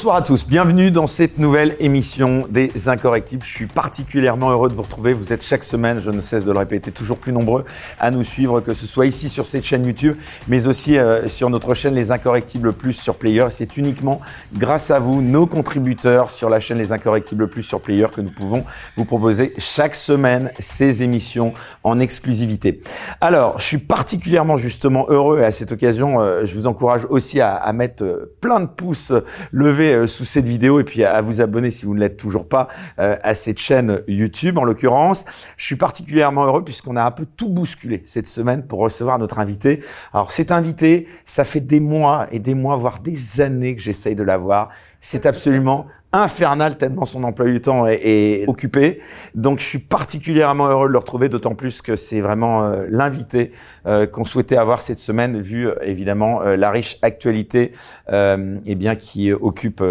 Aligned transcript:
Bonsoir 0.00 0.16
à 0.16 0.22
tous, 0.22 0.46
bienvenue 0.46 0.90
dans 0.90 1.06
cette 1.06 1.36
nouvelle 1.36 1.76
émission 1.78 2.46
des 2.48 2.88
Incorrectibles. 2.88 3.44
Je 3.44 3.50
suis 3.50 3.66
particulièrement 3.66 4.50
heureux 4.50 4.70
de 4.70 4.74
vous 4.74 4.80
retrouver. 4.80 5.12
Vous 5.12 5.34
êtes 5.34 5.44
chaque 5.44 5.62
semaine, 5.62 6.00
je 6.00 6.10
ne 6.10 6.22
cesse 6.22 6.46
de 6.46 6.52
le 6.52 6.58
répéter, 6.58 6.90
toujours 6.90 7.18
plus 7.18 7.34
nombreux 7.34 7.66
à 7.98 8.10
nous 8.10 8.24
suivre, 8.24 8.62
que 8.62 8.72
ce 8.72 8.86
soit 8.86 9.04
ici 9.04 9.28
sur 9.28 9.44
cette 9.44 9.62
chaîne 9.62 9.84
YouTube, 9.84 10.16
mais 10.48 10.66
aussi 10.66 10.96
euh, 10.96 11.28
sur 11.28 11.50
notre 11.50 11.74
chaîne 11.74 11.94
Les 11.94 12.12
Incorrectibles 12.12 12.72
Plus 12.72 12.94
sur 12.94 13.16
Player. 13.16 13.44
C'est 13.50 13.76
uniquement 13.76 14.22
grâce 14.54 14.90
à 14.90 14.98
vous, 14.98 15.20
nos 15.20 15.44
contributeurs 15.44 16.30
sur 16.30 16.48
la 16.48 16.60
chaîne 16.60 16.78
Les 16.78 16.92
Incorrectibles 16.92 17.48
Plus 17.48 17.62
sur 17.62 17.82
Player, 17.82 18.06
que 18.10 18.22
nous 18.22 18.32
pouvons 18.32 18.64
vous 18.96 19.04
proposer 19.04 19.52
chaque 19.58 19.94
semaine 19.94 20.50
ces 20.58 21.02
émissions 21.02 21.52
en 21.84 22.00
exclusivité. 22.00 22.80
Alors, 23.20 23.58
je 23.58 23.66
suis 23.66 23.76
particulièrement 23.76 24.56
justement 24.56 25.04
heureux 25.10 25.40
et 25.40 25.44
à 25.44 25.52
cette 25.52 25.72
occasion, 25.72 26.22
euh, 26.22 26.46
je 26.46 26.54
vous 26.54 26.66
encourage 26.66 27.06
aussi 27.10 27.42
à, 27.42 27.54
à 27.54 27.74
mettre 27.74 28.02
euh, 28.02 28.34
plein 28.40 28.60
de 28.60 28.66
pouces 28.66 29.12
lever 29.52 29.89
euh, 29.92 30.06
sous 30.06 30.24
cette 30.24 30.46
vidéo 30.46 30.80
et 30.80 30.84
puis 30.84 31.04
à, 31.04 31.20
vous 31.20 31.40
abonner 31.40 31.70
si 31.70 31.86
vous 31.86 31.94
ne 31.94 32.00
l'êtes 32.00 32.16
toujours 32.16 32.48
pas 32.48 32.68
euh, 32.98 33.16
à 33.22 33.34
cette 33.34 33.58
chaîne 33.58 34.02
YouTube 34.08 34.58
en 34.58 34.64
l'occurrence. 34.64 35.24
Je 35.56 35.64
suis 35.64 35.76
particulièrement 35.76 36.44
heureux 36.44 36.64
puisqu'on 36.64 36.96
a 36.96 37.02
un 37.02 37.10
peu 37.10 37.26
tout 37.36 37.48
bousculé 37.48 38.02
cette 38.04 38.26
semaine 38.26 38.66
pour 38.66 38.80
recevoir 38.80 39.18
notre 39.18 39.38
invité. 39.38 39.82
Alors 40.12 40.32
cet 40.32 40.50
invité, 40.50 41.08
ça 41.24 41.44
fait 41.44 41.60
des 41.60 41.80
mois 41.80 42.26
et 42.32 42.38
des 42.38 42.54
mois, 42.54 42.76
voire 42.76 43.00
des 43.00 43.40
années 43.40 43.76
que 43.76 43.82
j'essaye 43.82 44.14
de 44.14 44.22
l'avoir. 44.22 44.70
C'est 45.00 45.26
absolument 45.26 45.86
infernal 46.12 46.76
tellement 46.76 47.06
son 47.06 47.22
emploi 47.22 47.46
du 47.46 47.60
temps 47.60 47.86
est, 47.86 48.44
occupé. 48.48 49.00
Donc 49.34 49.60
je 49.60 49.64
suis 49.64 49.78
particulièrement 49.78 50.66
heureux 50.66 50.88
de 50.88 50.92
le 50.92 50.98
retrouver, 50.98 51.28
d'autant 51.28 51.54
plus 51.54 51.82
que 51.82 51.96
c'est 51.96 52.20
vraiment 52.20 52.64
euh, 52.64 52.86
l'invité 52.88 53.52
euh, 53.86 54.06
qu'on 54.06 54.24
souhaitait 54.24 54.56
avoir 54.56 54.82
cette 54.82 54.98
semaine, 54.98 55.40
vu 55.40 55.68
euh, 55.68 55.74
évidemment 55.82 56.40
la 56.40 56.70
riche 56.70 56.98
actualité 57.02 57.72
eh 58.08 58.74
bien 58.74 58.96
qui 58.96 59.32
occupe 59.32 59.82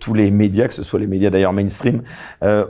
tous 0.00 0.14
les 0.14 0.30
médias, 0.30 0.68
que 0.68 0.74
ce 0.74 0.82
soit 0.82 0.98
les 0.98 1.06
médias 1.06 1.30
d'ailleurs 1.30 1.52
mainstream, 1.52 2.02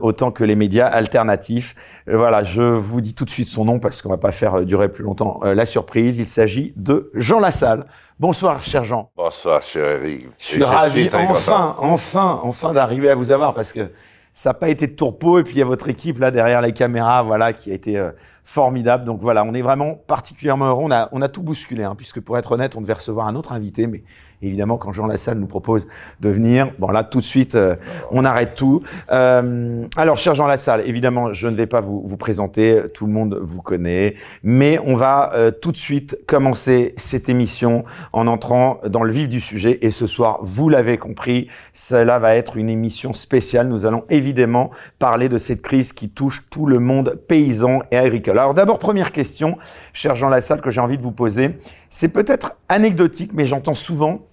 autant 0.00 0.30
que 0.30 0.44
les 0.44 0.56
médias 0.56 0.86
alternatifs. 0.86 1.74
voilà, 2.06 2.42
je 2.42 2.62
vous 2.62 3.00
dis 3.00 3.14
tout 3.14 3.24
de 3.24 3.30
suite 3.30 3.48
son 3.48 3.64
nom 3.64 3.78
parce 3.78 4.02
qu'on 4.02 4.08
va 4.08 4.16
pas 4.16 4.32
faire 4.32 4.64
durer 4.64 4.88
plus 4.88 5.04
longtemps 5.04 5.40
la 5.42 5.66
surprise. 5.66 6.18
Il 6.18 6.26
s'agit 6.26 6.72
de 6.76 7.10
Jean 7.14 7.40
Lassalle. 7.40 7.86
Bonsoir, 8.18 8.62
cher 8.62 8.82
Jean. 8.82 9.10
Bonsoir, 9.14 9.62
cher 9.62 10.02
Eric. 10.02 10.26
Je 10.38 10.44
suis 10.46 10.64
ravi, 10.64 11.10
enfin, 11.12 11.76
enfin, 11.78 12.40
enfin 12.44 12.72
d'arriver 12.72 13.10
à 13.10 13.14
vous 13.14 13.30
avoir 13.30 13.52
parce 13.52 13.74
que 13.74 13.90
ça 14.32 14.50
n'a 14.50 14.54
pas 14.54 14.70
été 14.70 14.86
de 14.86 14.94
tourpeau 14.94 15.38
et 15.38 15.42
puis 15.42 15.52
il 15.52 15.58
y 15.58 15.62
a 15.62 15.66
votre 15.66 15.86
équipe 15.90 16.18
là 16.18 16.30
derrière 16.30 16.62
les 16.62 16.72
caméras, 16.72 17.22
voilà, 17.22 17.52
qui 17.52 17.70
a 17.70 17.74
été 17.74 17.98
euh, 17.98 18.12
formidable. 18.46 19.04
Donc 19.04 19.20
voilà, 19.20 19.42
on 19.44 19.52
est 19.54 19.60
vraiment 19.60 19.94
particulièrement 20.06 20.66
heureux. 20.66 20.84
On 20.84 20.90
a, 20.92 21.08
on 21.10 21.20
a 21.20 21.28
tout 21.28 21.42
bousculé, 21.42 21.82
hein, 21.82 21.94
puisque 21.96 22.20
pour 22.20 22.38
être 22.38 22.52
honnête, 22.52 22.76
on 22.76 22.80
devait 22.80 22.92
recevoir 22.92 23.26
un 23.26 23.34
autre 23.34 23.52
invité, 23.52 23.88
mais 23.88 24.04
évidemment, 24.40 24.78
quand 24.78 24.92
Jean 24.92 25.08
Lassalle 25.08 25.38
nous 25.38 25.48
propose 25.48 25.88
de 26.20 26.28
venir, 26.28 26.70
bon 26.78 26.88
là, 26.92 27.02
tout 27.02 27.18
de 27.18 27.24
suite, 27.24 27.56
euh, 27.56 27.74
on 28.12 28.24
arrête 28.24 28.54
tout. 28.54 28.82
Euh, 29.10 29.84
alors, 29.96 30.16
cher 30.16 30.36
Jean 30.36 30.46
Lassalle, 30.46 30.82
évidemment, 30.86 31.32
je 31.32 31.48
ne 31.48 31.56
vais 31.56 31.66
pas 31.66 31.80
vous, 31.80 32.02
vous 32.06 32.16
présenter, 32.16 32.82
tout 32.94 33.06
le 33.06 33.12
monde 33.12 33.36
vous 33.42 33.62
connaît, 33.62 34.14
mais 34.44 34.78
on 34.86 34.94
va 34.94 35.32
euh, 35.34 35.50
tout 35.50 35.72
de 35.72 35.76
suite 35.76 36.16
commencer 36.28 36.94
cette 36.96 37.28
émission 37.28 37.84
en 38.12 38.28
entrant 38.28 38.78
dans 38.88 39.02
le 39.02 39.12
vif 39.12 39.28
du 39.28 39.40
sujet. 39.40 39.80
Et 39.82 39.90
ce 39.90 40.06
soir, 40.06 40.38
vous 40.42 40.68
l'avez 40.68 40.98
compris, 40.98 41.48
cela 41.72 42.20
va 42.20 42.36
être 42.36 42.56
une 42.56 42.68
émission 42.68 43.12
spéciale. 43.12 43.66
Nous 43.66 43.86
allons 43.86 44.04
évidemment 44.08 44.70
parler 45.00 45.28
de 45.28 45.38
cette 45.38 45.62
crise 45.62 45.92
qui 45.92 46.10
touche 46.10 46.48
tout 46.48 46.66
le 46.66 46.78
monde 46.78 47.18
paysan 47.26 47.80
et 47.90 47.96
agricole. 47.96 48.35
Alors 48.38 48.54
d'abord, 48.54 48.78
première 48.78 49.12
question, 49.12 49.56
cher 49.92 50.14
Jean 50.14 50.28
Lassalle, 50.28 50.60
que 50.60 50.70
j'ai 50.70 50.80
envie 50.80 50.98
de 50.98 51.02
vous 51.02 51.12
poser. 51.12 51.56
C'est 51.88 52.08
peut-être 52.08 52.56
anecdotique, 52.68 53.32
mais 53.32 53.46
j'entends 53.46 53.74
souvent 53.74 54.26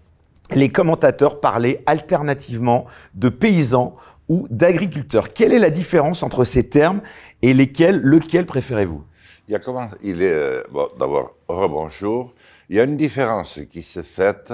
les 0.52 0.70
commentateurs 0.70 1.40
parler 1.40 1.82
alternativement 1.86 2.86
de 3.14 3.30
paysans 3.30 3.96
ou 4.28 4.48
d'agriculteurs. 4.50 5.34
Quelle 5.34 5.54
est 5.54 5.60
la 5.60 5.70
différence 5.70 6.24
entre 6.24 6.44
ces 6.44 6.68
termes 6.68 7.02
et 7.42 7.54
lesquels, 7.54 8.02
lequel 8.02 8.46
préférez-vous? 8.46 9.04
Il 9.48 9.54
y 9.54 9.56
a 9.56 9.60
euh, 9.60 10.64
d'abord 11.00 11.36
rebonjour. 11.48 12.34
Il 12.70 12.78
y 12.78 12.80
a 12.80 12.84
une 12.84 12.98
différence 12.98 13.60
qui 13.70 13.82
s'est 13.82 14.04
faite 14.04 14.54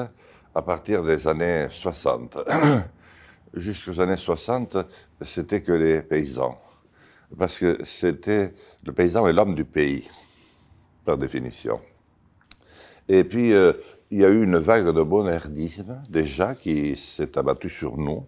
à 0.54 0.62
partir 0.62 1.04
des 1.04 1.28
années 1.28 1.68
60. 1.70 2.38
Jusqu'aux 3.56 4.00
années 4.00 4.18
60, 4.18 4.78
c'était 5.22 5.62
que 5.62 5.72
les 5.72 6.02
paysans 6.02 6.58
parce 7.38 7.60
que 7.60 7.80
c'était 7.84 8.54
le 8.86 8.92
paysan 8.92 9.28
est 9.28 9.34
l'homme 9.34 9.56
du 9.56 9.66
pays, 9.66 10.08
par 11.06 11.18
définition. 11.18 11.80
Et 13.08 13.24
puis, 13.24 13.54
euh, 13.54 13.74
il 14.12 14.22
y 14.22 14.26
a 14.26 14.30
eu 14.30 14.44
une 14.44 14.58
vague 14.58 14.90
de 14.90 15.04
bonherdisme, 15.04 16.02
déjà, 16.10 16.56
qui 16.56 16.96
s'est 16.96 17.38
abattue 17.38 17.70
sur 17.70 17.98
nous, 17.98 18.26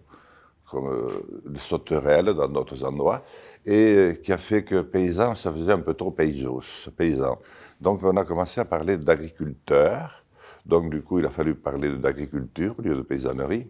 comme 0.68 0.88
euh, 0.88 1.06
des 1.46 1.60
sauterelles 1.60 2.26
dans 2.34 2.48
d'autres 2.48 2.84
endroits, 2.84 3.24
et 3.64 3.94
euh, 3.94 4.12
qui 4.14 4.32
a 4.32 4.38
fait 4.38 4.64
que 4.64 4.80
paysan, 4.80 5.34
ça 5.34 5.52
faisait 5.52 5.72
un 5.72 5.80
peu 5.80 5.94
trop 5.94 6.10
paysos, 6.10 6.88
paysan. 6.96 7.38
Donc, 7.80 8.02
on 8.02 8.16
a 8.16 8.24
commencé 8.24 8.60
à 8.60 8.64
parler 8.64 8.96
d'agriculteurs. 8.96 10.24
Donc, 10.66 10.90
du 10.90 11.02
coup, 11.02 11.18
il 11.18 11.26
a 11.26 11.30
fallu 11.30 11.54
parler 11.54 11.96
d'agriculture 11.96 12.74
au 12.78 12.82
lieu 12.82 12.94
de 12.94 13.02
paysannerie. 13.02 13.66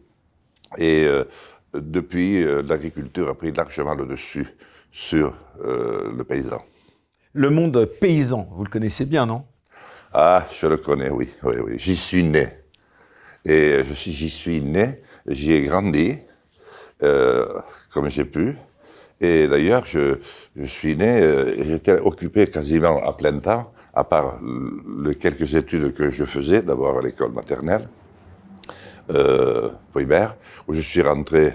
Et 0.78 1.06
depuis, 1.72 2.44
l'agriculture 2.62 3.28
a 3.30 3.34
pris 3.34 3.52
largement 3.52 3.94
le 3.94 4.06
dessus 4.06 4.46
sur 4.92 5.34
euh, 5.64 6.12
le 6.16 6.22
paysan. 6.22 6.62
Le 7.32 7.50
monde 7.50 7.84
paysan, 8.00 8.48
vous 8.52 8.64
le 8.64 8.70
connaissez 8.70 9.06
bien, 9.06 9.26
non? 9.26 9.44
Ah, 10.12 10.46
je 10.52 10.66
le 10.66 10.76
connais, 10.76 11.08
oui, 11.08 11.28
oui, 11.42 11.54
oui. 11.64 11.72
J'y 11.78 11.96
suis 11.96 12.22
né. 12.22 12.48
Et 13.44 13.82
j'y 13.94 14.30
suis 14.30 14.60
né, 14.60 15.00
j'y 15.26 15.52
ai 15.52 15.62
grandi, 15.62 16.16
euh, 17.02 17.46
comme 17.92 18.08
j'ai 18.08 18.24
pu. 18.24 18.56
Et 19.20 19.48
d'ailleurs, 19.48 19.86
je, 19.86 20.18
je, 20.56 20.64
suis 20.64 20.96
né, 20.96 21.20
euh, 21.20 21.64
j'étais 21.64 21.98
occupé 21.98 22.46
quasiment 22.46 23.02
à 23.02 23.12
plein 23.12 23.38
temps, 23.38 23.72
à 23.94 24.04
part 24.04 24.38
les 25.04 25.14
quelques 25.14 25.54
études 25.54 25.94
que 25.94 26.10
je 26.10 26.24
faisais, 26.24 26.62
d'abord 26.62 26.98
à 26.98 27.02
l'école 27.02 27.32
maternelle, 27.32 27.88
euh, 29.10 29.70
primaire, 29.92 30.36
où 30.68 30.74
je 30.74 30.80
suis 30.80 31.02
rentré 31.02 31.54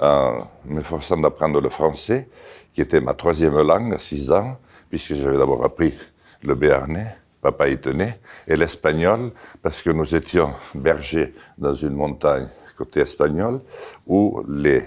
en 0.00 0.38
m'efforçant 0.64 1.16
d'apprendre 1.16 1.60
le 1.60 1.68
français 1.68 2.28
qui 2.72 2.80
était 2.80 3.00
ma 3.00 3.14
troisième 3.14 3.60
langue 3.60 3.94
à 3.94 3.98
6 3.98 4.32
ans, 4.32 4.56
puisque 4.88 5.14
j'avais 5.14 5.36
d'abord 5.36 5.64
appris 5.64 5.94
le 6.42 6.54
béarnais, 6.54 7.16
papa 7.42 7.68
y 7.68 7.78
tenait, 7.78 8.18
et 8.46 8.56
l'espagnol, 8.56 9.32
parce 9.62 9.82
que 9.82 9.90
nous 9.90 10.14
étions 10.14 10.52
bergers 10.74 11.34
dans 11.58 11.74
une 11.74 11.94
montagne 11.94 12.48
côté 12.76 13.00
espagnol, 13.00 13.60
où 14.06 14.42
les 14.48 14.84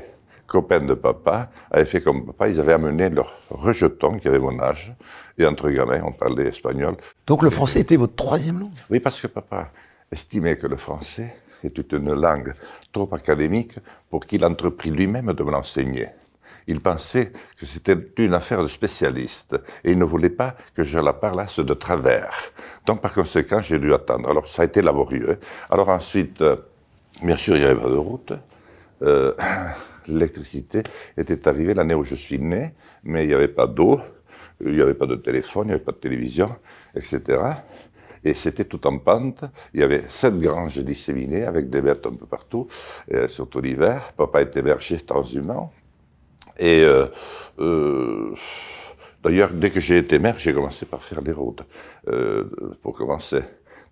copains 0.47 0.81
de 0.81 0.96
papa 0.96 1.50
avaient 1.69 1.85
fait 1.85 2.01
comme 2.01 2.25
papa, 2.25 2.47
ils 2.47 2.59
avaient 2.59 2.74
amené 2.74 3.09
leur 3.09 3.31
rejeton, 3.50 4.18
qui 4.18 4.28
avait 4.28 4.40
mon 4.40 4.59
âge, 4.59 4.94
et 5.38 5.45
entre 5.45 5.69
gamins, 5.69 6.01
on 6.03 6.12
parlait 6.12 6.47
espagnol. 6.47 6.95
Donc 7.28 7.44
le 7.44 7.50
français 7.50 7.81
était 7.81 7.97
votre 7.97 8.16
troisième 8.16 8.59
langue? 8.59 8.72
Oui, 8.90 9.00
parce 9.00 9.22
que 9.22 9.28
papa 9.28 9.69
estimait 10.12 10.57
que 10.57 10.68
le 10.68 10.78
français 10.78 11.35
était 11.68 11.96
une 11.96 12.13
langue 12.13 12.53
trop 12.91 13.09
académique 13.13 13.75
pour 14.09 14.25
qu'il 14.25 14.46
entreprit 14.46 14.91
lui-même 14.91 15.34
de 15.34 15.44
me 15.44 15.51
l'enseigner. 15.51 16.07
Il 16.68 16.79
pensait 16.79 17.31
que 17.57 17.66
c'était 17.66 17.97
une 18.18 18.34
affaire 18.34 18.63
de 18.63 18.68
spécialistes 18.68 19.59
et 19.84 19.91
il 19.91 19.97
ne 19.97 20.06
voulait 20.06 20.29
pas 20.29 20.56
que 20.74 20.83
je 20.83 20.98
la 20.98 21.13
parlasse 21.13 21.60
de 21.60 21.74
travers. 21.74 22.31
Donc 22.86 23.01
par 23.01 23.13
conséquent, 23.13 23.62
j'ai 23.62 23.80
dû 23.80 23.94
attendre. 23.94 24.30
Alors 24.30 24.48
ça 24.48 24.62
a 24.62 24.65
été 24.65 24.81
laborieux. 24.81 25.39
Alors 25.69 25.89
ensuite, 25.89 26.42
euh, 26.42 26.56
bien 27.21 27.36
sûr, 27.36 27.56
il 27.56 27.62
n'y 27.62 27.66
avait 27.66 27.81
pas 27.81 27.89
de 27.89 27.95
route. 27.95 28.33
Euh, 29.01 29.33
L'électricité 30.07 30.83
était 31.18 31.48
arrivée 31.48 31.74
l'année 31.74 31.94
où 31.94 32.04
je 32.04 32.16
suis 32.16 32.39
né, 32.39 32.74
mais 33.04 33.24
il 33.24 33.27
n'y 33.27 33.33
avait 33.33 33.48
pas 33.48 33.68
d'eau, 33.68 34.01
il 34.59 34.74
n'y 34.74 34.81
avait 34.81 34.94
pas 34.94 35.06
de 35.06 35.16
téléphone, 35.16 35.68
il 35.68 35.68
n'y 35.68 35.74
avait 35.75 35.83
pas 35.83 35.94
de 35.94 35.98
télévision, 35.98 36.54
etc. 36.94 37.42
Et 38.25 38.33
c'était 38.33 38.65
tout 38.65 38.85
en 38.87 38.97
pente. 38.97 39.43
Il 39.73 39.81
y 39.81 39.83
avait 39.83 40.05
sept 40.07 40.37
granges 40.39 40.79
disséminées 40.79 41.43
avec 41.43 41.69
des 41.69 41.81
bêtes 41.81 42.05
un 42.05 42.13
peu 42.13 42.25
partout, 42.25 42.67
euh, 43.13 43.27
surtout 43.27 43.61
l'hiver. 43.61 44.13
Papa 44.15 44.41
était 44.41 44.61
berger 44.61 44.99
transhumant. 44.99 45.71
Et 46.57 46.83
euh, 46.83 47.07
euh, 47.59 48.35
d'ailleurs, 49.23 49.51
dès 49.53 49.71
que 49.71 49.79
j'ai 49.79 49.97
été 49.97 50.19
maire, 50.19 50.35
j'ai 50.37 50.53
commencé 50.53 50.85
par 50.85 51.03
faire 51.03 51.21
des 51.21 51.31
routes, 51.31 51.63
euh, 52.07 52.49
pour 52.81 52.95
commencer. 52.95 53.41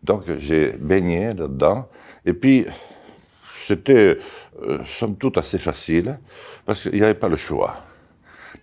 Donc 0.04 0.24
j'ai 0.38 0.72
baigné 0.72 1.34
là-dedans. 1.34 1.88
Et 2.26 2.34
puis, 2.34 2.66
c'était, 3.68 4.18
somme 4.86 5.16
toute, 5.16 5.38
assez 5.38 5.58
facile, 5.58 6.20
parce 6.66 6.84
qu'il 6.84 6.94
n'y 6.94 7.04
avait 7.04 7.14
pas 7.14 7.30
le 7.30 7.36
choix. 7.36 7.76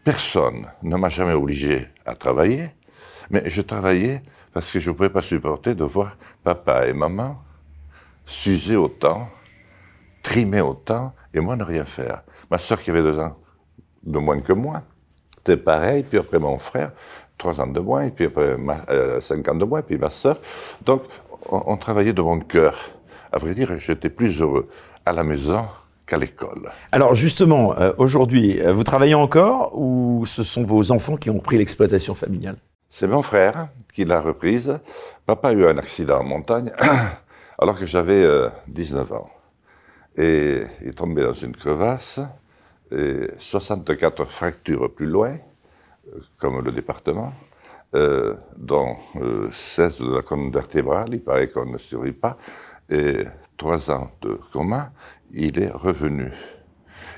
Personne 0.05 0.67
ne 0.83 0.97
m'a 0.97 1.09
jamais 1.09 1.33
obligé 1.33 1.89
à 2.05 2.15
travailler, 2.15 2.71
mais 3.31 3.49
je 3.49 3.63
travaillais 3.63 4.23
parce 4.59 4.73
que 4.73 4.81
je 4.81 4.91
ne 4.91 4.95
pouvais 4.97 5.09
pas 5.09 5.23
supporter 5.23 5.77
de 5.77 5.85
voir 5.85 6.17
papa 6.43 6.89
et 6.89 6.93
maman 6.93 7.37
s'user 8.27 8.75
autant, 8.75 9.29
trimer 10.21 10.61
autant, 10.61 11.13
et 11.33 11.39
moi 11.39 11.55
ne 11.55 11.63
rien 11.63 11.85
faire. 11.85 12.25
Ma 12.51 12.59
soeur 12.59 12.83
qui 12.83 12.91
avait 12.91 13.03
deux 13.03 13.21
ans 13.21 13.37
de 14.03 14.19
moins 14.19 14.41
que 14.41 14.53
moi. 14.53 14.83
C'était 15.37 15.59
pareil, 15.59 16.03
puis 16.03 16.19
après 16.19 16.41
mon 16.41 16.59
frère, 16.59 16.91
trois 17.39 17.61
ans 17.61 17.69
de 17.69 17.79
moins, 17.79 18.07
et 18.07 18.11
puis 18.11 18.25
après 18.25 18.57
euh, 18.91 19.21
cinq 19.21 19.47
ans 19.47 19.55
de 19.55 19.65
moins, 19.65 19.81
puis 19.81 19.97
ma 19.97 20.11
soeur. 20.11 20.35
Donc, 20.85 21.03
on, 21.49 21.77
travaillait 21.77 22.13
de 22.13 22.23
mon 22.23 22.41
cœur. 22.41 22.75
À 23.31 23.39
vrai 23.39 23.55
dire, 23.55 23.79
j'étais 23.79 24.11
plus 24.11 24.41
heureux 24.41 24.67
à 25.07 25.13
la 25.13 25.23
maison 25.23 25.67
qu'à 26.05 26.17
l'école. 26.17 26.73
Alors 26.91 27.15
justement, 27.15 27.79
euh, 27.79 27.93
aujourd'hui, 27.97 28.61
euh, 28.61 28.73
vous 28.73 28.83
travaillez 28.83 29.15
encore 29.15 29.79
ou 29.79 30.27
ce 30.27 30.43
sont 30.43 30.65
vos 30.65 30.91
enfants 30.91 31.17
qui 31.17 31.31
ont 31.31 31.39
pris 31.39 31.59
l'exploitation 31.59 32.17
familiale? 32.17 32.57
C'est 32.91 33.07
mon 33.07 33.23
frère 33.23 33.69
qui 33.95 34.05
l'a 34.05 34.21
reprise. 34.21 34.79
Papa 35.27 35.49
a 35.49 35.53
eu 35.53 35.67
un 35.67 35.79
accident 35.79 36.21
en 36.21 36.25
montagne 36.25 36.73
alors 37.59 37.79
que 37.79 37.87
j'avais 37.87 38.27
19 38.67 39.13
ans. 39.13 39.31
Et 40.17 40.63
il 40.81 40.89
est 40.89 40.93
tombé 40.93 41.23
dans 41.23 41.33
une 41.33 41.55
crevasse 41.55 42.21
et 42.91 43.29
64 43.39 44.25
fractures 44.27 44.93
plus 44.93 45.07
loin, 45.07 45.37
comme 46.39 46.65
le 46.65 46.73
département. 46.73 47.33
Euh, 47.95 48.35
dont 48.55 48.97
16 49.51 50.01
de 50.01 50.17
la 50.17 50.23
colonne 50.23 50.51
vertébrale, 50.51 51.09
il 51.13 51.23
paraît 51.23 51.49
qu'on 51.49 51.65
ne 51.65 51.79
survit 51.79 52.13
pas, 52.13 52.37
et 52.91 53.25
trois 53.57 53.91
ans 53.91 54.11
de 54.21 54.39
coma, 54.53 54.93
il 55.33 55.59
est 55.59 55.71
revenu. 55.71 56.31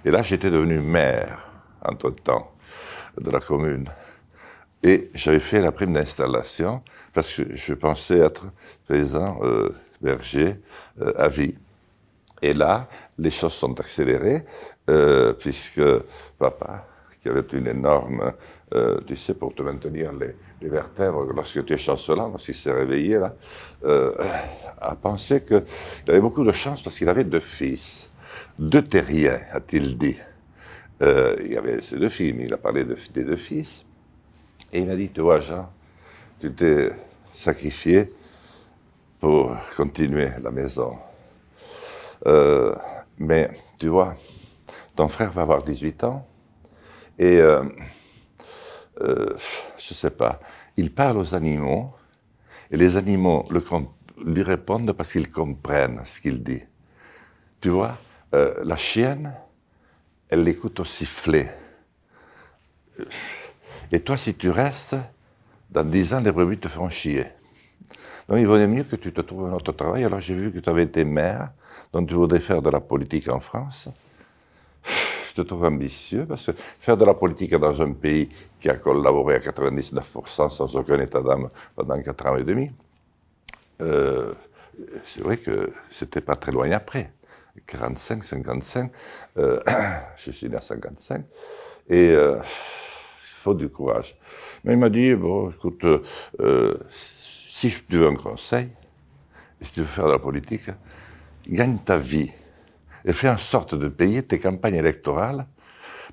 Et 0.04 0.12
là, 0.12 0.22
j'étais 0.22 0.48
devenu 0.48 0.78
maire, 0.78 1.50
entre-temps, 1.84 2.52
de 3.20 3.30
la 3.32 3.40
commune. 3.40 3.88
Et 4.82 5.10
j'avais 5.14 5.40
fait 5.40 5.60
la 5.60 5.72
prime 5.72 5.92
d'installation, 5.92 6.82
parce 7.12 7.34
que 7.34 7.54
je 7.54 7.74
pensais 7.74 8.18
être 8.18 8.46
paysan 8.88 9.38
euh, 9.42 9.74
berger 10.00 10.56
euh, 11.00 11.12
à 11.16 11.28
vie. 11.28 11.54
Et 12.42 12.54
là, 12.54 12.88
les 13.18 13.30
choses 13.30 13.52
sont 13.52 13.78
accélérées, 13.78 14.44
euh, 14.88 15.34
puisque 15.34 15.82
papa, 16.38 16.86
qui 17.20 17.28
avait 17.28 17.44
une 17.52 17.66
énorme, 17.66 18.32
euh, 18.74 18.98
tu 19.06 19.16
sais, 19.16 19.34
pour 19.34 19.54
te 19.54 19.62
maintenir 19.62 20.12
les, 20.12 20.34
les 20.62 20.68
vertèbres, 20.70 21.24
lorsque 21.34 21.62
tu 21.66 21.74
es 21.74 21.78
chancelant, 21.78 22.28
lorsqu'il 22.28 22.54
s'est 22.54 22.72
réveillé, 22.72 23.18
là, 23.18 23.34
euh, 23.84 24.14
a 24.80 24.94
pensé 24.96 25.42
qu'il 25.44 25.62
avait 26.08 26.20
beaucoup 26.20 26.44
de 26.44 26.52
chance 26.52 26.82
parce 26.82 26.96
qu'il 26.96 27.08
avait 27.10 27.24
deux 27.24 27.40
fils. 27.40 28.10
Deux 28.58 28.82
terriens, 28.82 29.40
a-t-il 29.52 29.98
dit. 29.98 30.16
Euh, 31.02 31.36
il 31.44 31.52
y 31.52 31.56
avait 31.56 31.80
ses 31.82 31.98
deux 31.98 32.08
filles, 32.08 32.32
mais 32.32 32.44
il 32.44 32.54
a 32.54 32.58
parlé 32.58 32.84
de, 32.84 32.96
des 33.12 33.24
deux 33.24 33.36
fils. 33.36 33.84
Et 34.72 34.80
il 34.80 34.86
m'a 34.86 34.94
dit, 34.94 35.10
tu 35.10 35.20
vois, 35.20 35.40
Jean, 35.40 35.68
tu 36.40 36.52
t'es 36.52 36.92
sacrifié 37.34 38.04
pour 39.18 39.56
continuer 39.76 40.30
la 40.40 40.50
maison. 40.50 40.96
Euh, 42.26 42.74
mais, 43.18 43.50
tu 43.78 43.88
vois, 43.88 44.14
ton 44.94 45.08
frère 45.08 45.32
va 45.32 45.42
avoir 45.42 45.62
18 45.62 46.04
ans, 46.04 46.26
et 47.18 47.38
euh, 47.38 47.64
euh, 49.00 49.36
je 49.76 49.94
sais 49.94 50.10
pas, 50.10 50.40
il 50.76 50.94
parle 50.94 51.18
aux 51.18 51.34
animaux 51.34 51.92
et 52.70 52.76
les 52.76 52.96
animaux 52.96 53.46
lui 54.24 54.42
répondent 54.42 54.92
parce 54.92 55.12
qu'ils 55.12 55.30
comprennent 55.30 56.00
ce 56.04 56.20
qu'il 56.20 56.42
dit. 56.42 56.62
Tu 57.60 57.68
vois, 57.68 57.98
la 58.32 58.76
chienne, 58.76 59.34
elle 60.28 60.44
l'écoute 60.44 60.78
au 60.80 60.84
sifflet. 60.84 61.52
Et 63.92 64.00
toi, 64.00 64.16
si 64.16 64.34
tu 64.34 64.50
restes, 64.50 64.96
dans 65.70 65.84
dix 65.84 66.14
ans, 66.14 66.20
les 66.20 66.32
brebis 66.32 66.58
te 66.58 66.68
feront 66.68 66.90
chier. 66.90 67.26
Donc 68.28 68.38
il 68.38 68.46
vaudrait 68.46 68.68
mieux 68.68 68.84
que 68.84 68.96
tu 68.96 69.12
te 69.12 69.20
trouves 69.20 69.46
un 69.46 69.52
autre 69.52 69.72
travail. 69.72 70.04
Alors 70.04 70.20
j'ai 70.20 70.34
vu 70.34 70.52
que 70.52 70.58
tu 70.58 70.70
avais 70.70 70.84
été 70.84 71.04
maire, 71.04 71.50
donc 71.92 72.08
tu 72.08 72.14
voudrais 72.14 72.40
faire 72.40 72.62
de 72.62 72.70
la 72.70 72.80
politique 72.80 73.28
en 73.28 73.40
France 73.40 73.88
je 75.30 75.34
te 75.34 75.42
trouve 75.42 75.64
ambitieux 75.64 76.24
parce 76.26 76.46
que 76.46 76.52
faire 76.80 76.96
de 76.96 77.04
la 77.04 77.14
politique 77.14 77.54
dans 77.54 77.80
un 77.80 77.92
pays 77.92 78.28
qui 78.58 78.68
a 78.68 78.74
collaboré 78.74 79.36
à 79.36 79.38
99% 79.38 80.50
sans 80.50 80.76
aucun 80.76 80.98
état 81.00 81.22
d'âme 81.22 81.48
pendant 81.76 81.94
4 81.94 82.26
ans 82.26 82.36
et 82.36 82.42
demi, 82.42 82.70
euh, 83.80 84.32
c'est 85.04 85.22
vrai 85.22 85.36
que 85.36 85.72
c'était 85.88 86.20
pas 86.20 86.36
très 86.36 86.52
loin 86.52 86.70
après. 86.72 87.12
45, 87.66 88.24
55, 88.24 88.90
euh, 89.36 89.60
je 90.16 90.30
suis 90.30 90.48
né 90.48 90.56
à 90.56 90.60
55, 90.60 91.24
et 91.88 92.10
euh, 92.10 92.38
faut 93.40 93.54
du 93.54 93.68
courage. 93.68 94.16
Mais 94.64 94.74
il 94.74 94.78
m'a 94.78 94.90
dit, 94.90 95.14
bon, 95.14 95.50
écoute, 95.50 95.84
euh, 96.40 96.74
si 96.90 97.70
tu 97.88 97.96
veux 97.96 98.08
un 98.08 98.14
conseil, 98.14 98.68
si 99.60 99.72
tu 99.72 99.80
veux 99.80 99.86
faire 99.86 100.06
de 100.06 100.12
la 100.12 100.18
politique, 100.18 100.70
gagne 101.46 101.78
ta 101.78 101.96
vie 101.96 102.30
et 103.04 103.12
fais 103.12 103.30
en 103.30 103.38
sorte 103.38 103.74
de 103.74 103.88
payer 103.88 104.22
tes 104.22 104.38
campagnes 104.38 104.74
électorales, 104.74 105.46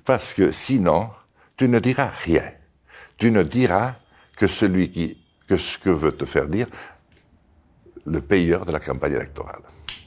parce 0.04 0.32
que 0.32 0.52
sinon, 0.52 1.10
tu 1.56 1.68
ne 1.68 1.78
diras 1.80 2.10
rien. 2.24 2.50
Tu 3.18 3.30
ne 3.30 3.42
diras 3.42 3.96
que 4.36 4.46
celui 4.46 4.90
qui, 4.90 5.22
que 5.46 5.58
ce 5.58 5.76
que 5.76 5.90
veut 5.90 6.12
te 6.12 6.24
faire 6.24 6.48
dire 6.48 6.66
le 8.06 8.20
payeur 8.22 8.64
de 8.64 8.72
la 8.72 8.80
campagne 8.80 9.14
électorale. 9.14 9.60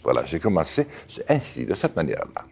Voilà, 0.03 0.25
j'ai 0.25 0.39
commencé 0.39 0.88
ainsi, 1.29 1.65
de 1.65 1.75
cette 1.75 1.95
manière-là. 1.95 2.44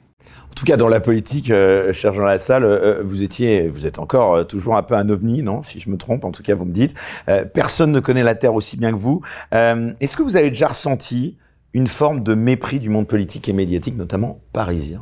En 0.52 0.54
tout 0.56 0.66
cas, 0.66 0.78
dans 0.78 0.90
la 0.90 1.00
politique, 1.00 1.52
euh, 1.52 1.94
cher 1.94 2.14
Jean 2.14 2.26
Lassalle, 2.26 2.66
euh, 2.66 3.02
vous 3.04 3.24
étiez, 3.24 3.70
vous 3.70 3.88
êtes 3.88 4.00
encore 4.00 4.36
euh, 4.36 4.44
toujours 4.44 4.76
un 4.76 4.84
peu 4.84 4.96
un 4.96 5.08
ovni, 5.10 5.42
non 5.42 5.62
Si 5.62 5.80
je 5.80 5.90
me 5.90 5.96
trompe, 5.98 6.26
en 6.26 6.32
tout 6.32 6.44
cas, 6.44 6.56
vous 6.56 6.66
me 6.66 6.74
dites. 6.74 6.94
Euh, 7.30 7.46
personne 7.46 7.92
ne 7.92 8.00
connaît 8.00 8.24
la 8.24 8.36
Terre 8.36 8.54
aussi 8.54 8.76
bien 8.76 8.92
que 8.92 8.98
vous. 8.98 9.22
Euh, 9.54 9.94
Est-ce 10.02 10.18
que 10.18 10.24
vous 10.24 10.36
avez 10.36 10.50
déjà 10.50 10.68
ressenti 10.68 11.38
une 11.74 11.88
forme 11.88 12.24
de 12.24 12.34
mépris 12.34 12.80
du 12.80 12.90
monde 12.90 13.08
politique 13.08 13.48
et 13.48 13.54
médiatique, 13.54 13.96
notamment 13.96 14.42
parisien? 14.52 15.02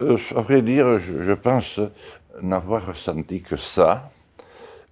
Euh, 0.00 0.16
À 0.34 0.40
vrai 0.40 0.62
dire, 0.62 0.98
je, 0.98 1.22
je 1.22 1.32
pense 1.32 1.78
n'avoir 2.40 2.86
ressenti 2.86 3.42
que 3.42 3.56
ça, 3.56 4.10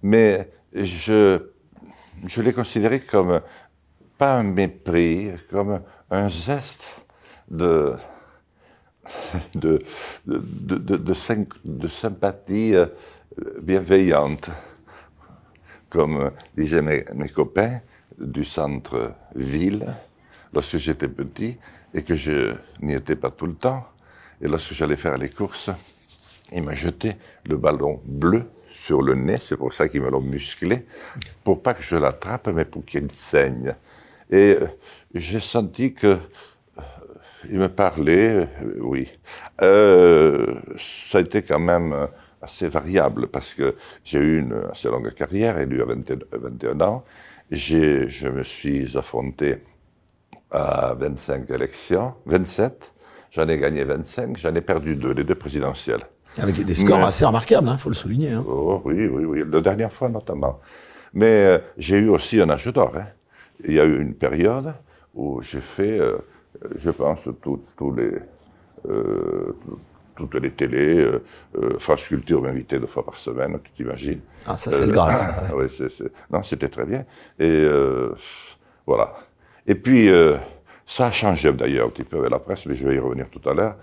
mais 0.03 0.49
je, 0.73 1.39
je 2.25 2.41
l'ai 2.41 2.53
considéré 2.53 3.01
comme 3.01 3.41
pas 4.17 4.35
un 4.35 4.43
mépris, 4.43 5.31
comme 5.49 5.81
un 6.11 6.27
geste 6.29 6.83
de, 7.49 7.95
de, 9.55 9.79
de, 10.25 10.77
de, 10.77 11.13
de, 11.65 11.87
sympathie 11.87 12.75
euh, 12.75 12.87
bienveillante, 13.61 14.49
comme 15.89 16.31
disaient 16.55 16.81
mes, 16.81 17.05
mes 17.13 17.29
copains 17.29 17.81
du 18.17 18.45
centre-ville 18.45 19.93
lorsque 20.53 20.77
j'étais 20.77 21.07
petit 21.07 21.57
et 21.93 22.03
que 22.03 22.15
je 22.15 22.53
n'y 22.81 22.93
étais 22.93 23.15
pas 23.15 23.31
tout 23.31 23.47
le 23.47 23.55
temps. 23.55 23.85
Et 24.41 24.47
lorsque 24.47 24.73
j'allais 24.73 24.97
faire 24.97 25.17
les 25.17 25.29
courses, 25.29 25.69
il 26.51 26.63
m'a 26.63 26.73
jeté 26.73 27.13
le 27.45 27.57
ballon 27.57 28.01
bleu 28.05 28.49
sur 28.83 29.01
le 29.01 29.13
nez, 29.13 29.37
c'est 29.39 29.57
pour 29.57 29.73
ça 29.73 29.87
qu'ils 29.87 30.01
me 30.01 30.09
l'ont 30.09 30.21
musclé, 30.21 30.85
pour 31.43 31.61
pas 31.61 31.75
que 31.75 31.83
je 31.83 31.95
l'attrape, 31.95 32.47
mais 32.47 32.65
pour 32.65 32.83
qu'il 32.83 33.11
saigne. 33.11 33.75
Et 34.31 34.57
euh, 34.59 34.67
j'ai 35.13 35.39
senti 35.39 35.93
que 35.93 36.07
euh, 36.07 36.17
il 37.49 37.59
me 37.59 37.67
parlait, 37.67 38.29
euh, 38.29 38.45
oui. 38.79 39.09
Euh, 39.61 40.55
ça 40.77 41.17
a 41.17 41.21
été 41.21 41.41
quand 41.41 41.59
même 41.59 42.07
assez 42.41 42.67
variable 42.67 43.27
parce 43.27 43.53
que 43.53 43.75
j'ai 44.03 44.19
eu 44.19 44.39
une 44.39 44.63
assez 44.71 44.87
longue 44.89 45.13
carrière, 45.13 45.63
lui 45.65 45.81
a 45.81 45.85
21, 45.85 46.17
21 46.31 46.81
ans. 46.81 47.03
Je 47.51 48.29
me 48.29 48.43
suis 48.43 48.97
affronté 48.97 49.57
à 50.51 50.93
25 50.97 51.49
élections, 51.51 52.13
27. 52.25 52.91
J'en 53.31 53.47
ai 53.47 53.57
gagné 53.57 53.83
25, 53.83 54.37
j'en 54.37 54.53
ai 54.55 54.61
perdu 54.61 54.95
deux, 54.95 55.13
les 55.13 55.23
deux 55.23 55.35
présidentielles. 55.35 56.01
Avec 56.37 56.63
des 56.63 56.73
scores 56.73 56.99
Mais, 56.99 57.05
assez 57.05 57.25
remarquables, 57.25 57.67
il 57.67 57.71
hein, 57.71 57.77
faut 57.77 57.89
le 57.89 57.95
souligner. 57.95 58.31
Hein. 58.31 58.43
Oh, 58.47 58.81
oui, 58.85 59.07
oui, 59.07 59.25
oui, 59.25 59.43
la 59.49 59.61
dernière 59.61 59.91
fois 59.91 60.09
notamment. 60.09 60.59
Mais 61.13 61.25
euh, 61.45 61.59
j'ai 61.77 61.97
eu 61.97 62.09
aussi 62.09 62.41
un 62.41 62.49
âge 62.49 62.67
d'or. 62.67 62.93
Hein. 62.95 63.07
Il 63.65 63.73
y 63.73 63.79
a 63.79 63.85
eu 63.85 64.01
une 64.01 64.13
période 64.13 64.73
où 65.13 65.41
j'ai 65.41 65.61
fait, 65.61 65.99
euh, 65.99 66.17
je 66.75 66.91
pense, 66.91 67.19
tous 67.41 67.93
les, 67.93 68.11
euh, 68.89 69.55
toutes 70.15 70.35
les 70.35 70.51
télés. 70.51 70.97
Euh, 70.97 71.23
euh, 71.57 71.79
France 71.79 72.07
Culture 72.07 72.41
m'invitait 72.41 72.79
deux 72.79 72.87
fois 72.87 73.05
par 73.05 73.17
semaine, 73.17 73.57
tu 73.63 73.71
t'imagines. 73.71 74.21
Ah, 74.45 74.57
ça 74.57 74.71
c'est 74.71 74.85
le 74.85 74.93
ça. 74.93 75.45
oui, 75.55 75.65
Non, 76.31 76.43
c'était 76.43 76.69
très 76.69 76.85
bien. 76.85 77.05
Et 77.39 77.67
voilà. 78.85 79.13
Et 79.65 79.75
puis, 79.75 80.09
ça 80.85 81.07
a 81.07 81.11
changé 81.11 81.51
d'ailleurs 81.53 81.87
un 81.87 81.89
petit 81.89 82.03
peu 82.03 82.17
avec 82.17 82.31
la 82.31 82.39
presse, 82.39 82.65
mais 82.65 82.75
je 82.75 82.87
vais 82.87 82.95
y 82.95 82.99
revenir 82.99 83.29
tout 83.29 83.47
à 83.49 83.53
l'heure. 83.53 83.75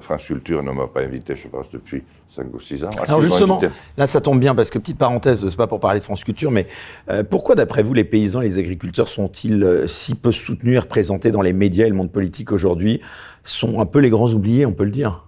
France 0.00 0.24
Culture 0.24 0.62
ne 0.62 0.70
m'a 0.70 0.86
pas 0.86 1.02
invité, 1.02 1.36
je 1.36 1.48
pense, 1.48 1.66
depuis 1.72 2.02
5 2.34 2.52
ou 2.52 2.60
6 2.60 2.84
ans. 2.84 2.90
Ah, 2.98 3.04
Alors 3.08 3.20
justement, 3.20 3.60
là 3.96 4.06
ça 4.06 4.20
tombe 4.20 4.40
bien, 4.40 4.54
parce 4.54 4.70
que 4.70 4.78
petite 4.78 4.98
parenthèse, 4.98 5.48
c'est 5.48 5.56
pas 5.56 5.66
pour 5.66 5.80
parler 5.80 6.00
de 6.00 6.04
France 6.04 6.24
Culture, 6.24 6.50
mais 6.50 6.66
euh, 7.08 7.22
pourquoi 7.22 7.54
d'après 7.54 7.82
vous 7.82 7.94
les 7.94 8.04
paysans 8.04 8.40
et 8.40 8.44
les 8.44 8.58
agriculteurs 8.58 9.08
sont-ils 9.08 9.62
euh, 9.62 9.86
si 9.86 10.14
peu 10.14 10.32
soutenus 10.32 10.76
et 10.76 10.78
représentés 10.78 11.30
dans 11.30 11.42
les 11.42 11.52
médias 11.52 11.86
et 11.86 11.90
le 11.90 11.94
monde 11.94 12.12
politique 12.12 12.52
aujourd'hui 12.52 13.00
Sont 13.44 13.80
un 13.80 13.86
peu 13.86 14.00
les 14.00 14.10
grands 14.10 14.32
oubliés, 14.32 14.66
on 14.66 14.72
peut 14.72 14.84
le 14.84 14.90
dire? 14.90 15.26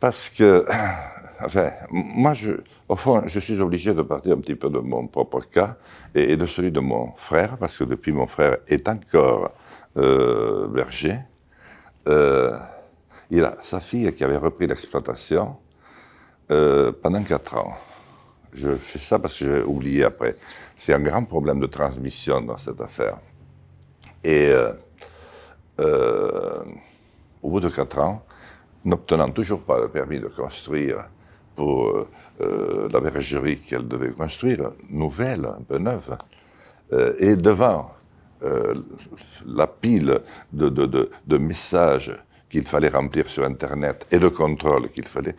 Parce 0.00 0.30
que, 0.30 0.66
enfin, 1.44 1.70
moi, 1.90 2.34
je, 2.34 2.52
au 2.88 2.96
fond, 2.96 3.22
je 3.26 3.40
suis 3.40 3.60
obligé 3.60 3.94
de 3.94 4.02
partir 4.02 4.32
un 4.32 4.40
petit 4.40 4.54
peu 4.54 4.70
de 4.70 4.78
mon 4.78 5.06
propre 5.06 5.40
cas 5.40 5.76
et, 6.14 6.32
et 6.32 6.36
de 6.36 6.46
celui 6.46 6.70
de 6.70 6.80
mon 6.80 7.12
frère, 7.16 7.56
parce 7.58 7.76
que 7.76 7.84
depuis 7.84 8.12
mon 8.12 8.26
frère 8.26 8.58
est 8.68 8.88
encore 8.88 9.50
euh, 9.96 10.68
berger, 10.68 11.16
euh, 12.06 12.56
il 13.30 13.44
a 13.44 13.56
sa 13.62 13.80
fille 13.80 14.12
qui 14.14 14.24
avait 14.24 14.36
repris 14.36 14.66
l'exploitation 14.66 15.56
euh, 16.50 16.92
pendant 17.02 17.22
quatre 17.22 17.56
ans. 17.56 17.74
Je 18.54 18.74
fais 18.76 18.98
ça 18.98 19.18
parce 19.18 19.38
que 19.38 19.44
j'ai 19.44 19.62
oublié 19.62 20.04
après. 20.04 20.34
C'est 20.76 20.94
un 20.94 21.00
grand 21.00 21.24
problème 21.24 21.60
de 21.60 21.66
transmission 21.66 22.40
dans 22.40 22.56
cette 22.56 22.80
affaire. 22.80 23.18
Et 24.24 24.46
euh, 24.48 24.72
euh, 25.80 26.62
au 27.42 27.50
bout 27.50 27.60
de 27.60 27.68
quatre 27.68 27.98
ans, 27.98 28.24
n'obtenant 28.84 29.30
toujours 29.30 29.60
pas 29.60 29.78
le 29.78 29.88
permis 29.88 30.20
de 30.20 30.28
construire 30.28 31.04
pour 31.54 32.06
la 32.38 33.00
bergerie 33.00 33.58
qu'elle 33.58 33.88
devait 33.88 34.12
construire, 34.12 34.70
nouvelle, 34.88 35.44
un 35.44 35.62
peu 35.66 35.78
neuve, 35.78 36.16
et 37.18 37.34
devant 37.34 37.90
la 39.44 39.66
pile 39.66 40.20
de, 40.52 41.38
messages 41.38 42.14
qu'il 42.50 42.64
fallait 42.64 42.88
remplir 42.88 43.28
sur 43.28 43.44
Internet 43.44 44.06
et 44.10 44.18
de 44.18 44.28
contrôle 44.28 44.90
qu'il 44.90 45.04
fallait, 45.04 45.36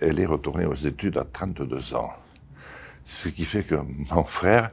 elle 0.00 0.20
est 0.20 0.26
retournée 0.26 0.66
aux 0.66 0.74
études 0.74 1.18
à 1.18 1.24
32 1.24 1.94
ans. 1.94 2.12
Ce 3.04 3.28
qui 3.28 3.44
fait 3.44 3.62
que 3.62 3.76
mon 4.10 4.24
frère 4.24 4.70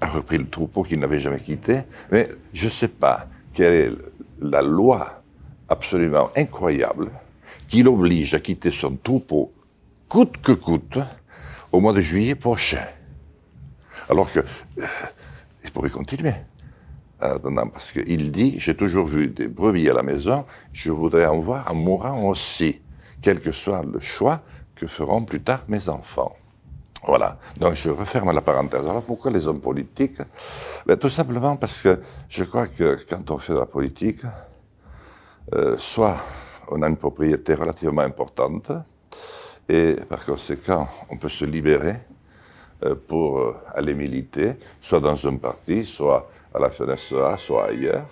a 0.00 0.08
repris 0.08 0.38
le 0.38 0.48
troupeau 0.48 0.82
qu'il 0.82 0.98
n'avait 0.98 1.20
jamais 1.20 1.40
quitté, 1.40 1.82
mais 2.10 2.28
je 2.52 2.66
ne 2.66 2.70
sais 2.70 2.88
pas 2.88 3.26
quelle 3.52 3.74
est 3.74 3.92
la 4.40 4.62
loi 4.62 5.22
absolument 5.68 6.30
incroyable 6.36 7.10
qui 7.66 7.82
l'oblige 7.82 8.34
à 8.34 8.40
quitter 8.40 8.70
son 8.70 8.96
troupeau 8.96 9.52
coûte 10.08 10.40
que 10.42 10.52
coûte 10.52 10.98
au 11.70 11.80
mois 11.80 11.92
de 11.92 12.00
juillet 12.00 12.34
prochain. 12.34 12.86
Alors 14.08 14.32
que 14.32 14.40
euh, 14.40 14.86
il 15.64 15.70
pourrait 15.70 15.90
continuer. 15.90 16.32
Parce 17.18 17.92
qu'il 17.92 18.30
dit, 18.30 18.56
j'ai 18.58 18.76
toujours 18.76 19.06
vu 19.06 19.28
des 19.28 19.48
brebis 19.48 19.90
à 19.90 19.94
la 19.94 20.02
maison, 20.02 20.44
je 20.72 20.92
voudrais 20.92 21.26
en 21.26 21.40
voir 21.40 21.70
en 21.70 21.74
mourant 21.74 22.22
aussi, 22.28 22.80
quel 23.20 23.40
que 23.40 23.52
soit 23.52 23.82
le 23.82 24.00
choix 24.00 24.40
que 24.76 24.86
feront 24.86 25.24
plus 25.24 25.40
tard 25.40 25.64
mes 25.68 25.88
enfants. 25.88 26.36
Voilà. 27.04 27.38
Donc 27.58 27.74
je 27.74 27.90
referme 27.90 28.32
la 28.32 28.40
parenthèse. 28.40 28.86
Alors 28.86 29.02
pourquoi 29.02 29.30
les 29.30 29.46
hommes 29.46 29.60
politiques? 29.60 30.20
Ben, 30.86 30.96
Tout 30.96 31.10
simplement 31.10 31.56
parce 31.56 31.82
que 31.82 32.00
je 32.28 32.44
crois 32.44 32.66
que 32.66 32.98
quand 33.08 33.30
on 33.30 33.38
fait 33.38 33.52
de 33.52 33.58
la 33.58 33.66
politique, 33.66 34.22
euh, 35.54 35.76
soit 35.78 36.16
on 36.70 36.82
a 36.82 36.88
une 36.88 36.96
propriété 36.96 37.54
relativement 37.54 38.02
importante, 38.02 38.70
et 39.68 39.96
par 40.08 40.24
conséquent, 40.24 40.88
on 41.08 41.16
peut 41.16 41.28
se 41.28 41.44
libérer 41.44 41.96
euh, 42.84 42.94
pour 42.94 43.38
euh, 43.38 43.56
aller 43.74 43.94
militer, 43.94 44.54
soit 44.80 45.00
dans 45.00 45.26
un 45.26 45.36
parti, 45.36 45.84
soit 45.84 46.30
à 46.54 46.58
la 46.58 46.70
FNSEA, 46.70 47.36
soit 47.36 47.66
ailleurs, 47.66 48.06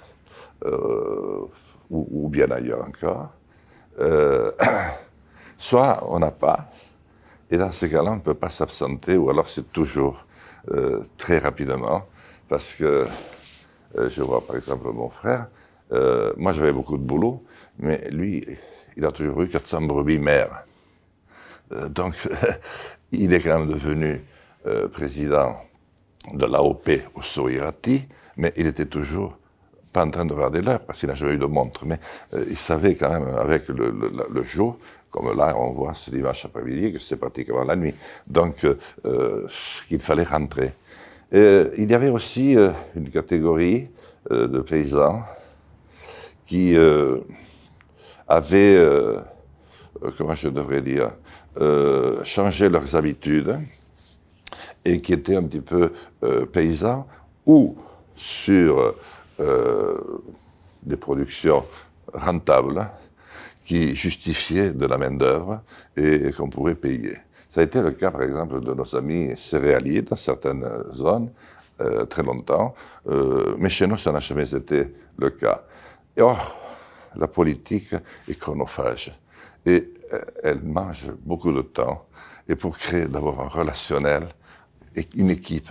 euh, 0.64 1.46
ou, 1.90 2.28
bien 2.28 2.50
ailleurs 2.50 2.84
encore. 2.84 3.30
soit 5.58 6.04
on 6.08 6.18
n'a 6.18 6.30
pas, 6.30 6.70
et 7.50 7.56
dans 7.56 7.70
ce 7.70 7.86
cas-là, 7.86 8.10
on 8.10 8.16
ne 8.16 8.20
peut 8.20 8.34
pas 8.34 8.48
s'absenter, 8.48 9.16
ou 9.16 9.30
alors 9.30 9.48
c'est 9.48 9.72
toujours 9.72 10.26
très 11.16 11.38
rapidement, 11.38 12.02
parce 12.48 12.74
que 12.74 13.04
je 13.96 14.20
vois 14.20 14.44
par 14.44 14.56
exemple 14.56 14.90
mon 14.92 15.08
frère, 15.08 15.46
moi 16.36 16.52
j'avais 16.52 16.72
beaucoup 16.72 16.98
de 16.98 17.02
boulot, 17.02 17.42
mais 17.78 18.08
lui, 18.10 18.44
il 18.96 19.04
a 19.04 19.12
toujours 19.12 19.42
eu 19.42 19.48
400 19.48 19.82
brebis 19.82 20.18
mères. 20.18 20.64
Euh, 21.72 21.88
donc, 21.88 22.14
il 23.12 23.32
est 23.32 23.40
quand 23.40 23.58
même 23.60 23.68
devenu 23.68 24.22
euh, 24.66 24.88
président 24.88 25.56
de 26.32 26.46
l'AOP 26.46 26.88
au 27.14 27.22
Soirati, 27.22 28.08
mais 28.36 28.52
il 28.56 28.66
était 28.66 28.86
toujours 28.86 29.36
pas 29.92 30.04
en 30.04 30.10
train 30.10 30.26
de 30.26 30.32
regarder 30.32 30.60
l'heure, 30.60 30.80
parce 30.80 31.00
qu'il 31.00 31.08
n'a 31.08 31.14
jamais 31.14 31.34
eu 31.34 31.38
de 31.38 31.46
montre, 31.46 31.86
mais 31.86 31.98
euh, 32.34 32.44
il 32.48 32.56
savait 32.56 32.94
quand 32.94 33.08
même 33.08 33.34
avec 33.36 33.68
le, 33.68 34.44
jour, 34.44 34.78
comme 35.10 35.36
là 35.36 35.54
on 35.58 35.72
voit 35.72 35.94
ce 35.94 36.10
dimanche 36.10 36.44
après-midi, 36.44 36.92
que 36.92 36.98
c'est 36.98 37.16
pratiquement 37.16 37.64
la 37.64 37.76
nuit, 37.76 37.94
donc 38.26 38.66
qu'il 39.88 40.00
fallait 40.00 40.24
rentrer. 40.24 40.72
il 41.32 41.90
y 41.90 41.94
avait 41.94 42.10
aussi 42.10 42.56
une 42.94 43.10
catégorie 43.10 43.88
de 44.30 44.60
paysans 44.60 45.22
qui 46.44 46.76
avaient, 48.28 48.78
comment 50.18 50.34
je 50.34 50.48
devrais 50.48 50.82
dire, 50.82 51.12
euh, 51.58 52.22
changer 52.22 52.68
leurs 52.68 52.94
habitudes 52.96 53.58
et 54.84 55.00
qui 55.00 55.14
étaient 55.14 55.36
un 55.36 55.44
petit 55.44 55.62
peu 55.62 55.90
euh, 56.22 56.44
paysans 56.44 57.06
ou 57.46 57.78
sur 58.16 58.94
euh, 59.40 59.98
des 60.82 60.96
productions 60.96 61.64
rentables 62.12 62.88
qui 63.64 63.94
justifiaient 63.96 64.70
de 64.70 64.86
la 64.86 64.96
main-d'œuvre 64.96 65.60
et, 65.96 66.30
qu'on 66.32 66.48
pourrait 66.48 66.76
payer. 66.76 67.16
Ça 67.50 67.60
a 67.60 67.64
été 67.64 67.80
le 67.80 67.90
cas, 67.92 68.10
par 68.10 68.22
exemple, 68.22 68.60
de 68.60 68.74
nos 68.74 68.96
amis 68.96 69.32
céréaliers 69.36 70.02
dans 70.02 70.16
certaines 70.16 70.64
zones, 70.92 71.30
très 72.08 72.22
longtemps, 72.22 72.74
mais 73.58 73.68
chez 73.68 73.86
nous, 73.86 73.96
ça 73.96 74.12
n'a 74.12 74.20
jamais 74.20 74.54
été 74.54 74.94
le 75.18 75.30
cas. 75.30 75.62
Or, 76.18 76.56
la 77.16 77.28
politique 77.28 77.94
est 78.28 78.38
chronophage. 78.38 79.12
Et 79.64 79.92
euh, 80.12 80.20
elle 80.42 80.62
mange 80.62 81.10
beaucoup 81.24 81.52
de 81.52 81.62
temps. 81.62 82.06
Et 82.48 82.54
pour 82.54 82.78
créer 82.78 83.06
d'abord 83.06 83.40
un 83.40 83.48
relationnel, 83.48 84.28
une 85.14 85.30
équipe, 85.30 85.70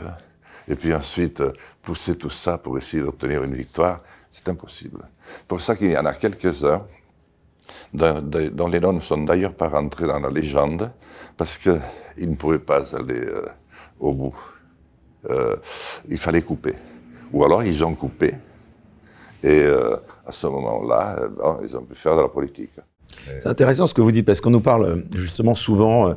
et 0.67 0.75
puis 0.75 0.93
ensuite 0.93 1.41
euh, 1.41 1.53
pousser 1.85 2.17
tout 2.17 2.29
ça 2.29 2.57
pour 2.57 2.77
essayer 2.77 3.03
d'obtenir 3.03 3.43
une 3.43 3.55
victoire, 3.55 4.01
c'est 4.31 4.49
impossible. 4.49 5.07
Pour 5.47 5.61
ça 5.61 5.75
qu'il 5.75 5.91
y 5.91 5.97
en 5.97 6.05
a 6.05 6.13
quelques-uns 6.13 6.81
dont 7.93 8.67
les 8.67 8.79
noms 8.79 8.93
ne 8.93 8.99
sont 8.99 9.19
d'ailleurs 9.19 9.53
pas 9.53 9.69
rentrés 9.69 10.07
dans 10.07 10.19
la 10.19 10.29
légende, 10.29 10.91
parce 11.37 11.57
qu'ils 11.57 12.29
ne 12.29 12.35
pouvaient 12.35 12.59
pas 12.59 12.95
aller 12.95 13.25
euh, 13.25 13.45
au 13.99 14.13
bout. 14.13 14.35
il 16.07 16.17
fallait 16.17 16.43
couper. 16.43 16.75
Ou 17.31 17.43
alors 17.43 17.63
ils 17.63 17.83
ont 17.83 17.95
coupé, 17.95 18.35
et 19.41 19.65
à 20.25 20.31
ce 20.31 20.47
moment-là, 20.47 21.17
ils 21.63 21.75
ont 21.75 21.81
pu 21.81 21.95
faire 21.95 22.15
de 22.15 22.21
la 22.21 22.27
politique. 22.27 22.79
C'est 23.07 23.47
intéressant 23.47 23.87
ce 23.87 23.93
que 23.93 24.01
vous 24.01 24.11
dites, 24.11 24.25
parce 24.25 24.41
qu'on 24.41 24.51
nous 24.51 24.61
parle 24.61 25.03
justement 25.13 25.55
souvent 25.55 26.09
euh, 26.09 26.13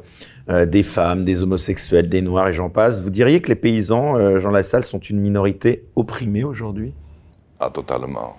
euh, 0.49 0.67
des 0.67 0.83
femmes, 0.83 1.25
des 1.25 1.43
homosexuels, 1.43 2.09
des 2.09 2.23
noirs 2.23 2.49
et 2.49 2.53
j'en 2.53 2.71
passe. 2.71 3.01
Vous 3.01 3.11
diriez 3.11 3.41
que 3.41 3.49
les 3.49 3.57
paysans, 3.57 4.17
euh, 4.17 4.39
Jean 4.39 4.51
Lassalle, 4.51 4.85
sont 4.85 4.99
une 4.99 5.21
minorité 5.21 5.85
opprimée 5.97 6.45
aujourd'hui? 6.45 6.95
Ah, 7.61 7.71
totalement. 7.71 8.37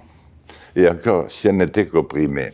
Et 0.75 0.87
encore, 0.87 1.29
si 1.29 1.47
elle 1.47 1.57
n'était 1.57 1.87
qu'opprimée, 1.87 2.49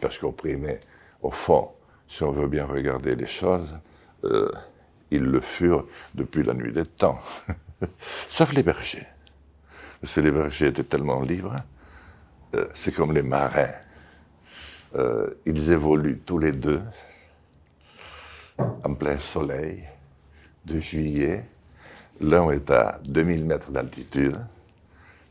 parce 0.00 0.18
qu'opprimée, 0.18 0.78
au 1.22 1.30
fond, 1.30 1.68
si 2.08 2.22
on 2.22 2.32
veut 2.32 2.48
bien 2.48 2.64
regarder 2.64 3.14
les 3.14 3.26
choses, 3.26 3.78
ils 5.10 5.22
le 5.22 5.40
furent 5.40 5.86
depuis 6.14 6.42
la 6.42 6.54
nuit 6.54 6.72
des 6.72 6.86
temps. 6.86 7.18
Sauf 8.28 8.52
les 8.52 8.62
bergers. 8.62 9.06
Parce 10.00 10.14
que 10.14 10.20
les 10.20 10.30
bergers 10.30 10.66
étaient 10.68 10.84
tellement 10.84 11.20
libres, 11.22 11.56
c'est 12.72 12.94
comme 12.94 13.12
les 13.12 13.22
marins 13.22 13.68
euh, 14.94 15.34
ils 15.44 15.70
évoluent 15.70 16.20
tous 16.24 16.38
les 16.38 16.52
deux 16.52 16.80
en 18.58 18.94
plein 18.94 19.18
soleil 19.18 19.84
de 20.64 20.78
juillet. 20.78 21.44
L'un 22.20 22.50
est 22.50 22.70
à 22.70 22.98
2000 23.04 23.44
mètres 23.44 23.70
d'altitude, 23.70 24.38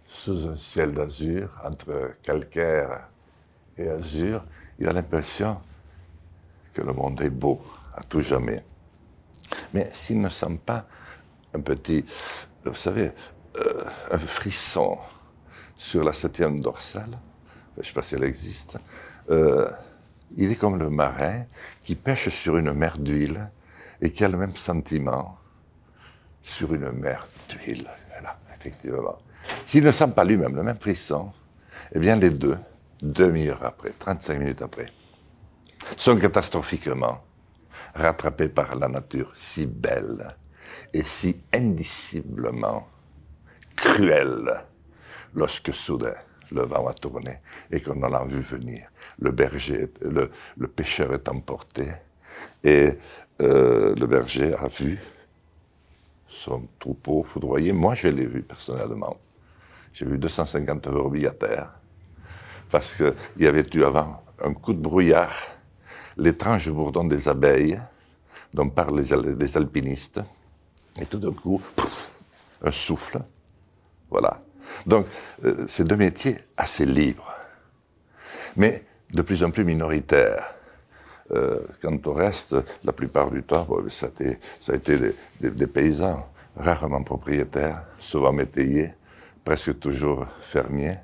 sous 0.07 0.47
un 0.47 0.55
ciel 0.55 0.93
d'azur, 0.93 1.49
entre 1.63 2.13
calcaire 2.23 3.07
et 3.77 3.89
azur. 3.89 4.43
Il 4.79 4.87
a 4.87 4.93
l'impression 4.93 5.57
que 6.73 6.81
le 6.81 6.93
monde 6.93 7.19
est 7.21 7.29
beau 7.29 7.59
à 7.95 8.03
tout 8.03 8.21
jamais. 8.21 8.59
Mais 9.73 9.89
s'il 9.91 10.21
ne 10.21 10.29
sent 10.29 10.59
pas 10.65 10.85
un 11.53 11.61
petit, 11.61 12.05
vous 12.63 12.75
savez, 12.75 13.11
euh, 13.57 13.83
un 14.11 14.19
frisson 14.19 14.97
sur 15.75 16.03
la 16.03 16.13
septième 16.13 16.59
dorsale, 16.59 17.17
je 17.75 17.81
ne 17.81 17.85
sais 17.85 17.93
pas 17.93 18.03
si 18.03 18.15
elle 18.15 18.23
existe, 18.23 18.77
euh, 19.29 19.69
il 20.35 20.51
est 20.51 20.55
comme 20.55 20.77
le 20.77 20.89
marin 20.89 21.45
qui 21.83 21.95
pêche 21.95 22.29
sur 22.29 22.57
une 22.57 22.73
mer 22.73 22.97
d'huile 22.97 23.49
et 24.01 24.11
qui 24.11 24.23
a 24.23 24.27
le 24.27 24.37
même 24.37 24.55
sentiment 24.55 25.37
sur 26.41 26.73
une 26.73 26.91
mer 26.91 27.27
d'huile. 27.49 27.89
Voilà, 28.09 28.37
effectivement. 28.55 29.17
S'il 29.65 29.83
ne 29.83 29.91
sent 29.91 30.09
pas 30.15 30.23
lui-même 30.23 30.55
le 30.55 30.63
même 30.63 30.79
frisson, 30.79 31.31
eh 31.93 31.99
bien 31.99 32.15
les 32.15 32.29
deux, 32.29 32.57
demi-heure 33.01 33.63
après, 33.63 33.91
35 33.97 34.39
minutes 34.39 34.61
après, 34.61 34.87
sont 35.95 36.17
catastrophiquement 36.17 37.23
rattrapés 37.95 38.49
par 38.49 38.75
la 38.75 38.87
nature 38.87 39.33
si 39.35 39.65
belle 39.65 40.35
et 40.93 41.03
si 41.03 41.37
indiciblement 41.53 42.87
cruelle 43.75 44.63
lorsque 45.33 45.73
soudain 45.73 46.15
le 46.51 46.63
vent 46.63 46.87
a 46.87 46.93
tourné 46.93 47.39
et 47.71 47.81
qu'on 47.81 48.01
en 48.03 48.13
a 48.13 48.25
vu 48.25 48.41
venir. 48.41 48.89
Le 49.19 49.31
berger, 49.31 49.91
le, 50.01 50.67
pêcheur 50.67 51.13
est 51.13 51.27
emporté 51.29 51.87
et 52.63 52.93
euh, 53.41 53.95
le 53.95 54.07
berger 54.07 54.53
a 54.53 54.67
vu 54.67 54.99
son 56.27 56.67
troupeau 56.79 57.23
foudroyé. 57.23 57.71
Moi, 57.73 57.93
je 57.93 58.07
l'ai 58.07 58.25
vu 58.25 58.43
personnellement. 58.43 59.17
J'ai 59.93 60.05
vu 60.05 60.17
250 60.17 60.89
brebis 60.89 61.27
à 61.27 61.31
terre 61.31 61.71
parce 62.69 62.95
qu'il 62.95 63.13
y 63.39 63.47
avait 63.47 63.65
eu 63.73 63.83
avant 63.83 64.21
un 64.43 64.53
coup 64.53 64.73
de 64.73 64.79
brouillard, 64.79 65.33
l'étrange 66.17 66.69
bourdon 66.69 67.05
des 67.05 67.27
abeilles 67.27 67.79
dont 68.53 68.69
parlent 68.69 68.99
les 68.99 69.57
alpinistes, 69.57 70.21
et 70.99 71.05
tout 71.05 71.19
d'un 71.19 71.33
coup, 71.33 71.61
un 72.63 72.71
souffle. 72.71 73.21
Voilà. 74.09 74.41
Donc, 74.85 75.07
euh, 75.45 75.65
c'est 75.67 75.83
deux 75.83 75.95
métiers 75.97 76.37
assez 76.55 76.85
libres. 76.85 77.33
Mais 78.55 78.83
de 79.13 79.21
plus 79.21 79.43
en 79.43 79.51
plus 79.51 79.63
minoritaire. 79.63 80.53
Euh, 81.31 81.59
quant 81.81 81.97
au 82.05 82.13
reste, 82.13 82.55
la 82.83 82.93
plupart 82.93 83.31
du 83.31 83.43
temps, 83.43 83.67
ça, 83.89 84.07
a 84.07 84.75
été, 84.75 85.13
des, 85.41 85.67
paysans, 85.67 86.25
rarement 86.55 87.03
propriétaires, 87.03 87.83
souvent 87.99 88.31
métayers, 88.31 88.93
presque 89.43 89.77
toujours 89.79 90.25
fermiers. 90.41 90.97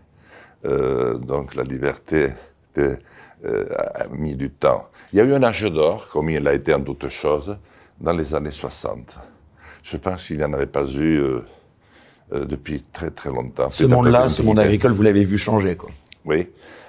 Euh, 0.65 1.17
donc 1.17 1.55
la 1.55 1.63
liberté 1.63 2.31
euh, 2.77 2.95
a 3.43 4.07
mis 4.11 4.35
du 4.35 4.49
temps. 4.49 4.87
Il 5.11 5.19
y 5.19 5.21
a 5.21 5.25
eu 5.25 5.33
un 5.33 5.43
âge 5.43 5.63
d'or, 5.63 6.07
comme 6.09 6.29
il 6.29 6.47
a 6.47 6.53
été 6.53 6.73
en 6.73 6.79
d'autres 6.79 7.09
choses, 7.09 7.57
dans 7.99 8.13
les 8.13 8.33
années 8.33 8.51
60. 8.51 9.19
Je 9.83 9.97
pense 9.97 10.27
qu'il 10.27 10.37
n'y 10.37 10.45
en 10.45 10.53
avait 10.53 10.67
pas 10.67 10.85
eu 10.85 11.21
depuis 12.33 12.81
très 12.81 13.11
très 13.11 13.29
longtemps. 13.29 13.69
Ce 13.71 13.83
monde-là, 13.85 14.29
ce 14.29 14.41
monde 14.41 14.59
agricole, 14.59 14.91
vous 14.91 15.03
l'avez 15.03 15.23
vu 15.23 15.37
changer, 15.37 15.75
quoi. 15.75 15.91
Oui, 16.25 16.47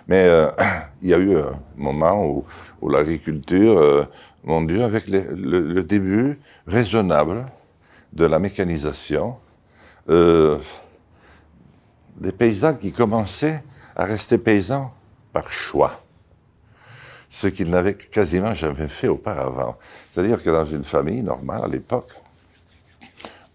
mais 0.08 0.24
euh, 0.26 0.50
il 1.02 1.10
y 1.10 1.14
a 1.14 1.18
eu 1.18 1.36
un 1.36 1.58
moment 1.76 2.24
où, 2.24 2.44
où 2.80 2.88
l'agriculture, 2.88 3.78
euh, 3.78 4.04
mon 4.44 4.62
Dieu, 4.62 4.84
avec 4.84 5.08
le, 5.08 5.34
le, 5.34 5.82
début 5.82 6.38
raisonnable 6.66 7.46
de 8.12 8.26
la 8.26 8.38
mécanisation, 8.38 9.36
euh, 10.10 10.58
des 12.16 12.32
paysans 12.32 12.74
qui 12.74 12.92
commençaient 12.92 13.64
à 13.96 14.04
rester 14.04 14.38
paysans 14.38 14.92
par 15.32 15.50
choix, 15.50 16.00
ce 17.28 17.48
qu'ils 17.48 17.70
n'avaient 17.70 17.94
quasiment 17.94 18.54
jamais 18.54 18.88
fait 18.88 19.08
auparavant. 19.08 19.76
C'est-à-dire 20.12 20.42
que 20.42 20.50
dans 20.50 20.66
une 20.66 20.84
famille 20.84 21.22
normale 21.22 21.62
à 21.64 21.68
l'époque, 21.68 22.08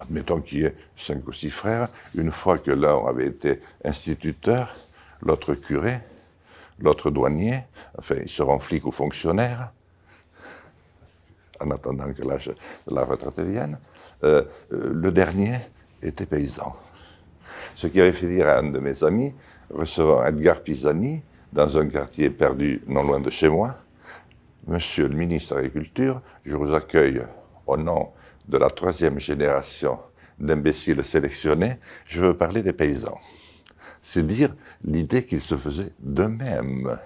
admettons 0.09 0.41
qu'il 0.41 0.59
y 0.59 0.65
ait 0.65 0.75
cinq 0.97 1.27
ou 1.27 1.33
six 1.33 1.49
frères, 1.49 1.87
une 2.15 2.31
fois 2.31 2.57
que 2.57 2.71
l'un 2.71 3.05
avait 3.05 3.27
été 3.27 3.61
instituteur, 3.83 4.73
l'autre 5.21 5.53
curé, 5.53 5.99
l'autre 6.79 7.11
douanier, 7.11 7.63
enfin, 7.97 8.15
ils 8.21 8.29
seront 8.29 8.59
flics 8.59 8.85
ou 8.85 8.91
fonctionnaires, 8.91 9.71
en 11.59 11.71
attendant 11.71 12.11
que 12.13 12.23
la 12.87 13.03
retraite 13.03 13.39
vienne. 13.39 13.77
Euh, 14.23 14.43
euh, 14.71 14.91
le 14.93 15.11
dernier 15.11 15.59
était 16.01 16.25
paysan. 16.25 16.75
Ce 17.75 17.87
qui 17.87 17.99
avait 17.99 18.13
fait 18.13 18.27
dire 18.27 18.47
à 18.47 18.59
un 18.59 18.71
de 18.71 18.79
mes 18.79 19.03
amis, 19.03 19.33
recevant 19.69 20.25
Edgar 20.25 20.61
Pisani, 20.61 21.21
dans 21.51 21.77
un 21.77 21.87
quartier 21.87 22.29
perdu 22.29 22.81
non 22.87 23.03
loin 23.03 23.19
de 23.19 23.29
chez 23.29 23.49
moi, 23.49 23.75
Monsieur 24.67 25.07
le 25.07 25.15
ministre 25.15 25.55
de 25.55 25.61
l'Agriculture, 25.61 26.21
je 26.45 26.55
vous 26.55 26.73
accueille 26.75 27.23
au 27.65 27.75
nom 27.75 28.09
de 28.49 28.57
la 28.57 28.69
troisième 28.69 29.19
génération 29.19 29.99
d'imbéciles 30.37 31.03
sélectionnés, 31.03 31.75
je 32.05 32.21
veux 32.21 32.35
parler 32.35 32.61
des 32.61 32.73
paysans 32.73 33.19
c'est 34.01 34.25
dire 34.25 34.55
l'idée 34.83 35.25
qu'ils 35.25 35.41
se 35.41 35.55
faisaient 35.55 35.91
d'eux-mêmes 35.99 36.97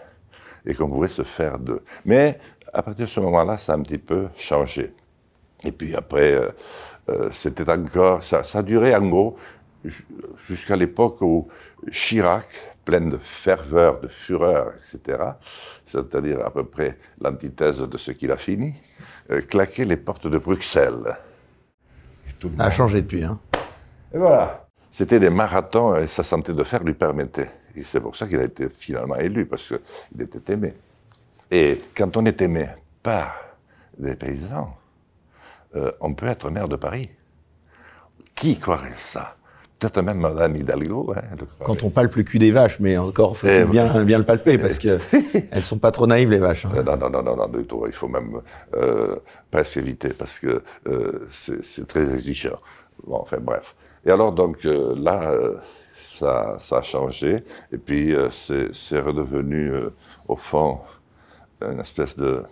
et 0.66 0.74
qu'on 0.74 0.90
pouvait 0.90 1.08
se 1.08 1.24
faire 1.24 1.60
d'eux. 1.60 1.84
Mais 2.06 2.40
à 2.72 2.82
partir 2.82 3.06
de 3.06 3.12
ce 3.12 3.20
moment-là, 3.20 3.58
ça 3.58 3.74
a 3.74 3.76
un 3.76 3.82
petit 3.82 3.98
peu 3.98 4.28
changé. 4.38 4.94
Et 5.64 5.72
puis 5.72 5.96
après, 5.96 6.34
euh, 6.34 6.50
euh, 7.10 7.30
c'était 7.32 7.70
encore, 7.70 8.24
ça, 8.24 8.44
ça 8.44 8.62
duré 8.62 8.96
en 8.96 9.08
gros 9.08 9.38
jusqu'à 10.48 10.78
l'époque 10.78 11.22
où 11.22 11.48
Chirac, 11.91 12.48
plein 12.86 13.02
de 13.02 13.17
ferveur, 13.17 14.00
de 14.00 14.08
fureur, 14.08 14.74
etc., 14.76 15.22
c'est-à-dire 15.86 16.46
à 16.46 16.52
peu 16.52 16.63
près 16.63 16.98
l'antithèse 17.20 17.80
de 17.80 17.98
ce 17.98 18.12
qu'il 18.12 18.32
a 18.32 18.38
fini, 18.38 18.74
euh, 19.32 19.41
claquait 19.41 19.86
les 19.86 19.98
portes 19.98 20.28
de 20.28 20.38
Bruxelles. 20.38 21.17
Ça 22.58 22.63
a 22.65 22.69
changé 22.69 23.01
depuis, 23.01 23.23
hein. 23.23 23.39
Et 24.13 24.17
voilà 24.17 24.63
c'était 24.93 25.19
des 25.19 25.32
marathons 25.32 25.95
et 25.95 26.06
sa 26.06 26.21
santé 26.21 26.53
de 26.53 26.63
fer 26.63 26.84
lui 26.84 26.93
permettait. 26.93 27.49
Et 27.75 27.84
c'est 27.84 27.99
pour 27.99 28.15
ça 28.15 28.27
qu'il 28.27 28.39
a 28.39 28.43
été 28.43 28.69
finalement 28.69 29.15
élu, 29.15 29.47
parce 29.47 29.67
qu'il 29.67 30.21
était 30.21 30.53
aimé. 30.53 30.75
Et 31.49 31.82
quand 31.95 32.15
on 32.15 32.25
est 32.25 32.39
aimé 32.43 32.67
par 33.01 33.34
des 33.97 34.15
paysans, 34.15 34.77
euh, 35.75 35.91
on 35.99 36.13
peut 36.13 36.27
être 36.27 36.51
maire 36.51 36.67
de 36.67 36.75
Paris. 36.75 37.10
Qui 38.36 38.60
croirait 38.60 38.93
ça? 38.95 39.36
Peut-être 39.84 40.02
même 40.02 40.19
Madame 40.19 40.56
Hidalgo. 40.56 41.13
Hein, 41.13 41.36
Quand 41.63 41.84
on 41.84 41.89
palpe 41.89 42.15
le 42.15 42.24
cul 42.24 42.39
des 42.39 42.52
vaches, 42.52 42.80
mais 42.80 42.98
encore 42.98 43.36
faut 43.36 43.48
eh 43.48 43.65
bien, 43.65 44.04
bien 44.06 44.17
le 44.17 44.24
palper, 44.24 44.58
parce 44.58 44.80
que 44.80 44.98
elles 45.52 45.62
sont 45.62 45.78
pas 45.78 45.91
trop 45.91 46.08
naïves 46.08 46.30
les 46.30 46.39
vaches. 46.39 46.65
Hein. 46.65 46.72
Euh, 46.78 46.84
non, 46.84 46.96
non, 46.96 47.10
non, 47.10 47.22
non, 47.22 47.36
non, 47.36 47.48
du 47.50 47.65
tout. 47.65 47.84
Il 47.86 47.91
faut 47.93 48.08
même 48.08 48.39
euh, 48.76 49.17
presque 49.52 49.76
éviter, 49.76 50.10
parce 50.10 50.39
que 50.39 50.63
euh, 50.88 51.28
c'est 51.30 51.86
très 51.86 52.13
exigeant. 52.13 52.56
Bon, 53.06 53.17
enfin 53.17 53.39
bref. 53.41 53.76
Et 54.06 54.10
alors, 54.12 54.32
donc, 54.32 54.65
euh, 54.65 54.96
là, 54.98 55.32
euh, 55.32 55.58
ça, 55.96 56.56
ça, 56.62 56.78
a 56.78 56.82
changé. 56.82 57.43
Et 57.72 57.78
puis, 57.78 58.15
euh, 58.15 58.30
c'est 58.30 59.00
redevenu, 59.02 59.69
au 60.30 60.38
fond, 60.38 60.80
une 61.62 61.82
espèce 61.82 62.15
de. 62.15 62.43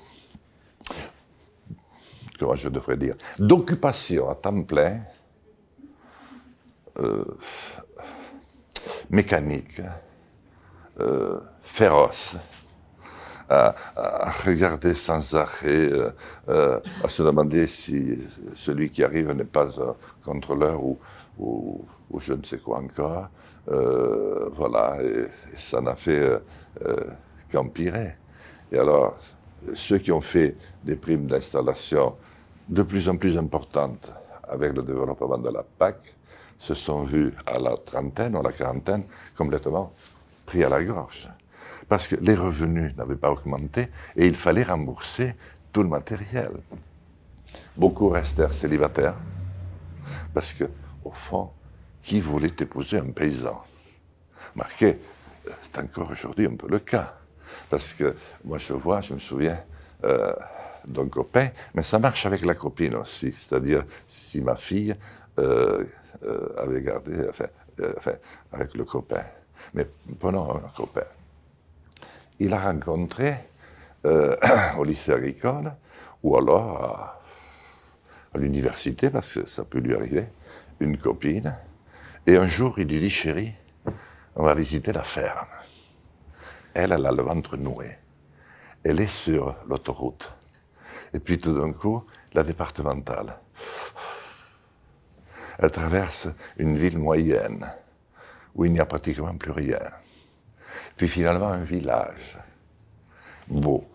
Comment 2.38 2.56
je 2.56 2.68
devrais 2.68 2.98
dire 2.98 3.16
D'occupation 3.40 4.30
à 4.30 4.36
temps 4.36 4.64
plein, 4.64 5.00
mécanique, 9.10 9.82
féroce. 11.64 12.36
À, 13.54 13.76
regarder 14.46 14.94
sans 14.94 15.36
arrêt, 15.36 15.90
à 16.48 17.08
se 17.08 17.22
demander 17.22 17.68
si 17.68 18.18
celui 18.56 18.90
qui 18.90 19.04
arrive 19.04 19.30
n'est 19.32 19.44
pas 19.44 19.68
un 19.82 19.96
contrôleur 20.24 20.82
ou, 20.82 20.98
je 22.18 22.34
ne 22.34 22.44
sais 22.44 22.60
quoi 22.60 22.80
encore. 22.80 23.28
Euh, 23.70 24.50
voilà, 24.54 24.98
et, 25.04 25.28
ça 25.56 25.82
n'a 25.82 25.96
fait 25.96 26.20
euh, 26.20 26.40
euh, 26.84 26.96
qu'empirer. 27.52 28.16
Et 28.72 28.78
alors, 28.78 29.18
ceux 29.74 30.00
qui 30.00 30.12
ont 30.12 30.22
fait 30.22 30.56
des 30.84 30.96
primes 30.96 31.28
d'installation 31.28 32.16
de 32.68 32.82
plus 32.84 33.08
en 33.08 33.18
plus 33.18 33.38
importantes 33.38 34.12
avec 34.50 34.74
le 34.74 34.82
développement 34.82 35.38
de 35.38 35.50
la 35.50 35.64
PAC 35.64 35.98
se 36.62 36.76
sont 36.76 37.04
vus 37.04 37.34
à 37.48 37.58
la 37.58 37.76
trentaine 37.76 38.36
ou 38.36 38.40
à 38.40 38.44
la 38.44 38.52
quarantaine 38.52 39.04
complètement 39.36 39.92
pris 40.46 40.64
à 40.64 40.70
la 40.70 40.84
gorge. 40.84 41.28
Parce 41.90 42.08
que 42.08 42.16
les 42.18 42.36
revenus 42.36 42.96
n'avaient 42.96 43.16
pas 43.16 43.32
augmenté 43.32 43.88
et 44.16 44.28
il 44.28 44.36
fallait 44.36 44.62
rembourser 44.62 45.34
tout 45.74 45.82
le 45.82 45.90
matériel. 45.90 46.52
Beaucoup 47.76 48.10
restèrent 48.10 48.54
célibataires 48.54 49.16
parce 50.36 50.54
que 50.54 50.66
au 51.04 51.12
fond, 51.12 51.50
qui 52.04 52.22
voulait 52.22 52.54
épouser 52.60 53.00
un 53.00 53.10
paysan? 53.10 53.64
Marqué, 54.56 55.00
c'est 55.64 55.80
encore 55.80 56.12
aujourd'hui 56.12 56.46
un 56.46 56.56
peu 56.56 56.68
le 56.68 56.80
cas. 56.80 57.16
Parce 57.72 57.94
que 57.94 58.16
moi, 58.46 58.60
je 58.60 58.74
vois, 58.74 59.02
je 59.02 59.16
me 59.16 59.20
souviens 59.20 59.60
euh, 60.04 60.34
d'un 60.86 61.08
copain, 61.08 61.50
mais 61.74 61.84
ça 61.84 61.98
marche 61.98 62.26
avec 62.28 62.46
la 62.46 62.54
copine 62.54 62.96
aussi. 62.96 63.32
C'est-à-dire, 63.32 63.84
si 64.08 64.42
ma 64.42 64.56
fille 64.56 64.96
euh, 65.40 65.86
euh, 66.24 66.54
avait 66.58 66.82
gardé, 66.82 67.28
enfin, 67.30 67.46
enfin, 67.98 68.14
avec 68.52 68.74
le 68.76 68.84
copain, 68.86 69.24
mais 69.74 69.88
prenons 70.20 70.56
un 70.56 70.70
copain. 70.76 71.06
Il 72.40 72.54
a 72.54 72.60
rencontré 72.60 73.36
au 74.04 74.84
lycée 74.84 75.14
agricole, 75.14 75.74
ou 76.24 76.36
alors 76.36 76.84
à, 76.84 77.22
à 78.34 78.38
l'université, 78.38 79.10
parce 79.10 79.34
que 79.34 79.46
ça 79.46 79.64
peut 79.64 79.80
lui 79.80 79.96
arriver, 79.96 80.28
une 80.80 80.98
copine, 80.98 81.56
et 82.28 82.38
un 82.38 82.48
jour, 82.48 82.78
il 82.78 82.88
lui 82.88 83.00
dit, 83.00 83.10
chérie, 83.10 83.54
on 84.36 84.44
va 84.44 84.54
visiter 84.54 84.92
la 84.92 85.04
ferme. 85.04 85.48
Elle, 86.74 86.92
elle 86.92 87.06
a 87.06 87.12
le 87.12 87.24
ventre 87.24 87.58
noué. 87.58 87.98
Elle 88.84 89.02
est 89.02 89.08
sur 89.08 89.56
l'autoroute. 89.68 90.34
Et 91.14 91.20
puis 91.20 91.40
tout 91.40 91.54
d'un 91.54 91.74
coup, 91.74 92.04
la 92.34 92.44
départementale. 92.44 93.38
Elle 95.62 95.72
traverse 95.72 96.28
une 96.58 96.76
ville 96.76 96.98
moyenne 96.98 97.72
où 98.56 98.66
il 98.66 98.74
n'y 98.74 98.80
a 98.80 98.86
pratiquement 98.86 99.36
plus 99.36 99.52
rien. 99.52 99.80
Puis 100.98 101.08
finalement 101.08 101.50
un 101.50 101.64
village 101.64 102.38
beau, 103.48 103.86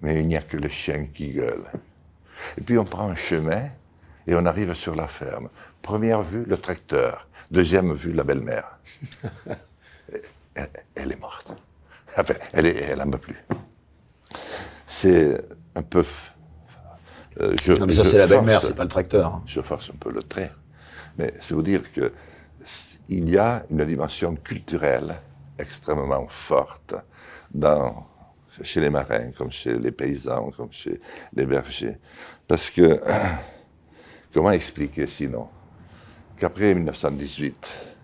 mais 0.00 0.20
il 0.20 0.28
n'y 0.28 0.36
a 0.36 0.42
que 0.42 0.56
le 0.56 0.68
chien 0.68 1.06
qui 1.06 1.32
gueule. 1.32 1.64
Et 2.58 2.60
puis 2.60 2.78
on 2.78 2.84
prend 2.84 3.08
un 3.08 3.14
chemin 3.14 3.68
et 4.26 4.34
on 4.34 4.44
arrive 4.46 4.74
sur 4.74 4.94
la 4.94 5.08
ferme. 5.08 5.48
Première 5.82 6.22
vue, 6.22 6.44
le 6.44 6.56
tracteur. 6.58 7.28
Deuxième 7.50 7.94
vue, 7.94 8.12
la 8.12 8.24
belle-mère. 8.24 8.78
elle, 10.54 11.12
est 11.12 11.20
morte. 11.20 11.52
Enfin, 12.16 12.34
elle, 12.52 12.66
est, 12.66 12.76
elle 12.82 13.10
peut 13.10 13.18
plus. 13.18 13.44
C'est 14.84 15.40
un 15.74 15.82
peu. 15.82 16.04
Euh, 17.40 17.54
je, 17.62 17.72
non, 17.72 17.86
mais 17.86 17.92
ça, 17.92 18.04
c'est 18.04 18.18
la 18.18 18.26
belle-mère, 18.26 18.62
c'est 18.62 18.74
pas 18.74 18.84
le 18.84 18.88
tracteur. 18.88 19.42
Je 19.46 19.60
force 19.60 19.90
un 19.90 19.98
peu 19.98 20.10
le 20.10 20.22
trait. 20.22 20.52
Mais 21.18 21.32
c'est 21.40 21.54
vous 21.54 21.62
dire 21.62 21.82
que 21.92 22.12
il 23.08 23.30
y 23.30 23.38
a 23.38 23.64
une 23.70 23.84
dimension 23.84 24.34
culturelle 24.34 25.14
extrêmement 25.58 26.26
forte 26.28 26.94
dans, 27.54 28.06
chez 28.62 28.80
les 28.80 28.90
marins, 28.90 29.30
comme 29.36 29.52
chez 29.52 29.78
les 29.78 29.92
paysans, 29.92 30.50
comme 30.56 30.72
chez 30.72 31.00
les 31.34 31.46
bergers. 31.46 31.98
Parce 32.48 32.70
que 32.70 33.00
Comment 34.36 34.50
expliquer 34.50 35.06
sinon 35.06 35.48
qu'après 36.36 36.74
1918, 36.74 37.94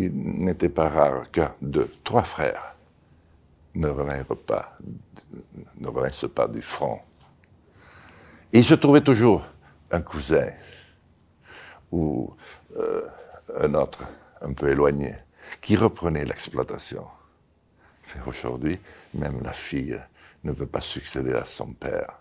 il 0.00 0.10
n'était 0.12 0.68
pas 0.68 0.88
rare 0.88 1.30
qu'un, 1.30 1.54
deux, 1.62 1.88
trois 2.02 2.24
frères 2.24 2.69
ne 3.74 3.88
revinrent 3.88 4.36
pas, 4.46 4.76
ne 5.78 6.26
pas 6.26 6.48
du 6.48 6.62
front. 6.62 7.00
Et 8.52 8.58
il 8.58 8.64
se 8.64 8.74
trouvait 8.74 9.00
toujours 9.00 9.44
un 9.90 10.00
cousin 10.00 10.48
ou 11.92 12.32
euh, 12.76 13.02
un 13.58 13.74
autre 13.74 14.04
un 14.40 14.52
peu 14.52 14.70
éloigné 14.70 15.14
qui 15.60 15.76
reprenait 15.76 16.24
l'exploitation. 16.24 17.04
Aujourd'hui, 18.26 18.78
même 19.14 19.40
la 19.42 19.52
fille 19.52 20.00
ne 20.42 20.52
peut 20.52 20.66
pas 20.66 20.80
succéder 20.80 21.32
à 21.32 21.44
son 21.44 21.66
père. 21.66 22.18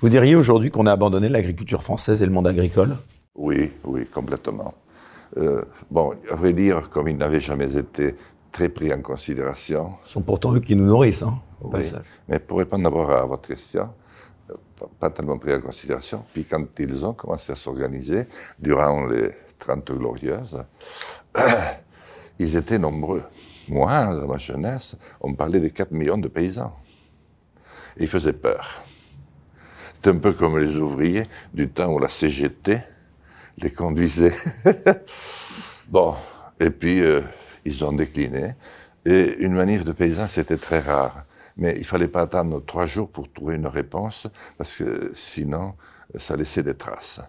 Vous 0.00 0.08
diriez 0.08 0.34
aujourd'hui 0.34 0.70
qu'on 0.70 0.86
a 0.86 0.92
abandonné 0.92 1.28
l'agriculture 1.28 1.82
française 1.82 2.22
et 2.22 2.26
le 2.26 2.32
monde 2.32 2.46
agricole? 2.46 2.96
Oui, 3.34 3.72
oui, 3.84 4.06
complètement. 4.06 4.74
Euh, 5.36 5.62
bon, 5.90 6.14
à 6.30 6.36
vrai 6.36 6.52
dire, 6.52 6.88
comme 6.90 7.08
ils 7.08 7.16
n'avaient 7.16 7.40
jamais 7.40 7.76
été 7.76 8.14
très 8.52 8.68
pris 8.68 8.92
en 8.92 9.00
considération. 9.00 9.94
Ce 10.04 10.12
sont 10.12 10.22
pourtant 10.22 10.54
eux 10.54 10.60
qui 10.60 10.74
nous 10.76 10.84
nourrissent, 10.84 11.22
hein, 11.22 11.40
au 11.60 11.66
oui. 11.66 11.82
passage. 11.82 12.04
Mais 12.28 12.38
pour 12.38 12.58
répondre 12.58 12.84
d'abord 12.84 13.10
à 13.10 13.24
votre 13.24 13.48
question, 13.48 13.88
euh, 14.50 14.54
pas 14.98 15.10
tellement 15.10 15.38
pris 15.38 15.54
en 15.54 15.60
considération. 15.60 16.24
Puis 16.32 16.44
quand 16.44 16.64
ils 16.78 17.04
ont 17.04 17.12
commencé 17.14 17.52
à 17.52 17.54
s'organiser, 17.54 18.26
durant 18.58 19.06
les 19.06 19.30
Trente 19.58 19.90
Glorieuses, 19.92 20.62
ils 22.38 22.56
étaient 22.56 22.78
nombreux. 22.78 23.22
Moi, 23.68 24.06
dans 24.06 24.26
ma 24.26 24.38
jeunesse, 24.38 24.96
on 25.20 25.34
parlait 25.34 25.60
des 25.60 25.70
4 25.70 25.92
millions 25.92 26.18
de 26.18 26.28
paysans. 26.28 26.74
Et 27.96 28.04
ils 28.04 28.08
faisaient 28.08 28.32
peur. 28.32 28.82
C'est 29.94 30.10
un 30.10 30.18
peu 30.18 30.32
comme 30.32 30.58
les 30.58 30.76
ouvriers 30.76 31.24
du 31.52 31.68
temps 31.68 31.92
où 31.92 31.98
la 31.98 32.08
CGT 32.08 32.78
les 33.58 33.70
conduisait. 33.70 34.34
bon, 35.88 36.14
et 36.60 36.70
puis 36.70 37.00
euh, 37.00 37.22
ils 37.68 37.84
ont 37.84 37.92
décliné. 37.92 38.54
Et 39.04 39.36
une 39.38 39.54
manif 39.54 39.84
de 39.84 39.92
paysans, 39.92 40.26
c'était 40.26 40.56
très 40.56 40.80
rare. 40.80 41.24
Mais 41.56 41.74
il 41.76 41.84
fallait 41.84 42.08
pas 42.08 42.22
attendre 42.22 42.62
trois 42.64 42.86
jours 42.86 43.08
pour 43.08 43.32
trouver 43.32 43.56
une 43.56 43.66
réponse, 43.66 44.26
parce 44.56 44.76
que 44.76 45.12
sinon, 45.14 45.74
ça 46.16 46.36
laissait 46.36 46.62
des 46.62 46.74
traces. 46.74 47.20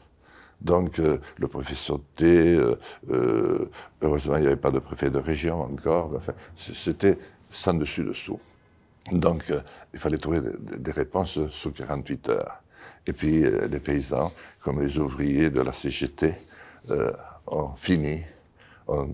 Donc, 0.62 1.00
euh, 1.00 1.20
le 1.38 1.48
préfet 1.48 1.76
sautait, 1.76 2.56
euh, 2.56 2.78
euh, 3.12 3.70
heureusement, 4.02 4.36
il 4.36 4.42
n'y 4.42 4.48
avait 4.48 4.56
pas 4.56 4.72
de 4.72 4.80
préfet 4.80 5.10
de 5.10 5.18
région 5.18 5.62
encore, 5.62 6.20
c'était 6.58 7.18
sans 7.50 7.74
dessus-dessous. 7.74 8.40
Donc, 9.12 9.50
euh, 9.50 9.62
il 9.94 10.00
fallait 10.00 10.18
trouver 10.18 10.42
des, 10.42 10.78
des, 10.78 10.92
réponses 10.92 11.40
sous 11.50 11.72
48 11.72 12.30
heures. 12.30 12.62
Et 13.08 13.14
puis, 13.14 13.44
euh, 13.44 13.68
les 13.68 13.80
paysans, 13.80 14.32
comme 14.62 14.82
les 14.82 14.98
ouvriers 14.98 15.50
de 15.50 15.62
la 15.62 15.74
CGT, 15.74 16.34
ont 17.48 17.72
fini, 17.76 18.24
ont, 18.88 19.12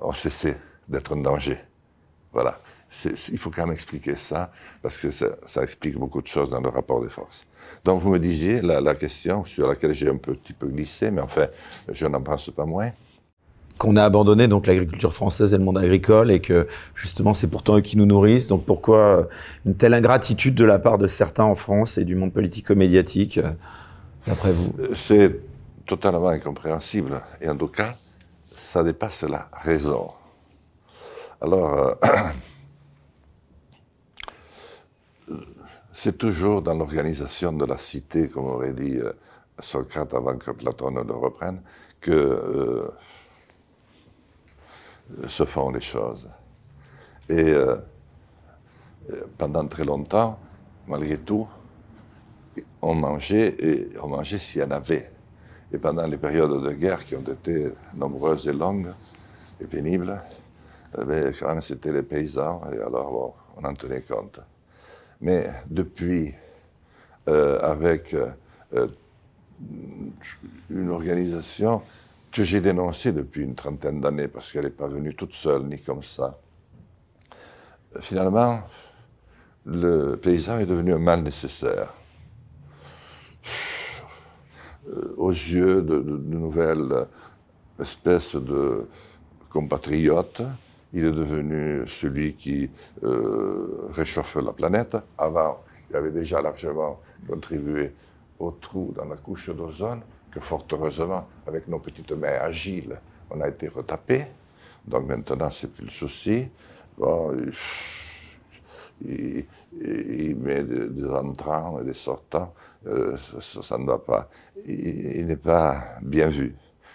ont 0.00 0.12
cessé 0.12 0.56
d'être 0.88 1.16
un 1.16 1.20
danger. 1.20 1.58
Voilà. 2.32 2.60
il 3.04 3.38
faut 3.38 3.50
quand 3.50 3.64
même 3.64 3.72
expliquer 3.72 4.16
ça, 4.16 4.52
parce 4.82 5.00
que 5.00 5.10
ça, 5.10 5.26
ça, 5.46 5.62
explique 5.62 5.96
beaucoup 5.96 6.22
de 6.22 6.26
choses 6.26 6.50
dans 6.50 6.60
le 6.60 6.68
rapport 6.68 7.02
des 7.02 7.08
forces. 7.08 7.44
Donc 7.84 8.02
vous 8.02 8.10
me 8.10 8.18
disiez 8.18 8.60
la, 8.62 8.80
la 8.80 8.94
question 8.94 9.44
sur 9.44 9.68
laquelle 9.68 9.94
j'ai 9.94 10.08
un 10.08 10.16
petit 10.16 10.52
peu 10.52 10.66
glissé, 10.66 11.10
mais 11.10 11.20
enfin, 11.20 11.46
je 11.90 12.06
n'en 12.06 12.20
pense 12.20 12.50
pas 12.50 12.66
moins. 12.66 12.90
Qu'on 13.78 13.96
a 13.96 14.04
abandonné 14.04 14.46
donc 14.46 14.66
l'agriculture 14.66 15.14
française 15.14 15.54
et 15.54 15.58
le 15.58 15.64
monde 15.64 15.78
agricole, 15.78 16.30
et 16.30 16.40
que 16.40 16.68
justement 16.94 17.32
c'est 17.32 17.46
pourtant 17.46 17.78
eux 17.78 17.80
qui 17.80 17.96
nous 17.96 18.06
nourrissent. 18.06 18.48
Donc 18.48 18.64
pourquoi 18.64 19.28
une 19.64 19.74
telle 19.74 19.94
ingratitude 19.94 20.54
de 20.54 20.64
la 20.64 20.78
part 20.78 20.98
de 20.98 21.06
certains 21.06 21.44
en 21.44 21.54
France 21.54 21.96
et 21.96 22.04
du 22.04 22.14
monde 22.14 22.32
politico-médiatique, 22.32 23.40
d'après 24.26 24.52
vous? 24.52 24.72
C'est 24.94 25.40
totalement 25.86 26.28
incompréhensible, 26.28 27.20
et 27.40 27.48
en 27.48 27.56
tout 27.56 27.68
cas, 27.68 27.94
ça 28.70 28.84
dépasse 28.84 29.24
la 29.24 29.48
raison. 29.52 30.12
Alors, 31.40 31.96
euh, 35.28 35.34
c'est 35.92 36.16
toujours 36.16 36.62
dans 36.62 36.74
l'organisation 36.74 37.52
de 37.52 37.64
la 37.64 37.76
cité, 37.76 38.28
comme 38.28 38.44
aurait 38.44 38.72
dit 38.72 38.96
euh, 38.96 39.12
Socrate 39.58 40.14
avant 40.14 40.38
que 40.38 40.52
Platon 40.52 40.92
ne 40.92 41.02
le 41.02 41.14
reprenne, 41.14 41.62
que 42.00 42.12
euh, 42.12 42.88
se 45.26 45.44
font 45.44 45.70
les 45.70 45.80
choses. 45.80 46.28
Et 47.28 47.52
pendant 49.38 49.66
très 49.66 49.84
longtemps, 49.84 50.38
malgré 50.86 51.18
tout, 51.18 51.48
on 52.80 52.94
mangeait, 52.94 53.56
et 53.58 53.98
on 54.00 54.08
mangeait 54.08 54.38
s'il 54.38 54.60
y 54.60 54.64
en 54.64 54.70
avait. 54.70 55.10
Et 55.72 55.78
pendant 55.78 56.06
les 56.06 56.16
périodes 56.16 56.62
de 56.62 56.72
guerre 56.72 57.04
qui 57.04 57.14
ont 57.14 57.20
été 57.20 57.72
nombreuses 57.94 58.48
et 58.48 58.52
longues 58.52 58.88
et 59.60 59.66
pénibles, 59.66 60.20
eh 60.98 61.32
c'était 61.60 61.92
les 61.92 62.02
paysans, 62.02 62.62
et 62.72 62.78
alors 62.78 63.36
on 63.56 63.64
en 63.64 63.74
tenait 63.74 64.00
compte. 64.02 64.40
Mais 65.20 65.48
depuis, 65.66 66.34
euh, 67.28 67.60
avec 67.60 68.14
euh, 68.14 68.88
une 70.70 70.90
organisation 70.90 71.82
que 72.32 72.42
j'ai 72.42 72.60
dénoncée 72.60 73.12
depuis 73.12 73.44
une 73.44 73.54
trentaine 73.54 74.00
d'années, 74.00 74.28
parce 74.28 74.50
qu'elle 74.50 74.64
n'est 74.64 74.70
pas 74.70 74.88
venue 74.88 75.14
toute 75.14 75.34
seule, 75.34 75.62
ni 75.64 75.78
comme 75.80 76.02
ça, 76.02 76.38
finalement, 78.00 78.62
le 79.66 80.16
paysan 80.16 80.58
est 80.58 80.66
devenu 80.66 80.94
un 80.94 80.98
mal 80.98 81.22
nécessaire. 81.22 81.92
Euh, 84.90 85.14
aux 85.16 85.30
yeux 85.30 85.82
de, 85.82 86.00
de, 86.00 86.16
de 86.16 86.34
nouvelles 86.34 87.06
espèces 87.80 88.36
de 88.36 88.86
compatriotes, 89.48 90.42
il 90.92 91.04
est 91.04 91.12
devenu 91.12 91.86
celui 91.88 92.34
qui 92.34 92.68
euh, 93.04 93.88
réchauffe 93.92 94.36
la 94.36 94.52
planète. 94.52 94.96
Avant, 95.16 95.62
il 95.88 95.96
avait 95.96 96.10
déjà 96.10 96.40
largement 96.42 97.00
contribué 97.28 97.92
au 98.38 98.50
trou 98.52 98.92
dans 98.96 99.04
la 99.04 99.16
couche 99.16 99.50
d'ozone, 99.50 100.00
que 100.30 100.40
fort 100.40 100.66
heureusement, 100.72 101.26
avec 101.46 101.68
nos 101.68 101.78
petites 101.78 102.12
mains 102.12 102.38
agiles, 102.40 102.98
on 103.30 103.40
a 103.40 103.48
été 103.48 103.68
retapé. 103.68 104.26
Donc 104.86 105.06
maintenant, 105.06 105.50
c'est 105.50 105.72
plus 105.72 105.84
le 105.84 105.90
souci. 105.90 106.48
Bon, 106.98 107.32
il, 109.04 109.46
met 110.36 110.64
des, 110.64 111.06
entrants 111.08 111.80
et 111.80 111.84
des 111.84 111.94
sortants, 111.94 112.52
euh, 112.86 113.16
ça, 113.40 113.78
ne 113.78 113.86
va 113.86 113.98
pas. 113.98 114.28
Il, 114.66 115.26
n'est 115.26 115.36
pas 115.36 115.82
bien 116.02 116.28
vu. 116.28 116.54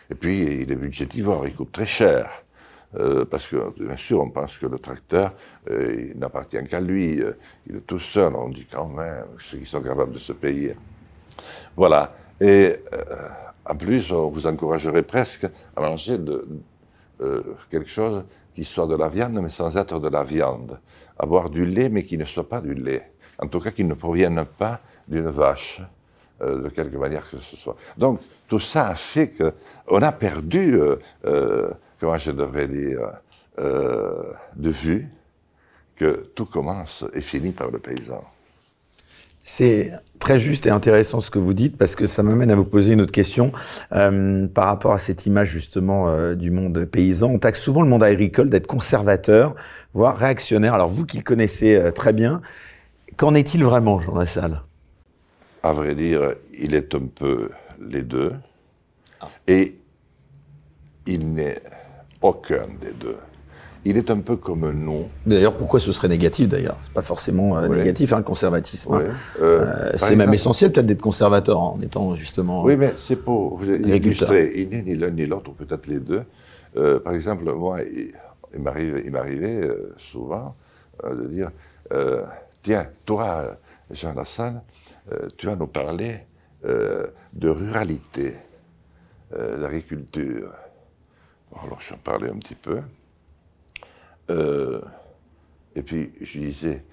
Et 0.09 0.15
puis, 0.15 0.61
il 0.61 0.71
est 0.71 0.75
budgétivore, 0.75 1.47
il 1.47 1.55
coûte 1.55 1.71
très 1.71 1.85
cher. 1.85 2.29
Euh, 2.97 3.25
parce 3.25 3.47
que, 3.47 3.73
bien 3.77 3.97
sûr, 3.97 4.21
on 4.21 4.29
pense 4.29 4.57
que 4.57 4.65
le 4.65 4.79
tracteur, 4.79 5.33
euh, 5.69 6.11
il 6.13 6.19
n'appartient 6.19 6.63
qu'à 6.69 6.79
lui, 6.79 7.21
il 7.67 7.75
est 7.75 7.85
tout 7.85 7.99
seul, 7.99 8.33
on 8.35 8.49
dit 8.49 8.65
quand 8.71 8.87
même, 8.87 9.25
ceux 9.39 9.57
qui 9.57 9.65
sont 9.65 9.81
capables 9.81 10.13
de 10.13 10.19
se 10.19 10.33
payer. 10.33 10.75
Voilà. 11.75 12.15
Et 12.39 12.77
en 13.65 13.75
plus, 13.75 14.11
on 14.11 14.29
vous 14.29 14.47
encouragerait 14.47 15.03
presque 15.03 15.47
à 15.75 15.81
manger 15.81 16.17
de, 16.17 16.47
quelque 17.69 17.89
chose 17.89 18.25
qui 18.53 18.63
soit 18.63 18.87
de 18.87 18.95
la 18.95 19.09
viande, 19.09 19.39
mais 19.41 19.49
sans 19.49 19.75
être 19.75 19.99
de 19.99 20.07
la 20.07 20.23
viande. 20.23 20.79
À 21.17 21.25
boire 21.25 21.49
du 21.49 21.65
lait, 21.65 21.89
mais 21.89 22.03
qui 22.03 22.17
ne 22.17 22.25
soit 22.25 22.47
pas 22.47 22.61
du 22.61 22.73
lait. 22.73 23.11
En 23.39 23.47
tout 23.47 23.59
cas, 23.59 23.71
qui 23.71 23.83
ne 23.83 23.93
provienne 23.93 24.45
pas 24.57 24.79
d'une 25.07 25.29
vache, 25.29 25.81
de 26.41 26.67
quelque 26.69 26.97
manière 26.97 27.29
que 27.29 27.39
ce 27.39 27.55
soit. 27.55 27.75
Donc, 27.97 28.19
tout 28.47 28.59
ça 28.59 28.89
a 28.89 28.95
fait 28.95 29.31
qu'on 29.31 30.01
a 30.01 30.11
perdu 30.11 30.79
comment 31.99 32.17
je 32.17 32.31
devrais 32.31 32.67
dire, 32.67 33.11
euh, 33.59 34.33
de 34.55 34.69
vue 34.69 35.07
que 35.95 36.29
tout 36.35 36.45
commence 36.45 37.05
et 37.13 37.21
finit 37.21 37.51
par 37.51 37.71
le 37.71 37.79
paysan. 37.79 38.21
C'est 39.43 39.91
très 40.19 40.39
juste 40.39 40.65
et 40.65 40.71
intéressant 40.71 41.21
ce 41.21 41.29
que 41.29 41.37
vous 41.37 41.53
dites 41.53 41.77
parce 41.77 41.95
que 41.95 42.07
ça 42.07 42.23
m'amène 42.23 42.49
à 42.51 42.55
vous 42.55 42.65
poser 42.65 42.93
une 42.93 43.01
autre 43.01 43.11
question 43.11 43.51
euh, 43.91 44.47
par 44.47 44.65
rapport 44.65 44.91
à 44.91 44.97
cette 44.97 45.25
image 45.27 45.49
justement 45.49 46.09
euh, 46.09 46.33
du 46.33 46.49
monde 46.49 46.83
paysan. 46.85 47.29
On 47.29 47.39
taxe 47.39 47.61
souvent 47.61 47.81
le 47.81 47.87
monde 47.87 48.03
agricole 48.03 48.49
d'être 48.49 48.67
conservateur, 48.67 49.55
voire 49.93 50.17
réactionnaire. 50.17 50.73
Alors 50.73 50.89
vous 50.89 51.05
qui 51.05 51.17
le 51.17 51.23
connaissez 51.23 51.75
euh, 51.75 51.91
très 51.91 52.11
bien, 52.11 52.41
qu'en 53.17 53.35
est-il 53.35 53.63
vraiment, 53.63 54.01
Jean 54.01 54.15
Lassalle? 54.15 54.63
À 55.65 55.73
vrai 55.73 55.95
dire, 55.95 56.35
il 56.53 56.75
est 56.75 56.93
un 56.93 57.07
peu 57.07 57.49
les 57.81 58.03
deux 58.03 58.33
ah. 59.19 59.29
et 59.47 59.75
il 61.07 61.33
n'est 61.33 61.59
aucun 62.21 62.67
des 62.79 62.91
deux. 62.91 63.17
Il 63.83 63.97
est 63.97 64.11
un 64.11 64.19
peu 64.19 64.35
comme 64.35 64.69
nous. 64.73 65.05
D'ailleurs, 65.25 65.57
pourquoi 65.57 65.79
ce 65.79 65.91
serait 65.91 66.07
négatif 66.07 66.49
d'ailleurs? 66.49 66.77
C'est 66.83 66.93
pas 66.93 67.01
forcément 67.01 67.57
euh, 67.57 67.67
oui. 67.67 67.79
négatif, 67.79 68.13
hein, 68.13 68.17
le 68.17 68.23
conservatisme. 68.23 68.95
Oui. 68.95 69.03
Euh, 69.41 69.65
euh, 69.65 69.91
c'est 69.95 70.15
même 70.15 70.35
essentiel 70.35 70.71
peut-être 70.71 70.85
d'être 70.85 71.01
conservateur 71.01 71.59
en 71.59 71.79
étant 71.81 72.15
justement. 72.15 72.63
Oui, 72.63 72.75
mais 72.75 72.93
c'est 72.99 73.15
pour 73.15 73.63
illustrer. 73.63 74.51
Il 74.57 74.69
n'est 74.69 74.83
ni 74.83 74.93
l'un 74.93 75.09
ni 75.09 75.25
l'autre, 75.25 75.49
ou 75.49 75.53
peut-être 75.53 75.87
les 75.87 75.99
deux. 75.99 76.21
Par 77.03 77.15
exemple, 77.15 77.51
moi, 77.53 77.79
il, 77.81 78.13
il 78.53 79.11
m'arrivait 79.11 79.67
souvent 80.11 80.55
de 81.03 81.25
dire 81.25 81.49
Tiens, 82.61 82.85
toi, 83.03 83.57
Jean 83.89 84.13
Lassalle, 84.13 84.61
tu 85.37 85.45
vas 85.45 85.55
nous 85.55 85.67
parler 85.67 86.21
de 86.63 87.49
ruralité, 87.49 88.35
d'agriculture. 89.31 90.51
Alors 91.63 91.81
j'en 91.81 91.97
parlais 91.97 92.29
un 92.29 92.37
petit 92.37 92.55
peu. 92.55 92.81
Euh, 94.29 94.81
et 95.75 95.81
puis 95.81 96.11
je 96.21 96.39
disais, 96.39 96.83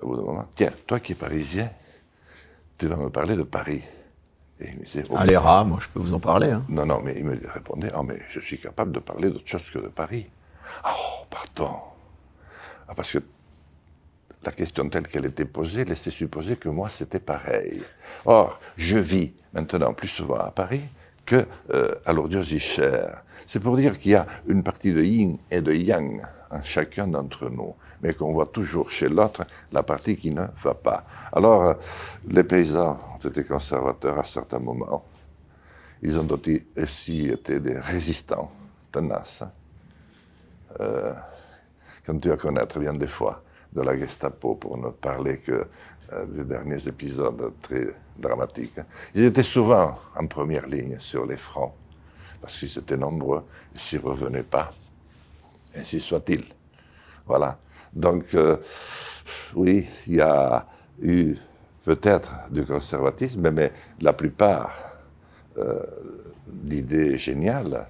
au 0.00 0.08
bout 0.08 0.16
d'un 0.16 0.22
moment, 0.22 0.48
tiens, 0.54 0.72
toi 0.86 1.00
qui 1.00 1.12
es 1.12 1.14
parisien, 1.14 1.70
tu 2.76 2.86
vas 2.86 2.96
me 2.96 3.10
parler 3.10 3.36
de 3.36 3.42
Paris. 3.42 3.82
Et 4.60 4.68
il 4.68 4.78
me 4.78 4.84
disait, 4.84 5.04
oh, 5.08 5.16
Allez, 5.16 5.36
rats, 5.36 5.64
moi 5.64 5.78
je 5.80 5.88
peux 5.88 6.00
vous 6.00 6.14
en 6.14 6.20
parler. 6.20 6.50
Hein. 6.50 6.64
Non, 6.68 6.86
non, 6.86 7.00
mais 7.02 7.14
il 7.16 7.24
me 7.24 7.38
répondait, 7.52 7.90
oh, 7.96 8.02
mais 8.02 8.20
je 8.30 8.40
suis 8.40 8.58
capable 8.58 8.92
de 8.92 8.98
parler 8.98 9.30
d'autre 9.30 9.46
chose 9.46 9.70
que 9.70 9.78
de 9.78 9.88
Paris. 9.88 10.28
Oh, 10.84 11.24
pardon. 11.30 11.78
Ah, 12.88 12.94
parce 12.94 13.12
que 13.12 13.18
la 14.48 14.52
question 14.52 14.88
telle 14.88 15.06
qu'elle 15.06 15.26
était 15.26 15.44
posée 15.44 15.84
laissait 15.84 16.10
supposer 16.10 16.56
que 16.56 16.70
moi 16.70 16.88
c'était 16.88 17.20
pareil. 17.20 17.82
Or, 18.24 18.58
je 18.78 18.96
vis 18.96 19.34
maintenant 19.52 19.92
plus 19.92 20.08
souvent 20.08 20.38
à 20.38 20.50
Paris 20.50 20.84
que 21.26 21.44
euh, 21.74 21.94
cher. 22.58 23.24
C'est 23.46 23.60
pour 23.60 23.76
dire 23.76 23.98
qu'il 23.98 24.12
y 24.12 24.14
a 24.14 24.26
une 24.46 24.62
partie 24.62 24.94
de 24.94 25.02
yin 25.02 25.36
et 25.50 25.60
de 25.60 25.74
yang 25.74 26.22
en 26.50 26.62
chacun 26.62 27.08
d'entre 27.08 27.50
nous, 27.50 27.74
mais 28.00 28.14
qu'on 28.14 28.32
voit 28.32 28.46
toujours 28.46 28.90
chez 28.90 29.10
l'autre 29.10 29.46
la 29.70 29.82
partie 29.82 30.16
qui 30.16 30.30
ne 30.30 30.46
va 30.62 30.72
pas. 30.72 31.04
Alors, 31.30 31.62
euh, 31.64 31.74
les 32.26 32.42
paysans 32.42 32.98
ont 33.14 33.28
été 33.28 33.44
conservateurs 33.44 34.18
à 34.18 34.24
certains 34.24 34.60
moments. 34.60 35.04
Ils 36.00 36.18
ont 36.18 36.26
aussi 36.82 37.28
été 37.28 37.60
des 37.60 37.78
résistants 37.78 38.50
tenaces. 38.90 39.44
Euh, 40.80 41.12
comme 42.06 42.18
tu 42.18 42.32
as 42.32 42.38
connaître 42.38 42.78
bien 42.78 42.94
des 42.94 43.08
fois 43.08 43.42
de 43.72 43.82
la 43.82 43.96
Gestapo, 43.96 44.54
pour 44.54 44.78
ne 44.78 44.90
parler 44.90 45.38
que 45.38 45.66
euh, 46.12 46.26
des 46.26 46.44
derniers 46.44 46.88
épisodes 46.88 47.52
très 47.60 47.94
dramatiques. 48.16 48.80
Ils 49.14 49.24
étaient 49.24 49.42
souvent 49.42 49.98
en 50.16 50.26
première 50.26 50.66
ligne 50.66 50.98
sur 50.98 51.26
les 51.26 51.36
fronts, 51.36 51.72
parce 52.40 52.58
qu'ils 52.58 52.78
étaient 52.78 52.96
nombreux, 52.96 53.44
et 53.74 53.78
s'ils 53.78 54.00
ne 54.00 54.06
revenaient 54.06 54.42
pas, 54.42 54.72
ainsi 55.76 56.00
soit-il. 56.00 56.44
Voilà. 57.26 57.58
Donc, 57.92 58.34
euh, 58.34 58.56
oui, 59.54 59.86
il 60.06 60.16
y 60.16 60.20
a 60.20 60.66
eu 61.02 61.36
peut-être 61.84 62.32
du 62.50 62.64
conservatisme, 62.64 63.50
mais 63.50 63.72
la 64.00 64.12
plupart 64.12 64.74
euh, 65.58 65.80
d'idées 66.46 67.16
géniales, 67.16 67.86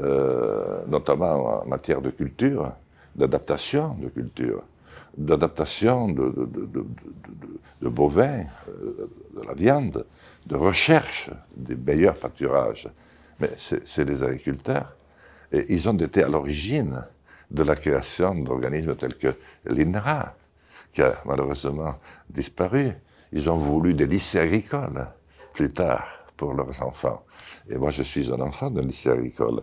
euh, 0.00 0.82
notamment 0.86 1.62
en 1.62 1.66
matière 1.66 2.00
de 2.00 2.10
culture, 2.10 2.72
d'adaptation 3.14 3.94
de 3.94 4.08
culture, 4.08 4.62
d'adaptation 5.16 6.08
de, 6.08 7.88
bovins, 7.88 8.44
euh, 8.68 9.08
de 9.34 9.46
la 9.46 9.54
viande, 9.54 10.04
de 10.46 10.56
recherche 10.56 11.30
des 11.56 11.74
meilleurs 11.74 12.16
pâturages. 12.16 12.88
Mais 13.40 13.50
c'est 13.56 14.04
les 14.04 14.22
agriculteurs. 14.22 14.96
Et 15.52 15.72
ils 15.72 15.88
ont 15.88 15.96
été 15.96 16.22
à 16.22 16.28
l'origine 16.28 17.04
de 17.50 17.62
la 17.62 17.76
création 17.76 18.34
d'organismes 18.34 18.96
tels 18.96 19.16
que 19.16 19.34
l'INRA, 19.66 20.34
qui 20.92 21.02
a 21.02 21.14
malheureusement 21.24 21.96
disparu. 22.28 22.92
Ils 23.32 23.48
ont 23.50 23.56
voulu 23.56 23.94
des 23.94 24.06
lycées 24.06 24.38
agricoles 24.38 25.06
plus 25.52 25.68
tard 25.68 26.06
pour 26.36 26.54
leurs 26.54 26.82
enfants. 26.82 27.24
Et 27.68 27.76
moi, 27.76 27.90
je 27.90 28.02
suis 28.02 28.30
un 28.32 28.40
enfant 28.40 28.70
d'un 28.70 28.82
lycée 28.82 29.10
agricole. 29.10 29.62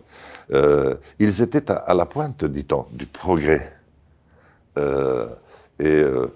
Euh, 0.52 0.96
ils 1.18 1.40
étaient 1.42 1.70
à, 1.70 1.94
la 1.94 2.06
pointe, 2.06 2.44
dit-on, 2.44 2.86
du 2.92 3.06
progrès. 3.06 3.72
Euh, 4.76 5.28
et 5.78 6.02
euh, 6.02 6.30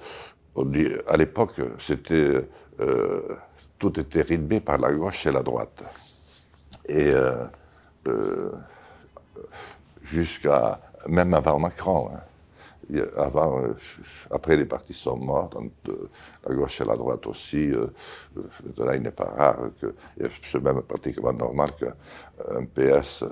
à 1.07 1.17
l'époque, 1.17 1.61
c'était 1.79 2.49
tout 3.79 4.01
était 4.01 4.23
rythmé 4.23 4.61
par 4.61 4.79
la 4.79 4.93
gauche 4.93 5.27
et 5.27 5.33
la 5.33 5.43
droite. 5.43 5.85
Et 6.89 7.13
jusqu'à 10.03 10.81
même 11.09 11.35
avant 11.35 11.59
Macron. 11.59 12.11
Hein 12.13 12.21
euh, 12.95 13.75
après 14.31 14.57
les 14.57 14.65
partis 14.65 14.95
sont 14.95 15.17
morts, 15.17 15.51
la 16.47 16.55
gauche 16.55 16.81
et 16.81 16.85
la 16.85 16.97
droite 16.97 17.27
aussi, 17.27 17.71
euh, 17.71 17.87
là 18.79 18.97
il 18.97 19.03
n'est 19.03 19.11
pas 19.11 19.31
rare 19.37 19.59
que 19.81 19.95
c'est 20.43 20.63
même 20.63 20.83
pratiquement 20.83 21.33
normal 21.33 21.71
qu'un 21.79 22.65
PS 22.65 23.25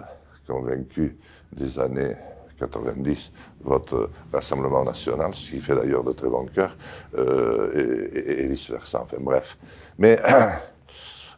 convaincu 0.46 1.16
des 1.52 1.78
années 1.78 2.16
90 2.58 3.32
vote 3.60 4.10
Rassemblement 4.32 4.84
national, 4.84 5.34
ce 5.34 5.50
qui 5.50 5.60
fait 5.60 5.74
d'ailleurs 5.74 6.04
de 6.04 6.12
très 6.12 6.28
bon 6.28 6.46
cœur, 6.46 6.76
euh, 7.16 8.12
et, 8.14 8.46
vice-versa, 8.48 9.02
enfin 9.02 9.18
bref. 9.20 9.58
Mais 9.98 10.20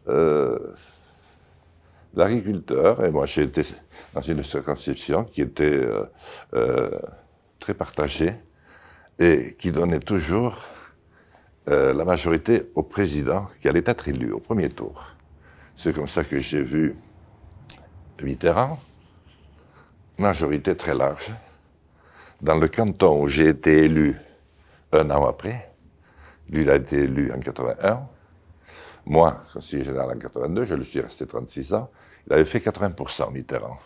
l'agriculteur, 2.14 3.04
et 3.04 3.10
moi 3.10 3.26
j'ai 3.26 3.42
été 3.42 3.62
dans 4.14 4.22
une 4.22 4.42
circonscription 4.42 5.24
qui 5.24 5.42
était 5.42 5.86
très 7.60 7.74
partagé 7.74 8.34
et 9.18 9.54
qui 9.58 9.72
donnait 9.72 10.00
toujours 10.00 10.62
euh, 11.68 11.92
la 11.92 12.04
majorité 12.04 12.70
au 12.74 12.82
président 12.82 13.48
qui 13.60 13.68
allait 13.68 13.82
être 13.84 14.08
élu 14.08 14.32
au 14.32 14.40
premier 14.40 14.70
tour. 14.70 15.04
C'est 15.76 15.94
comme 15.94 16.08
ça 16.08 16.24
que 16.24 16.38
j'ai 16.38 16.62
vu 16.62 16.96
Mitterrand, 18.22 18.78
majorité 20.18 20.76
très 20.76 20.94
large. 20.94 21.32
Dans 22.40 22.56
le 22.56 22.68
canton 22.68 23.22
où 23.22 23.28
j'ai 23.28 23.48
été 23.48 23.84
élu 23.84 24.16
un 24.92 25.10
an 25.10 25.26
après, 25.26 25.70
lui 26.50 26.62
il 26.62 26.70
a 26.70 26.76
été 26.76 26.96
élu 27.00 27.32
en 27.32 27.38
81, 27.38 28.06
moi, 29.06 29.42
conseiller 29.52 29.84
général 29.84 30.16
en 30.16 30.18
82, 30.18 30.64
je 30.64 30.74
lui 30.74 30.84
suis 30.84 31.00
resté 31.00 31.26
36 31.26 31.72
ans, 31.72 31.90
il 32.26 32.34
avait 32.34 32.44
fait 32.44 32.58
80% 32.58 33.32
Mitterrand. 33.32 33.78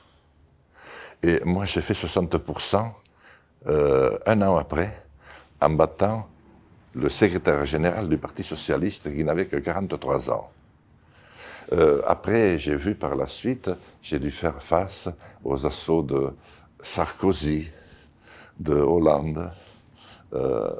Et 1.23 1.41
moi 1.45 1.65
j'ai 1.65 1.81
fait 1.81 1.95
60% 1.95 2.91
euh, 3.69 4.19
un 4.27 4.43
an 4.43 4.57
après, 4.57 5.05
en 5.61 5.71
battant 5.71 6.29
le 6.95 7.09
secrétaire 7.09 7.65
général 7.65 8.09
du 8.09 8.19
Parti 8.19 8.43
socialiste 8.43 9.15
qui 9.15 9.25
n'avait 9.25 9.47
que 9.47 9.57
43 9.57 10.31
ans. 10.31 10.51
Euh, 11.73 12.03
après, 12.07 12.59
j'ai 12.59 12.77
vu 12.77 12.95
par 12.95 13.15
la 13.15 13.27
suite, 13.27 13.71
j'ai 14.03 14.19
dû 14.19 14.31
faire 14.31 14.63
face 14.63 15.09
aux 15.45 15.67
assauts 15.67 16.03
de 16.03 16.31
Sarkozy, 16.83 17.71
de 18.59 18.75
Hollande, 18.75 19.51
euh, 20.35 20.71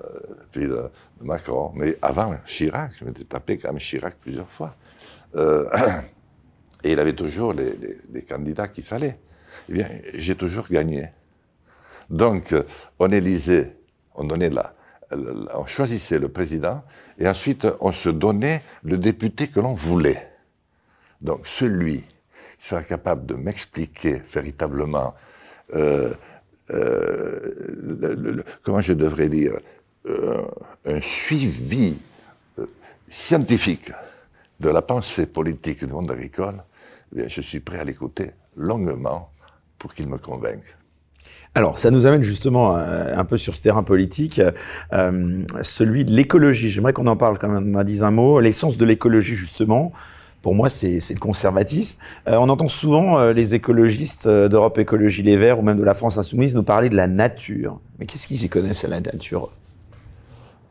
puis 0.51 0.67
de, 0.67 0.91
Macron. 1.21 1.73
Mais 1.75 1.97
avant 2.03 2.35
Chirac, 2.45 2.93
je 2.99 3.05
m'étais 3.05 3.25
tapé 3.25 3.59
quand 3.59 3.69
même 3.69 3.79
Chirac 3.79 4.17
plusieurs 4.21 4.51
fois. 4.51 4.75
et 5.35 6.93
il 6.93 6.99
avait 6.99 7.15
toujours 7.15 7.55
les, 7.55 7.75
les 8.13 8.23
candidats 8.23 8.69
qu'il 8.69 8.85
fallait. 8.85 9.19
Eh 9.69 9.73
bien, 9.73 9.89
j'ai 10.15 10.35
toujours 10.35 10.69
gagné. 10.69 11.09
Donc, 12.11 12.55
on 12.99 13.11
élisait, 13.11 13.77
on 14.15 14.25
donnait 14.25 14.51
la, 14.51 14.75
on 15.55 15.67
choisissait 15.67 16.19
le 16.19 16.29
président 16.29 16.83
et 17.19 17.29
ensuite 17.29 17.67
on 17.81 17.93
se 17.93 18.09
donnait 18.09 18.63
le 18.83 18.99
député 18.99 19.49
que 19.49 19.61
l'on 19.61 19.75
voulait. 19.75 20.32
Donc, 21.23 21.47
celui 21.47 22.01
qui 22.59 22.69
sera 22.69 22.83
capable 22.83 23.27
de 23.27 23.35
m'expliquer 23.35 24.23
véritablement 24.33 25.15
euh, 25.75 26.13
euh, 26.71 28.43
comment 28.63 28.81
je 28.81 28.93
devrais 28.93 29.29
dire, 29.29 29.55
euh, 30.07 30.43
un 30.85 31.01
suivi 31.01 31.97
scientifique 33.09 33.93
de 34.61 34.69
la 34.69 34.83
pensée 34.83 35.27
politique 35.27 35.85
du 35.85 35.93
monde 35.93 36.11
agricole, 36.11 36.63
eh 37.17 37.29
je 37.29 37.41
suis 37.41 37.61
prêt 37.61 37.79
à 37.79 37.85
l'écouter 37.85 38.31
longuement 38.57 39.31
pour 39.79 39.95
qu'il 39.95 40.09
me 40.09 40.19
convainque. 40.19 40.77
Alors, 41.55 41.79
ça 41.79 41.91
nous 41.91 42.07
amène 42.07 42.23
justement 42.23 42.77
un 42.77 43.25
peu 43.27 43.37
sur 43.37 43.55
ce 43.55 43.61
terrain 43.61 43.83
politique, 43.83 44.41
celui 44.91 46.07
de 46.07 46.13
l'écologie. 46.13 46.71
J'aimerais 46.71 46.95
qu'on 46.95 47.07
en 47.07 47.17
parle 47.17 47.39
quand 47.39 47.49
même, 47.49 47.77
on 47.77 47.79
a 47.79 47.85
dit 47.85 48.03
un 48.03 48.11
mot. 48.11 48.41
L'essence 48.41 48.79
de 48.79 48.87
l'écologie, 48.87 49.35
justement, 49.35 49.93
pour 50.43 50.55
moi, 50.57 50.69
c'est 50.69 50.99
le 51.09 51.21
conservatisme. 51.21 51.97
Euh, 52.27 52.37
on 52.37 52.49
entend 52.49 52.69
souvent 52.69 53.31
les 53.31 53.55
écologistes 53.55 54.29
d'Europe 54.29 54.77
Écologie 54.79 55.23
Les 55.23 55.37
Verts 55.37 55.61
ou 55.61 55.63
même 55.63 55.79
de 55.79 55.85
la 55.85 55.95
France 55.95 56.19
Insoumise 56.19 56.55
nous 56.55 56.65
parler 56.65 56.89
de 56.89 56.97
la 56.97 57.07
nature. 57.07 57.79
Mais 57.99 58.07
qu'est-ce 58.07 58.27
qu'ils 58.27 58.45
y 58.45 58.49
connaissent 58.49 58.85
à 58.85 58.89
la 58.89 59.01
nature 59.01 59.51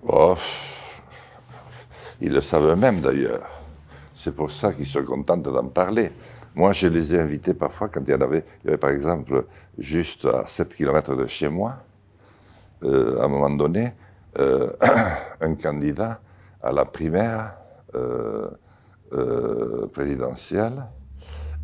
oh, 0.07 0.35
Ils 2.19 2.33
le 2.33 2.41
savent 2.41 2.67
eux-mêmes 2.67 2.99
d'ailleurs. 2.99 3.47
C'est 4.13 4.35
pour 4.35 4.51
ça 4.51 4.73
qu'ils 4.73 4.85
se 4.85 4.99
contentent 4.99 5.43
d'en 5.43 5.67
parler. 5.67 6.11
Moi, 6.53 6.73
je 6.73 6.87
les 6.87 7.15
ai 7.15 7.19
invités 7.19 7.53
parfois 7.53 7.87
quand 7.87 8.01
il 8.05 8.11
y 8.11 8.13
en 8.13 8.21
avait, 8.21 8.43
il 8.63 8.67
y 8.67 8.69
avait 8.69 8.77
par 8.77 8.89
exemple, 8.89 9.45
juste 9.79 10.25
à 10.25 10.43
7 10.45 10.75
km 10.75 11.15
de 11.15 11.25
chez 11.27 11.47
moi, 11.47 11.77
euh, 12.83 13.21
à 13.21 13.25
un 13.25 13.27
moment 13.29 13.49
donné, 13.49 13.93
euh, 14.37 14.71
un 15.41 15.55
candidat 15.55 16.19
à 16.61 16.71
la 16.71 16.85
primaire 16.85 17.55
euh, 19.13 19.87
présidentielle, 19.87 20.85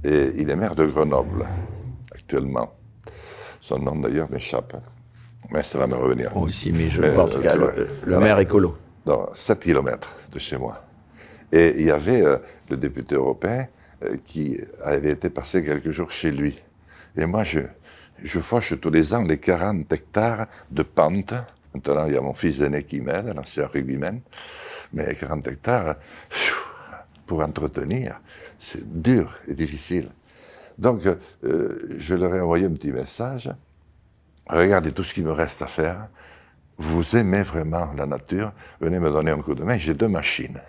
et 0.03 0.31
il 0.38 0.49
est 0.49 0.55
maire 0.55 0.75
de 0.75 0.86
Grenoble, 0.86 1.47
actuellement. 2.13 2.73
Son 3.62 3.79
nom 3.79 3.95
d'ailleurs 3.95 4.29
m'échappe, 4.31 4.77
mais 5.51 5.63
ça 5.63 5.77
va 5.77 5.88
me 5.88 5.95
revenir. 5.95 6.31
Oh, 6.36 6.41
aussi, 6.41 6.71
mais 6.71 6.89
je 6.89 7.01
vois 7.01 7.25
en 7.25 7.27
tout 7.27 7.39
cas 7.39 7.55
le, 7.55 8.19
maire 8.19 8.39
écolo. 8.39 8.77
Dans 9.05 9.33
7 9.33 9.60
km 9.60 10.15
de 10.31 10.39
chez 10.39 10.57
moi. 10.57 10.83
Et 11.51 11.75
il 11.77 11.86
y 11.86 11.91
avait 11.91 12.23
le 12.69 12.77
député 12.77 13.15
européen 13.15 13.67
euh, 14.03 14.17
qui 14.23 14.60
avait 14.83 15.10
été 15.12 15.31
passé 15.31 15.63
quelques 15.63 15.89
jours 15.89 16.12
chez 16.12 16.31
lui. 16.31 16.62
Et 17.15 17.25
moi, 17.25 17.43
je, 17.43 17.62
je 18.23 18.39
fauche 18.39 18.79
tous 18.79 18.91
les 18.91 19.12
ans 19.15 19.23
les 19.23 19.39
40 19.39 19.91
hectares 19.91 20.45
de 20.69 20.83
pente. 20.83 21.33
Maintenant, 21.73 22.05
il 22.05 22.13
y 22.13 22.17
a 22.17 22.21
mon 22.21 22.36
fils 22.36 22.62
aîné 22.62 22.83
qui 22.83 23.01
m'aide, 23.01 23.33
un 23.36 23.65
rugbyman. 23.65 24.21
Mais 24.93 25.15
40 25.15 25.47
hectares, 25.47 25.95
pour 27.27 27.41
entretenir, 27.41 28.19
c'est 28.57 29.01
dur 29.01 29.37
et 29.47 29.53
difficile. 29.53 30.09
Donc, 30.79 31.05
euh, 31.05 31.95
je 31.97 32.15
leur 32.15 32.33
ai 32.33 32.39
envoyé 32.39 32.65
un 32.65 32.71
petit 32.71 32.91
message. 32.91 33.51
Regardez 34.47 34.91
tout 34.91 35.03
ce 35.03 35.13
qu'il 35.13 35.25
me 35.25 35.31
reste 35.31 35.61
à 35.61 35.67
faire. 35.67 36.07
Vous 36.77 37.15
aimez 37.15 37.41
vraiment 37.41 37.91
la 37.97 38.05
nature 38.05 38.51
Venez 38.79 38.99
me 38.99 39.11
donner 39.11 39.31
un 39.31 39.41
coup 39.41 39.55
de 39.55 39.63
main. 39.63 39.77
J'ai 39.77 39.93
deux 39.93 40.07
machines. 40.07 40.59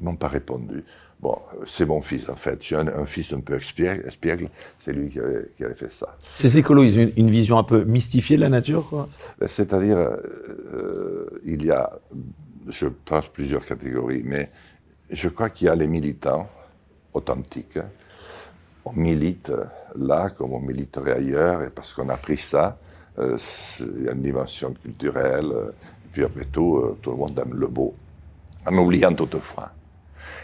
Ils 0.00 0.04
m'ont 0.04 0.16
pas 0.16 0.28
répondu. 0.28 0.84
Bon, 1.20 1.36
c'est 1.66 1.84
mon 1.84 2.00
fils 2.00 2.28
en 2.28 2.36
fait. 2.36 2.62
J'ai 2.62 2.76
un, 2.76 3.04
fils 3.04 3.32
un 3.32 3.40
peu 3.40 3.56
espiègle, 3.56 4.50
c'est 4.78 4.92
lui 4.92 5.10
qui 5.10 5.18
avait, 5.18 5.74
fait 5.74 5.90
ça. 5.90 6.16
Ces 6.32 6.58
écolos, 6.58 6.84
ils 6.84 7.00
ont 7.00 7.12
une, 7.16 7.30
vision 7.30 7.58
un 7.58 7.64
peu 7.64 7.82
mystifiée 7.82 8.36
de 8.36 8.42
la 8.42 8.48
nature, 8.48 8.88
quoi 8.88 9.08
ben, 9.40 9.48
C'est-à-dire, 9.48 9.98
euh, 9.98 11.26
il 11.44 11.64
y 11.64 11.72
a, 11.72 11.90
je 12.68 12.86
pense, 12.86 13.26
plusieurs 13.28 13.66
catégories, 13.66 14.22
mais 14.24 14.52
je 15.10 15.28
crois 15.28 15.50
qu'il 15.50 15.66
y 15.66 15.70
a 15.70 15.74
les 15.74 15.86
militants 15.86 16.48
authentiques. 17.12 17.78
On 18.84 18.92
milite 18.92 19.52
là 19.96 20.30
comme 20.30 20.52
on 20.52 20.60
militerait 20.60 21.12
ailleurs, 21.12 21.62
et 21.62 21.70
parce 21.70 21.92
qu'on 21.92 22.08
a 22.08 22.16
pris 22.16 22.36
ça, 22.36 22.78
euh, 23.18 23.36
a 24.08 24.12
une 24.12 24.22
dimension 24.22 24.72
culturelle, 24.72 25.52
et 26.04 26.08
puis 26.12 26.24
après 26.24 26.44
tout, 26.46 26.76
euh, 26.76 26.98
tout 27.02 27.10
le 27.10 27.16
monde 27.16 27.38
aime 27.38 27.54
le 27.54 27.66
beau, 27.66 27.94
en 28.66 28.76
oubliant 28.76 29.12
toutefois 29.12 29.72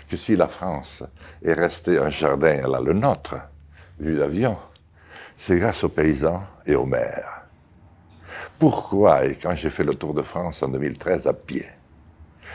que 0.09 0.16
si 0.16 0.37
la 0.37 0.48
France 0.48 1.03
est 1.42 1.55
restée 1.55 1.98
un 1.98 2.11
jardin 2.11 2.64
à 2.64 2.68
la 2.68 2.81
le 2.81 2.92
nôtre, 2.92 3.37
vu 3.98 4.16
d'avion, 4.16 4.57
c'est 5.37 5.59
grâce 5.59 5.85
aux 5.85 5.88
paysans 5.88 6.42
et 6.66 6.74
aux 6.74 6.87
maires. 6.87 7.46
Pourquoi, 8.59 9.27
et 9.27 9.35
quand 9.35 9.55
j'ai 9.55 9.70
fait 9.70 9.85
le 9.85 9.94
Tour 9.94 10.14
de 10.14 10.22
France 10.22 10.62
en 10.62 10.68
2013 10.68 11.27
à 11.27 11.33
pied, 11.33 11.66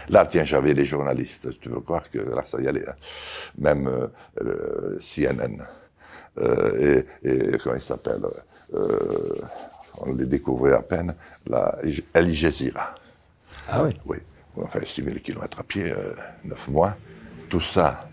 Là, 0.10 0.25
tiens, 0.25 0.43
j'avais 0.43 0.73
les 0.73 0.86
journalistes. 0.86 1.60
Tu 1.60 1.69
veux 1.69 1.80
croire 1.80 2.10
que 2.10 2.19
là, 2.19 2.43
ça 2.43 2.60
y 2.62 2.67
allait. 2.67 2.88
Hein. 2.88 2.95
Même 3.58 4.10
euh, 4.41 4.97
CNN. 4.99 5.63
Euh, 6.38 7.04
et, 7.23 7.30
et, 7.30 7.58
comment 7.58 7.75
il 7.75 7.82
s'appelle 7.82 8.21
euh, 8.73 9.36
On 10.02 10.13
les 10.13 10.25
découvrait 10.25 10.73
à 10.73 10.82
peine. 10.82 11.15
La 11.47 11.78
Al 12.13 12.34
Jazeera. 12.34 12.95
Ah 13.67 13.84
oui 13.84 13.91
Oui. 14.06 14.17
Enfin, 14.62 14.80
6 14.84 15.04
000 15.04 15.17
km 15.23 15.60
à 15.60 15.63
pied, 15.63 15.93
9 16.43 16.67
mois. 16.69 16.95
Tout 17.49 17.62
ça 17.62 18.10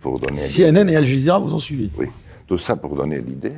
pour 0.00 0.20
donner... 0.20 0.40
CNN 0.40 0.88
et 0.88 0.96
Al 0.96 1.04
Jazeera 1.04 1.38
vous 1.38 1.54
ont 1.54 1.58
suivi 1.58 1.90
Oui. 1.96 2.06
Tout 2.46 2.58
ça 2.58 2.76
pour 2.76 2.96
donner 2.96 3.20
l'idée 3.20 3.54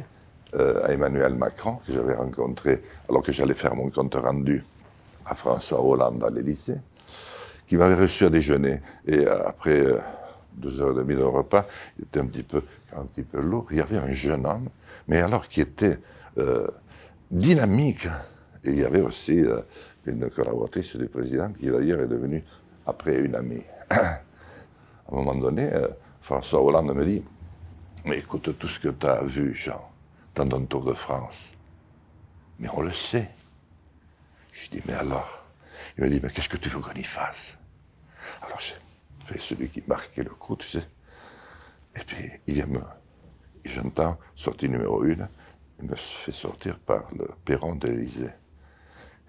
euh, 0.54 0.84
à 0.84 0.92
Emmanuel 0.92 1.34
Macron, 1.34 1.78
que 1.86 1.94
j'avais 1.94 2.14
rencontré 2.14 2.82
alors 3.08 3.22
que 3.22 3.32
j'allais 3.32 3.54
faire 3.54 3.74
mon 3.74 3.88
compte 3.88 4.14
rendu 4.14 4.62
à 5.24 5.34
François 5.34 5.82
Hollande 5.82 6.22
à 6.22 6.28
l'Élysée, 6.28 6.76
qui 7.66 7.76
m'avait 7.76 7.94
reçu 7.94 8.24
à 8.24 8.30
déjeuner. 8.30 8.80
Et 9.06 9.26
euh, 9.26 9.46
après 9.46 9.80
euh, 9.80 9.98
deux 10.54 10.80
heures 10.80 10.92
et 10.92 11.02
demie 11.02 11.16
de 11.16 11.22
repas, 11.22 11.66
il 11.98 12.04
était 12.04 12.20
un 12.20 12.26
petit 12.26 12.42
peu, 12.42 12.62
un 12.96 13.04
petit 13.04 13.22
peu 13.22 13.40
lourd. 13.40 13.66
Il 13.70 13.78
y 13.78 13.80
avait 13.80 13.98
un 13.98 14.12
jeune 14.12 14.46
homme, 14.46 14.68
mais 15.08 15.20
alors 15.20 15.48
qui 15.48 15.60
était 15.60 15.98
dynamique. 17.30 18.06
Et 18.64 18.70
il 18.70 18.78
y 18.78 18.84
avait 18.84 19.00
aussi 19.00 19.42
une 20.06 20.30
collaboratrice 20.30 20.96
du 20.96 21.06
président 21.06 21.52
qui 21.52 21.66
d'ailleurs 21.66 22.00
est 22.00 22.06
devenue 22.06 22.44
après 22.86 23.18
une 23.18 23.34
amie. 23.34 23.62
à 23.90 24.20
un 25.10 25.14
moment 25.14 25.34
donné, 25.34 25.72
euh, 25.72 25.88
François 26.20 26.62
Hollande 26.62 26.94
me 26.94 27.04
dit 27.04 27.22
Mais 28.04 28.18
écoute, 28.18 28.58
tout 28.58 28.68
ce 28.68 28.78
que 28.78 28.88
tu 28.88 29.06
as 29.06 29.22
vu, 29.22 29.54
Jean, 29.54 29.88
dans 30.34 30.48
ton 30.48 30.64
Tour 30.64 30.84
de 30.84 30.94
France, 30.94 31.52
mais 32.58 32.68
on 32.74 32.82
le 32.82 32.92
sait. 32.92 33.28
Je 34.52 34.70
dis 34.70 34.82
Mais 34.86 34.94
alors? 34.94 35.41
Il 35.96 36.04
me 36.04 36.10
dit 36.10 36.20
Mais 36.22 36.30
qu'est-ce 36.30 36.48
que 36.48 36.56
tu 36.56 36.68
veux 36.68 36.80
qu'on 36.80 36.92
y 36.92 37.04
fasse? 37.04 37.58
Alors 38.42 38.60
fais 38.60 39.38
celui 39.38 39.68
qui 39.68 39.82
marquait 39.86 40.22
le 40.22 40.30
coup, 40.30 40.56
tu 40.56 40.68
sais. 40.68 40.86
Et 41.96 42.00
puis 42.00 42.30
il 42.46 42.54
vient 42.54 42.66
me. 42.66 42.80
J'entends 43.64 44.18
sortie 44.34 44.68
numéro 44.68 45.04
une, 45.04 45.28
il 45.80 45.88
me 45.88 45.94
fait 45.94 46.32
sortir 46.32 46.78
par 46.80 47.04
le 47.16 47.28
perron 47.44 47.76
de 47.76 47.88
l'Élysée. 47.88 48.32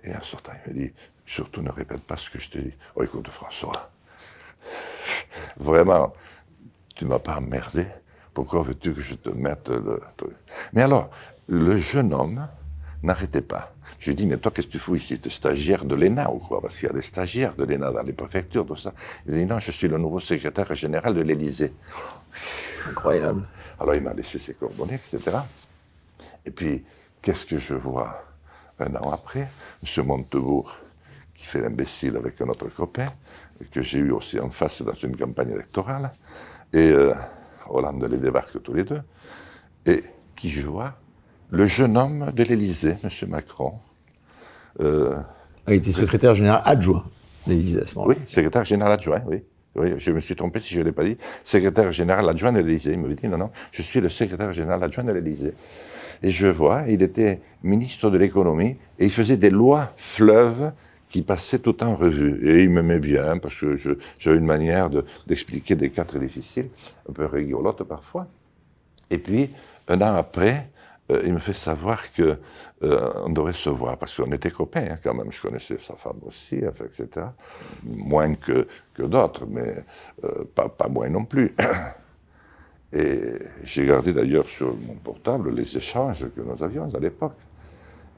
Et 0.04 0.16
en 0.16 0.22
sortant, 0.22 0.54
il 0.66 0.74
me 0.74 0.80
dit 0.80 0.94
Surtout 1.26 1.62
ne 1.62 1.72
répète 1.72 2.02
pas 2.02 2.18
ce 2.18 2.30
que 2.30 2.40
je 2.40 2.50
te 2.50 2.58
dis. 2.58 2.74
Oh, 2.96 3.04
écoute, 3.04 3.30
François, 3.30 3.92
Vraiment, 5.58 6.14
tu 6.96 7.06
m'as 7.06 7.20
pas 7.20 7.38
emmerdé. 7.38 7.88
Pourquoi 8.34 8.64
veux-tu 8.64 8.94
que 8.94 9.02
je 9.02 9.16
te 9.16 9.30
mette 9.30 9.70
le 9.70 10.02
truc? 10.18 10.36
Mais 10.74 10.82
alors, 10.82 11.10
le 11.48 11.78
jeune 11.78 12.14
homme 12.14 12.48
n'arrêtait 13.04 13.42
pas. 13.42 13.76
Je 14.00 14.10
lui 14.10 14.16
dis, 14.16 14.26
mais 14.26 14.38
toi, 14.38 14.52
qu'est-ce 14.52 14.68
que 14.68 14.74
tu 14.74 14.80
fous 14.80 14.96
ici? 14.96 15.20
Tu 15.20 15.28
es 15.28 15.32
stagiaire 15.32 15.86
de 15.86 15.96
l'ENA 15.96 16.32
ou 16.32 16.40
quoi? 16.40 16.62
Parce 16.62 16.78
qu'il 16.80 16.88
y 16.88 16.92
a 16.92 16.94
des 16.94 17.02
stagiaires 17.02 17.56
de 17.56 17.64
l'ENA 17.64 17.92
dans 17.92 18.02
les 18.02 18.14
préfectures, 18.14 18.66
tout 18.66 18.76
ça. 18.76 18.94
Il 19.28 19.34
dit, 19.34 19.46
non, 19.46 19.60
je 19.60 19.72
suis 19.72 19.88
le 19.88 19.98
nouveau 19.98 20.20
secrétaire 20.20 20.74
général 20.74 21.14
de 21.14 21.22
l'Élysée. 21.22 21.74
Incroyable. 22.90 23.44
Alors, 23.80 23.96
il 23.96 24.02
m'a 24.02 24.14
laissé 24.14 24.40
ses 24.40 24.54
coordonnées, 24.54 24.96
etc. 24.96 25.38
Et 26.46 26.52
puis, 26.52 26.84
qu'est-ce 27.22 27.46
que 27.46 27.58
je 27.58 27.76
vois? 27.76 28.24
Un 28.80 28.96
an 28.96 29.12
après 29.12 29.48
M. 29.84 30.06
Montebourg, 30.06 30.76
qui 31.36 31.46
fait 31.46 31.62
l'imbécile 31.62 32.18
avec 32.18 32.42
un 32.42 32.48
autre 32.48 32.68
copain, 32.70 33.08
que 33.72 33.82
j'ai 33.82 34.00
eu 34.00 34.12
aussi 34.12 34.40
en 34.40 34.50
face 34.50 34.82
dans 34.82 34.94
une 34.94 35.16
campagne 35.16 35.52
électorale. 35.52 36.12
Et 36.74 36.92
euh, 36.92 37.14
Hollande 37.70 38.04
les 38.06 38.18
débarque 38.18 38.62
tous 38.62 38.74
les 38.74 38.84
deux. 38.84 39.02
Et 39.86 40.04
qui 40.36 40.50
je 40.50 40.66
vois? 40.66 40.96
Le 41.54 41.68
jeune 41.68 41.98
homme 41.98 42.32
de 42.36 42.44
l'Élysée, 42.44 42.96
M. 43.04 43.30
Macron. 43.30 43.74
Euh, 44.82 45.16
a 45.68 45.74
été 45.76 45.92
secrétaire 45.92 46.34
général 46.34 46.64
adjoint 46.66 47.06
de 47.46 47.52
l'Élysée 47.52 47.82
à 47.82 47.86
ce 47.86 47.94
moment-là. 47.94 48.16
Oui, 48.18 48.26
secrétaire 48.28 48.66
général 48.66 48.94
adjoint, 48.94 49.22
oui. 49.28 49.44
Oui, 49.76 49.94
je 49.98 50.12
me 50.12 50.20
suis 50.20 50.36
trompé 50.36 50.60
si 50.62 50.74
je 50.74 50.80
ne 50.80 50.86
l'ai 50.86 50.92
pas 50.92 51.04
dit. 51.04 51.16
Secrétaire 51.44 51.92
général 51.92 52.28
adjoint 52.28 52.52
de 52.52 52.58
l'Élysée. 52.58 52.94
Il 52.94 53.00
me 53.00 53.14
dit 53.14 53.28
non, 53.28 53.38
non, 53.38 53.52
je 53.72 53.84
suis 53.84 54.02
le 54.02 54.10
secrétaire 54.10 54.52
général 54.52 54.84
adjoint 54.84 55.04
de 55.04 55.12
l'Élysée. 55.12 55.54
Et 56.24 56.32
je 56.32 56.48
vois, 56.48 56.86
il 56.88 57.04
était 57.04 57.40
ministre 57.62 58.10
de 58.10 58.18
l'économie 58.18 58.78
et 58.98 59.06
il 59.06 59.12
faisait 59.12 59.38
des 59.38 59.52
lois 59.52 59.94
fleuves 59.96 60.72
qui 61.08 61.22
passait 61.22 61.60
tout 61.60 61.84
en 61.84 61.96
revue. 61.96 62.50
Et 62.50 62.64
il 62.64 62.72
m'aimait 62.72 62.98
bien 62.98 63.38
parce 63.38 63.60
que 63.60 63.76
j'avais 64.18 64.38
une 64.38 64.46
manière 64.48 64.90
d'expliquer 65.28 65.76
des 65.76 65.92
cas 65.92 66.04
très 66.04 66.20
difficiles, 66.20 66.70
un 67.08 67.14
peu 67.14 67.28
rigolote 67.28 67.84
parfois. 67.84 68.26
Et 69.12 69.20
puis, 69.20 69.52
un 69.88 70.02
an 70.02 70.16
après, 70.16 70.70
euh, 71.14 71.22
il 71.26 71.34
me 71.34 71.40
fait 71.40 71.54
savoir 71.54 72.12
que 72.12 72.38
euh, 72.84 73.30
devrait 73.30 73.54
se 73.54 73.70
voir 73.70 73.98
parce 73.98 74.18
qu'on 74.18 74.32
était 74.32 74.52
copains 74.52 74.88
hein, 74.92 74.98
quand 75.02 75.14
même. 75.14 75.32
Je 75.32 75.42
connaissais 75.42 75.78
sa 75.80 75.96
femme 75.96 76.20
aussi, 76.26 76.56
etc. 76.56 77.28
Moins 77.84 78.36
que, 78.36 78.68
que 78.94 79.04
d'autres, 79.04 79.46
mais 79.46 79.84
euh, 80.24 80.44
pas, 80.56 80.70
pas 80.70 80.88
moins 80.88 81.10
non 81.10 81.26
plus. 81.26 81.56
Et 82.94 83.40
j'ai 83.64 83.88
gardé 83.88 84.14
d'ailleurs 84.14 84.46
sur 84.46 84.76
mon 84.76 84.94
portable 84.96 85.54
les 85.54 85.78
échanges 85.78 86.28
que 86.36 86.42
nous 86.42 86.64
avions 86.64 86.94
à 86.94 87.00
l'époque. 87.00 87.38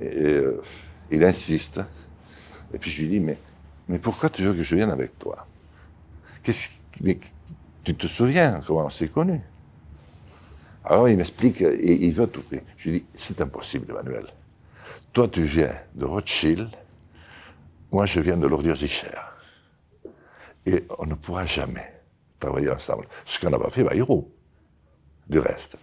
Et 0.01 0.41
il 1.09 1.23
insiste. 1.23 1.79
Et 2.73 2.77
puis 2.77 2.91
je 2.91 3.03
lui 3.03 3.07
dis, 3.07 3.19
mais, 3.21 3.37
mais 3.87 3.99
pourquoi 3.99 4.29
tu 4.29 4.43
veux 4.43 4.53
que 4.53 4.63
je 4.63 4.75
vienne 4.75 4.91
avec 4.91 5.17
toi? 5.17 5.47
Tu 6.43 7.95
te 7.95 8.07
souviens 8.07 8.59
comment 8.67 8.87
on 8.87 8.89
s'est 8.89 9.07
connus? 9.07 9.39
Alors 10.85 11.09
il 11.09 11.17
m'explique, 11.17 11.61
et 11.61 12.05
il 12.05 12.13
veut 12.13 12.27
tout. 12.27 12.43
Je 12.77 12.89
lui 12.89 12.99
dis, 12.99 13.05
c'est 13.15 13.41
impossible, 13.41 13.91
Emmanuel. 13.91 14.25
Toi, 15.13 15.27
tu 15.27 15.43
viens 15.43 15.73
de 15.95 16.05
Rothschild, 16.05 16.69
moi, 17.91 18.05
je 18.05 18.19
viens 18.19 18.35
de 18.35 18.45
l'Ordiosicher. 18.45 19.07
Et 20.65 20.83
on 20.99 21.05
ne 21.05 21.15
pourra 21.15 21.45
jamais 21.45 21.93
travailler 22.39 22.69
ensemble. 22.69 23.07
Ce 23.25 23.39
qu'on 23.39 23.49
n'a 23.49 23.57
pas 23.57 23.69
fait 23.69 23.83
Bayrou, 23.83 24.29
du 25.29 25.39
reste. 25.39 25.77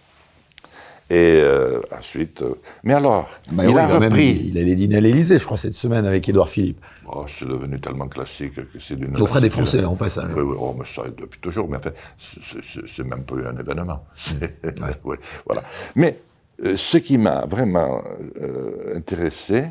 Et 1.13 1.41
euh, 1.43 1.79
ensuite. 1.95 2.41
Euh, 2.41 2.55
mais 2.83 2.95
alors, 2.95 3.29
bah 3.51 3.65
il 3.67 3.77
a 3.77 3.85
repris. 3.85 4.47
il 4.49 4.57
allait 4.57 4.73
dîner 4.73 4.97
à 4.97 4.99
l'Élysée, 4.99 5.37
je 5.37 5.45
crois, 5.45 5.57
cette 5.57 5.75
semaine 5.75 6.07
avec 6.07 6.27
Édouard 6.27 6.49
Philippe. 6.49 6.83
Oh, 7.05 7.25
c'est 7.27 7.47
devenu 7.47 7.79
tellement 7.79 8.07
classique 8.07 8.55
que 8.55 8.79
c'est 8.79 8.95
d'une. 8.95 9.15
Au 9.21 9.27
frais 9.27 9.39
des 9.39 9.51
Français, 9.51 9.83
en 9.85 9.95
passant. 9.95 10.23
Oui, 10.35 10.41
oui, 10.41 10.55
oh, 10.59 10.75
mais 10.75 10.85
ça 10.85 11.03
depuis 11.15 11.39
toujours. 11.39 11.67
Mais 11.69 11.77
en 11.77 11.81
fait, 11.81 11.95
c'est 12.17 13.03
même 13.03 13.25
pas 13.25 13.35
un 13.35 13.57
événement. 13.57 14.03
oui, 15.03 15.17
voilà. 15.45 15.61
Mais 15.95 16.17
euh, 16.65 16.75
ce 16.75 16.97
qui 16.97 17.19
m'a 17.19 17.45
vraiment 17.45 18.01
intéressé, 18.95 19.65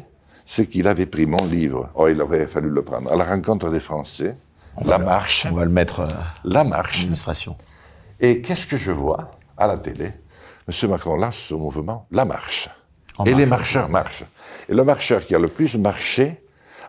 c'est 0.45 0.69
qu'il 0.69 0.87
avait 0.87 1.07
pris 1.07 1.27
mon 1.27 1.45
livre. 1.45 1.91
Oh, 1.97 2.07
il 2.07 2.23
aurait 2.23 2.47
fallu 2.47 2.69
le 2.69 2.83
prendre. 2.83 3.11
À 3.11 3.17
la 3.17 3.25
rencontre 3.25 3.69
des 3.69 3.81
Français, 3.81 4.37
La 4.85 4.99
Marche. 4.99 5.49
On 5.51 5.57
va 5.57 5.65
le 5.65 5.73
mettre. 5.73 6.07
la 6.45 6.63
Marche. 6.63 7.05
Et 8.21 8.41
qu'est-ce 8.43 8.67
que 8.67 8.77
je 8.77 8.93
vois 8.93 9.33
à 9.59 9.67
la 9.67 9.77
télé? 9.77 10.13
M. 10.69 10.91
Macron 10.91 11.17
lance 11.17 11.37
ce 11.37 11.55
mouvement, 11.55 12.07
la 12.11 12.25
marche. 12.25 12.69
et 13.27 13.35
les 13.35 13.47
marcheurs 13.47 13.89
marchent. 13.89 14.25
Et 14.69 14.75
le 14.75 14.85
marcheur 14.85 15.25
qui 15.25 15.35
a 15.35 15.39
le 15.39 15.49
plus 15.49 15.77
marché 15.77 16.43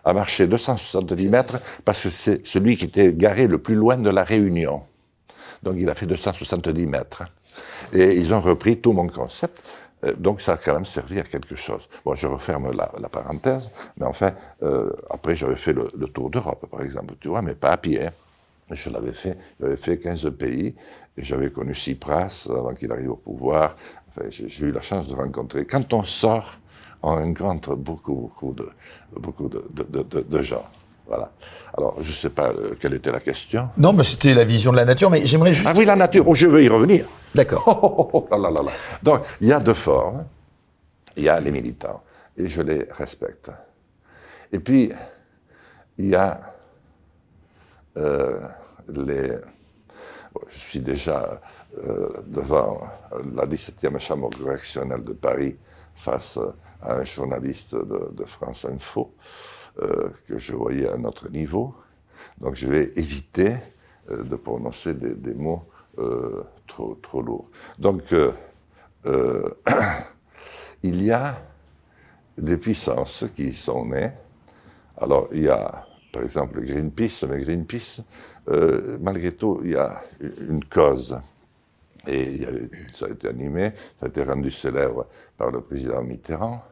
a 0.04 0.12
marché 0.12 0.46
270 0.46 1.28
mètres 1.28 1.58
parce 1.84 2.02
que 2.02 2.10
c'est 2.10 2.46
celui 2.46 2.76
qui 2.76 2.84
était 2.84 3.12
garé 3.12 3.46
le 3.46 3.58
plus 3.58 3.74
loin 3.74 3.96
de 3.96 4.10
la 4.10 4.22
Réunion. 4.22 4.82
Donc 5.62 5.76
il 5.78 5.88
a 5.88 5.94
fait 5.94 6.06
270 6.06 6.86
mètres. 6.86 7.24
Et 7.92 8.16
ils 8.16 8.32
ont 8.34 8.40
repris 8.40 8.80
tout 8.80 8.92
mon 8.92 9.06
concept. 9.06 9.62
Euh, 10.04 10.12
donc 10.16 10.40
ça 10.40 10.54
a 10.54 10.56
quand 10.56 10.74
même 10.74 10.84
servi 10.84 11.18
à 11.18 11.22
quelque 11.22 11.56
chose. 11.56 11.88
Bon, 12.04 12.14
je 12.14 12.26
referme 12.26 12.70
la, 12.72 13.08
parenthèse, 13.08 13.72
mais 13.96 14.06
enfin, 14.06 14.32
euh, 14.62 14.90
après 15.10 15.34
j'avais 15.36 15.56
fait 15.56 15.72
le, 15.72 15.88
tour 16.08 16.30
d'Europe, 16.30 16.66
par 16.70 16.82
exemple, 16.82 17.14
tu 17.20 17.28
vois, 17.28 17.42
mais 17.42 17.54
pas 17.54 17.70
à 17.70 17.76
pied. 17.76 18.08
Je 18.70 18.90
l'avais 18.90 19.12
fait, 19.12 19.36
j'avais 19.60 19.76
fait 19.76 19.98
15 19.98 20.30
pays, 20.38 20.74
et 21.16 21.24
j'avais 21.24 21.50
connu 21.50 21.74
Tsipras 21.74 22.46
avant 22.50 22.74
qu'il 22.74 22.90
arrive 22.90 23.12
au 23.12 23.16
pouvoir. 23.16 23.76
Enfin, 24.10 24.28
j'ai 24.30 24.66
eu 24.66 24.72
la 24.72 24.80
chance 24.80 25.08
de 25.08 25.14
rencontrer. 25.14 25.64
Quand 25.66 25.92
on 25.92 26.04
sort, 26.04 26.58
on 27.02 27.14
rencontre 27.14 27.74
beaucoup, 27.76 28.32
beaucoup 28.34 28.52
de, 28.52 28.68
beaucoup 29.18 29.48
de, 29.48 29.64
de, 29.70 30.20
de 30.20 30.42
gens. 30.42 30.66
Voilà. 31.06 31.30
Alors, 31.76 31.96
je 32.00 32.08
ne 32.08 32.14
sais 32.14 32.30
pas 32.30 32.48
euh, 32.48 32.74
quelle 32.80 32.94
était 32.94 33.12
la 33.12 33.20
question. 33.20 33.68
Non, 33.76 33.92
mais 33.92 34.04
c'était 34.04 34.32
la 34.32 34.44
vision 34.44 34.72
de 34.72 34.76
la 34.76 34.84
nature, 34.84 35.10
mais 35.10 35.26
j'aimerais 35.26 35.52
juste... 35.52 35.68
Ah 35.68 35.74
oui, 35.76 35.84
la 35.84 35.96
nature, 35.96 36.26
oh, 36.26 36.34
je 36.34 36.46
veux 36.46 36.62
y 36.62 36.68
revenir. 36.68 37.06
D'accord. 37.34 37.64
Oh, 37.82 38.08
oh, 38.12 38.26
oh, 38.30 38.38
là, 38.38 38.50
là, 38.50 38.62
là. 38.62 38.72
Donc, 39.02 39.22
il 39.40 39.48
y 39.48 39.52
a 39.52 39.60
deux 39.60 39.74
formes. 39.74 40.24
Il 41.16 41.24
y 41.24 41.28
a 41.28 41.38
les 41.38 41.50
militants, 41.50 42.02
et 42.36 42.48
je 42.48 42.62
les 42.62 42.88
respecte. 42.90 43.50
Et 44.50 44.58
puis, 44.58 44.90
il 45.98 46.06
y 46.06 46.14
a 46.14 46.40
euh, 47.96 48.40
les... 48.88 49.32
je 50.54 50.60
suis 50.60 50.80
déjà 50.80 51.40
euh, 51.78 52.08
devant 52.26 52.86
la 53.34 53.46
17e 53.46 53.98
chambre 53.98 54.30
correctionnelle 54.30 55.02
de 55.02 55.12
Paris 55.12 55.56
face 55.96 56.38
à 56.80 56.94
un 56.94 57.04
journaliste 57.04 57.74
de, 57.74 58.24
France 58.24 58.64
Info. 58.64 59.14
Euh, 59.82 60.10
que 60.28 60.38
je 60.38 60.52
voyais 60.54 60.88
à 60.88 60.96
notre 60.96 61.28
niveau. 61.28 61.74
Donc 62.38 62.54
je 62.54 62.68
vais 62.68 62.92
éviter 62.94 63.56
euh, 64.08 64.22
de 64.22 64.36
prononcer 64.36 64.94
des, 64.94 65.34
mots 65.34 65.64
trop, 66.68 66.94
trop 67.02 67.22
lourds. 67.22 67.50
Donc 67.78 68.02
il 70.82 71.04
y 71.04 71.10
a 71.10 71.36
des 72.38 72.56
puissances 72.56 73.24
qui 73.34 73.52
sont 73.52 73.86
nées. 73.86 74.12
Alors 74.96 75.28
il 75.32 75.42
y 75.42 75.48
a 75.48 75.86
par 76.12 76.22
exemple 76.22 76.60
Greenpeace, 76.60 77.24
mais 77.28 77.40
Greenpeace, 77.40 78.00
malgré 78.46 79.32
tout, 79.32 79.60
il 79.64 79.72
y 79.72 79.76
a 79.76 80.02
une 80.48 80.64
cause. 80.64 81.16
Et 82.06 82.46
ça 82.94 83.06
a 83.06 83.08
été 83.08 83.28
animé, 83.28 83.72
ça 83.98 84.06
a 84.06 84.08
été 84.08 84.22
rendu 84.22 84.50
célèbre 84.50 85.06
par 85.38 85.50
le 85.50 85.60
président 85.60 86.02
Mitterrand 86.02 86.62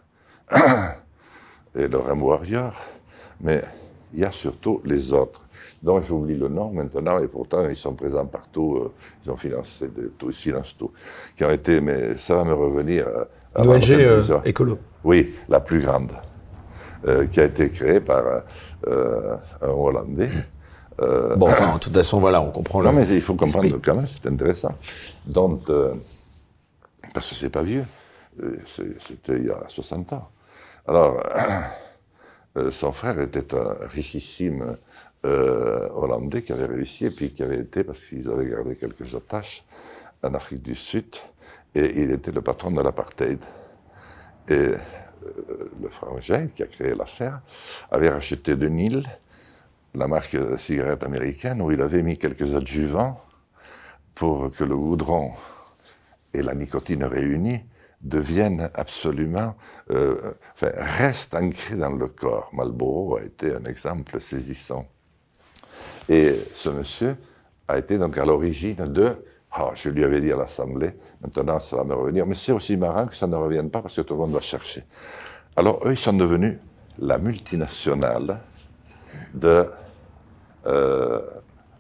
et 1.75 1.89
le 1.89 1.99
Rainbow 1.99 2.29
Warrior, 2.29 2.75
mais 3.41 3.63
il 4.13 4.21
y 4.21 4.25
a 4.25 4.31
surtout 4.31 4.83
les 4.85 5.13
autres, 5.13 5.47
dont 5.83 6.01
j'oublie 6.01 6.37
le 6.37 6.49
nom 6.49 6.71
maintenant, 6.71 7.19
et 7.19 7.29
pourtant 7.29 7.67
ils 7.69 7.77
sont 7.77 7.95
présents 7.95 8.27
partout, 8.27 8.77
euh, 8.77 8.93
ils 9.25 9.31
ont 9.31 9.37
financé 9.37 9.89
de, 9.89 10.13
tout, 10.19 10.31
ils 10.31 10.37
financent 10.37 10.77
tout, 10.77 10.91
qui 11.35 11.45
ont 11.45 11.51
été, 11.51 11.81
mais 11.81 12.17
ça 12.17 12.37
va 12.37 12.45
me 12.45 12.55
revenir. 12.55 13.07
Euh, 13.09 13.25
Une 13.59 13.69
ONG 13.71 13.91
euh, 13.91 14.41
écolo. 14.45 14.79
Oui, 15.05 15.35
la 15.49 15.61
plus 15.61 15.81
grande, 15.81 16.13
qui 17.33 17.41
a 17.41 17.45
été 17.45 17.69
créée 17.71 18.01
par 18.01 18.23
un 18.87 19.69
Hollandais. 19.69 20.31
Bon, 21.37 21.49
enfin, 21.49 21.75
de 21.75 21.79
toute 21.79 21.93
façon, 21.93 22.21
voilà, 22.21 22.41
on 22.41 22.51
comprend. 22.51 22.83
Non, 22.83 22.93
mais 22.93 23.07
il 23.09 23.21
faut 23.21 23.35
comprendre 23.35 23.79
quand 23.83 23.95
même, 23.95 24.07
c'est 24.07 24.27
intéressant. 24.27 24.75
Donc, 25.27 25.71
parce 27.15 27.29
que 27.29 27.35
c'est 27.35 27.51
pas 27.51 27.63
vieux, 27.63 27.85
c'était 29.01 29.37
il 29.39 29.47
y 29.47 29.51
a 29.51 29.65
60 29.69 30.13
ans. 30.15 30.29
Alors, 30.87 31.23
euh, 32.57 32.71
son 32.71 32.93
frère 32.93 33.21
était 33.21 33.55
un 33.55 33.77
richissime 33.87 34.77
euh, 35.25 35.89
Hollandais 35.95 36.43
qui 36.43 36.53
avait 36.53 36.67
réussi 36.67 37.07
et 37.07 37.11
puis 37.11 37.33
qui 37.33 37.43
avait 37.43 37.61
été, 37.61 37.85
parce 37.85 38.05
qu'ils 38.05 38.29
avaient 38.29 38.49
gardé 38.49 38.75
quelques 38.75 39.15
attaches 39.15 39.65
en 40.23 40.35
Afrique 40.35 40.63
du 40.63 40.75
Sud, 40.75 41.17
et 41.75 42.03
il 42.03 42.11
était 42.11 42.33
le 42.33 42.43
patron 42.43 42.71
de 42.71 42.81
l'apartheid. 42.81 43.39
Et 44.49 44.53
euh, 44.53 44.77
le 45.81 45.89
frangin 45.89 46.49
qui 46.49 46.63
a 46.63 46.67
créé 46.67 46.95
l'affaire 46.95 47.41
avait 47.91 48.11
racheté 48.11 48.57
de 48.57 48.67
Nil 48.67 49.05
la 49.95 50.09
marque 50.09 50.37
cigarette 50.59 51.03
américaine 51.03 51.61
où 51.61 51.71
il 51.71 51.81
avait 51.83 52.03
mis 52.03 52.17
quelques 52.17 52.55
adjuvants 52.55 53.21
pour 54.15 54.51
que 54.51 54.65
le 54.65 54.77
goudron 54.77 55.33
et 56.35 56.43
la 56.43 56.55
nicotine 56.55 57.05
réunis 57.05 57.63
deviennent 58.01 58.71
absolument, 58.75 59.55
euh, 59.91 60.33
enfin, 60.55 60.71
restent 60.75 61.35
ancrés 61.35 61.77
dans 61.77 61.91
le 61.91 62.09
corps. 62.09 62.51
Marlborough 62.53 63.19
a 63.21 63.25
été 63.25 63.55
un 63.55 63.65
exemple 63.65 64.21
saisissant. 64.21 64.87
Et 66.09 66.35
ce 66.55 66.71
monsieur 66.71 67.17
a 67.69 67.79
été 67.79 67.99
donc 67.99 68.19
à 68.19 68.25
l'origine 68.25 68.85
de, 68.87 69.25
oh, 69.59 69.71
je 69.75 69.89
lui 69.89 70.05
avais 70.05 70.21
dit 70.21 70.33
à 70.33 70.37
l'Assemblée, 70.37 70.95
maintenant 71.21 71.61
ça 71.61 71.77
va 71.77 71.85
me 71.85 71.95
revenir, 71.95 72.27
mais 72.27 72.35
c'est 72.35 72.53
aussi 72.53 72.77
marrant 72.77 73.07
que 73.07 73.15
ça 73.15 73.27
ne 73.27 73.37
revienne 73.37 73.71
pas 73.71 73.83
parce 73.83 73.97
que 73.97 74.01
tout 74.01 74.15
le 74.15 74.21
monde 74.21 74.33
va 74.33 74.41
chercher. 74.41 74.85
Alors 75.57 75.87
eux, 75.87 75.93
ils 75.93 75.99
sont 75.99 76.13
devenus 76.13 76.59
la 76.99 77.19
multinationale 77.19 78.41
de 79.35 79.69
euh, 80.67 81.21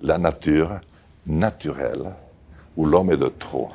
la 0.01 0.18
nature 0.18 0.80
naturelle, 1.26 2.12
où 2.76 2.85
l'homme 2.85 3.12
est 3.12 3.16
de 3.16 3.28
trop 3.28 3.70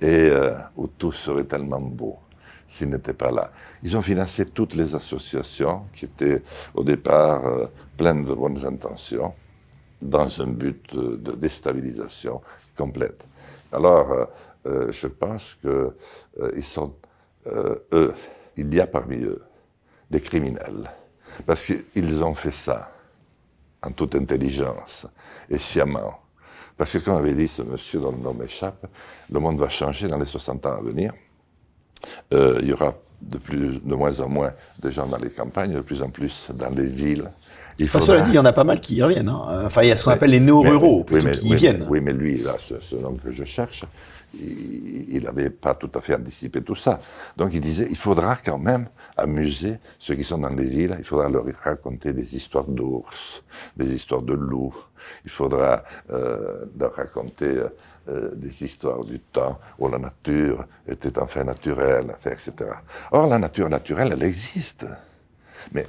et 0.00 0.30
euh, 0.30 0.52
où 0.76 0.86
tout 0.86 1.10
serait 1.10 1.42
tellement 1.44 1.80
beau 1.80 2.16
s'il 2.68 2.90
n'était 2.90 3.14
pas 3.14 3.32
là. 3.32 3.50
Ils 3.82 3.96
ont 3.96 4.02
financé 4.02 4.44
toutes 4.44 4.74
les 4.74 4.94
associations 4.94 5.86
qui 5.92 6.04
étaient 6.04 6.42
au 6.74 6.84
départ 6.84 7.44
euh, 7.46 7.66
pleines 7.96 8.24
de 8.24 8.34
bonnes 8.34 8.64
intentions 8.64 9.34
dans 10.00 10.40
un 10.40 10.46
but 10.46 10.94
de, 10.94 11.32
déstabilisation 11.32 12.40
complète. 12.76 13.26
Alors, 13.72 14.28
je 14.64 15.08
pense 15.08 15.56
que 15.60 15.92
ils 16.54 16.62
sont, 16.62 16.94
eux, 17.46 18.14
il 18.56 18.72
y 18.72 18.80
a 18.80 18.86
parmi 18.86 19.16
eux 19.16 19.42
des 20.08 20.20
criminels, 20.20 20.88
parce 21.44 21.64
qu'ils 21.64 22.22
ont 22.22 22.34
fait 22.34 22.52
ça 22.52 22.92
en 23.82 23.92
toute 23.92 24.14
intelligence 24.14 25.06
et 25.48 25.58
sciemment 25.58 26.20
parce 26.78 26.92
que, 26.92 26.98
comme 26.98 27.16
avait 27.16 27.34
dit 27.34 27.48
ce 27.48 27.62
monsieur 27.62 27.98
dont 27.98 28.12
le 28.12 28.18
nom 28.18 28.32
m'échappe, 28.32 28.86
le 29.30 29.40
monde 29.40 29.58
va 29.58 29.68
changer 29.68 30.06
dans 30.06 30.16
les 30.16 30.24
60 30.24 30.64
ans 30.64 30.76
à 30.78 30.80
venir. 30.80 31.12
Euh, 32.32 32.60
il 32.62 32.68
y 32.68 32.72
aura 32.72 32.94
de, 33.20 33.36
plus, 33.36 33.80
de 33.82 33.94
moins 33.96 34.20
en 34.20 34.28
moins 34.28 34.52
de 34.80 34.88
gens 34.88 35.06
dans 35.08 35.18
les 35.18 35.28
campagnes, 35.28 35.74
de 35.74 35.80
plus 35.80 36.00
en 36.02 36.08
plus 36.08 36.48
dans 36.54 36.70
les 36.70 36.86
villes. 36.86 37.28
Il 37.80 37.88
faudra... 37.88 38.06
Cela 38.06 38.20
dit, 38.20 38.30
il 38.30 38.36
y 38.36 38.38
en 38.38 38.44
a 38.44 38.52
pas 38.52 38.62
mal 38.62 38.80
qui 38.80 38.94
y 38.94 39.02
reviennent. 39.02 39.28
Hein. 39.28 39.64
Enfin, 39.66 39.82
il 39.82 39.88
y 39.88 39.92
a 39.92 39.96
ce 39.96 40.04
qu'on 40.04 40.12
appelle 40.12 40.30
les 40.30 40.38
néo-ruraux, 40.38 41.04
qui 41.04 41.48
y 41.48 41.54
viennent. 41.56 41.84
oui, 41.90 42.00
mais 42.00 42.12
lui, 42.12 42.38
là, 42.38 42.54
ce 42.60 42.94
nom 42.94 43.14
que 43.14 43.32
je 43.32 43.44
cherche, 43.44 43.84
il 44.34 45.22
n'avait 45.24 45.50
pas 45.50 45.74
tout 45.74 45.90
à 45.94 46.00
fait 46.00 46.14
anticipé 46.14 46.62
tout 46.62 46.76
ça. 46.76 47.00
Donc 47.36 47.50
il 47.54 47.60
disait, 47.60 47.88
il 47.90 47.96
faudra 47.96 48.36
quand 48.36 48.58
même 48.58 48.88
amuser 49.18 49.78
ceux 49.98 50.14
qui 50.14 50.24
sont 50.24 50.38
dans 50.38 50.54
les 50.54 50.68
villes, 50.68 50.94
il 50.98 51.04
faudra 51.04 51.28
leur 51.28 51.44
raconter 51.62 52.12
des 52.12 52.36
histoires 52.36 52.64
d'ours, 52.64 53.42
des 53.76 53.94
histoires 53.94 54.22
de 54.22 54.34
loups, 54.34 54.74
il 55.24 55.30
faudra 55.30 55.82
euh, 56.10 56.64
leur 56.78 56.94
raconter 56.94 57.62
euh, 58.08 58.30
des 58.34 58.62
histoires 58.62 59.04
du 59.04 59.20
temps 59.20 59.58
où 59.78 59.88
la 59.88 59.98
nature 59.98 60.66
était 60.86 61.18
enfin 61.18 61.44
naturelle, 61.44 62.16
etc. 62.24 62.52
Or, 63.12 63.26
la 63.26 63.38
nature 63.38 63.68
naturelle, 63.68 64.10
elle 64.12 64.22
existe. 64.22 64.86
Mais 65.72 65.86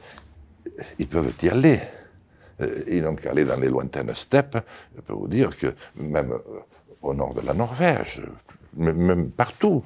ils 0.98 1.08
peuvent 1.08 1.34
y 1.42 1.50
aller. 1.50 1.80
Euh, 2.62 2.84
ils 2.88 3.02
n'ont 3.02 3.16
qu'à 3.16 3.32
aller 3.32 3.46
dans 3.46 3.60
les 3.60 3.70
lointaines 3.70 4.14
steppes. 4.16 4.58
Je 4.96 5.02
peux 5.02 5.14
vous 5.14 5.28
dire 5.28 5.56
que 5.58 5.74
même 5.96 6.34
au 7.02 7.14
nord 7.14 7.34
de 7.34 7.42
la 7.42 7.54
Norvège, 7.54 8.22
même 8.74 9.32
partout. 9.32 9.84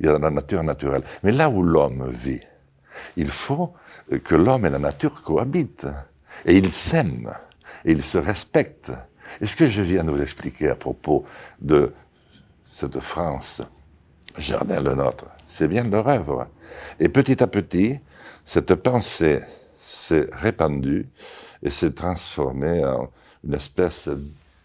Il 0.00 0.06
y 0.06 0.08
a 0.08 0.18
la 0.18 0.30
nature 0.30 0.62
naturelle. 0.62 1.02
Mais 1.22 1.32
là 1.32 1.48
où 1.50 1.62
l'homme 1.62 2.10
vit, 2.10 2.40
il 3.16 3.30
faut 3.30 3.72
que 4.24 4.34
l'homme 4.34 4.66
et 4.66 4.70
la 4.70 4.78
nature 4.78 5.22
cohabitent. 5.22 5.86
Et 6.44 6.56
ils 6.56 6.72
s'aiment, 6.72 7.32
et 7.84 7.92
ils 7.92 8.02
se 8.02 8.18
respectent. 8.18 8.92
Et 9.40 9.46
ce 9.46 9.56
que 9.56 9.66
je 9.66 9.82
viens 9.82 10.04
de 10.04 10.10
vous 10.10 10.20
expliquer 10.20 10.68
à 10.68 10.74
propos 10.74 11.24
de 11.60 11.92
cette 12.72 13.00
France, 13.00 13.62
Jardin 14.36 14.80
le 14.80 14.94
nôtre, 14.94 15.26
c'est 15.46 15.68
bien 15.68 15.84
leur 15.84 16.08
œuvre. 16.08 16.48
Et 16.98 17.08
petit 17.08 17.42
à 17.42 17.46
petit, 17.46 18.00
cette 18.44 18.74
pensée 18.74 19.40
s'est 19.80 20.28
répandue 20.32 21.06
et 21.62 21.70
s'est 21.70 21.92
transformée 21.92 22.84
en 22.84 23.10
une 23.44 23.54
espèce 23.54 24.08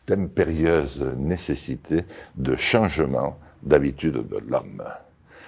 d'impérieuse 0.08 1.06
nécessité 1.18 2.04
de 2.36 2.56
changement 2.56 3.38
d'habitude 3.62 4.28
de 4.28 4.40
l'homme. 4.48 4.84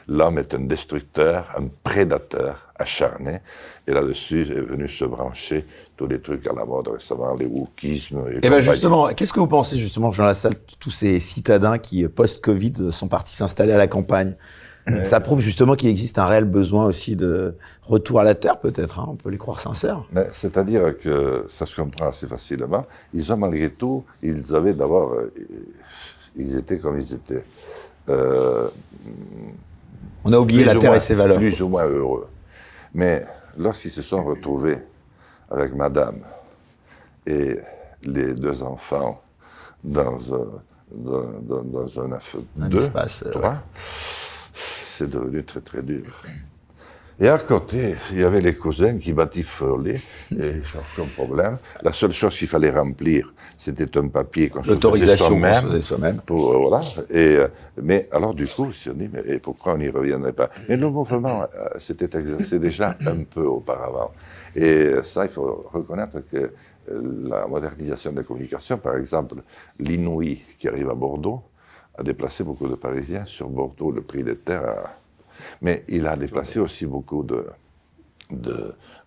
L'homme 0.07 0.39
est 0.39 0.53
un 0.53 0.61
destructeur, 0.61 1.49
un 1.57 1.67
prédateur 1.83 2.71
acharné, 2.77 3.41
et 3.87 3.91
là-dessus 3.91 4.41
est 4.41 4.61
venu 4.61 4.89
se 4.89 5.05
brancher 5.05 5.65
tous 5.97 6.07
les 6.07 6.19
trucs 6.19 6.45
à 6.47 6.53
la 6.53 6.65
mode 6.65 6.87
récemment, 6.87 7.35
les 7.35 7.45
wokismes. 7.45 8.25
Et, 8.31 8.37
et 8.45 8.49
bien 8.49 8.59
justement, 8.59 9.09
qu'est-ce 9.09 9.33
que 9.33 9.39
vous 9.39 9.47
pensez 9.47 9.77
justement, 9.77 10.11
Jean 10.11 10.25
Lassalle, 10.25 10.55
tous 10.79 10.91
ces 10.91 11.19
citadins 11.19 11.77
qui, 11.77 12.07
post-Covid, 12.07 12.91
sont 12.91 13.07
partis 13.07 13.35
s'installer 13.35 13.73
à 13.73 13.77
la 13.77 13.87
campagne? 13.87 14.35
Ça 15.03 15.19
prouve 15.19 15.41
justement 15.41 15.75
qu'il 15.75 15.89
existe 15.89 16.17
un 16.17 16.25
réel 16.25 16.45
besoin 16.45 16.85
aussi 16.85 17.15
de 17.15 17.55
retour 17.83 18.19
à 18.19 18.23
la 18.23 18.33
terre, 18.33 18.59
peut-être. 18.59 18.99
Hein, 18.99 19.05
on 19.09 19.15
peut 19.15 19.29
les 19.29 19.37
croire 19.37 19.59
sincères. 19.59 20.03
Mais 20.11 20.27
c'est-à-dire 20.33 20.97
que 20.97 21.45
ça 21.49 21.67
se 21.67 21.75
comprend 21.75 22.07
assez 22.07 22.25
facilement. 22.25 22.87
Ils 23.13 23.31
ont 23.31 23.37
malgré 23.37 23.69
tout, 23.69 24.03
ils 24.23 24.55
avaient 24.55 24.73
d'abord, 24.73 25.13
euh, 25.13 25.31
ils 26.35 26.57
étaient 26.57 26.79
comme 26.79 26.99
ils 26.99 27.13
étaient. 27.13 27.43
Euh, 28.09 28.69
On 30.23 30.33
a 30.33 30.37
oublié 30.39 30.63
la 30.63 30.75
terre 30.75 30.93
et 30.93 30.99
ses 30.99 31.15
valeurs. 31.15 31.37
Plus 31.37 31.61
ou 31.61 31.69
moins 31.69 31.85
heureux. 31.85 32.27
Mais 32.93 33.25
lorsqu'ils 33.57 33.91
se 33.91 34.01
sont 34.01 34.23
retrouvés 34.23 34.79
avec 35.49 35.73
madame 35.73 36.19
et 37.25 37.59
les 38.03 38.33
deux 38.33 38.63
enfants 38.63 39.21
dans 39.83 40.19
un, 40.33 40.47
dans, 40.93 41.63
dans, 41.63 41.99
un, 41.99 42.11
un 42.61 42.69
espace, 42.71 43.23
euh, 43.23 43.51
c'est 43.83 45.09
devenu 45.09 45.43
très 45.43 45.61
très 45.61 45.81
dur. 45.81 46.05
Et 47.23 47.29
à 47.29 47.37
côté, 47.37 47.95
il 48.11 48.19
y 48.19 48.23
avait 48.23 48.41
les 48.41 48.55
cousins 48.55 48.97
qui 48.97 49.13
batifolaient, 49.13 50.01
et 50.31 50.53
sans 50.65 50.79
aucun 50.79 51.07
problème. 51.15 51.57
La 51.83 51.93
seule 51.93 52.13
chose 52.13 52.35
qu'il 52.35 52.47
fallait 52.47 52.71
remplir, 52.71 53.31
c'était 53.59 53.95
un 53.95 54.07
papier 54.07 54.49
qu'on 54.49 54.63
se 54.63 54.73
faisait 54.73 55.17
soi-même. 55.17 55.81
Soi 55.81 55.97
pour, 56.25 56.51
euh, 56.51 56.57
voilà. 56.57 56.81
Et, 57.11 57.35
euh, 57.35 57.47
mais 57.79 58.09
alors, 58.11 58.33
du 58.33 58.47
coup, 58.47 58.65
on 58.69 58.73
s'est 58.73 58.95
dit, 58.95 59.07
mais 59.13 59.37
pourquoi 59.37 59.75
on 59.75 59.77
n'y 59.77 59.89
reviendrait 59.89 60.33
pas? 60.33 60.49
Mais 60.67 60.77
le 60.77 60.89
mouvement 60.89 61.43
euh, 61.43 61.79
s'était 61.79 62.17
exercé 62.17 62.57
déjà 62.57 62.97
un 63.05 63.23
peu 63.23 63.43
auparavant. 63.43 64.09
Et 64.55 64.95
ça, 65.03 65.23
il 65.25 65.29
faut 65.29 65.69
reconnaître 65.71 66.21
que 66.31 66.51
la 66.87 67.45
modernisation 67.45 68.13
des 68.13 68.23
communications, 68.23 68.79
par 68.79 68.97
exemple, 68.97 69.35
l'Inouï 69.77 70.41
qui 70.57 70.67
arrive 70.67 70.89
à 70.89 70.95
Bordeaux, 70.95 71.43
a 71.99 72.01
déplacé 72.01 72.43
beaucoup 72.43 72.67
de 72.67 72.73
Parisiens 72.73 73.25
sur 73.27 73.47
Bordeaux. 73.47 73.91
Le 73.91 74.01
prix 74.01 74.23
des 74.23 74.37
terres 74.37 74.67
a 74.67 75.00
mais 75.61 75.83
il 75.87 76.07
a 76.07 76.15
déplacé 76.15 76.59
aussi 76.59 76.85
beaucoup 76.85 77.23
de, 77.23 77.45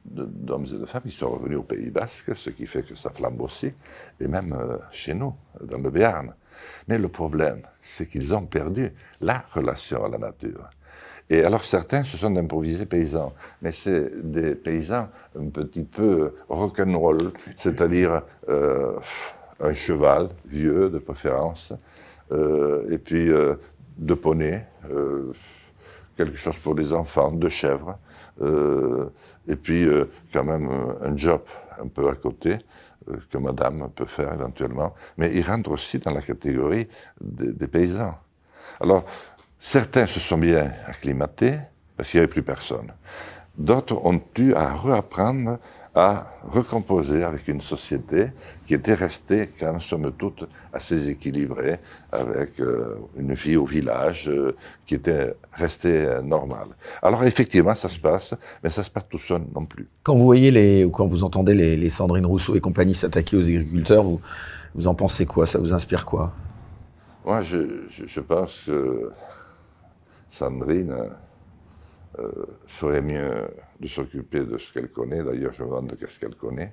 d'hommes 0.05 0.67
et 0.67 0.79
de 0.79 0.87
femmes 0.87 1.03
qui 1.03 1.11
sont 1.11 1.31
revenus 1.31 1.59
au 1.59 1.63
Pays 1.63 1.91
Basque, 1.91 2.35
ce 2.35 2.51
qui 2.51 2.67
fait 2.67 2.83
que 2.83 2.95
ça 2.95 3.11
flambe 3.11 3.41
aussi, 3.41 3.73
et 4.21 4.29
même 4.29 4.53
euh, 4.53 4.77
chez 4.91 5.15
nous, 5.15 5.35
dans 5.61 5.79
le 5.79 5.91
Béarn. 5.91 6.35
Mais 6.89 6.99
le 6.99 7.09
problème, 7.09 7.63
c'est 7.81 8.07
qu'ils 8.07 8.35
ont 8.35 8.47
perdu 8.47 8.93
la 9.21 9.45
relation 9.53 10.05
à 10.05 10.09
la 10.09 10.19
nature. 10.19 10.69
Et 11.31 11.43
alors 11.43 11.65
certains, 11.65 12.05
ce 12.05 12.17
sont 12.17 12.31
d'improvisés 12.31 12.87
paysans, 12.87 13.33
mais 13.63 13.73
c'est 13.73 14.31
des 14.31 14.55
paysans 14.55 15.09
un 15.39 15.47
petit 15.49 15.85
peu 15.85 16.35
rock'n'roll, 16.49 17.33
c'est-à-dire 17.57 18.23
euh, 18.49 18.99
un 19.59 19.73
cheval 19.73 20.29
vieux 20.47 20.91
de 20.91 20.99
préférence, 20.99 21.73
euh, 22.31 22.87
et 22.91 22.99
puis 22.99 23.27
de 23.27 24.15
poney 24.15 24.67
quelque 26.17 26.37
chose 26.37 26.57
pour 26.57 26.75
les 26.75 26.93
enfants, 26.93 27.33
de 27.33 27.49
chèvres, 27.49 27.99
euh, 28.41 29.09
et 29.47 29.57
puis 29.57 29.85
euh, 29.85 30.11
quand 30.33 30.45
même 30.45 30.69
euh, 30.69 31.09
un 31.09 31.17
job 31.17 31.43
un 31.81 31.89
peu 31.89 32.09
à 32.09 32.15
côté 32.15 32.59
que 33.31 33.37
madame 33.37 33.91
peut 33.95 34.07
faire 34.07 34.33
éventuellement. 34.33 34.95
Mais 35.19 35.35
il 35.35 35.43
rentre 35.43 35.71
aussi 35.71 35.99
dans 35.99 36.13
la 36.13 36.23
catégorie 36.23 36.89
des, 37.21 37.53
des 37.53 37.69
paysans. 37.69 38.17
Alors, 38.81 39.05
certains 39.61 40.07
se 40.07 40.21
sont 40.21 40.39
bien 40.39 40.73
acclimatés 40.87 41.59
parce 41.97 42.11
qu'il 42.11 42.21
n'y 42.21 42.25
avait 42.25 42.33
plus 42.33 42.43
personne. 42.43 42.93
D'autres 43.59 43.97
ont 44.05 44.21
dû 44.35 44.55
à 44.55 44.75
réapprendre 44.75 45.59
à 45.95 46.27
recomposer 46.43 47.23
avec 47.23 47.47
une 47.47 47.61
société 47.61 48.29
qui 48.67 48.75
était 48.75 48.95
restée, 48.95 49.49
quand 49.59 49.73
même, 49.73 49.81
somme 49.81 50.13
toute, 50.13 50.45
assez 50.73 51.09
équilibrée, 51.09 51.79
avec 52.11 52.59
euh, 52.61 52.97
une 53.17 53.35
vie 53.35 53.57
au 53.57 53.65
village 53.65 54.29
euh, 54.29 54.57
qui 54.87 54.97
était 54.97 55.35
restée 55.53 56.05
euh, 56.05 56.21
normale. 56.21 56.69
Alors 57.01 57.23
effectivement, 57.25 57.75
ça 57.77 57.89
se 57.89 57.99
passe, 57.99 58.35
mais 58.63 58.71
ça 58.71 58.83
se 58.83 58.91
passe 58.91 59.09
tout 59.09 59.19
seul 59.19 59.43
non 59.55 59.67
plus. 59.67 59.89
Quand 60.03 60.17
vous 60.17 60.25
voyez 60.25 60.51
les, 60.51 60.85
ou 60.85 60.91
quand 60.91 61.07
vous 61.07 61.23
entendez 61.23 61.55
les, 61.55 61.77
les 61.77 61.91
Sandrine 61.91 62.27
Rousseau 62.27 62.57
et 62.57 62.61
compagnie 62.61 62.95
s'attaquer 62.95 63.37
aux 63.37 63.47
agriculteurs, 63.47 64.03
vous, 64.03 64.21
vous 64.75 64.89
en 64.89 64.95
pensez 64.95 65.27
quoi? 65.27 65.47
Ça 65.47 65.61
vous 65.61 65.73
inspire 65.73 66.05
quoi? 66.05 66.33
Moi, 67.25 67.43
je, 67.43 67.87
je, 67.89 68.05
je, 68.07 68.21
pense 68.21 68.65
que 68.67 69.13
Sandrine 70.31 70.95
ferait 72.67 73.03
mieux 73.03 73.49
de 73.81 73.89
s'occuper 73.89 74.41
de 74.41 74.59
ce 74.59 74.73
qu'elle 74.73 74.89
connaît. 74.89 75.23
D'ailleurs, 75.23 75.53
je 75.53 75.63
demande 75.63 75.97
qu'est-ce 75.99 76.19
qu'elle 76.19 76.37
connaît. 76.37 76.73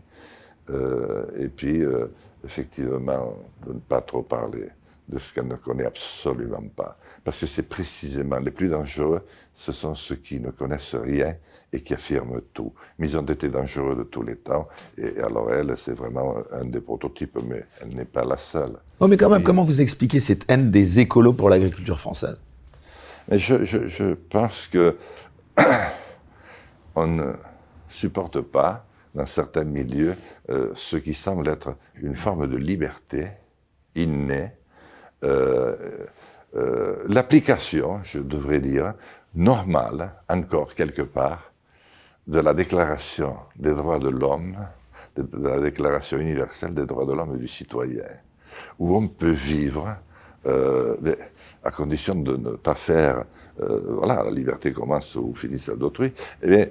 Euh, 0.70 1.26
et 1.38 1.48
puis, 1.48 1.84
euh, 1.84 2.08
effectivement, 2.46 3.36
de 3.66 3.74
ne 3.74 3.80
pas 3.80 4.02
trop 4.02 4.22
parler 4.22 4.70
de 5.10 5.20
ce 5.20 5.34
qu'elle 5.34 5.48
ne 5.48 5.56
connaît 5.56 5.86
absolument 5.86 6.64
pas. 6.76 6.98
Parce 7.24 7.42
que 7.42 7.46
c'est 7.46 7.68
précisément 7.68 8.40
les 8.40 8.52
plus 8.52 8.70
dangereux, 8.70 9.22
ce 9.56 9.72
sont 9.72 9.96
ceux 9.96 10.16
qui 10.16 10.40
ne 10.40 10.52
connaissent 10.52 10.96
rien 10.96 11.36
et 11.74 11.82
qui 11.82 11.94
affirment 11.94 12.42
tout. 12.54 12.74
Mais 12.98 13.10
ils 13.10 13.18
ont 13.18 13.26
été 13.26 13.50
dangereux 13.50 13.96
de 13.96 14.04
tous 14.04 14.24
les 14.24 14.38
temps. 14.38 14.68
Et 14.98 15.20
alors 15.20 15.52
elle, 15.52 15.76
c'est 15.78 15.94
vraiment 15.94 16.38
un 16.52 16.66
des 16.66 16.80
prototypes, 16.80 17.38
mais 17.46 17.66
elle 17.82 17.96
n'est 17.96 18.06
pas 18.06 18.24
la 18.24 18.38
seule. 18.38 18.78
Oh, 19.00 19.08
mais 19.08 19.18
quand 19.18 19.30
même, 19.30 19.44
comment 19.44 19.66
vous 19.66 19.82
expliquez 19.82 20.20
cette 20.20 20.50
haine 20.50 20.72
des 20.72 21.00
écolos 21.00 21.34
pour 21.34 21.50
l'agriculture 21.50 22.00
française? 22.00 22.38
Mais 23.30 23.38
je, 23.38 23.64
je, 23.66 23.88
je 23.88 24.14
pense 24.14 24.68
que 24.68 24.96
on 26.96 27.08
ne 27.08 27.34
supporte 27.90 28.42
pas, 28.42 28.86
dans 29.14 29.26
certains 29.26 29.64
milieux, 29.64 30.16
euh, 30.50 30.72
ce 30.76 30.98
qui 30.98 31.14
semble 31.14 31.48
être 31.50 31.76
une 31.96 32.16
forme 32.16 32.48
de 32.48 32.58
liberté 32.58 33.28
innée, 33.96 34.52
euh, 35.24 35.76
euh, 36.56 37.04
l'application, 37.08 38.00
je 38.04 38.20
devrais 38.20 38.60
dire, 38.60 38.94
normale, 39.36 40.14
encore 40.30 40.74
quelque 40.76 41.02
part, 41.02 41.52
de 42.28 42.40
la 42.40 42.54
Déclaration 42.54 43.36
des 43.56 43.74
droits 43.74 44.00
de 44.00 44.10
l'homme, 44.10 44.58
de, 45.16 45.28
la 45.38 45.60
Déclaration 45.60 46.18
universelle 46.18 46.74
des 46.74 46.86
droits 46.86 47.06
de 47.06 47.14
l'homme 47.14 47.36
et 47.36 47.40
du 47.40 47.48
citoyen, 47.48 48.06
où 48.80 48.96
on 48.96 49.08
peut 49.08 49.32
vivre 49.32 49.98
à 51.64 51.72
condition 51.72 52.16
de 52.16 52.36
ne 52.36 52.52
pas 52.52 52.76
faire, 52.76 53.26
voilà, 53.58 54.24
la 54.24 54.32
liberté 54.32 54.72
commence 54.72 55.16
ou 55.16 55.34
finit 55.36 55.60
celle 55.60 55.78
d'autrui, 55.78 56.12
eh 56.42 56.48
bien, 56.48 56.66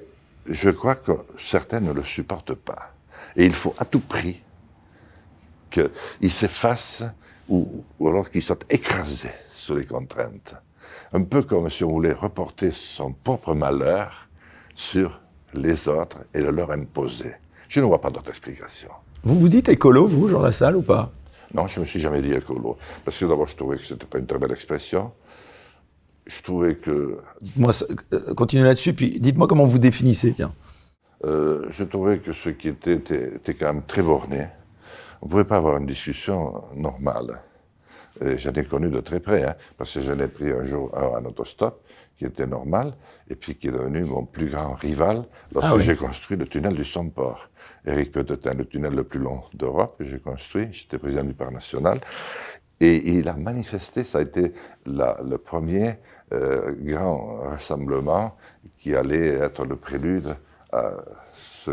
je 0.47 0.71
crois 0.71 0.97
que 0.97 1.13
certains 1.39 1.81
ne 1.81 1.93
le 1.93 2.03
supportent 2.03 2.55
pas. 2.55 2.93
Et 3.37 3.45
il 3.45 3.55
faut 3.55 3.75
à 3.79 3.85
tout 3.85 4.01
prix 4.01 4.43
qu'ils 5.71 6.33
s'effacent 6.33 7.05
ou, 7.49 7.85
ou, 7.99 8.09
alors 8.09 8.29
qu'ils 8.31 8.43
soient 8.43 8.59
écrasés 8.69 9.31
sous 9.53 9.77
les 9.77 9.85
contraintes. 9.85 10.55
Un 11.13 11.23
peu 11.23 11.43
comme 11.43 11.71
si 11.71 11.85
on 11.85 11.91
voulait 11.91 12.13
reporter 12.13 12.73
son 12.73 13.13
propre 13.13 13.55
malheur 13.55 14.29
sur 14.75 15.21
les 15.55 15.89
autres 15.89 16.19
et 16.35 16.41
le 16.41 16.51
leur 16.51 16.73
imposer. 16.73 17.35
Je 17.69 17.81
ne 17.81 17.85
vois 17.85 18.01
pas 18.01 18.11
d'autre 18.11 18.31
explication. 18.31 18.89
Vous 19.23 19.39
vous 19.39 19.49
dites 19.49 19.69
écolo, 19.69 20.07
vous, 20.07 20.29
Jean 20.29 20.41
Lassalle, 20.41 20.77
ou 20.77 20.83
pas? 20.83 21.13
Non, 21.55 21.67
je 21.67 21.81
ne 21.81 21.85
me 21.85 21.89
suis 21.89 22.01
jamais 22.01 22.23
dit 22.23 22.33
écolo. 22.33 22.77
Parce 23.05 23.19
que 23.19 23.25
d'abord, 23.25 23.47
je 23.47 23.57
trouvais 23.57 23.77
que 23.77 23.85
ce 23.85 23.95
n'était 23.95 24.07
pas 24.07 24.19
une 24.19 24.27
très 24.27 24.39
belle 24.39 24.53
expression 24.53 25.13
je 26.31 26.43
trouvais 26.43 26.77
que. 26.77 27.19
Dites-moi, 27.41 27.73
euh, 28.13 28.35
continuez 28.35 28.65
là-dessus, 28.65 28.95
puis 28.95 29.19
dites-moi 29.21 29.47
comment 29.47 29.67
vous 29.67 29.79
définissez, 29.79 30.33
tiens. 30.33 30.53
Euh, 31.25 31.67
je 31.71 31.85
trouvais 31.85 32.19
que 32.19 32.33
ce 32.33 32.51
qui 32.51 32.69
était, 32.69 32.95
était, 32.95 33.55
quand 33.55 33.67
même 33.67 33.83
très 33.83 34.03
borné. 34.03 34.47
On 35.21 35.27
ne 35.27 35.31
pouvait 35.31 35.45
pas 35.45 35.57
avoir 35.57 35.77
une 35.77 35.87
discussion 35.87 36.65
normale. 36.75 37.43
J'en 38.37 38.53
ai 38.53 38.65
connu 38.65 38.91
de 38.91 39.01
très 39.01 39.21
près, 39.21 39.45
hein, 39.45 39.55
parce 39.79 39.95
que 39.95 40.01
j'en 40.01 40.19
ai 40.19 40.29
pris 40.29 40.51
un 40.51 40.65
jour 40.65 40.91
un 40.97 41.19
en 41.19 41.25
autostop, 41.25 41.83
qui 42.19 42.25
était 42.25 42.47
normal, 42.47 42.95
et 43.29 43.35
puis 43.35 43.55
qui 43.55 43.69
est 43.69 43.71
devenu 43.71 44.05
mon 44.05 44.25
plus 44.25 44.51
grand 44.51 44.75
rival 44.75 45.25
lorsque 45.55 45.75
ah 45.75 45.79
j'ai 45.79 45.97
construit 45.97 46.37
le 46.37 46.47
tunnel 46.47 46.75
du 46.75 46.85
Somport. 46.85 47.50
Éric 47.87 48.13
Petetin, 48.13 48.55
le 48.55 48.65
tunnel 48.65 48.95
le 48.95 49.05
plus 49.05 49.21
long 49.21 49.43
d'Europe 49.55 49.97
que 49.99 50.05
j'ai 50.05 50.19
construit, 50.19 50.69
j'étais 50.73 50.99
président 50.99 51.25
du 51.25 51.35
Parc 51.35 51.53
national, 51.53 51.99
et 52.81 53.11
il 53.11 53.29
a 53.29 53.35
manifesté, 53.35 54.05
ça 54.05 54.19
a 54.19 54.23
été 54.23 54.53
le 54.87 55.37
premier 55.37 55.97
euh, 56.33 56.73
grand 56.79 57.41
rassemblement 57.51 58.37
qui 58.79 58.95
allait 58.95 59.35
être 59.35 59.65
le 59.65 59.77
prélude 59.77 60.35
à 60.73 60.93
ce 61.35 61.73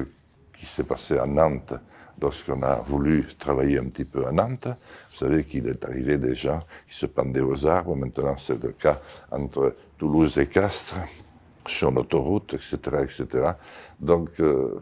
qui 0.54 0.66
s'est 0.66 0.84
passé 0.84 1.18
à 1.18 1.26
Nantes 1.26 1.74
lorsqu'on 2.20 2.62
a 2.64 2.76
voulu 2.76 3.28
travailler 3.38 3.78
un 3.78 3.88
petit 3.90 4.06
peu 4.06 4.26
à 4.26 4.32
Nantes. 4.32 4.68
Vous 5.12 5.18
savez 5.18 5.44
qu'il 5.44 5.68
est 5.68 5.86
arrivé 5.86 6.18
des 6.18 6.36
gens 6.36 6.60
qui 6.88 6.96
se 6.96 7.06
pendaient 7.06 7.42
aux 7.42 7.66
arbres. 7.66 7.96
Maintenant, 7.96 8.36
c'est 8.38 8.62
le 8.62 8.72
cas 8.72 9.00
entre 9.32 9.76
Toulouse 9.98 10.38
et 10.38 10.48
Castres, 10.48 10.96
sur 11.68 11.92
l'autoroute, 11.92 12.54
etc., 12.54 12.78
etc. 13.04 13.52
Donc, 14.00 14.30
euh, 14.40 14.80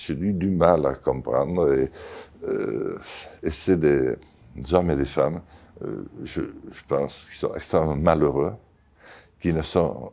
j'ai 0.00 0.14
eu 0.14 0.32
du 0.32 0.48
mal 0.48 0.86
à 0.86 0.94
comprendre. 0.94 1.74
Et, 1.74 1.90
euh, 2.44 2.98
c'est 3.50 3.78
des, 3.78 4.16
hommes 4.72 4.90
et 4.90 4.96
des 4.96 5.04
femmes 5.04 5.42
euh, 5.84 6.04
je, 6.24 6.42
pense, 6.88 7.26
qui 7.30 7.36
sont 7.36 7.54
extrêmement 7.54 7.96
malheureux, 7.96 8.54
qui 9.38 9.52
ne 9.52 9.62
sont 9.62 10.12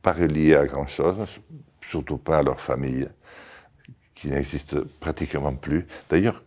pas 0.00 0.12
reliés 0.12 0.54
à 0.54 0.66
grand-chose, 0.66 1.18
surtout 1.80 2.18
pas 2.18 2.38
à 2.38 2.42
leur 2.42 2.60
famille, 2.60 3.08
qui 4.14 4.28
n'existent 4.28 4.78
pratiquement 5.00 5.54
plus. 5.54 5.86
D'ailleurs, 6.08 6.42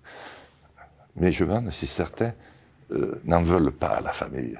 mais 1.16 1.32
je 1.32 1.44
me 1.44 1.50
demande 1.50 1.72
si 1.72 1.88
certains 1.88 2.34
euh, 2.92 3.22
n'en 3.24 3.44
veulent 3.44 3.72
pas 3.72 3.98
à 3.98 4.02
la 4.02 4.12
famille. 4.12 4.58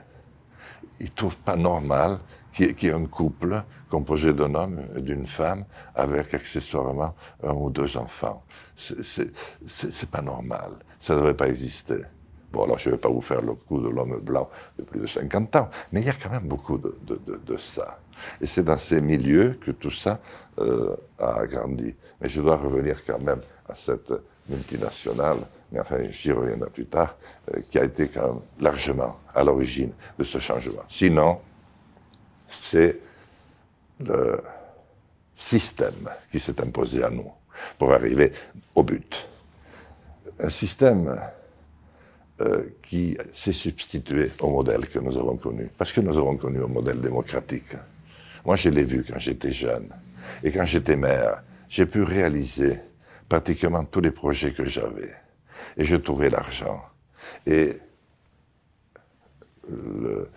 Ils 1.00 1.08
ne 1.08 1.12
trouvent 1.16 1.38
pas 1.38 1.56
normal 1.56 2.20
qu'il 2.56 2.84
y, 2.84 2.88
ait 2.88 2.94
un 2.94 3.06
couple 3.06 3.64
composé 3.90 4.34
d'un 4.34 4.56
homme 4.56 4.80
et 4.96 5.02
d'une 5.02 5.28
femme 5.28 5.66
avec 5.94 6.34
accessoirement 6.34 7.14
un 7.44 7.52
ou 7.52 7.70
deux 7.70 7.98
enfants. 7.98 8.44
C'est 8.76 10.10
pas 10.10 10.22
normal. 10.22 10.72
Ça 11.00 11.14
ne 11.14 11.20
devrait 11.20 11.36
pas 11.36 11.50
exister. 11.50 12.02
Bon, 12.52 12.64
alors 12.64 12.78
je 12.78 12.90
ne 12.90 12.96
vais 12.96 13.02
pas 13.02 13.10
vous 13.10 13.22
faire 13.22 13.42
le 13.42 13.54
coup 13.54 13.82
de 13.82 13.90
l'homme 13.90 14.18
blanc 14.22 14.50
de 14.80 14.84
plus 14.84 15.02
de 15.02 15.08
50 15.08 15.56
ans, 15.58 15.70
mais 15.92 16.00
il 16.00 16.08
y 16.08 16.10
a 16.10 16.14
quand 16.14 16.30
même 16.30 16.48
beaucoup 16.48 16.78
de, 16.78 16.96
de, 17.06 17.58
ça. 17.58 18.00
Et 18.40 18.46
c'est 18.46 18.64
dans 18.64 18.78
ces 18.78 19.02
milieux 19.02 19.60
que 19.60 19.72
tout 19.72 19.92
ça 19.92 20.22
euh, 20.60 20.96
a 21.20 21.46
grandi. 21.48 21.94
Mais 22.22 22.30
je 22.30 22.42
dois 22.42 22.56
revenir 22.56 23.04
quand 23.06 23.20
même 23.20 23.42
à 23.68 23.76
cette 23.76 24.14
multinationale, 24.48 25.40
mais 25.72 25.82
enfin 25.82 25.98
j'y 26.10 26.32
reviendrai 26.32 26.70
plus 26.70 26.86
tard, 26.86 27.18
euh, 27.54 27.60
qui 27.70 27.78
a 27.78 27.84
été 27.84 28.08
quand 28.08 28.34
même 28.34 28.42
largement 28.62 29.20
à 29.34 29.44
l'origine 29.44 29.92
de 30.18 30.24
ce 30.24 30.40
changement. 30.40 30.84
Sinon, 30.88 31.40
c'est 32.50 33.00
le 34.00 34.42
système 35.36 36.10
qui 36.32 36.40
s'est 36.40 36.60
imposé 36.62 37.04
à 37.04 37.10
nous 37.10 37.32
pour 37.78 37.94
arriver 37.94 38.32
au 38.74 38.84
but. 38.84 39.28
Un 40.40 40.50
système 40.50 41.20
euh, 42.42 42.66
qui 42.84 43.18
s'est 43.34 43.54
substitué 43.54 44.32
au 44.42 44.50
modèle 44.50 44.88
que 44.90 45.00
nous 45.00 45.18
avons 45.18 45.38
connu, 45.38 45.70
parce 45.78 45.94
que 45.94 46.02
nous 46.02 46.18
avons 46.18 46.36
connu 46.36 46.62
un 46.62 46.68
modèle 46.68 47.00
démocratique. 47.00 47.78
Moi, 48.46 48.58
je 48.58 48.70
l'ai 48.70 48.84
vu 48.84 49.06
quand 49.08 49.18
j'étais 49.18 49.52
jeune, 49.52 49.88
et 50.44 50.52
quand 50.52 50.66
j'étais 50.66 50.98
maire, 50.98 51.44
j'ai 51.70 51.86
pu 51.86 52.04
réaliser 52.04 52.80
pratiquement 53.30 53.86
tous 53.86 54.02
les 54.02 54.12
projets 54.12 54.52
que 54.52 54.66
j'avais, 54.66 55.14
et 55.78 55.86
je 55.86 55.96
trouvais 55.96 56.30
l'argent. 56.30 56.82
Et 57.46 57.78
le 59.70 60.30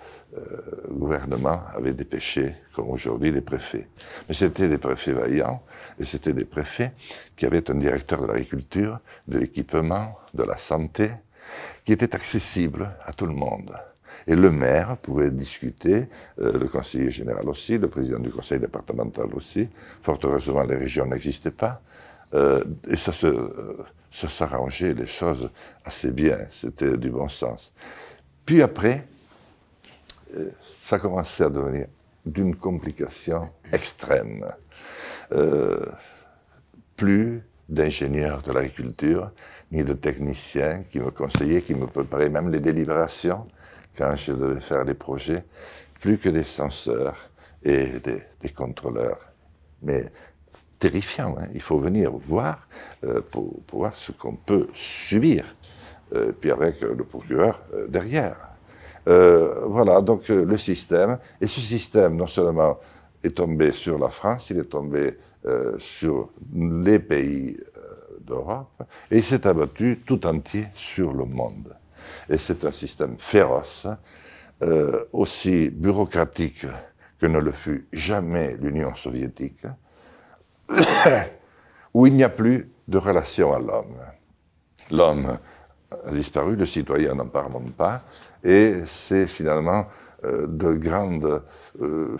gouvernement 0.90 1.62
avait 1.74 1.92
dépêché, 1.92 2.54
comme 2.74 2.90
aujourd'hui, 2.90 3.32
des 3.32 3.40
préfets. 3.40 3.88
Mais 4.28 4.34
c'était 4.34 4.68
des 4.68 4.78
préfets 4.78 5.12
vaillants, 5.12 5.62
et 5.98 6.04
c'était 6.04 6.32
des 6.32 6.44
préfets 6.44 6.92
qui 7.36 7.46
avaient 7.46 7.70
un 7.70 7.74
directeur 7.74 8.22
de 8.22 8.26
l'agriculture, 8.26 9.00
de 9.26 9.38
l'équipement, 9.38 10.18
de 10.34 10.42
la 10.42 10.56
santé, 10.56 11.10
qui 11.84 11.92
était 11.92 12.14
accessible 12.14 12.90
à 13.04 13.12
tout 13.12 13.26
le 13.26 13.34
monde. 13.34 13.72
Et 14.26 14.34
le 14.34 14.50
maire 14.50 14.96
pouvait 14.98 15.30
discuter, 15.30 16.06
euh, 16.40 16.58
le 16.58 16.68
conseiller 16.68 17.10
général 17.10 17.48
aussi, 17.48 17.78
le 17.78 17.88
président 17.88 18.18
du 18.18 18.30
conseil 18.30 18.58
départemental 18.58 19.28
aussi. 19.34 19.68
Fort 20.02 20.18
heureusement, 20.22 20.62
les 20.62 20.76
régions 20.76 21.06
n'existaient 21.06 21.50
pas. 21.50 21.80
Euh, 22.34 22.62
et 22.86 22.96
ça 22.96 23.12
se, 23.12 23.34
s'arrangeait 24.10 24.92
les 24.92 25.06
choses 25.06 25.50
assez 25.84 26.10
bien. 26.10 26.38
C'était 26.50 26.96
du 26.96 27.10
bon 27.10 27.28
sens. 27.28 27.72
Puis 28.44 28.60
après, 28.60 29.06
euh, 29.06 29.17
ça 30.82 30.98
commençait 30.98 31.44
à 31.44 31.50
devenir 31.50 31.86
d'une 32.24 32.56
complication 32.56 33.50
extrême. 33.72 34.46
Euh, 35.32 35.84
plus 36.96 37.42
d'ingénieurs 37.68 38.42
de 38.42 38.52
l'agriculture, 38.52 39.30
ni 39.70 39.84
de 39.84 39.92
techniciens 39.92 40.82
qui 40.90 40.98
me 40.98 41.10
conseillaient, 41.10 41.62
qui 41.62 41.74
me 41.74 41.86
préparaient 41.86 42.30
même 42.30 42.50
les 42.50 42.60
délibérations 42.60 43.46
quand 43.96 44.16
je 44.16 44.32
devais 44.32 44.60
faire 44.60 44.84
les 44.84 44.94
projets, 44.94 45.44
plus 46.00 46.18
que 46.18 46.28
des 46.28 46.44
censeurs 46.44 47.30
et 47.62 48.00
des, 48.00 48.50
contrôleurs. 48.50 49.26
Mais 49.82 50.06
terrifiant, 50.78 51.36
hein. 51.38 51.48
il 51.54 51.60
faut 51.60 51.78
venir 51.78 52.10
voir 52.10 52.66
euh, 53.04 53.20
pour, 53.20 53.60
voir 53.72 53.94
ce 53.94 54.12
qu'on 54.12 54.34
peut 54.34 54.68
subir, 54.74 55.44
euh, 56.14 56.32
puis 56.32 56.50
avec 56.50 56.80
le 56.80 57.04
procureur 57.04 57.60
euh, 59.08 59.64
voilà, 59.66 60.00
donc 60.00 60.28
le 60.28 60.56
système, 60.56 61.18
et 61.40 61.46
ce 61.46 61.60
système 61.60 62.16
non 62.16 62.26
seulement 62.26 62.78
est 63.22 63.36
tombé 63.36 63.72
sur 63.72 63.98
la 63.98 64.08
France, 64.08 64.50
il 64.50 64.58
est 64.58 64.70
tombé 64.70 65.16
sur 65.78 66.28
les 66.54 66.98
pays 66.98 67.56
d'Europe, 68.20 68.82
et 69.10 69.18
il 69.18 69.24
s'est 69.24 69.46
abattu 69.46 70.02
tout 70.04 70.26
entier 70.26 70.66
sur 70.74 71.14
le 71.14 71.24
monde. 71.24 71.74
Et 72.28 72.38
c'est 72.38 72.64
un 72.64 72.70
système 72.70 73.16
féroce, 73.18 73.86
euh, 74.60 75.04
aussi 75.12 75.70
bureaucratique 75.70 76.66
que 77.20 77.26
ne 77.26 77.38
le 77.38 77.52
fut 77.52 77.86
jamais 77.92 78.56
l'Union 78.60 78.94
soviétique, 78.94 79.66
où 81.94 82.06
il 82.06 82.14
n'y 82.14 82.24
a 82.24 82.28
plus 82.28 82.70
de 82.88 82.98
relation 82.98 83.52
à 83.52 83.60
l'homme. 83.60 83.96
L'homme 84.90 85.38
a 85.90 86.10
disparu, 86.10 86.56
le 86.56 86.66
citoyen 86.66 87.14
n'en 87.14 87.26
parle 87.26 87.52
pas, 87.76 88.02
et 88.44 88.82
c'est 88.86 89.26
finalement 89.26 89.86
euh, 90.24 90.46
de 90.46 90.72
grandes 90.72 91.42
euh, 91.80 92.16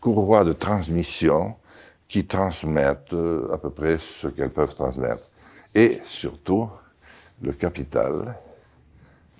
courroies 0.00 0.44
de 0.44 0.52
transmission 0.52 1.54
qui 2.08 2.26
transmettent 2.26 3.12
euh, 3.12 3.52
à 3.52 3.58
peu 3.58 3.70
près 3.70 3.98
ce 3.98 4.28
qu'elles 4.28 4.50
peuvent 4.50 4.74
transmettre. 4.74 5.22
Et 5.74 6.00
surtout, 6.04 6.68
le 7.40 7.52
capital. 7.52 8.36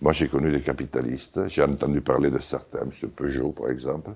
Moi, 0.00 0.12
j'ai 0.12 0.28
connu 0.28 0.50
des 0.50 0.62
capitalistes. 0.62 1.48
J'ai 1.48 1.62
entendu 1.62 2.00
parler 2.00 2.30
de 2.30 2.38
certains, 2.38 2.82
M. 2.82 3.10
Peugeot, 3.10 3.50
par 3.50 3.68
exemple, 3.68 4.10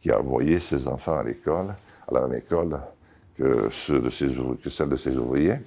qui 0.00 0.10
a 0.10 0.18
envoyé 0.18 0.58
ses 0.58 0.88
enfants 0.88 1.18
à 1.18 1.22
l'école, 1.22 1.74
à 2.08 2.14
la 2.14 2.22
même 2.22 2.38
école 2.38 2.80
que, 3.36 3.68
ceux 3.70 4.00
de 4.00 4.10
ses, 4.10 4.28
que 4.62 4.70
celle 4.70 4.88
de 4.88 4.96
ses 4.96 5.16
ouvriers. 5.16 5.58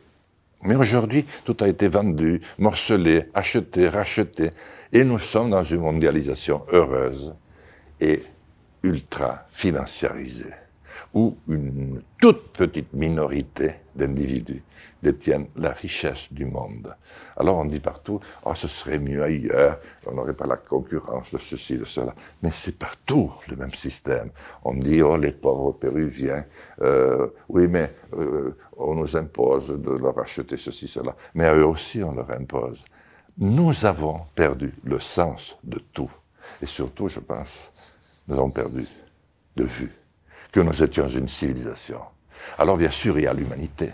Mais 0.64 0.76
aujourd'hui, 0.76 1.26
tout 1.44 1.58
a 1.62 1.68
été 1.68 1.88
vendu, 1.88 2.42
morcelé, 2.58 3.26
acheté, 3.34 3.90
racheté. 3.90 4.50
Et 4.94 5.04
nous 5.04 5.20
sommes 5.20 5.50
dans 5.50 5.64
une 5.64 5.82
mondialisation 5.82 6.64
heureuse 6.72 7.34
et 8.00 8.22
ultra 8.84 9.46
financiarisée 9.48 10.54
où 11.14 11.36
une 11.48 12.02
toute 12.20 12.54
petite 12.54 12.94
minorité 12.94 13.76
d'individus 13.96 14.64
détiennent 15.02 15.48
la 15.56 15.72
richesse 15.72 16.32
du 16.32 16.46
monde. 16.46 16.96
Alors 17.36 17.58
on 17.58 17.66
dit 17.66 17.80
partout, 17.80 18.20
oh, 18.46 18.54
ce 18.56 18.68
serait 18.68 19.00
mieux 19.00 19.24
ailleurs, 19.24 19.80
on 20.08 20.14
n'aurait 20.14 20.34
pas 20.34 20.46
la 20.46 20.58
concurrence 20.58 21.32
de 21.32 21.38
ceci, 21.40 21.78
de 21.78 21.86
cela. 21.86 22.14
Mais 22.42 22.52
c'est 22.52 22.78
partout 22.78 23.32
le 23.48 23.56
même 23.56 23.74
système. 23.74 24.32
On 24.64 24.74
dit, 24.74 25.02
oh, 25.02 25.18
les 25.18 25.32
pauvres 25.32 25.74
péruviens, 25.74 26.46
euh, 26.82 27.28
oui, 27.50 27.68
mais 27.68 27.94
euh, 28.14 28.56
on 28.78 28.96
nous 28.96 29.18
impose 29.18 29.70
de 29.70 29.92
leur 29.92 30.18
acheter 30.20 30.58
ceci, 30.58 30.88
cela. 30.88 31.16
Mais 31.34 31.46
à 31.46 31.56
eux 31.56 31.66
aussi, 31.66 32.04
on 32.04 32.14
leur 32.14 32.32
impose. 32.32 32.86
Nous 33.38 33.86
avons 33.86 34.18
perdu 34.36 34.74
le 34.84 35.00
sens 35.00 35.58
de 35.64 35.80
tout. 35.94 36.12
Et 36.62 36.66
surtout, 36.66 37.08
je 37.08 37.20
pense, 37.20 37.72
nous 38.28 38.36
avons 38.36 38.52
perdu 38.52 38.86
de 39.56 39.64
vue 39.64 40.01
que 40.52 40.60
nous 40.60 40.84
étions 40.84 41.08
une 41.08 41.28
civilisation. 41.28 42.02
Alors 42.58 42.78
bien 42.78 42.92
sûr, 42.92 43.18
il 43.18 43.24
y 43.24 43.28
a 43.28 43.34
l'humanité. 43.34 43.92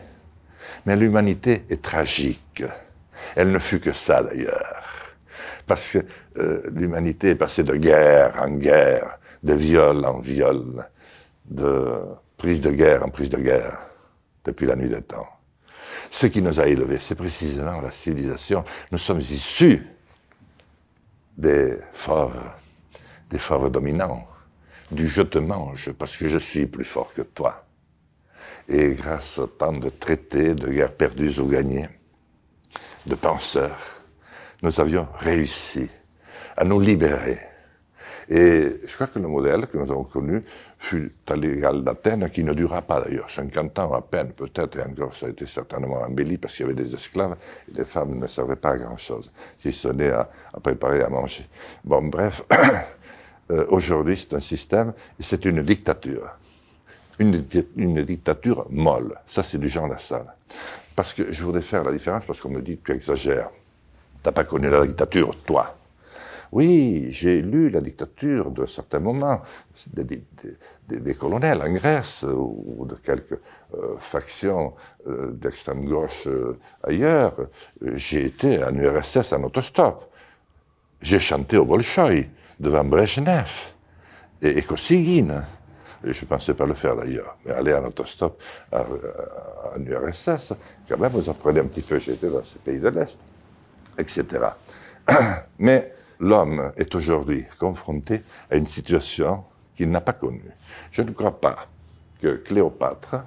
Mais 0.85 0.95
l'humanité 0.95 1.65
est 1.69 1.81
tragique. 1.81 2.63
Elle 3.35 3.51
ne 3.51 3.59
fut 3.59 3.79
que 3.79 3.93
ça 3.93 4.23
d'ailleurs. 4.23 5.15
Parce 5.65 5.91
que 5.91 6.05
euh, 6.37 6.61
l'humanité 6.73 7.29
est 7.29 7.35
passée 7.35 7.63
de 7.63 7.75
guerre 7.75 8.35
en 8.41 8.49
guerre, 8.51 9.19
de 9.43 9.53
viol 9.53 10.05
en 10.05 10.19
viol, 10.19 10.87
de 11.45 12.01
prise 12.37 12.61
de 12.61 12.71
guerre 12.71 13.05
en 13.05 13.09
prise 13.09 13.29
de 13.29 13.37
guerre, 13.37 13.77
depuis 14.45 14.65
la 14.65 14.75
nuit 14.75 14.89
des 14.89 15.01
temps. 15.01 15.27
Ce 16.09 16.27
qui 16.27 16.41
nous 16.41 16.59
a 16.59 16.67
élevés, 16.67 16.99
c'est 17.01 17.15
précisément 17.15 17.81
la 17.81 17.91
civilisation. 17.91 18.63
Nous 18.91 18.97
sommes 18.97 19.19
issus 19.19 19.85
des 21.37 21.77
fauves, 21.93 22.39
des 23.29 23.39
fauves 23.39 23.69
dominants 23.69 24.25
du 24.91 25.07
je 25.07 25.21
te 25.21 25.37
mange 25.37 25.91
parce 25.93 26.17
que 26.17 26.27
je 26.27 26.37
suis 26.37 26.65
plus 26.65 26.85
fort 26.85 27.13
que 27.13 27.21
toi. 27.21 27.65
Et 28.69 28.91
grâce 28.91 29.39
à 29.39 29.47
tant 29.47 29.73
de 29.73 29.89
traités, 29.89 30.53
de 30.53 30.69
guerres 30.69 30.93
perdues 30.93 31.39
ou 31.39 31.47
gagnées, 31.47 31.87
de 33.05 33.15
penseurs, 33.15 34.01
nous 34.61 34.79
avions 34.79 35.07
réussi 35.17 35.89
à 36.55 36.63
nous 36.63 36.79
libérer. 36.79 37.37
Et 38.29 38.81
je 38.85 38.93
crois 38.95 39.07
que 39.07 39.19
le 39.19 39.27
modèle 39.27 39.67
que 39.67 39.77
nous 39.77 39.89
avons 39.89 40.03
connu 40.03 40.43
fut 40.77 41.13
à 41.27 41.35
l'égal 41.35 41.81
d'Athènes, 41.83 42.29
qui 42.29 42.43
ne 42.43 42.53
dura 42.53 42.81
pas 42.81 42.99
d'ailleurs, 42.99 43.29
50 43.29 43.79
ans 43.79 43.93
à 43.93 44.01
peine 44.01 44.33
peut-être, 44.33 44.77
et 44.77 44.81
encore 44.81 45.15
ça 45.15 45.27
a 45.27 45.29
été 45.29 45.45
certainement 45.45 46.01
embelli 46.01 46.37
parce 46.37 46.55
qu'il 46.55 46.65
y 46.65 46.69
avait 46.69 46.81
des 46.81 46.93
esclaves, 46.93 47.37
et 47.69 47.77
les 47.77 47.85
femmes 47.85 48.19
ne 48.19 48.27
servaient 48.27 48.57
pas 48.57 48.75
grand-chose, 48.77 49.31
si 49.55 49.71
ce 49.71 49.87
n'est 49.87 50.09
à, 50.09 50.29
à 50.53 50.59
préparer 50.59 51.01
à 51.03 51.09
manger. 51.09 51.47
Bon, 51.85 52.01
bref, 52.03 52.43
Euh, 53.51 53.65
aujourd'hui, 53.69 54.17
c'est 54.17 54.35
un 54.35 54.39
système, 54.39 54.93
c'est 55.19 55.45
une 55.45 55.61
dictature. 55.61 56.29
Une, 57.19 57.41
dictature 57.41 58.67
molle. 58.69 59.15
Ça, 59.27 59.41
c'est 59.41 59.57
du 59.57 59.69
genre 59.69 59.87
Lassalle. 59.87 60.33
Parce 60.95 61.13
que 61.13 61.31
je 61.31 61.43
voudrais 61.43 61.61
faire 61.61 61.83
la 61.83 61.91
différence, 61.91 62.25
parce 62.25 62.39
qu'on 62.39 62.49
me 62.49 62.61
dit, 62.61 62.77
tu 62.83 62.91
exagères. 62.91 63.49
T'as 64.21 64.31
pas 64.31 64.43
connu 64.43 64.69
la 64.69 64.85
dictature, 64.85 65.35
toi. 65.43 65.75
Oui, 66.51 67.07
j'ai 67.11 67.41
lu 67.41 67.69
la 67.69 67.81
dictature 67.81 68.51
de 68.51 68.65
certains 68.67 68.99
moments, 68.99 69.41
des, 69.87 71.15
colonels 71.15 71.61
en 71.61 71.73
Grèce 71.73 72.23
ou 72.23 72.85
de 72.87 72.95
quelques 72.95 73.39
euh, 73.73 73.97
factions 73.99 74.73
euh, 75.07 75.31
d'extrême 75.31 75.85
gauche 75.85 76.27
ailleurs. 76.83 77.35
J'ai 77.95 78.25
été 78.25 78.63
en 78.63 78.73
URSS 78.75 79.33
en 79.33 79.43
autostop. 79.43 80.09
J'ai 81.01 81.19
chanté 81.19 81.57
au 81.57 81.65
Bolchoï 81.65 82.29
devant 82.59 82.83
Brezhnev 82.83 83.49
et, 84.41 84.57
et 84.57 84.61
Kosygin. 84.61 85.45
je 86.03 86.09
ne 86.09 86.27
pensais 86.27 86.53
pas 86.53 86.65
le 86.65 86.73
faire 86.73 86.95
d'ailleurs, 86.95 87.37
mais 87.45 87.51
aller 87.51 87.73
en 87.73 87.85
autostop 87.85 88.41
en 88.71 89.79
URSS, 89.79 90.53
quand 90.87 90.97
même, 90.97 91.11
vous 91.11 91.29
apprenez 91.29 91.59
un 91.59 91.65
petit 91.65 91.81
peu, 91.81 91.99
j'étais 91.99 92.29
dans 92.29 92.43
ces 92.43 92.59
pays 92.59 92.79
de 92.79 92.89
l'Est, 92.89 93.17
etc. 93.97 94.25
Mais 95.59 95.93
l'homme 96.19 96.71
est 96.77 96.93
aujourd'hui 96.95 97.45
confronté 97.59 98.21
à 98.49 98.55
une 98.55 98.67
situation 98.67 99.43
qu'il 99.75 99.89
n'a 99.91 100.01
pas 100.01 100.13
connue. 100.13 100.51
Je 100.91 101.01
ne 101.01 101.11
crois 101.11 101.39
pas 101.39 101.67
que 102.21 102.35
Cléopâtre 102.37 103.23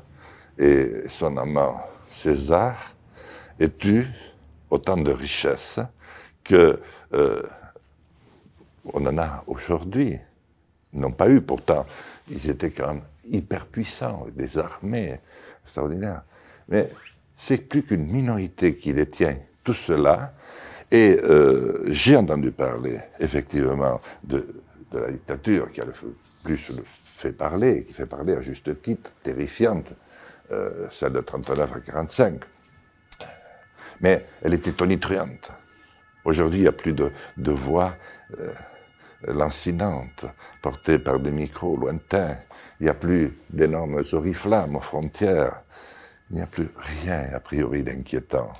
et 0.58 1.08
son 1.08 1.36
amant 1.36 1.80
César 2.10 2.94
aient 3.58 3.70
eu 3.84 4.06
autant 4.68 4.96
de 4.96 5.12
richesses 5.12 5.80
que 6.42 6.80
euh, 7.14 7.42
on 8.84 9.04
en 9.06 9.18
a 9.18 9.44
aujourd'hui. 9.46 10.18
N'ont 10.92 11.12
pas 11.12 11.28
eu, 11.28 11.40
pourtant, 11.40 11.86
ils 12.28 12.50
étaient 12.50 12.70
quand 12.70 12.88
même 12.88 13.02
hyper 13.24 13.66
puissants, 13.66 14.26
des 14.34 14.58
armées 14.58 15.20
extraordinaires. 15.64 16.22
Mais 16.68 16.90
c'est 17.36 17.58
plus 17.58 17.82
qu'une 17.82 18.06
minorité 18.06 18.76
qui 18.76 18.92
détient 18.92 19.38
tout 19.64 19.74
cela. 19.74 20.34
Et 20.90 21.18
euh, 21.22 21.84
j'ai 21.86 22.16
entendu 22.16 22.50
parler, 22.50 22.98
effectivement, 23.20 24.00
de, 24.24 24.46
la 24.92 25.12
dictature 25.12 25.70
qui 25.70 25.80
a 25.80 25.84
le 25.84 25.92
plus 26.44 26.72
fait 27.20 27.32
parler, 27.32 27.84
qui 27.84 27.92
fait 27.92 28.06
parler 28.06 28.34
à 28.34 28.40
juste 28.40 28.82
titre, 28.82 29.12
terrifiante, 29.22 29.86
euh, 30.50 30.88
celle 30.90 31.12
de 31.12 31.20
39 31.20 31.76
à 31.76 31.80
45. 31.80 32.40
Mais 34.00 34.26
elle 34.42 34.54
était 34.54 34.72
tonitruante. 34.72 35.52
Aujourd'hui, 36.24 36.60
il 36.60 36.62
n'y 36.62 36.68
a 36.68 36.72
plus 36.72 36.92
de, 36.92 37.52
voix 37.52 37.94
euh, 38.38 38.52
lancinantes 39.26 40.26
portées 40.62 40.98
par 40.98 41.18
des 41.18 41.30
micros 41.30 41.76
lointains. 41.76 42.36
Il 42.78 42.84
n'y 42.84 42.90
a 42.90 42.94
plus 42.94 43.38
d'énormes 43.48 44.02
oriflammes 44.12 44.76
aux 44.76 44.80
frontières. 44.80 45.62
Il 46.30 46.36
n'y 46.36 46.42
a 46.42 46.46
plus 46.46 46.68
rien, 46.76 47.30
a 47.34 47.40
priori, 47.40 47.82
d'inquiétant. 47.82 48.52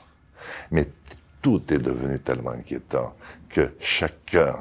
Mais 0.70 0.88
tout 1.42 1.62
est 1.72 1.78
devenu 1.78 2.18
tellement 2.18 2.50
inquiétant 2.50 3.14
que 3.48 3.72
chacun 3.78 4.56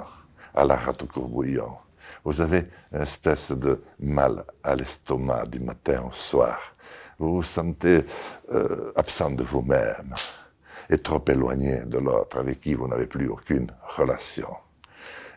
a 0.53 0.65
la 0.65 0.75
rate 0.75 1.03
au 1.03 1.07
courbouillon. 1.07 1.77
Vous 2.23 2.41
avez 2.41 2.65
une 2.91 3.01
espèce 3.01 3.51
de 3.51 3.81
mal 3.99 4.43
à 4.63 4.75
l'estomac 4.75 5.45
du 5.45 5.59
matin 5.59 6.05
au 6.09 6.11
soir. 6.11 6.59
Vous 7.17 7.35
vous 7.35 7.43
sentez 7.43 8.05
euh, 8.51 8.91
absent 8.95 9.31
de 9.31 9.43
vous-même 9.43 10.15
et 10.89 10.97
trop 10.97 11.23
éloigné 11.27 11.85
de 11.85 11.97
l'autre 11.97 12.39
avec 12.39 12.61
qui 12.61 12.73
vous 12.73 12.87
n'avez 12.87 13.05
plus 13.05 13.27
aucune 13.29 13.67
relation. 13.97 14.49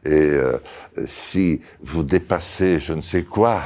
Et 0.05 0.11
euh, 0.11 0.59
si 1.07 1.61
vous 1.81 2.03
dépassez 2.03 2.81
je 2.81 2.93
ne 2.93 3.03
sais 3.03 3.25
quoi, 3.25 3.61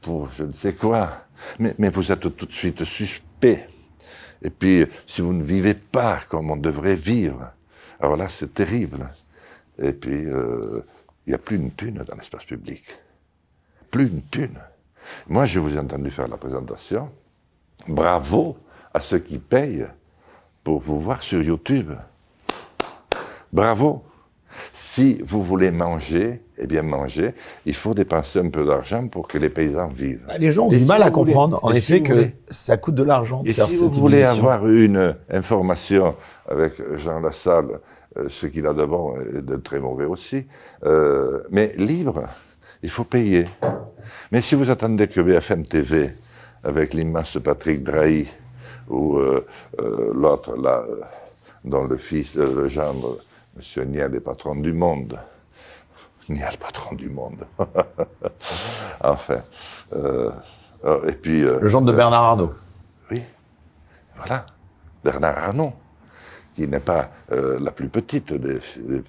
pour 0.00 0.30
je 0.32 0.44
ne 0.44 0.52
sais 0.52 0.74
quoi, 0.74 1.26
mais, 1.58 1.74
mais 1.78 1.90
vous 1.90 2.10
êtes 2.10 2.36
tout 2.36 2.46
de 2.46 2.52
suite 2.52 2.84
suspect. 2.84 3.68
Et 4.42 4.50
puis, 4.50 4.86
si 5.06 5.22
vous 5.22 5.32
ne 5.32 5.42
vivez 5.42 5.74
pas 5.74 6.20
comme 6.28 6.50
on 6.50 6.56
devrait 6.56 6.94
vivre, 6.94 7.50
alors 8.00 8.16
là, 8.16 8.28
c'est 8.28 8.52
terrible. 8.52 9.08
Et 9.78 9.92
puis, 9.92 10.26
euh, 10.26 10.82
il 11.26 11.30
n'y 11.30 11.34
a 11.34 11.38
plus 11.38 11.56
une 11.56 11.72
thune 11.72 12.02
dans 12.06 12.14
l'espace 12.14 12.44
public. 12.44 12.84
Plus 13.90 14.08
une 14.08 14.22
thune. 14.22 14.58
Moi, 15.28 15.46
je 15.46 15.60
vous 15.60 15.74
ai 15.74 15.78
entendu 15.78 16.10
faire 16.10 16.28
la 16.28 16.36
présentation. 16.36 17.10
Bravo 17.88 18.58
à 18.92 19.00
ceux 19.00 19.18
qui 19.18 19.38
payent 19.38 19.86
pour 20.66 20.80
vous 20.80 20.98
voir 20.98 21.22
sur 21.22 21.40
YouTube. 21.44 21.92
Bravo. 23.52 24.02
Si 24.74 25.22
vous 25.24 25.40
voulez 25.44 25.70
manger, 25.70 26.42
eh 26.58 26.66
bien 26.66 26.82
manger, 26.82 27.34
il 27.66 27.74
faut 27.76 27.94
dépenser 27.94 28.40
un 28.40 28.50
peu 28.50 28.66
d'argent 28.66 29.06
pour 29.06 29.28
que 29.28 29.38
les 29.38 29.48
paysans 29.48 29.86
vivent. 29.86 30.24
Bah, 30.26 30.38
les 30.38 30.50
gens 30.50 30.66
ont 30.66 30.70
du 30.70 30.84
mal 30.84 31.04
à 31.04 31.12
comprendre, 31.12 31.60
en 31.62 31.70
effet, 31.70 32.02
que 32.02 32.30
ça 32.48 32.76
coûte 32.78 32.96
de 32.96 33.04
l'argent. 33.04 33.44
Et 33.46 33.52
si 33.52 33.76
vous 33.84 33.90
voulez 33.92 34.24
avoir 34.24 34.66
une 34.66 35.14
information 35.30 36.16
avec 36.48 36.72
Jean 36.96 37.20
Lassalle, 37.20 37.78
euh, 38.16 38.28
ce 38.28 38.48
qu'il 38.48 38.66
a 38.66 38.72
de 38.72 38.84
bon 38.84 39.14
et 39.20 39.42
de 39.42 39.54
très 39.58 39.78
mauvais 39.78 40.06
aussi, 40.06 40.46
euh, 40.84 41.44
mais 41.48 41.74
libre, 41.76 42.24
il 42.82 42.90
faut 42.90 43.04
payer. 43.04 43.46
Mais 44.32 44.42
si 44.42 44.56
vous 44.56 44.68
attendez 44.68 45.06
que 45.06 45.20
BFM 45.20 45.62
TV, 45.62 46.12
avec 46.64 46.92
l'immense 46.92 47.38
Patrick 47.40 47.84
Drahi, 47.84 48.26
ou 48.88 49.18
euh, 49.18 49.46
l'autre, 50.14 50.56
là, 50.56 50.84
dont 51.64 51.86
le 51.86 51.96
fils, 51.96 52.34
le 52.36 52.68
gendre, 52.68 53.18
Monsieur 53.56 53.84
Niel 53.84 54.14
est 54.14 54.20
patron 54.20 54.54
du 54.56 54.72
monde. 54.72 55.18
Niel, 56.28 56.56
patron 56.58 56.94
du 56.94 57.08
monde. 57.08 57.46
enfin. 59.00 59.40
Euh, 59.94 60.30
et 61.08 61.12
puis. 61.12 61.42
Euh, 61.42 61.58
le 61.60 61.68
genre 61.68 61.82
de 61.82 61.92
Bernard 61.92 62.22
Arnault. 62.22 62.54
Oui. 63.10 63.22
Voilà. 64.16 64.46
Bernard 65.02 65.38
Arnault, 65.38 65.72
qui 66.54 66.66
n'est 66.66 66.80
pas 66.80 67.10
euh, 67.32 67.58
la 67.60 67.70
plus 67.70 67.88
petite 67.88 68.32
des, 68.32 68.60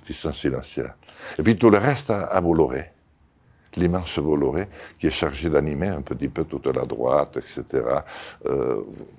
puissances 0.05 0.39
financières. 0.39 0.95
Et 1.37 1.43
puis 1.43 1.57
tout 1.57 1.69
le 1.69 1.77
reste 1.77 2.11
à, 2.11 2.39
Bolloré. 2.39 2.91
L'immense 3.75 4.17
Bolloré, 4.19 4.67
qui 4.97 5.07
est 5.07 5.11
chargé 5.11 5.49
d'animer 5.49 5.89
un 5.89 6.01
petit 6.01 6.29
peu 6.29 6.45
toute 6.45 6.65
la 6.67 6.85
droite, 6.85 7.37
etc. 7.37 7.83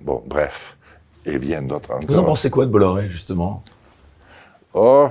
bon, 0.01 0.23
bref. 0.25 0.77
Et 1.25 1.37
bien 1.37 1.61
d'autres 1.61 1.91
encore. 1.91 2.07
Vous 2.07 2.17
en 2.17 2.23
pensez 2.23 2.49
quoi 2.49 2.65
de 2.65 2.71
Bolloré, 2.71 3.09
justement? 3.09 3.63
Oh, 4.73 5.09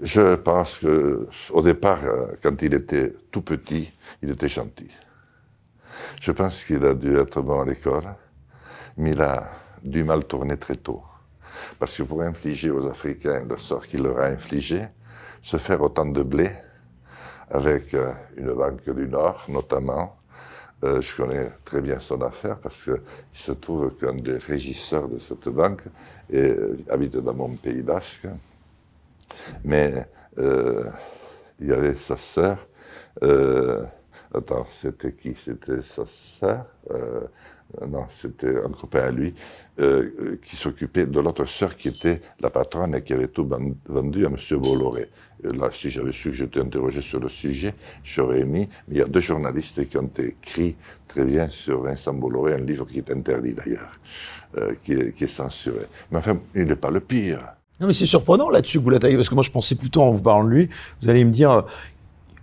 je 0.00 0.34
pense 0.36 0.78
que 0.78 1.28
au 1.50 1.62
départ, 1.62 2.04
euh, 2.04 2.26
quand 2.42 2.60
il 2.62 2.74
était 2.74 3.14
tout 3.30 3.42
petit, 3.42 3.92
il 4.22 4.30
était 4.30 4.48
gentil. 4.48 4.90
Je 6.20 6.32
pense 6.32 6.64
qu'il 6.64 6.84
a 6.84 6.94
dû 6.94 7.16
être 7.16 7.42
bon 7.42 7.60
à 7.60 7.64
l'école, 7.64 8.14
mais 8.96 9.10
il 9.10 9.20
a 9.20 9.48
du 9.82 10.04
mal 10.04 10.24
tourner 10.24 10.56
très 10.56 10.76
tôt. 10.76 11.02
Parce 11.78 11.96
que 11.96 12.02
pour 12.02 12.22
infliger 12.22 12.70
aux 12.70 12.86
Africains 12.86 13.44
le 13.48 13.56
sort 13.56 13.86
qu'il 13.86 14.02
leur 14.02 14.20
a 14.20 14.26
infligé, 14.26 14.84
se 15.42 15.56
faire 15.58 15.82
autant 15.82 16.06
de 16.06 16.22
blé, 16.22 16.50
avec 17.50 17.94
euh, 17.94 18.12
une 18.36 18.52
banque 18.52 18.88
du 18.90 19.08
Nord 19.08 19.44
notamment, 19.48 20.16
euh, 20.82 21.00
je 21.00 21.16
connais 21.16 21.50
très 21.64 21.80
bien 21.80 22.00
son 22.00 22.22
affaire 22.22 22.56
parce 22.58 22.84
qu'il 22.84 22.94
se 23.34 23.52
trouve 23.52 23.94
qu'un 23.96 24.14
des 24.14 24.38
régisseurs 24.38 25.08
de 25.08 25.18
cette 25.18 25.48
banque 25.48 25.82
est, 26.32 26.56
habite 26.88 27.16
dans 27.16 27.34
mon 27.34 27.50
pays 27.50 27.82
basque. 27.82 28.26
Mais 29.64 30.06
euh, 30.38 30.84
il 31.60 31.68
y 31.68 31.72
avait 31.72 31.94
sa 31.94 32.16
sœur. 32.16 32.66
Euh, 33.22 33.84
attends, 34.34 34.66
c'était 34.70 35.12
qui? 35.12 35.34
C'était 35.34 35.82
sa 35.82 36.04
sœur 36.06 36.64
euh, 36.90 37.20
Non, 37.86 38.06
c'était 38.08 38.56
un 38.56 38.70
copain 38.70 39.04
à 39.04 39.10
lui 39.10 39.34
qui 40.44 40.56
s'occupait 40.56 41.06
de 41.06 41.20
l'autre 41.20 41.46
sœur 41.46 41.74
qui 41.74 41.88
était 41.88 42.20
la 42.40 42.50
patronne 42.50 42.94
et 42.94 43.02
qui 43.02 43.14
avait 43.14 43.28
tout 43.28 43.48
vendu 43.86 44.26
à 44.26 44.28
M. 44.28 44.36
Bolloré. 44.58 45.08
là, 45.42 45.70
si 45.72 45.88
j'avais 45.88 46.12
su 46.12 46.30
que 46.30 46.34
j'étais 46.34 46.60
interrogé 46.60 47.00
sur 47.00 47.18
le 47.18 47.30
sujet, 47.30 47.74
j'aurais 48.04 48.44
mis. 48.44 48.68
Mais 48.88 48.96
il 48.96 48.98
y 48.98 49.02
a 49.02 49.06
deux 49.06 49.20
journalistes 49.20 49.88
qui 49.88 49.96
ont 49.96 50.10
écrit 50.18 50.76
très 51.08 51.24
bien 51.24 51.48
sur 51.48 51.80
Vincent 51.82 52.12
Bolloré, 52.12 52.54
un 52.54 52.58
livre 52.58 52.86
qui 52.86 52.98
est 52.98 53.10
interdit 53.10 53.54
d'ailleurs, 53.54 53.98
qui, 54.84 55.12
qui, 55.12 55.24
est 55.24 55.28
censuré. 55.28 55.86
Mais 56.10 56.18
enfin, 56.18 56.38
il 56.54 56.64
n'est 56.64 56.76
pas 56.76 56.90
le 56.90 57.00
pire. 57.00 57.40
Non, 57.80 57.86
mais 57.86 57.94
c'est 57.94 58.04
surprenant 58.04 58.50
là-dessus 58.50 58.78
que 58.78 58.84
vous 58.84 58.90
l'attaquez, 58.90 59.16
parce 59.16 59.30
que 59.30 59.34
moi 59.34 59.42
je 59.42 59.50
pensais 59.50 59.74
plutôt 59.74 60.02
en 60.02 60.10
vous 60.10 60.20
parlant 60.20 60.44
de 60.44 60.50
lui, 60.50 60.68
vous 61.00 61.08
allez 61.08 61.24
me 61.24 61.30
dire, 61.30 61.64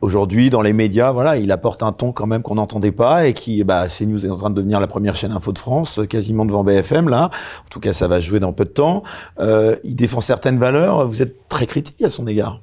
aujourd'hui 0.02 0.50
dans 0.50 0.62
les 0.62 0.74
médias, 0.74 1.12
voilà, 1.12 1.38
il 1.38 1.52
apporte 1.52 1.84
un 1.84 1.92
ton 1.92 2.12
quand 2.12 2.28
même 2.28 2.42
qu'on 2.42 2.56
n'entendait 2.56 2.92
pas 2.92 3.28
et 3.28 3.34
qui, 3.34 3.64
bah, 3.64 3.88
CNews 3.88 4.26
est 4.26 4.30
en 4.30 4.36
train 4.36 4.50
de 4.50 4.56
devenir 4.56 4.80
la 4.80 4.88
première 4.88 5.16
chaîne 5.16 5.32
info 5.32 5.52
de 5.52 5.60
France, 5.60 6.00
quasiment 6.10 6.46
devant 6.46 6.64
BFM 6.64 7.10
là. 7.10 7.30
En 7.66 7.70
tout 7.70 7.80
cas, 7.80 7.94
ça 7.94 8.08
va 8.08 8.20
jouer 8.20 8.40
dans 8.40 8.54
peu 8.54 8.66
de 8.66 8.70
temps. 8.70 9.04
Euh, 9.40 9.76
il 9.84 9.96
défend 9.96 10.22
certaines 10.22 10.60
valeurs. 10.60 11.08
Vous 11.08 11.22
êtes 11.22 11.48
très 11.50 11.66
critique 11.66 12.02
à 12.02 12.10
son 12.10 12.28
égard. 12.28 12.62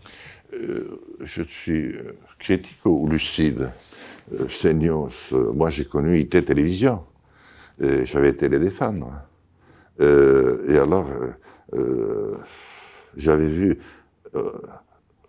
Euh, 0.52 1.00
je 1.20 1.42
suis 1.42 1.92
euh, 1.92 2.16
critique 2.38 2.84
ou 2.84 3.08
lucide. 3.08 3.70
Euh, 4.32 4.46
CNews, 4.46 5.10
euh, 5.32 5.52
moi 5.52 5.68
j'ai 5.70 5.84
connu 5.84 6.18
IT 6.18 6.44
Télévision. 6.44 7.00
J'avais 7.80 8.28
été 8.28 8.48
les 8.48 8.60
défendre. 8.60 9.10
et 10.00 10.78
alors 10.78 11.06
euh, 11.74 12.36
j'avais 13.16 13.46
vu 13.46 13.78
euh, 14.34 14.52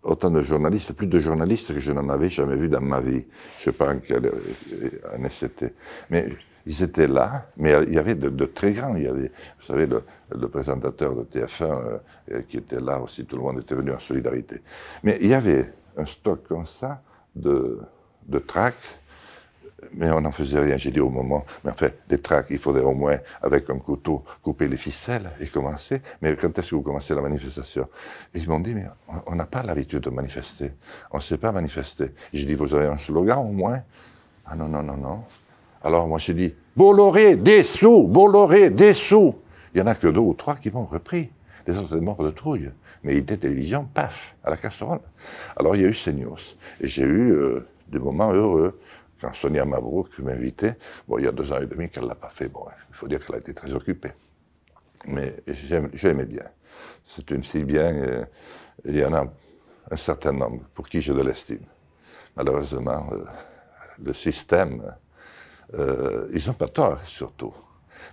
autant 0.06 0.30
de 0.30 0.42
journalistes, 0.42 0.94
plus 0.94 1.08
de 1.08 1.20
journalistes 1.20 1.74
que 1.74 1.80
je 1.80 1.92
n'en 1.92 2.08
avais 2.10 2.30
jamais 2.30 2.56
vu 2.56 2.70
dans 2.70 2.82
ma 2.82 3.02
vie. 3.02 3.26
Je 3.58 3.64
sais 3.64 3.72
pas 3.72 3.94
en 3.94 4.00
quelle 4.00 4.32
année 5.14 5.30
c'était. 5.32 5.74
Mais 6.10 6.30
ils 6.66 6.82
étaient 6.82 7.08
là, 7.08 7.48
mais 7.58 7.74
il 7.88 7.94
y 7.94 8.00
avait 8.00 8.16
de, 8.16 8.46
très 8.46 8.72
grands. 8.72 8.96
Il 8.96 9.04
y 9.04 9.08
avait, 9.08 9.32
vous 9.60 9.66
savez, 9.66 9.88
le, 9.88 10.48
présentateur 10.48 11.16
de 11.16 11.24
TF1 11.24 12.00
euh, 12.32 12.42
qui 12.48 12.58
était 12.58 12.80
là 12.80 13.00
aussi, 13.00 13.26
tout 13.26 13.36
le 13.36 13.42
monde 13.42 13.60
était 13.60 13.76
venu 13.76 13.92
en 13.92 14.00
solidarité. 14.00 14.62
Mais 15.04 15.18
il 15.22 15.28
y 15.28 15.34
avait 15.34 15.72
un 15.98 16.06
stock 16.06 16.48
comme 16.48 16.66
ça 16.66 17.02
de, 17.36 17.80
de 18.28 18.40
tracts 18.40 19.00
mais 19.94 20.10
on 20.12 20.22
n'en 20.22 20.32
faisait 20.32 20.60
rien. 20.60 20.78
J'ai 20.78 20.92
dit 20.92 21.00
au 21.00 21.10
moment, 21.10 21.46
mais 21.64 21.72
en 21.72 21.76
fait, 21.76 22.00
des 22.10 22.18
tracts, 22.18 22.50
il 22.50 22.58
faudrait 22.58 22.84
au 22.84 22.94
moins, 22.94 23.18
avec 23.42 23.70
un 23.70 23.78
couteau, 23.78 24.24
couper 24.42 24.68
les 24.68 24.78
ficelles 24.78 25.30
et 25.40 25.48
commencer. 25.48 26.02
Mais 26.22 26.36
quand 26.36 26.58
est-ce 26.58 26.72
que 26.72 26.76
vous 26.76 26.82
commencez 26.82 27.14
la 27.14 27.22
manifestation? 27.22 27.88
Ils 28.34 28.48
m'ont 28.48 28.60
dit, 28.60 28.74
mais 28.74 28.86
on 29.26 29.36
n'a 29.36 29.46
pas 29.46 29.64
l'habitude 29.64 30.02
de 30.02 30.10
manifester. 30.10 30.72
On 31.12 31.18
ne 31.18 31.22
sait 31.22 31.38
pas 31.38 31.52
manifester. 31.52 32.12
J'ai 32.34 32.46
dit, 32.46 32.56
vous 32.56 32.74
avez 32.74 32.88
un 32.88 32.98
slogan 32.98 33.40
au 33.40 33.52
moins? 33.52 33.82
Ah 34.46 34.56
non, 34.56 34.68
non, 34.68 34.84
non, 34.84 34.98
non. 34.98 35.24
Alors 35.84 36.08
moi 36.08 36.18
j'ai 36.18 36.34
dit, 36.34 36.54
Bolloré, 36.76 37.36
des 37.36 37.64
sous, 37.64 38.08
Bolloré, 38.08 38.72
des 38.72 38.94
sous. 38.94 39.36
Il 39.74 39.80
y 39.80 39.82
en 39.82 39.88
a 39.88 39.94
que 39.94 40.08
deux 40.08 40.20
ou 40.20 40.34
trois 40.34 40.56
qui 40.56 40.72
m'ont 40.72 40.86
repris. 40.86 41.30
Les 41.68 41.78
autres 41.78 41.96
étaient 41.96 42.04
morts 42.04 42.24
de 42.24 42.32
trouille. 42.32 42.72
Mais 43.04 43.16
était 43.16 43.38
télévision, 43.38 43.88
paf, 43.94 44.36
à 44.44 44.50
la 44.50 44.58
casserole. 44.58 45.00
Alors 45.56 45.76
il 45.76 45.84
y 45.84 45.86
a 45.86 45.90
eu 45.90 45.94
CNews. 45.94 46.38
Et 46.82 46.88
j'ai 46.88 47.04
eu 47.04 47.32
euh, 47.32 47.68
des 47.88 48.00
moments 48.00 48.32
heureux. 48.34 48.80
Quand 49.22 49.34
Sonia 49.34 49.66
Mabrouk 49.66 50.20
m'invitait, 50.20 50.78
bon, 51.08 51.18
il 51.18 51.26
y 51.26 51.28
a 51.28 51.32
deux 51.32 51.52
ans 51.52 51.62
et 51.62 51.66
demi 51.66 51.90
qu'elle 51.90 52.04
ne 52.04 52.10
l'a 52.10 52.16
pas 52.16 52.30
fait. 52.30 52.50
Bon, 52.50 52.66
il 52.90 52.96
faut 52.96 53.08
dire 53.08 53.26
qu'elle 53.26 53.36
a 53.36 53.40
été 53.40 53.54
très 53.54 53.74
occupée. 53.74 54.12
Mais 55.08 55.38
j'aimais 55.94 56.26
bien. 56.26 56.46
C'est 57.06 57.30
une 57.32 57.44
fille 57.44 57.64
bien. 57.64 57.96
Et, 57.96 58.24
il 58.86 58.98
y 58.98 59.06
en 59.06 59.14
a 59.14 59.26
un 59.90 59.96
certain 59.96 60.34
nombre 60.34 60.64
pour 60.74 60.90
qui 60.90 61.02
j'ai 61.02 61.14
de 61.14 61.22
l'estime. 61.22 61.66
Malheureusement, 62.36 63.08
euh, 63.14 63.24
le 64.04 64.14
système, 64.14 64.94
euh, 65.74 66.28
ils 66.34 66.46
n'ont 66.48 66.54
pas 66.54 66.68
tort 66.68 67.00
surtout, 67.06 67.54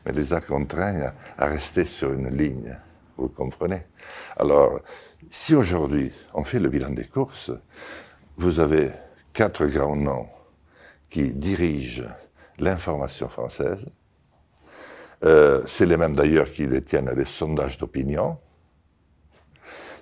mais 0.04 0.12
les 0.12 0.32
a 0.32 0.40
contraints 0.40 1.12
à, 1.36 1.46
rester 1.46 1.84
sur 1.84 2.12
une 2.12 2.28
ligne. 2.28 2.78
Vous 3.16 3.28
comprenez 3.28 3.86
Alors, 4.36 4.80
si 5.28 5.54
aujourd'hui 5.54 6.12
on 6.34 6.44
fait 6.44 6.58
le 6.58 6.68
bilan 6.68 6.90
des 6.90 7.04
courses, 7.04 7.52
vous 8.36 8.60
avez 8.60 8.90
quatre 9.32 9.66
grands 9.66 9.96
noms 9.96 10.28
qui 11.12 11.34
dirigent 11.34 12.04
l'information 12.58 13.28
française. 13.28 13.86
Euh, 15.24 15.62
c'est 15.66 15.84
les 15.84 15.98
mêmes 15.98 16.16
d'ailleurs 16.16 16.50
qui 16.50 16.66
détiennent 16.66 17.10
les 17.14 17.26
sondages 17.26 17.76
d'opinion. 17.76 18.38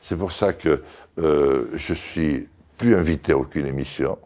C'est 0.00 0.16
pour 0.16 0.30
ça 0.32 0.52
que 0.52 0.82
euh, 1.18 1.68
je 1.74 1.94
suis 1.94 2.48
plus 2.78 2.94
invité 2.94 3.32
à 3.32 3.36
aucune 3.36 3.66
émission. 3.66 4.18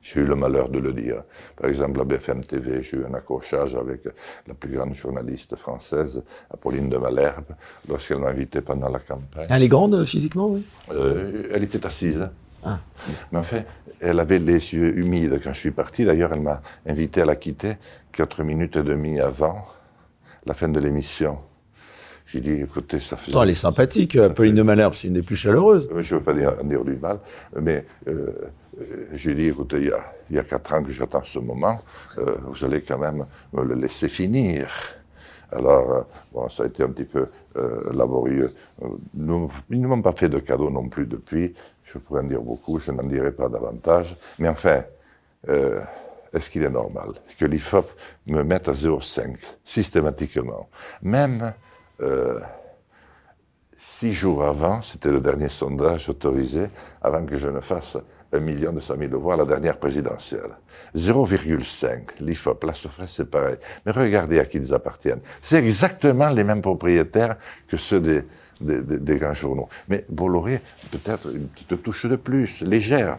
J'ai 0.00 0.20
eu 0.20 0.24
le 0.24 0.34
malheur 0.34 0.70
de 0.70 0.78
le 0.78 0.92
dire. 0.92 1.24
Par 1.56 1.68
exemple, 1.68 2.00
à 2.00 2.04
BFM 2.04 2.44
TV, 2.44 2.82
j'ai 2.82 2.96
eu 2.96 3.04
un 3.04 3.12
accrochage 3.14 3.74
avec 3.74 4.04
la 4.46 4.54
plus 4.54 4.70
grande 4.70 4.94
journaliste 4.94 5.56
française, 5.56 6.22
Apolline 6.50 6.88
de 6.88 6.96
Malherbe, 6.96 7.54
lorsqu'elle 7.88 8.18
m'a 8.18 8.28
invité 8.28 8.60
pendant 8.60 8.88
la 8.88 9.00
campagne. 9.00 9.46
Elle 9.50 9.62
est 9.64 9.68
grande 9.68 10.04
physiquement, 10.04 10.48
oui? 10.48 10.64
Euh, 10.90 11.50
Elle 11.52 11.64
était 11.64 11.84
assise. 11.84 12.28
Ah. 12.64 12.78
Mais 13.32 13.38
enfin, 13.38 13.62
elle 14.00 14.20
avait 14.20 14.38
les 14.38 14.74
yeux 14.74 14.98
humides 14.98 15.40
quand 15.42 15.52
je 15.52 15.60
suis 15.60 15.70
parti. 15.70 16.04
D'ailleurs, 16.04 16.32
elle 16.32 16.40
m'a 16.40 16.62
invité 16.86 17.22
à 17.22 17.24
la 17.24 17.36
quitter 17.36 17.76
quatre 18.12 18.42
minutes 18.42 18.76
et 18.76 18.82
demie 18.82 19.20
avant 19.20 19.66
la 20.44 20.54
fin 20.54 20.68
de 20.68 20.80
l'émission. 20.80 21.38
J'ai 22.26 22.40
dit, 22.40 22.50
écoutez, 22.62 22.98
ça 22.98 23.16
fait... 23.16 23.30
elle 23.40 23.50
est 23.50 23.54
sympathique, 23.54 24.18
Pauline 24.34 24.56
de 24.56 24.62
Malherbe, 24.62 24.94
c'est 24.94 25.06
une 25.06 25.14
des 25.14 25.22
plus 25.22 25.36
chaleureuses. 25.36 25.88
Je 25.96 26.14
ne 26.14 26.18
veux 26.18 26.24
pas 26.24 26.34
dire, 26.34 26.56
dire, 26.64 26.84
du 26.84 26.96
mal, 26.96 27.20
mais 27.60 27.84
euh, 28.08 28.32
j'ai 29.12 29.34
dit, 29.36 29.46
écoutez, 29.46 29.76
il 29.76 29.86
y, 29.86 29.92
a, 29.92 30.12
il 30.28 30.34
y 30.34 30.38
a 30.40 30.42
quatre 30.42 30.74
ans 30.74 30.82
que 30.82 30.90
j'attends 30.90 31.22
ce 31.22 31.38
moment, 31.38 31.78
euh, 32.18 32.34
vous 32.48 32.64
allez 32.64 32.82
quand 32.82 32.98
même 32.98 33.26
me 33.52 33.62
le 33.62 33.76
laisser 33.76 34.08
finir. 34.08 34.66
Alors, 35.52 35.92
euh, 35.92 36.00
bon, 36.32 36.48
ça 36.48 36.64
a 36.64 36.66
été 36.66 36.82
un 36.82 36.88
petit 36.88 37.04
peu 37.04 37.28
euh, 37.56 37.92
laborieux. 37.92 38.52
Nous, 39.14 39.48
ils 39.70 39.80
ne 39.80 39.86
m'ont 39.86 40.02
pas 40.02 40.12
fait 40.12 40.28
de 40.28 40.40
cadeau 40.40 40.68
non 40.68 40.88
plus 40.88 41.06
depuis. 41.06 41.54
Je 41.96 42.00
pourrais 42.00 42.20
en 42.20 42.24
dire 42.24 42.42
beaucoup, 42.42 42.78
je 42.78 42.92
n'en 42.92 43.04
dirai 43.04 43.32
pas 43.32 43.48
davantage. 43.48 44.14
Mais 44.38 44.50
enfin, 44.50 44.82
est-ce 45.48 46.50
qu'il 46.50 46.62
est 46.62 46.70
normal 46.70 47.12
que 47.38 47.46
l'IFOP 47.46 47.90
me 48.26 48.42
mette 48.42 48.68
à 48.68 48.72
0,5 48.72 49.34
systématiquement? 49.64 50.68
Même 51.00 51.54
euh, 52.02 52.38
six 53.78 54.12
jours 54.12 54.44
avant, 54.44 54.82
c'était 54.82 55.10
le 55.10 55.20
dernier 55.20 55.48
sondage 55.48 56.10
autorisé, 56.10 56.66
avant 57.00 57.24
que 57.24 57.36
je 57.36 57.48
ne 57.48 57.60
fasse 57.60 57.96
un 58.30 58.40
million 58.40 58.72
de 58.72 58.80
cent 58.80 58.98
mille 58.98 59.14
voix 59.14 59.34
à 59.34 59.36
la 59.38 59.46
dernière 59.46 59.78
présidentielle. 59.78 60.50
0,5. 60.94 62.20
L'IFOP, 62.20 62.64
la 62.64 62.74
Sofres, 62.74 63.08
c'est 63.08 63.30
pareil. 63.30 63.56
Mais 63.86 63.92
regardez 63.92 64.38
à 64.38 64.44
qui 64.44 64.58
ils 64.58 64.74
appartiennent. 64.74 65.22
C'est 65.40 65.56
exactement 65.56 66.28
les 66.28 66.44
mêmes 66.44 66.60
propriétaires 66.60 67.36
que 67.66 67.78
ceux 67.78 68.00
des, 68.00 68.24
des, 68.60 68.82
des 68.82 69.16
grands 69.16 69.34
journaux. 69.34 69.68
Mais 69.88 70.04
Bolloré, 70.08 70.60
peut-être 70.90 71.34
une 71.34 71.48
petite 71.48 71.82
touche 71.82 72.06
de 72.06 72.16
plus, 72.16 72.60
légère. 72.62 73.18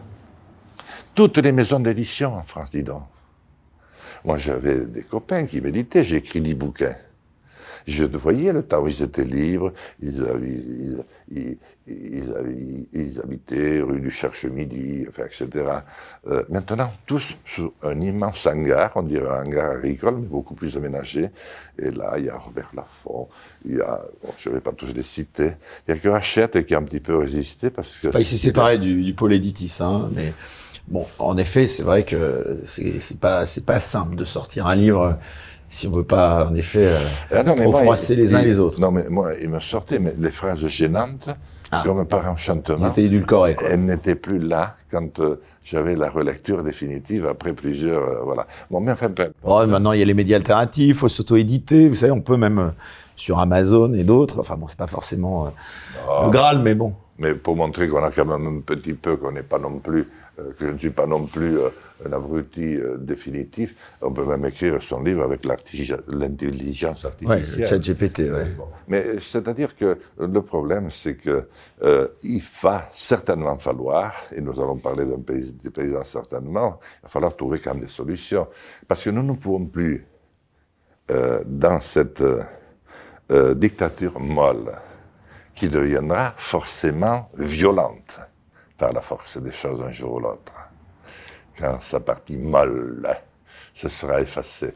Toutes 1.14 1.38
les 1.38 1.52
maisons 1.52 1.80
d'édition 1.80 2.34
en 2.34 2.42
France, 2.42 2.70
dis 2.70 2.82
donc. 2.82 3.02
Moi, 4.24 4.38
j'avais 4.38 4.80
des 4.80 5.02
copains 5.02 5.46
qui 5.46 5.60
méditaient, 5.60 6.02
j'ai 6.02 6.16
écrit 6.16 6.40
dix 6.40 6.54
bouquins. 6.54 6.96
Je 7.88 8.04
voyais 8.04 8.52
le 8.52 8.62
temps 8.62 8.82
où 8.82 8.88
ils 8.88 9.02
étaient 9.02 9.24
libres, 9.24 9.72
ils, 10.02 10.22
ils, 11.86 13.20
habitaient 13.24 13.80
rue 13.80 14.00
du 14.00 14.10
Cherche-Midi, 14.10 15.06
enfin, 15.08 15.22
etc. 15.24 15.48
Euh, 16.26 16.44
maintenant, 16.50 16.92
tous 17.06 17.34
sous 17.46 17.72
un 17.82 17.98
immense 17.98 18.46
hangar, 18.46 18.92
on 18.96 19.02
dirait 19.02 19.30
un 19.30 19.42
hangar 19.42 19.70
agricole, 19.70 20.16
mais 20.16 20.26
beaucoup 20.26 20.54
plus 20.54 20.76
aménagé. 20.76 21.30
Et 21.78 21.90
là, 21.90 22.16
il 22.18 22.26
y 22.26 22.28
a 22.28 22.36
Robert 22.36 22.70
Laffont, 22.76 23.28
il 23.64 23.76
y 23.76 23.80
a, 23.80 24.02
je 24.38 24.50
ne 24.50 24.56
vais 24.56 24.60
pas 24.60 24.72
tous 24.72 24.92
les 24.92 25.02
citer, 25.02 25.52
il 25.86 25.94
y 25.94 25.96
a 25.96 25.98
que 25.98 26.08
Hachette 26.10 26.66
qui 26.66 26.74
a 26.74 26.78
un 26.78 26.82
petit 26.82 27.00
peu 27.00 27.16
résisté 27.16 27.70
parce 27.70 28.00
que... 28.00 28.08
Enfin, 28.08 28.20
il 28.20 28.26
s'est 28.26 28.36
séparé 28.36 28.76
du, 28.76 29.02
du 29.02 29.14
pôle 29.14 29.32
Editis, 29.32 29.78
hein, 29.80 30.10
mais... 30.14 30.34
Bon, 30.88 31.06
en 31.18 31.36
effet, 31.36 31.66
c'est 31.66 31.82
vrai 31.82 32.02
que 32.02 32.60
c'est 32.64 33.20
pas 33.20 33.44
c'est 33.44 33.64
pas 33.64 33.78
simple 33.78 34.16
de 34.16 34.24
sortir 34.24 34.66
un 34.66 34.74
livre 34.74 35.18
si 35.68 35.86
on 35.86 35.90
veut 35.90 36.04
pas, 36.04 36.46
en 36.46 36.54
effet, 36.54 36.86
euh, 36.86 36.98
ah 37.34 37.44
trop 37.44 37.72
froisser 37.72 38.16
les 38.16 38.34
uns 38.34 38.42
les 38.42 38.58
autres. 38.58 38.80
Non, 38.80 38.90
mais 38.90 39.04
moi, 39.08 39.32
il 39.40 39.48
me 39.48 39.60
sortait 39.60 39.98
mais 39.98 40.14
les 40.18 40.30
phrases 40.30 40.66
gênantes, 40.66 41.28
ah. 41.70 41.82
comme 41.84 42.06
par 42.06 42.26
enchantement. 42.30 42.76
Ils 42.78 42.86
étaient 42.86 43.04
édulcorés, 43.04 43.54
quoi. 43.54 43.68
Elles 43.68 43.84
n'étaient 43.84 44.14
plus 44.14 44.38
là 44.38 44.76
quand 44.90 45.20
euh, 45.20 45.40
j'avais 45.64 45.94
la 45.94 46.08
relecture 46.08 46.62
définitive 46.62 47.26
après 47.26 47.52
plusieurs, 47.52 48.02
euh, 48.02 48.20
voilà. 48.24 48.46
Bon, 48.70 48.80
mais 48.80 48.92
enfin, 48.92 49.10
oh, 49.44 49.66
maintenant, 49.66 49.92
il 49.92 50.00
y 50.00 50.02
a 50.02 50.06
les 50.06 50.14
médias 50.14 50.36
alternatifs, 50.36 50.98
faut 50.98 51.08
s'auto-éditer, 51.08 51.88
vous 51.88 51.96
savez, 51.96 52.12
on 52.12 52.20
peut 52.20 52.36
même 52.36 52.72
sur 53.14 53.38
Amazon 53.38 53.92
et 53.94 54.04
d'autres. 54.04 54.40
Enfin 54.40 54.56
bon, 54.56 54.68
c'est 54.68 54.78
pas 54.78 54.86
forcément 54.86 55.52
ah. 56.08 56.22
le 56.24 56.30
Graal, 56.30 56.60
mais 56.60 56.74
bon. 56.74 56.94
Mais 57.18 57.34
pour 57.34 57.56
montrer 57.56 57.88
qu'on 57.88 58.02
a 58.02 58.10
quand 58.10 58.24
même 58.24 58.46
un 58.46 58.60
petit 58.60 58.94
peu, 58.94 59.16
qu'on 59.16 59.32
n'est 59.32 59.42
pas 59.42 59.58
non 59.58 59.80
plus 59.80 60.00
euh, 60.02 60.04
que 60.58 60.66
je 60.66 60.70
ne 60.70 60.78
suis 60.78 60.90
pas 60.90 61.06
non 61.06 61.24
plus 61.26 61.58
euh, 61.58 61.68
un 62.06 62.12
abruti 62.12 62.76
euh, 62.76 62.96
définitif. 62.96 63.74
On 64.00 64.12
peut 64.12 64.24
même 64.24 64.44
écrire 64.46 64.80
son 64.82 65.02
livre 65.02 65.22
avec 65.22 65.44
l'intelligence 65.44 67.04
artificielle. 67.04 67.68
Oui, 67.72 67.80
GPT, 67.80 68.20
oui. 68.20 68.64
Mais 68.86 69.16
c'est-à-dire 69.20 69.76
que 69.76 69.98
le 70.18 70.42
problème, 70.42 70.90
c'est 70.90 71.16
que 71.16 71.48
il 72.22 72.42
va 72.62 72.86
certainement 72.90 73.58
falloir, 73.58 74.14
et 74.34 74.40
nous 74.40 74.58
allons 74.60 74.76
parler 74.76 75.04
d'un 75.04 75.20
pays, 75.20 75.52
des 75.52 75.70
paysans 75.70 76.04
certainement, 76.04 76.78
il 77.00 77.02
va 77.04 77.08
falloir 77.08 77.36
trouver 77.36 77.58
quand 77.58 77.74
même 77.74 77.84
des 77.84 77.90
solutions. 77.90 78.46
Parce 78.86 79.04
que 79.04 79.10
nous 79.10 79.22
ne 79.22 79.34
pouvons 79.34 79.66
plus, 79.66 80.06
dans 81.08 81.80
cette 81.80 82.22
dictature 83.56 84.18
molle, 84.18 84.72
qui 85.54 85.68
deviendra 85.68 86.34
forcément 86.36 87.30
violente, 87.36 88.20
par 88.78 88.92
la 88.92 89.00
force 89.00 89.36
des 89.38 89.52
choses 89.52 89.82
un 89.82 89.90
jour 89.90 90.14
ou 90.14 90.20
l'autre. 90.20 90.52
Quand 91.58 91.82
sa 91.82 91.98
partie 91.98 92.36
molle 92.36 93.06
se 93.74 93.88
sera 93.88 94.20
effacée, 94.20 94.74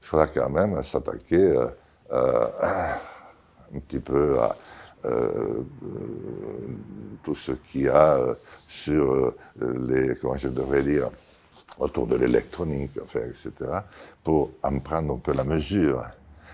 il 0.00 0.06
faudra 0.06 0.28
quand 0.28 0.48
même 0.48 0.80
s'attaquer 0.82 1.36
euh, 1.36 1.66
euh, 2.12 2.46
un 3.74 3.80
petit 3.80 3.98
peu 3.98 4.38
à 4.38 4.54
euh, 5.04 5.64
tout 7.24 7.34
ce 7.34 7.52
qu'il 7.52 7.82
y 7.82 7.88
a 7.88 8.18
sur 8.68 9.34
les, 9.60 10.14
comment 10.20 10.36
je 10.36 10.48
devrais 10.48 10.82
dire, 10.82 11.08
autour 11.78 12.06
de 12.06 12.16
l'électronique, 12.16 12.92
enfin, 13.02 13.20
etc., 13.20 13.52
pour 14.22 14.52
en 14.62 14.78
prendre 14.78 15.14
un 15.14 15.18
peu 15.18 15.32
la 15.32 15.42
mesure. 15.42 16.04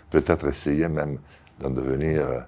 Peut-être 0.09 0.47
essayer 0.47 0.89
même 0.89 1.19
d'en 1.59 1.71
devenir 1.71 2.47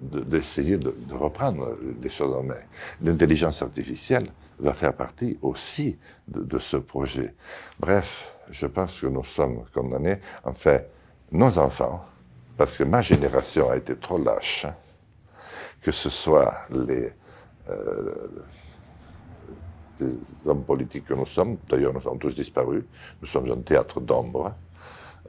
d'essayer 0.00 0.76
de, 0.76 0.94
reprendre 1.12 1.76
des 1.98 2.10
choses 2.10 2.34
en 2.34 2.42
main. 2.42 2.60
L'intelligence 3.02 3.62
artificielle 3.62 4.30
va 4.58 4.74
faire 4.74 4.94
partie 4.94 5.38
aussi 5.42 5.98
de, 6.28 6.58
ce 6.58 6.76
projet. 6.76 7.34
Bref, 7.78 8.32
je 8.50 8.66
pense 8.66 9.00
que 9.00 9.06
nous 9.06 9.24
sommes 9.24 9.64
condamnés, 9.72 10.18
enfin, 10.44 10.78
nos 11.32 11.58
enfants, 11.58 12.04
parce 12.56 12.76
que 12.76 12.84
ma 12.84 13.02
génération 13.02 13.70
a 13.70 13.76
été 13.76 13.96
trop 13.96 14.18
lâche, 14.18 14.66
que 15.82 15.92
ce 15.92 16.10
soit 16.10 16.54
les, 16.70 17.10
euh, 17.68 18.14
hommes 20.44 20.64
politiques 20.64 21.06
que 21.06 21.14
nous 21.14 21.26
sommes, 21.26 21.56
d'ailleurs 21.68 21.92
nous 21.92 22.00
sommes 22.00 22.18
tous 22.18 22.34
disparus, 22.34 22.84
nous 23.20 23.26
sommes 23.26 23.50
un 23.50 23.60
théâtre 23.60 24.00
d'ombre, 24.00 24.54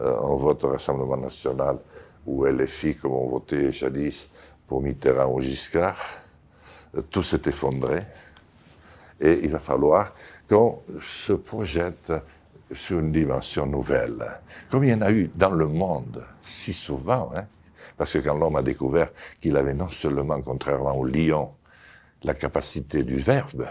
euh, 0.01 0.15
on 0.21 0.35
vote 0.37 0.63
au 0.63 0.69
Rassemblement 0.69 1.17
national 1.17 1.79
où 2.27 2.45
LFI, 2.45 2.95
comme 2.95 3.13
on 3.13 3.29
votait 3.29 3.71
jadis, 3.71 4.27
pour 4.67 4.81
Mitterrand 4.81 5.33
ou 5.33 5.41
Giscard, 5.41 5.97
tout 7.09 7.23
s'est 7.23 7.41
effondré. 7.45 8.01
Et 9.19 9.39
il 9.43 9.51
va 9.51 9.59
falloir 9.59 10.13
qu'on 10.47 10.81
se 11.01 11.33
projette 11.33 12.11
sur 12.71 12.99
une 12.99 13.13
dimension 13.13 13.65
nouvelle, 13.65 14.39
comme 14.69 14.83
il 14.83 14.89
y 14.89 14.93
en 14.93 15.01
a 15.01 15.11
eu 15.11 15.31
dans 15.33 15.51
le 15.51 15.67
monde 15.67 16.23
si 16.43 16.73
souvent. 16.73 17.31
Hein. 17.35 17.45
parce 17.95 18.13
que 18.13 18.19
quand 18.19 18.37
l'homme 18.37 18.57
a 18.57 18.61
découvert 18.61 19.09
qu'il 19.41 19.55
avait 19.55 19.73
non 19.73 19.89
seulement, 19.89 20.41
contrairement 20.41 20.95
au 20.95 21.05
lion, 21.05 21.51
la 22.23 22.33
capacité 22.33 23.03
du 23.03 23.15
verbe, 23.15 23.65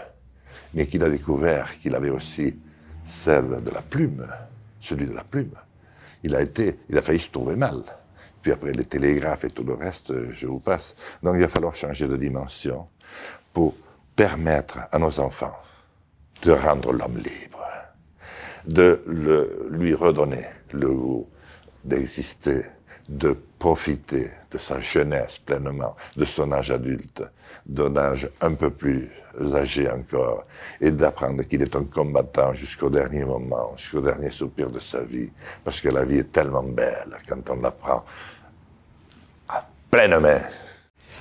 mais 0.73 0.87
qu'il 0.87 1.03
a 1.03 1.09
découvert 1.09 1.77
qu'il 1.77 1.93
avait 1.93 2.09
aussi 2.09 2.57
celle 3.05 3.63
de 3.63 3.69
la 3.69 3.81
plume, 3.81 4.27
celui 4.81 5.05
de 5.05 5.13
la 5.13 5.23
plume, 5.23 5.53
il 6.23 6.35
a 6.35 6.41
été, 6.41 6.79
il 6.89 6.97
a 6.97 7.01
failli 7.03 7.19
se 7.19 7.29
trouver 7.29 7.55
mal 7.55 7.83
Puis 8.41 8.51
après 8.51 8.71
les 8.71 8.85
télégraphes 8.85 9.43
et 9.45 9.49
tout 9.49 9.63
le 9.63 9.73
reste, 9.73 10.13
je 10.31 10.47
vous 10.47 10.59
passe. 10.59 10.95
Donc 11.23 11.35
il 11.35 11.41
va 11.41 11.47
falloir 11.47 11.75
changer 11.75 12.07
de 12.07 12.17
dimension 12.17 12.87
pour 13.53 13.75
permettre 14.15 14.79
à 14.91 14.99
nos 14.99 15.19
enfants 15.19 15.55
de 16.43 16.51
rendre 16.51 16.93
l'homme 16.93 17.17
libre, 17.17 17.65
de 18.65 19.01
le, 19.07 19.67
lui 19.71 19.93
redonner 19.93 20.45
le 20.71 20.87
goût 20.93 21.27
d'exister, 21.83 22.61
de 23.09 23.35
profiter 23.59 24.29
de 24.51 24.57
sa 24.57 24.79
jeunesse 24.79 25.39
pleinement, 25.39 25.95
de 26.15 26.25
son 26.25 26.51
âge 26.51 26.71
adulte, 26.71 27.23
d'un 27.65 27.95
âge 27.97 28.29
un 28.41 28.53
peu 28.53 28.69
plus 28.69 29.09
âgé 29.53 29.89
encore, 29.89 30.45
et 30.81 30.91
d'apprendre 30.91 31.43
qu'il 31.43 31.61
est 31.61 31.75
un 31.75 31.83
combattant 31.83 32.53
jusqu'au 32.53 32.89
dernier 32.89 33.25
moment, 33.25 33.73
jusqu'au 33.75 34.01
dernier 34.01 34.31
soupir 34.31 34.69
de 34.69 34.79
sa 34.79 35.01
vie, 35.03 35.29
parce 35.63 35.81
que 35.81 35.89
la 35.89 36.05
vie 36.05 36.19
est 36.19 36.31
tellement 36.31 36.63
belle 36.63 37.17
quand 37.27 37.49
on 37.49 37.61
l'apprend 37.61 38.03
à 39.49 39.67
pleine 39.91 40.19
main. 40.19 40.41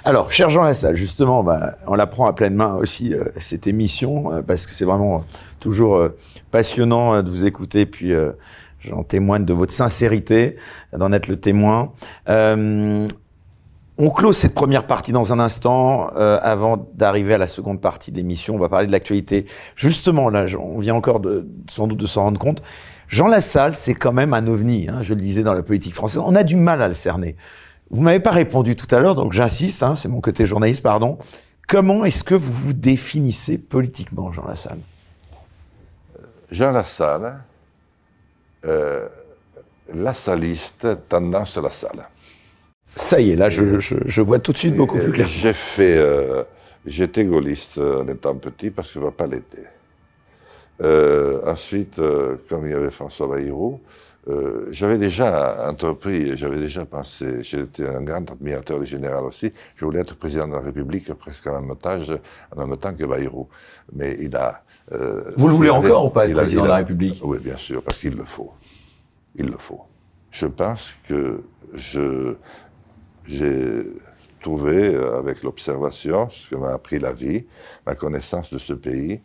Alors, 0.05 0.31
cher 0.31 0.49
Jean 0.51 0.62
Lassalle, 0.62 0.95
justement, 0.95 1.43
bah, 1.43 1.79
on 1.89 1.97
la 1.97 2.07
prend 2.07 2.27
à 2.27 2.33
pleine 2.33 2.55
main 2.55 2.77
aussi, 2.77 3.12
euh, 3.12 3.24
cette 3.39 3.66
émission, 3.66 4.33
euh, 4.33 4.43
parce 4.43 4.64
que 4.64 4.70
c'est 4.70 4.85
vraiment 4.85 5.24
toujours 5.59 5.97
euh, 5.97 6.16
passionnant 6.53 7.24
de 7.24 7.29
vous 7.29 7.45
écouter, 7.45 7.87
puis 7.87 8.12
j'en 8.81 9.03
témoigne 9.03 9.45
de 9.45 9.53
votre 9.53 9.72
sincérité, 9.72 10.57
d'en 10.97 11.12
être 11.12 11.29
le 11.29 11.37
témoin. 11.37 11.93
on 13.99 14.11
close 14.11 14.37
cette 14.37 14.55
première 14.55 14.87
partie 14.87 15.12
dans 15.12 15.33
un 15.33 15.39
instant, 15.39 16.09
avant 16.09 16.89
d'arriver 16.95 17.35
à 17.35 17.39
la 17.39 17.47
seconde 17.47 17.81
partie 17.81 18.12
de 18.12 18.16
l'émission. 18.16 18.55
On 18.55 18.59
va 18.59 18.68
parler 18.68 18.87
de 18.87 18.93
l'actualité. 18.93 19.47
Justement, 19.74 20.29
là, 20.29 20.47
on 20.59 20.79
vient 20.79 20.95
encore 20.95 21.22
sans 21.68 21.87
doute 21.87 21.99
de 21.99 22.07
s'en 22.07 22.24
rendre 22.24 22.39
compte. 22.39 22.62
Jean 23.09 23.29
Lassalle, 23.29 23.74
c'est 23.74 23.95
quand 23.95 24.12
même 24.12 24.35
un 24.35 24.47
ovni, 24.49 24.89
hein, 24.89 25.01
je 25.01 25.14
le 25.14 25.20
disais 25.20 25.43
dans 25.45 25.55
la 25.55 25.62
politique 25.62 25.95
française. 25.95 26.20
On 26.24 26.35
a 26.35 26.43
du 26.43 26.57
mal 26.57 26.83
à 26.83 26.89
le 26.89 26.95
cerner. 26.95 27.37
Vous 27.91 28.03
m'avez 28.03 28.18
pas 28.18 28.33
répondu 28.33 28.74
tout 28.74 28.93
à 28.93 28.99
l'heure, 28.99 29.14
donc 29.14 29.33
j'insiste, 29.33 29.85
hein, 29.85 29.95
c'est 29.95 30.09
mon 30.09 30.20
côté 30.20 30.45
journaliste, 30.45 30.83
pardon. 30.83 31.18
Comment 31.68 32.05
est-ce 32.05 32.24
que 32.24 32.35
vous 32.35 32.53
vous 32.53 32.72
définissez 32.72 33.59
politiquement, 33.59 34.33
Jean 34.33 34.45
Lassalle? 34.47 34.79
Jean 36.51 36.72
Lassalle, 36.72 37.39
euh, 38.67 39.09
lassaliste, 39.95 40.87
tendance 41.09 41.57
Lassalle. 41.57 42.09
Ça 42.97 43.21
y 43.21 43.31
est, 43.31 43.37
là, 43.37 43.49
je, 43.49 43.79
je, 43.79 44.21
vois 44.23 44.39
tout 44.39 44.53
de 44.53 44.59
suite 44.59 44.75
beaucoup 44.75 44.99
plus 44.99 45.12
clair. 45.12 45.29
J'ai 45.29 45.53
fait, 45.53 45.99
euh, 45.99 46.45
j'étais 46.87 47.25
gaulliste 47.25 47.79
en 47.79 48.09
étant 48.09 48.35
petit 48.37 48.71
parce 48.71 48.93
que 48.93 49.11
pas 49.11 49.27
l'été. 49.27 49.59
Euh, 50.83 51.41
ensuite, 51.47 51.99
euh, 51.99 52.37
comme 52.49 52.67
il 52.67 52.73
y 52.73 52.75
avait 52.75 52.91
François 52.91 53.29
Bayrou, 53.29 53.81
euh, 54.29 54.67
j'avais 54.71 54.99
déjà 54.99 55.69
entrepris, 55.69 56.37
j'avais 56.37 56.59
déjà 56.59 56.85
pensé, 56.85 57.43
j'étais 57.43 57.87
un 57.87 58.03
grand 58.03 58.31
admirateur 58.31 58.81
du 58.81 58.87
général 58.87 59.25
aussi, 59.25 59.53
je 59.77 59.85
voulais 59.85 60.01
être 60.01 60.17
président 60.17 60.49
de 60.49 60.55
la 60.55 60.61
République 60.61 61.12
presque 61.14 61.47
en 61.47 61.62
même 61.62 61.77
temps, 61.77 61.99
en 62.55 62.67
même 62.67 62.77
temps 62.77 62.93
que 62.95 63.05
Bayrou. 63.05 63.49
Mais 63.93 64.17
il 64.21 64.35
a... 64.37 64.62
Euh, 64.93 65.32
Vous 65.37 65.49
le 65.49 65.55
voulez 65.55 65.70
encore 65.70 66.07
ou 66.07 66.11
pas 66.11 66.28
être 66.28 66.34
président 66.34 66.62
de 66.64 66.68
la 66.68 66.76
République? 66.76 67.20
Oui, 67.24 67.39
bien 67.39 67.57
sûr, 67.57 67.82
parce 67.82 68.01
qu'il 68.01 68.14
le 68.14 68.24
faut. 68.24 68.53
Il 69.34 69.47
le 69.47 69.59
faut. 69.59 69.82
Je 70.30 70.47
pense 70.47 70.95
que 71.09 71.43
je 71.74 72.34
j'ai 73.26 73.84
trouvé, 74.41 74.95
euh, 74.95 75.18
avec 75.18 75.43
l'observation, 75.43 76.30
ce 76.30 76.49
que 76.49 76.55
m'a 76.55 76.72
appris 76.72 77.01
la 77.01 77.12
vie, 77.12 77.45
ma 77.84 77.97
connaissance 77.97 78.53
de 78.53 78.59
ce 78.59 78.72
pays, 78.72 79.20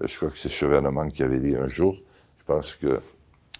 je 0.00 0.16
crois 0.16 0.30
que 0.30 0.38
c'est 0.38 0.50
Chevènement 0.50 1.08
qui 1.08 1.22
avait 1.22 1.38
dit 1.38 1.54
un 1.54 1.68
jour, 1.68 1.96
je 2.38 2.44
pense 2.44 2.74
que 2.74 3.00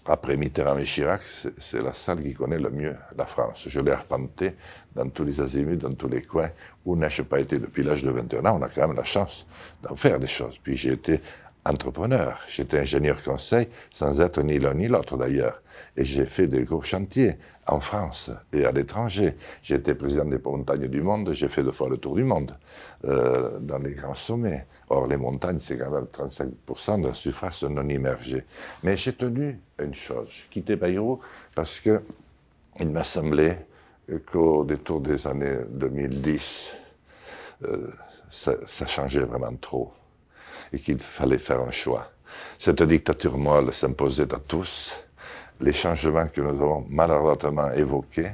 après 0.07 0.37
Mitterrand 0.37 0.77
et 0.79 0.85
Chirac, 0.85 1.23
c'est 1.57 1.83
la 1.83 1.95
salle 1.95 2.23
qui 2.23 2.35
connaît 2.35 2.59
le 2.59 2.69
mieux 2.69 2.95
la 3.17 3.25
France. 3.25 3.65
Je 3.67 3.81
l'ai 3.81 3.93
arpenté 3.93 4.53
dans 4.95 5.09
tous 5.09 5.25
les 5.25 5.41
azimuts, 5.41 5.79
dans 5.79 5.95
tous 5.95 6.09
les 6.09 6.21
coins. 6.21 6.51
Où 6.85 6.95
n'ai-je 6.95 7.23
pas 7.23 7.41
été 7.41 7.59
depuis 7.59 7.83
l'âge 7.83 8.03
de 8.03 8.11
21 8.11 8.45
ans? 8.45 8.59
On 8.61 8.63
a 8.63 8.69
quand 8.69 8.87
même 8.87 8.97
la 8.97 9.05
chance 9.05 9.47
d'en 9.83 9.97
faire 9.97 10.19
des 10.19 10.27
choses. 10.27 10.59
Puis 10.63 10.77
j'ai 10.77 10.93
été 10.93 11.23
entrepreneur. 11.65 12.39
J'étais 12.49 12.79
ingénieur 12.79 13.23
conseil 13.23 13.69
sans 13.91 14.21
être 14.21 14.43
ni 14.43 14.59
l'un 14.59 14.75
ni 14.75 14.89
l'autre 14.89 15.17
d'ailleurs. 15.17 15.63
Et 15.97 16.05
j'ai 16.05 16.27
fait 16.27 16.47
des 16.47 16.65
gros 16.65 16.83
chantiers 16.83 17.37
en 17.67 17.81
France 17.81 18.31
et 18.53 18.65
à 18.65 18.73
l'étranger. 18.73 19.35
Été 19.69 19.95
président 19.95 20.25
des 20.25 20.39
montagnes 20.39 20.89
du 20.89 21.03
monde, 21.03 21.33
j'ai 21.33 21.49
fait 21.49 21.63
deux 21.63 21.73
fois 21.73 21.89
le 21.89 21.97
tour 21.97 22.15
du 22.15 22.25
monde 22.25 22.57
euh, 23.05 23.59
dans 23.61 23.79
les 23.79 23.93
grands 23.95 24.15
sommets. 24.15 24.67
Or, 24.91 25.07
les 25.07 25.17
montagnes, 25.17 25.59
c'est 25.59 25.77
quand 25.79 25.91
même 25.91 26.07
35% 26.13 27.03
de 27.03 27.09
la 27.09 27.15
surface 27.15 27.65
non 27.65 27.89
immergée. 27.89 28.45
Mais 28.83 28.97
j'ai 28.97 29.15
tenu 29.15 29.59
une 29.79 29.95
chose, 29.95 30.29
j'ai 30.31 30.45
quitté 30.51 30.77
Bayrou 30.77 31.21
parce 31.55 31.81
que 31.81 32.03
il 32.79 32.91
m'a 32.91 33.05
semblé 33.05 33.57
qu'au 34.31 34.65
détour 34.65 35.01
des 35.01 35.27
années 35.27 35.59
2010, 35.71 36.75
euh, 37.65 37.91
ça 38.29 38.87
changeait 38.87 39.25
vraiment 39.25 39.55
trop 39.61 39.93
et 40.75 40.79
qu'il 40.81 40.99
fallait 40.99 41.39
faire 41.39 41.61
un 41.61 41.71
choix. 41.71 42.11
Cette 42.59 42.83
dictature 42.83 43.39
molle 43.39 43.73
s'imposait 43.73 44.33
à 44.35 44.39
tous. 44.39 44.93
Les 45.61 45.73
changements 45.73 46.27
que 46.27 46.41
nous 46.41 46.49
avons 46.49 46.85
malheureusement 46.89 47.71
évoqués, 47.73 48.31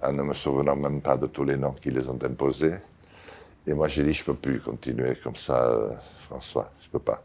en 0.00 0.12
ne 0.12 0.22
me 0.22 0.32
souvenant 0.32 0.76
même 0.76 1.00
pas 1.00 1.16
de 1.16 1.26
tous 1.26 1.44
les 1.44 1.56
noms 1.56 1.72
qui 1.72 1.90
les 1.90 2.08
ont 2.08 2.18
imposés. 2.22 2.74
Et 3.66 3.74
moi, 3.74 3.88
j'ai 3.88 4.04
dit, 4.04 4.12
je 4.12 4.24
peux 4.24 4.34
plus 4.34 4.60
continuer 4.60 5.16
comme 5.22 5.36
ça, 5.36 5.64
euh, 5.64 5.90
François, 6.26 6.70
je 6.82 6.88
peux 6.88 6.98
pas. 6.98 7.22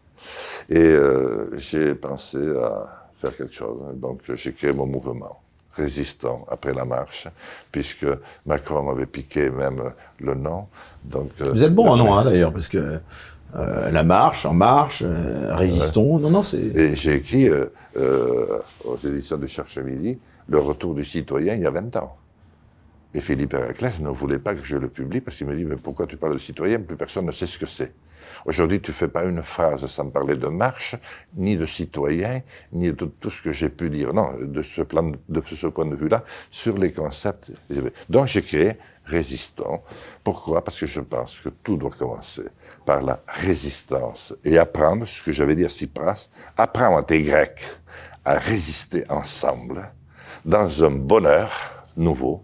Et 0.70 0.80
euh, 0.80 1.58
j'ai 1.58 1.94
pensé 1.96 2.38
à 2.38 3.10
faire 3.20 3.36
quelque 3.36 3.54
chose. 3.54 3.80
Donc, 3.96 4.22
j'ai 4.34 4.54
créé 4.54 4.72
mon 4.74 4.88
mouvement 4.88 5.40
résistant 5.74 6.46
après 6.50 6.74
la 6.74 6.86
marche, 6.86 7.28
puisque 7.72 8.08
Macron 8.46 8.82
m'avait 8.82 9.06
piqué 9.06 9.50
même 9.52 9.92
le 10.20 10.34
nom. 10.34 10.68
Donc, 11.04 11.32
euh, 11.42 11.52
Vous 11.52 11.64
êtes 11.64 11.74
bon 11.74 11.88
en 11.90 11.98
nom, 11.98 12.16
hein, 12.16 12.24
d'ailleurs, 12.24 12.52
parce 12.52 12.68
que 12.68 13.00
euh, 13.56 13.92
la 13.92 14.04
marche, 14.04 14.46
en 14.46 14.54
marche, 14.54 15.04
euh, 15.06 15.56
résistons. 15.56 16.20
Non, 16.20 16.30
non, 16.30 16.44
c'est. 16.44 16.58
Et 16.58 16.96
j'ai 16.96 17.16
écrit 17.16 17.50
euh, 17.50 17.70
aux 18.84 18.98
éditions 18.98 19.38
de 19.38 19.48
Cherche 19.48 19.78
Midi 19.78 20.20
le 20.50 20.60
retour 20.60 20.94
du 20.94 21.04
citoyen 21.04 21.56
il 21.56 21.62
y 21.62 21.66
a 21.66 21.72
20 21.72 21.96
ans. 21.98 22.18
Et 23.14 23.22
Philippe 23.22 23.54
Héraclès 23.54 24.00
ne 24.00 24.10
voulait 24.10 24.40
pas 24.40 24.54
que 24.54 24.64
je 24.64 24.78
le 24.78 24.90
publie 24.90 25.22
parce 25.22 25.38
qu'il 25.38 25.48
me 25.48 25.56
dit 25.56 25.66
mais 25.66 25.78
pourquoi 25.78 26.08
tu 26.08 26.18
parles 26.18 26.34
de 26.34 26.40
citoyen? 26.40 26.80
Plus 26.80 26.98
personne 26.98 27.26
ne 27.26 27.32
sait 27.32 27.48
ce 27.48 27.58
que 27.58 27.66
c'est. 27.66 27.94
Aujourd'hui, 28.46 28.82
tu 28.82 28.92
fais 28.92 29.08
pas 29.08 29.24
une 29.24 29.42
phrase 29.42 29.86
sans 29.88 30.10
parler 30.10 30.36
de 30.36 30.48
marche, 30.48 30.96
ni 31.36 31.56
de 31.56 31.66
citoyen, 31.66 32.42
ni 32.72 32.92
de 32.92 33.06
tout 33.06 33.30
ce 33.30 33.42
que 33.42 33.52
j'ai 33.52 33.70
pu 33.70 33.90
dire. 33.90 34.14
Non, 34.14 34.32
de 34.40 34.62
ce, 34.62 34.82
plan, 34.82 35.12
de 35.30 35.42
ce 35.42 35.68
point 35.68 35.86
de 35.86 35.96
vue-là, 35.96 36.24
sur 36.52 36.78
les 36.78 36.92
concepts. 36.92 37.52
Donc 38.10 38.28
j'ai 38.28 38.42
créé 38.42 38.78
Résistons. 39.08 39.82
Pourquoi? 40.24 40.64
Parce 40.64 40.80
que 40.80 40.86
je 40.86 41.00
pense 41.00 41.40
que 41.40 41.50
tout 41.50 41.78
doit 41.78 41.92
commencer 41.92 42.44
par 42.86 43.02
la 43.02 43.22
résistance 43.28 44.36
et 44.44 44.58
apprendre 44.58 45.08
ce 45.08 45.22
que 45.22 45.32
j'avais 45.32 45.56
dit 45.56 45.66
à 45.66 45.70
Cypras, 45.70 46.30
apprendre 46.58 46.98
à 46.98 47.04
tes 47.04 47.22
Grecs 47.22 47.66
à 48.26 48.38
résister 48.38 49.10
ensemble 49.10 49.90
dans 50.44 50.84
un 50.84 50.92
bonheur 50.92 51.50
nouveau, 51.96 52.44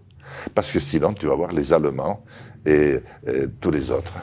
parce 0.55 0.71
que 0.71 0.79
sinon 0.79 1.13
tu 1.13 1.27
vas 1.27 1.35
voir 1.35 1.51
les 1.51 1.73
Allemands 1.73 2.23
et, 2.65 2.99
tous 3.59 3.71
les 3.71 3.91
autres 3.91 4.13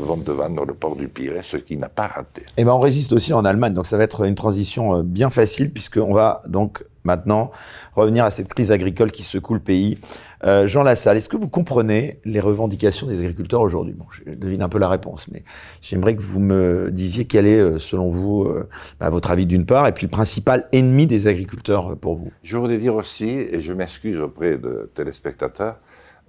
vont 0.00 0.16
devant 0.16 0.50
dans 0.50 0.64
le 0.64 0.74
port 0.74 0.96
du 0.96 1.08
Pirée, 1.08 1.40
ce 1.42 1.56
qui 1.56 1.76
n'a 1.76 1.88
pas 1.88 2.06
raté. 2.06 2.42
Et 2.42 2.44
eh 2.58 2.64
ben 2.64 2.72
on 2.72 2.80
résiste 2.80 3.12
aussi 3.12 3.32
en 3.32 3.44
Allemagne, 3.44 3.74
donc 3.74 3.86
ça 3.86 3.96
va 3.96 4.04
être 4.04 4.24
une 4.24 4.34
transition 4.34 4.96
euh, 4.96 5.02
bien 5.02 5.30
facile 5.30 5.72
puisqu'on 5.72 6.12
va 6.12 6.42
donc 6.46 6.84
maintenant 7.04 7.50
revenir 7.94 8.24
à 8.24 8.30
cette 8.30 8.52
crise 8.52 8.72
agricole 8.72 9.10
qui 9.10 9.22
secoue 9.22 9.54
le 9.54 9.60
pays. 9.60 9.98
Euh, 10.44 10.66
Jean 10.66 10.82
Lassalle, 10.82 11.16
est-ce 11.18 11.28
que 11.28 11.36
vous 11.36 11.48
comprenez 11.48 12.20
les 12.24 12.40
revendications 12.40 13.06
des 13.06 13.20
agriculteurs 13.20 13.60
aujourd'hui? 13.60 13.94
Bon, 13.94 14.06
je 14.10 14.32
devine 14.32 14.62
un 14.62 14.68
peu 14.68 14.78
la 14.78 14.88
réponse, 14.88 15.28
mais 15.30 15.44
j'aimerais 15.82 16.16
que 16.16 16.22
vous 16.22 16.40
me 16.40 16.90
disiez 16.90 17.26
quel 17.26 17.46
est, 17.46 17.58
euh, 17.58 17.78
selon 17.78 18.10
vous, 18.10 18.44
euh, 18.44 18.68
bah, 18.98 19.10
votre 19.10 19.30
avis 19.30 19.46
d'une 19.46 19.66
part, 19.66 19.86
et 19.86 19.92
puis 19.92 20.06
le 20.06 20.10
principal 20.10 20.66
ennemi 20.72 21.06
des 21.06 21.26
agriculteurs 21.26 21.96
pour 21.96 22.16
vous? 22.16 22.30
Je 22.42 22.56
voudrais 22.56 22.78
dire 22.78 22.94
aussi, 22.94 23.28
et 23.28 23.60
je 23.60 23.72
m'excuse 23.72 24.18
auprès 24.18 24.56
de 24.56 24.90
téléspectateurs, 24.94 25.76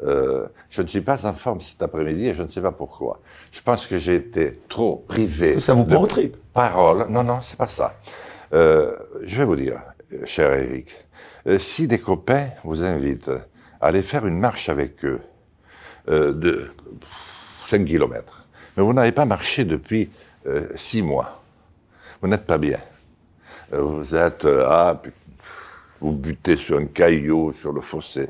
euh, 0.03 0.47
je 0.69 0.81
ne 0.81 0.87
suis 0.87 1.01
pas 1.01 1.25
en 1.25 1.33
forme 1.33 1.61
cet 1.61 1.81
après-midi 1.81 2.27
et 2.27 2.33
je 2.33 2.41
ne 2.43 2.49
sais 2.49 2.61
pas 2.61 2.71
pourquoi. 2.71 3.19
Je 3.51 3.61
pense 3.61 3.85
que 3.85 3.97
j'ai 3.97 4.15
été 4.15 4.59
trop 4.67 5.03
privé. 5.07 5.53
Que 5.53 5.59
ça 5.59 5.73
vous 5.73 5.85
prend 5.85 6.03
au 6.03 6.07
Parole. 6.53 7.07
Non, 7.09 7.23
non, 7.23 7.39
c'est 7.43 7.57
pas 7.57 7.67
ça. 7.67 7.95
Euh, 8.53 8.95
je 9.23 9.37
vais 9.37 9.45
vous 9.45 9.55
dire, 9.55 9.79
cher 10.25 10.53
Eric, 10.53 10.89
euh, 11.47 11.59
si 11.59 11.87
des 11.87 11.99
copains 11.99 12.49
vous 12.63 12.83
invitent 12.83 13.31
à 13.79 13.87
aller 13.87 14.01
faire 14.01 14.25
une 14.25 14.39
marche 14.39 14.69
avec 14.69 15.03
eux 15.05 15.21
de 16.07 16.71
5 17.69 17.85
km, 17.85 18.45
mais 18.75 18.83
vous 18.83 18.91
n'avez 18.91 19.11
pas 19.11 19.25
marché 19.25 19.65
depuis 19.65 20.09
6 20.75 21.03
mois, 21.03 21.43
vous 22.21 22.27
n'êtes 22.27 22.47
pas 22.47 22.57
bien. 22.57 22.79
vous 23.71 24.15
êtes, 24.15 24.45
ah, 24.45 24.99
vous 26.01 26.11
butez 26.11 26.57
sur 26.57 26.79
un 26.79 26.85
caillou, 26.85 27.53
sur 27.53 27.71
le 27.71 27.81
fossé. 27.81 28.27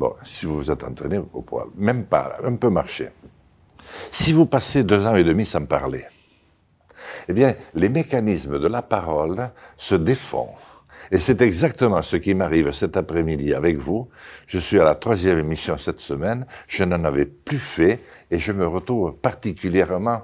Bon, 0.00 0.14
si 0.22 0.46
vous 0.46 0.56
vous 0.56 0.70
êtes 0.70 0.82
entraîné, 0.82 1.18
vous 1.18 1.42
pourrez 1.42 1.66
même 1.76 2.06
pas, 2.06 2.36
un 2.42 2.56
peu 2.56 2.70
marcher. 2.70 3.10
Si 4.10 4.32
vous 4.32 4.46
passez 4.46 4.82
deux 4.82 5.04
ans 5.04 5.14
et 5.14 5.24
demi 5.24 5.44
sans 5.44 5.66
parler, 5.66 6.06
eh 7.28 7.34
bien, 7.34 7.54
les 7.74 7.90
mécanismes 7.90 8.58
de 8.58 8.66
la 8.66 8.80
parole 8.80 9.50
se 9.76 9.94
défont 9.94 10.48
Et 11.12 11.18
c'est 11.18 11.42
exactement 11.42 12.00
ce 12.00 12.16
qui 12.16 12.32
m'arrive 12.32 12.72
cet 12.72 12.96
après-midi 12.96 13.52
avec 13.52 13.76
vous. 13.76 14.08
Je 14.46 14.58
suis 14.58 14.80
à 14.80 14.84
la 14.84 14.94
troisième 14.94 15.38
émission 15.38 15.76
cette 15.76 16.00
semaine. 16.00 16.46
Je 16.66 16.84
n'en 16.84 17.04
avais 17.04 17.26
plus 17.26 17.58
fait 17.58 18.00
et 18.30 18.38
je 18.38 18.52
me 18.52 18.66
retrouve 18.66 19.14
particulièrement. 19.14 20.22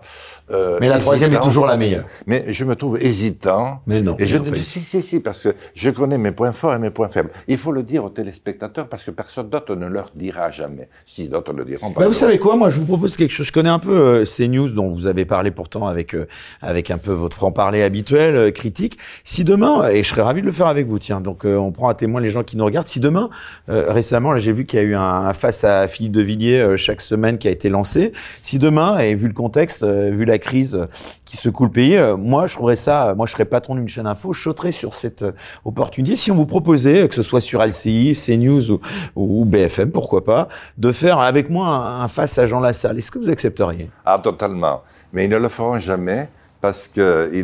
Euh, 0.51 0.79
mais 0.81 0.89
la 0.89 0.99
troisième 0.99 1.35
est 1.35 1.41
toujours 1.41 1.67
la 1.67 1.77
meilleure. 1.77 2.05
Mais 2.27 2.45
je 2.49 2.65
me 2.65 2.77
trouve 2.77 3.03
hésitant. 3.03 3.81
Mais 3.87 4.01
non. 4.01 4.17
Et 4.19 4.27
je 4.27 4.39
ne 4.39 4.55
si 4.57 4.81
si 4.81 5.03
si 5.03 5.21
parce 5.21 5.43
que 5.43 5.55
je 5.75 5.91
connais 5.91 6.19
mes 6.19 6.31
points 6.31 6.53
forts 6.53 6.75
et 6.75 6.79
mes 6.79 6.91
points 6.91 7.09
faibles. 7.09 7.31
Il 7.49 7.59
faut 7.59 7.73
le 7.73 7.83
dire 7.83 8.05
aux 8.05 8.11
téléspectateurs 8.11 8.89
parce 8.89 9.03
que 9.03 9.11
personne 9.11 9.49
d'autre 9.49 9.75
ne 9.75 9.87
leur 9.87 10.13
dira 10.15 10.51
jamais. 10.53 10.89
Si 11.05 11.29
d'autres 11.29 11.53
le 11.53 11.65
diront. 11.65 11.91
Bah, 11.91 12.07
vous 12.07 12.13
savez 12.13 12.39
quoi 12.39 12.55
Moi, 12.57 12.71
je 12.71 12.79
vous 12.79 12.87
propose 12.87 13.17
quelque 13.17 13.33
chose. 13.33 13.47
Je 13.47 13.53
connais 13.53 13.69
un 13.69 13.81
peu 13.81 13.97
euh, 13.97 14.25
ces 14.25 14.47
news 14.47 14.69
dont 14.69 14.91
vous 14.93 15.07
avez 15.07 15.25
parlé 15.25 15.51
pourtant 15.51 15.89
avec 15.89 16.15
euh, 16.15 16.27
avec 16.63 16.93
un 16.93 16.99
peu 16.99 17.13
votre 17.13 17.37
franc 17.37 17.51
parler 17.51 17.83
habituel, 17.83 18.37
euh, 18.37 18.51
critique. 18.53 18.99
Si 19.25 19.43
demain, 19.43 19.89
et 19.89 20.05
je 20.05 20.09
serais 20.09 20.23
ravi 20.23 20.43
de 20.43 20.47
le 20.47 20.53
faire 20.53 20.69
avec 20.69 20.87
vous, 20.87 21.01
tiens. 21.01 21.21
Donc, 21.21 21.45
on 21.45 21.73
prend 21.73 21.89
à 21.89 21.95
témoin 21.95 22.21
les 22.21 22.31
gens 22.31 22.45
qui 22.45 22.57
nous 22.57 22.65
regardent. 22.65 22.87
Si 22.87 23.01
demain, 23.01 23.31
récemment, 23.69 24.37
j'ai 24.37 24.53
vu 24.53 24.65
qu'il 24.65 24.79
y 24.79 24.83
a 24.83 24.85
eu 24.85 24.95
un, 24.95 25.01
un 25.01 25.33
face 25.33 25.65
à 25.65 25.89
Philippe 25.89 26.13
de 26.13 26.23
Villiers 26.23 26.77
chaque 26.77 27.01
semaine 27.01 27.39
qui 27.39 27.49
a 27.49 27.51
été 27.51 27.69
lancé 27.69 27.96
si 28.43 28.59
demain, 28.59 28.99
et 28.99 29.15
vu 29.15 29.29
le 29.29 29.35
contexte, 29.35 29.83
euh, 29.83 30.11
vu 30.11 30.25
la 30.25 30.39
crise 30.39 30.87
qui 31.25 31.37
secoue 31.37 31.65
le 31.65 31.71
pays, 31.71 31.97
euh, 31.97 32.17
moi, 32.17 32.47
je 32.47 32.55
trouverais 32.55 32.77
ça, 32.77 33.15
moi, 33.17 33.27
je 33.27 33.33
serais 33.33 33.45
patron 33.45 33.75
d'une 33.75 33.89
chaîne 33.89 34.07
info, 34.07 34.33
je 34.33 34.43
sauterais 34.43 34.73
sur 34.73 34.95
cette 34.95 35.23
euh, 35.23 35.33
opportunité. 35.65 36.17
Si 36.17 36.31
on 36.31 36.35
vous 36.35 36.47
proposait, 36.47 37.09
que 37.09 37.15
ce 37.15 37.23
soit 37.23 37.41
sur 37.41 37.65
LCI, 37.65 38.15
CNews 38.15 38.71
ou, 38.71 38.81
ou 39.17 39.45
BFM, 39.45 39.91
pourquoi 39.91 40.25
pas, 40.25 40.49
de 40.79 40.93
faire 40.93 41.19
avec 41.19 41.51
moi 41.51 41.69
un, 41.69 42.09
face 42.09 42.39
à 42.39 42.47
Jean 42.47 42.61
Lassalle, 42.61 42.99
est-ce 42.99 43.11
que 43.11 43.19
vous 43.19 43.31
accepteriez? 43.31 43.91
Ah, 44.05 44.19
totalement. 44.19 44.83
Mais 45.13 45.25
ils 45.25 45.31
ne 45.31 45.37
le 45.39 45.49
feront 45.49 45.79
jamais 45.79 46.29
parce 46.61 46.89
qu'ils 46.89 47.03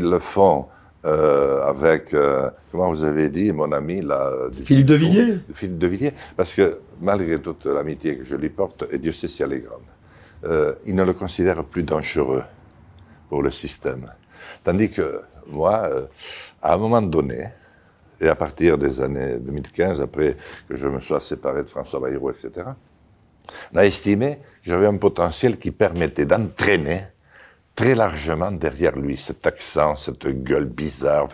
le 0.09 0.19
font 0.19 0.67
avec, 1.05 2.15
comment 2.71 2.91
vous 2.91 3.03
avez 3.03 3.29
dit, 3.29 3.51
mon 3.51 3.73
ami 3.73 4.03
là, 4.03 4.31
Philippe 4.65 4.87
de 4.87 4.95
Villiers. 4.95 5.39
Philippe 5.53 5.79
de 5.79 5.87
Villiers, 5.89 6.13
parce 6.37 6.55
que 6.55 6.79
malgré 7.01 7.41
toute 7.41 7.67
l'amitié 7.67 8.19
que 8.19 8.25
je 8.25 8.37
lui 8.37 8.51
porte, 8.51 8.85
et 8.91 8.99
Dieu 8.99 9.11
sait 9.11 9.27
si 9.27 9.43
elle 9.43 9.53
est 9.53 9.61
grande, 9.61 9.81
euh, 10.45 10.75
ils 10.85 10.95
ne 10.95 11.05
le 11.05 11.13
considèrent 11.13 11.65
plus 11.65 11.83
dangereux 11.83 12.45
pour 13.29 13.43
le 13.43 13.51
système. 13.51 14.13
Tandis 14.65 14.91
que 14.91 15.23
moi, 15.47 15.83
euh, 15.85 16.07
à 16.61 16.75
un 16.75 16.77
moment 16.77 17.03
donné, 17.03 17.49
et 18.21 18.29
à 18.29 18.35
partir 18.35 18.79
des 18.79 19.01
années 19.01 19.39
2015, 19.39 20.01
après 20.01 20.37
que 20.69 20.77
je 20.77 20.87
me 20.87 21.01
sois 21.01 21.21
séparé 21.21 21.63
de 21.63 21.69
François 21.69 22.01
Bayrou, 22.01 22.31
etc., 22.31 22.67
on 23.73 23.77
a 23.77 23.85
estimé 23.85 24.37
que 24.37 24.71
j'avais 24.71 24.87
un 24.87 24.97
potentiel 24.97 25.59
qui 25.59 25.73
permettait 25.73 26.27
d'entraîner 26.27 27.03
très 27.75 27.95
largement 27.95 28.53
derrière 28.53 28.97
lui 28.97 29.17
cet 29.17 29.47
accent, 29.47 29.97
cette 29.97 30.27
gueule 30.29 30.67
bizarre, 30.67 31.29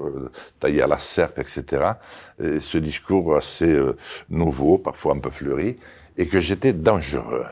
euh, 0.00 0.30
taillée 0.60 0.82
à 0.82 0.86
la 0.86 0.98
serpe, 0.98 1.38
etc. 1.38 1.92
Et 2.40 2.60
ce 2.60 2.78
discours 2.78 3.36
assez 3.36 3.72
euh, 3.72 3.96
nouveau, 4.28 4.78
parfois 4.78 5.14
un 5.14 5.18
peu 5.18 5.30
fleuri, 5.30 5.78
et 6.16 6.28
que 6.28 6.38
j'étais 6.38 6.72
dangereux. 6.72 7.46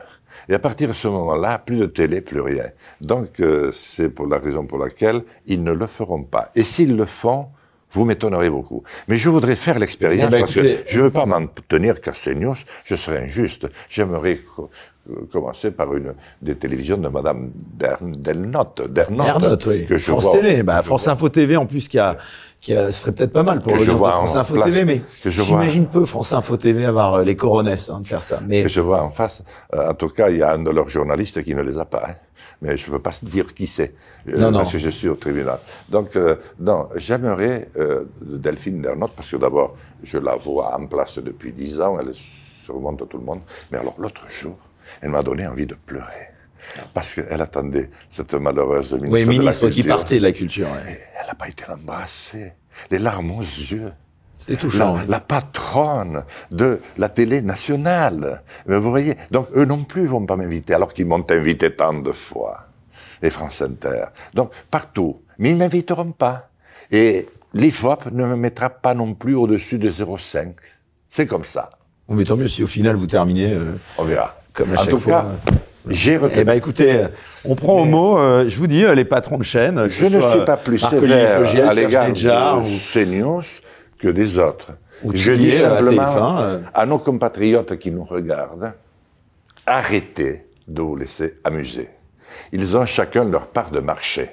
Et 0.49 0.53
à 0.53 0.59
partir 0.59 0.87
de 0.87 0.93
ce 0.93 1.07
moment-là, 1.07 1.57
plus 1.59 1.77
de 1.77 1.85
télé, 1.85 2.21
plus 2.21 2.41
rien. 2.41 2.65
Donc, 3.01 3.39
euh, 3.39 3.71
c'est 3.71 4.09
pour 4.09 4.27
la 4.27 4.37
raison 4.37 4.65
pour 4.65 4.77
laquelle 4.77 5.21
ils 5.45 5.63
ne 5.63 5.71
le 5.71 5.87
feront 5.87 6.23
pas. 6.23 6.49
Et 6.55 6.63
s'ils 6.63 6.95
le 6.95 7.05
font, 7.05 7.47
vous 7.91 8.05
m'étonnerez 8.05 8.49
beaucoup. 8.49 8.83
Mais 9.07 9.17
je 9.17 9.29
voudrais 9.29 9.55
faire 9.55 9.79
l'expérience 9.79 10.25
eh 10.27 10.31
ben, 10.31 10.39
parce 10.41 10.53
que 10.53 10.77
je 10.87 10.97
ne 10.97 11.03
veux 11.03 11.11
pas 11.11 11.25
m'en 11.25 11.45
tenir 11.67 12.01
qu'à 12.01 12.11
CNews, 12.11 12.57
je 12.85 12.95
serais 12.95 13.23
injuste. 13.23 13.67
J'aimerais 13.89 14.41
commencer 15.31 15.71
par 15.71 15.93
une 15.95 16.13
des 16.41 16.55
télévisions 16.55 16.97
de 16.97 17.09
Madame 17.09 17.51
Delnotte, 18.01 18.89
Dernotte, 18.89 19.65
oui. 19.65 19.85
que 19.85 19.97
je 19.97 20.05
France 20.05 20.31
Télé, 20.31 20.63
bah, 20.63 20.81
France 20.81 21.07
Info 21.07 21.27
TV 21.29 21.57
en 21.57 21.65
plus 21.65 21.87
qui 21.87 21.99
a 21.99 22.17
qui 22.63 22.73
a, 22.73 22.91
serait 22.91 23.11
peut-être 23.11 23.33
pas 23.33 23.43
mal 23.43 23.59
pour 23.59 23.75
le 23.75 23.83
France 23.83 24.37
Info 24.37 24.63
TV, 24.63 24.85
mais 24.85 25.01
j'imagine 25.25 25.85
peu 25.85 26.05
France 26.05 26.31
Info 26.31 26.55
TV 26.55 26.85
avoir 26.85 27.15
euh, 27.15 27.23
les 27.25 27.35
coronesses 27.35 27.89
hein, 27.89 27.99
de 27.99 28.07
faire 28.07 28.21
ça. 28.21 28.39
Mais 28.47 28.63
que 28.63 28.69
je 28.69 28.79
vois 28.79 29.03
en 29.03 29.09
face, 29.09 29.43
euh, 29.73 29.91
en 29.91 29.93
tout 29.93 30.07
cas, 30.07 30.29
il 30.29 30.37
y 30.37 30.43
a 30.43 30.53
un 30.53 30.59
de 30.59 30.71
leurs 30.71 30.87
journalistes 30.87 31.43
qui 31.43 31.53
ne 31.53 31.61
les 31.61 31.77
a 31.77 31.83
pas. 31.83 32.03
Hein. 32.07 32.15
Mais 32.61 32.77
je 32.77 32.87
ne 32.87 32.93
veux 32.93 33.01
pas 33.01 33.11
dire 33.21 33.53
qui 33.53 33.67
c'est, 33.67 33.93
euh, 34.29 34.51
parce 34.51 34.71
que 34.71 34.79
je 34.79 34.89
suis 34.89 35.09
au 35.09 35.15
tribunal. 35.15 35.59
Donc, 35.89 36.17
non, 36.57 36.87
j'aimerais 36.95 37.69
Delphine 38.21 38.81
Dernotte, 38.81 39.11
parce 39.13 39.29
que 39.29 39.35
d'abord, 39.35 39.75
je 40.01 40.17
la 40.17 40.37
vois 40.37 40.73
en 40.79 40.87
place 40.87 41.19
depuis 41.19 41.51
dix 41.51 41.81
ans, 41.81 41.97
elle 41.99 42.13
surmonte 42.63 43.09
tout 43.09 43.17
le 43.17 43.25
monde. 43.25 43.41
Mais 43.71 43.77
alors, 43.77 43.95
l'autre 43.97 44.23
jour, 44.29 44.55
elle 45.01 45.09
m'a 45.09 45.23
donné 45.23 45.47
envie 45.47 45.65
de 45.65 45.75
pleurer. 45.75 46.29
Parce 46.93 47.13
qu'elle 47.13 47.41
attendait 47.41 47.89
cette 48.09 48.33
malheureuse 48.33 48.93
ministre, 48.93 49.13
oui, 49.13 49.25
ministre 49.25 49.69
qui 49.69 49.83
partait 49.83 50.17
de 50.17 50.23
la 50.23 50.31
culture. 50.31 50.67
Elle 50.85 51.27
n'a 51.27 51.35
pas 51.35 51.49
été 51.49 51.63
l'embrasser. 51.67 52.53
Les 52.89 52.99
larmes 52.99 53.31
aux 53.31 53.41
yeux. 53.41 53.91
C'était 54.37 54.55
touchant. 54.55 54.95
La, 54.95 55.05
la, 55.05 55.19
patronne 55.19 56.23
de 56.51 56.79
la 56.97 57.09
télé 57.09 57.41
nationale. 57.41 58.41
Mais 58.65 58.77
vous 58.79 58.89
voyez, 58.89 59.15
donc 59.31 59.47
eux 59.55 59.65
non 59.65 59.83
plus 59.83 60.05
vont 60.05 60.25
pas 60.25 60.35
m'inviter, 60.35 60.73
alors 60.73 60.93
qu'ils 60.93 61.05
m'ont 61.05 61.23
invité 61.29 61.73
tant 61.75 61.93
de 61.93 62.11
fois. 62.11 62.67
Les 63.21 63.29
France 63.29 63.61
Inter. 63.61 64.05
Donc 64.33 64.51
partout. 64.69 65.21
Mais 65.37 65.51
ils 65.51 65.57
m'inviteront 65.57 66.11
pas. 66.11 66.49
Et 66.91 67.27
l'IFOP 67.53 68.11
ne 68.11 68.25
me 68.25 68.35
mettra 68.35 68.69
pas 68.69 68.93
non 68.93 69.13
plus 69.13 69.35
au-dessus 69.35 69.77
de 69.77 69.89
0,5. 69.89 70.53
C'est 71.07 71.27
comme 71.27 71.45
ça. 71.45 71.69
On 72.07 72.15
mais 72.15 72.25
tant 72.25 72.35
mieux 72.35 72.49
si 72.49 72.63
au 72.63 72.67
final 72.67 72.95
vous 72.95 73.07
terminez. 73.07 73.53
Euh, 73.53 73.73
On 73.97 74.03
verra. 74.03 74.35
Comme 74.53 74.75
à 74.75 74.81
en 74.81 74.85
tout 74.85 74.99
cas, 74.99 75.25
j'ai 75.89 76.19
Eh 76.35 76.43
ben 76.43 76.53
écoutez, 76.53 77.05
on 77.43 77.55
prend 77.55 77.81
au 77.81 77.85
mot. 77.85 78.17
Euh, 78.17 78.47
je 78.47 78.57
vous 78.57 78.67
dis, 78.67 78.85
euh, 78.85 78.93
les 78.95 79.05
patrons 79.05 79.37
de 79.37 79.43
chaîne. 79.43 79.89
Je 79.89 80.05
ne 80.05 80.21
suis 80.21 80.45
pas 80.45 80.57
plus 80.57 80.79
sévère 80.79 81.69
à 81.69 81.73
l'égard 81.73 82.11
de 82.11 82.61
ou... 82.61 82.79
CNews 82.93 83.43
que 83.99 84.07
des 84.07 84.37
autres. 84.37 84.71
je 85.13 85.31
dis 85.33 85.57
simplement 85.57 86.39
euh. 86.39 86.59
à 86.73 86.85
nos 86.85 86.99
compatriotes 86.99 87.77
qui 87.79 87.91
nous 87.91 88.03
regardent, 88.03 88.73
arrêtez 89.65 90.45
de 90.67 90.81
vous 90.81 90.95
laisser 90.95 91.39
amuser. 91.43 91.89
Ils 92.51 92.77
ont 92.77 92.85
chacun 92.85 93.25
leur 93.25 93.47
part 93.47 93.71
de 93.71 93.79
marché. 93.79 94.29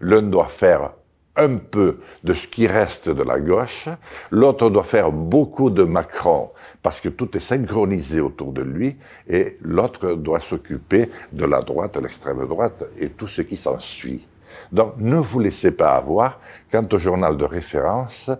L'un 0.00 0.22
doit 0.22 0.48
faire 0.48 0.90
un 1.36 1.56
peu 1.56 2.00
de 2.24 2.34
ce 2.34 2.46
qui 2.48 2.66
reste 2.66 3.08
de 3.08 3.22
la 3.22 3.40
gauche, 3.40 3.88
l'autre 4.30 4.68
doit 4.68 4.84
faire 4.84 5.12
beaucoup 5.12 5.70
de 5.70 5.84
Macron 5.84 6.50
parce 6.82 7.00
que 7.00 7.08
tout 7.08 7.36
est 7.36 7.40
synchronisé 7.40 8.20
autour 8.20 8.52
de 8.52 8.62
lui, 8.62 8.96
et 9.28 9.58
l'autre 9.60 10.14
doit 10.14 10.40
s'occuper 10.40 11.10
de 11.32 11.44
la 11.44 11.60
droite, 11.60 11.96
l'extrême 11.96 12.46
droite 12.46 12.84
et 12.98 13.10
tout 13.10 13.28
ce 13.28 13.42
qui 13.42 13.56
s'ensuit. 13.56 14.26
Donc 14.72 14.94
ne 14.98 15.16
vous 15.16 15.40
laissez 15.40 15.70
pas 15.70 15.94
avoir. 15.94 16.40
Quant 16.70 16.86
au 16.92 16.98
journal 16.98 17.36
de 17.36 17.44
référence, 17.44 18.30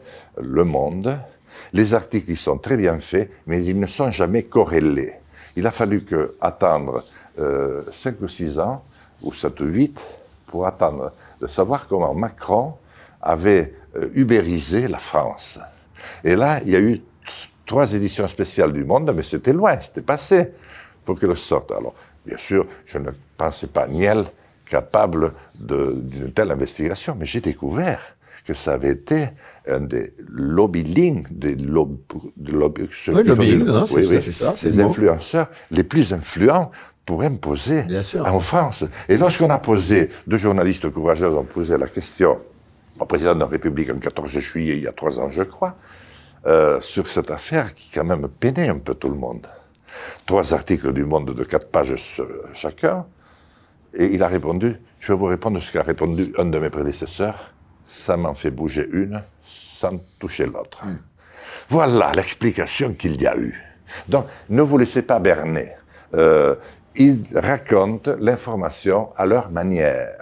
Le 0.40 0.64
Monde, 0.64 1.18
les 1.72 1.94
articles 1.94 2.30
ils 2.30 2.36
sont 2.36 2.58
très 2.58 2.76
bien 2.76 2.98
faits, 3.00 3.30
mais 3.46 3.64
ils 3.64 3.78
ne 3.78 3.86
sont 3.86 4.10
jamais 4.10 4.44
corrélés. 4.44 5.14
Il 5.56 5.66
a 5.66 5.70
fallu 5.70 6.02
attendre 6.40 7.02
euh, 7.38 7.82
5 7.92 8.20
ou 8.22 8.28
6 8.28 8.58
ans, 8.58 8.82
ou 9.22 9.32
7 9.32 9.60
ou 9.60 9.64
8, 9.66 10.00
pour 10.46 10.66
attendre 10.66 11.12
de 11.40 11.46
savoir 11.46 11.86
comment 11.86 12.14
Macron 12.14 12.74
avait 13.20 13.74
euh, 13.96 14.08
ubérisé 14.14 14.88
la 14.88 14.98
France. 14.98 15.58
Et 16.24 16.36
là, 16.36 16.60
il 16.64 16.70
y 16.70 16.76
a 16.76 16.80
eu 16.80 17.00
trois 17.66 17.92
éditions 17.92 18.26
spéciales 18.26 18.72
du 18.72 18.84
Monde, 18.84 19.12
mais 19.14 19.22
c'était 19.22 19.52
loin, 19.52 19.78
c'était 19.80 20.02
passé 20.02 20.52
pour 21.04 21.18
qu'elle 21.18 21.36
sorte. 21.36 21.70
Alors, 21.72 21.94
bien 22.26 22.38
sûr, 22.38 22.66
je 22.86 22.98
ne 22.98 23.10
pensais 23.36 23.66
pas 23.66 23.86
Niel 23.86 24.24
capable 24.68 25.32
d'une 25.58 26.32
telle 26.32 26.50
investigation, 26.50 27.16
mais 27.18 27.26
j'ai 27.26 27.40
découvert 27.40 28.00
que 28.46 28.54
ça 28.54 28.74
avait 28.74 28.90
été 28.90 29.28
un 29.68 29.80
des 29.80 30.14
lobbying, 30.28 31.26
des 31.30 31.54
lobby, 31.54 31.98
de 32.36 32.52
lobby, 32.52 32.88
oui, 33.08 33.22
lobbying, 33.24 33.68
oui, 33.92 34.20
fait 34.20 34.32
ça, 34.32 34.54
les 34.62 34.80
influenceurs 34.80 35.48
les 35.70 35.84
plus 35.84 36.12
influents 36.12 36.70
pour 37.04 37.22
imposer 37.22 37.84
en 38.24 38.40
France. 38.40 38.84
Et 39.08 39.16
lorsqu'on 39.16 39.50
a 39.50 39.58
posé, 39.58 40.10
deux 40.26 40.38
journalistes 40.38 40.88
courageux 40.90 41.28
ont 41.28 41.44
posé 41.44 41.76
la 41.76 41.86
question 41.86 42.38
président 43.06 43.34
de 43.34 43.40
la 43.40 43.46
République 43.46 43.88
le 43.88 43.94
14 43.94 44.38
juillet, 44.38 44.76
il 44.76 44.82
y 44.82 44.88
a 44.88 44.92
trois 44.92 45.20
ans, 45.20 45.30
je 45.30 45.42
crois, 45.42 45.76
euh, 46.46 46.80
sur 46.80 47.06
cette 47.06 47.30
affaire 47.30 47.74
qui 47.74 47.90
quand 47.90 48.04
même 48.04 48.28
peinait 48.28 48.68
un 48.68 48.78
peu 48.78 48.94
tout 48.94 49.08
le 49.08 49.16
monde. 49.16 49.46
Trois 50.26 50.54
articles 50.54 50.92
du 50.92 51.04
Monde 51.04 51.34
de 51.34 51.44
quatre 51.44 51.68
pages 51.68 51.94
chacun, 52.52 53.06
et 53.94 54.06
il 54.06 54.22
a 54.22 54.28
répondu, 54.28 54.76
je 55.00 55.12
vais 55.12 55.18
vous 55.18 55.26
répondre 55.26 55.60
ce 55.60 55.72
qu'a 55.72 55.82
répondu 55.82 56.32
un 56.38 56.44
de 56.44 56.58
mes 56.58 56.70
prédécesseurs, 56.70 57.52
ça 57.86 58.16
m'en 58.16 58.34
fait 58.34 58.50
bouger 58.50 58.88
une 58.92 59.22
sans 59.44 59.98
toucher 60.18 60.46
l'autre. 60.46 60.86
Hmm. 60.86 60.98
Voilà 61.68 62.12
l'explication 62.14 62.94
qu'il 62.94 63.20
y 63.20 63.26
a 63.26 63.36
eu. 63.36 63.54
Donc, 64.08 64.26
ne 64.48 64.62
vous 64.62 64.78
laissez 64.78 65.02
pas 65.02 65.18
berner. 65.18 65.72
Euh, 66.14 66.54
ils 66.96 67.22
racontent 67.34 68.12
l'information 68.18 69.10
à 69.16 69.26
leur 69.26 69.50
manière, 69.50 70.19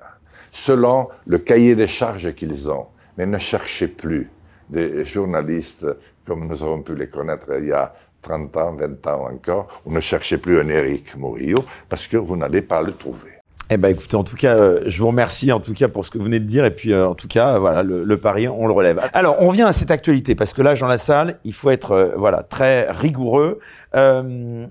selon 0.53 1.09
le 1.27 1.39
cahier 1.39 1.75
des 1.75 1.87
charges 1.87 2.35
qu'ils 2.35 2.71
ont. 2.71 2.87
Mais 3.17 3.27
ne 3.27 3.39
cherchez 3.39 3.89
plus 3.89 4.31
des 4.69 5.05
journalistes 5.05 5.87
comme 6.27 6.47
nous 6.47 6.63
avons 6.63 6.83
pu 6.83 6.95
les 6.95 7.09
connaître 7.09 7.47
il 7.59 7.69
y 7.69 7.73
a 7.73 7.95
30 8.21 8.57
ans, 8.59 8.73
20 8.75 9.07
ans 9.07 9.29
encore. 9.31 9.83
Vous 9.85 9.95
ne 9.95 10.01
cherchez 10.01 10.39
plus 10.39 10.61
un 10.61 10.69
Éric 10.69 11.17
Morillo 11.17 11.65
parce 11.89 12.07
que 12.07 12.19
vous 12.19 12.37
n'allez 12.37 12.63
pas 12.63 12.83
le 12.83 12.95
trouver. 12.97 13.38
Eh 13.71 13.77
ben, 13.77 13.91
écoutez, 13.91 14.17
en 14.17 14.25
tout 14.25 14.37
cas, 14.37 14.57
euh, 14.57 14.83
je 14.87 14.99
vous 14.99 15.09
remercie 15.09 15.53
en 15.53 15.61
tout 15.61 15.75
cas 15.75 15.89
pour 15.89 16.07
ce 16.07 16.11
que 16.11 16.17
vous 16.17 16.25
venez 16.25 16.41
de 16.41 16.47
dire. 16.47 16.65
Et 16.65 16.71
puis, 16.71 16.93
euh, 16.93 17.07
en 17.07 17.15
tout 17.15 17.29
cas, 17.29 17.59
voilà, 17.59 17.83
le, 17.83 18.03
le, 18.03 18.19
pari, 18.19 18.49
on 18.49 18.67
le 18.67 18.73
relève. 18.73 18.99
Alors, 19.13 19.37
on 19.41 19.51
vient 19.51 19.67
à 19.67 19.75
cette 19.75 19.91
actualité 19.91 20.35
parce 20.35 20.55
que 20.55 20.63
là, 20.63 20.75
dans 20.75 20.87
la 20.87 20.97
salle, 20.97 21.39
il 21.45 21.53
faut 21.53 21.69
être, 21.69 21.93
euh, 21.93 22.15
voilà, 22.17 22.43
très 22.43 22.91
rigoureux. 22.91 23.59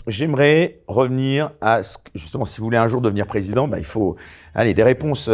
J'aimerais 0.08 0.80
revenir 0.88 1.52
à 1.62 1.84
ce 1.84 2.00
que, 2.00 2.10
justement, 2.16 2.46
si 2.46 2.58
vous 2.60 2.66
voulez 2.66 2.78
un 2.78 2.88
jour 2.88 3.02
devenir 3.02 3.28
président, 3.28 3.68
ben, 3.68 3.78
il 3.78 3.86
faut, 3.86 4.16
allez, 4.56 4.74
des 4.74 4.84
réponses 4.84 5.30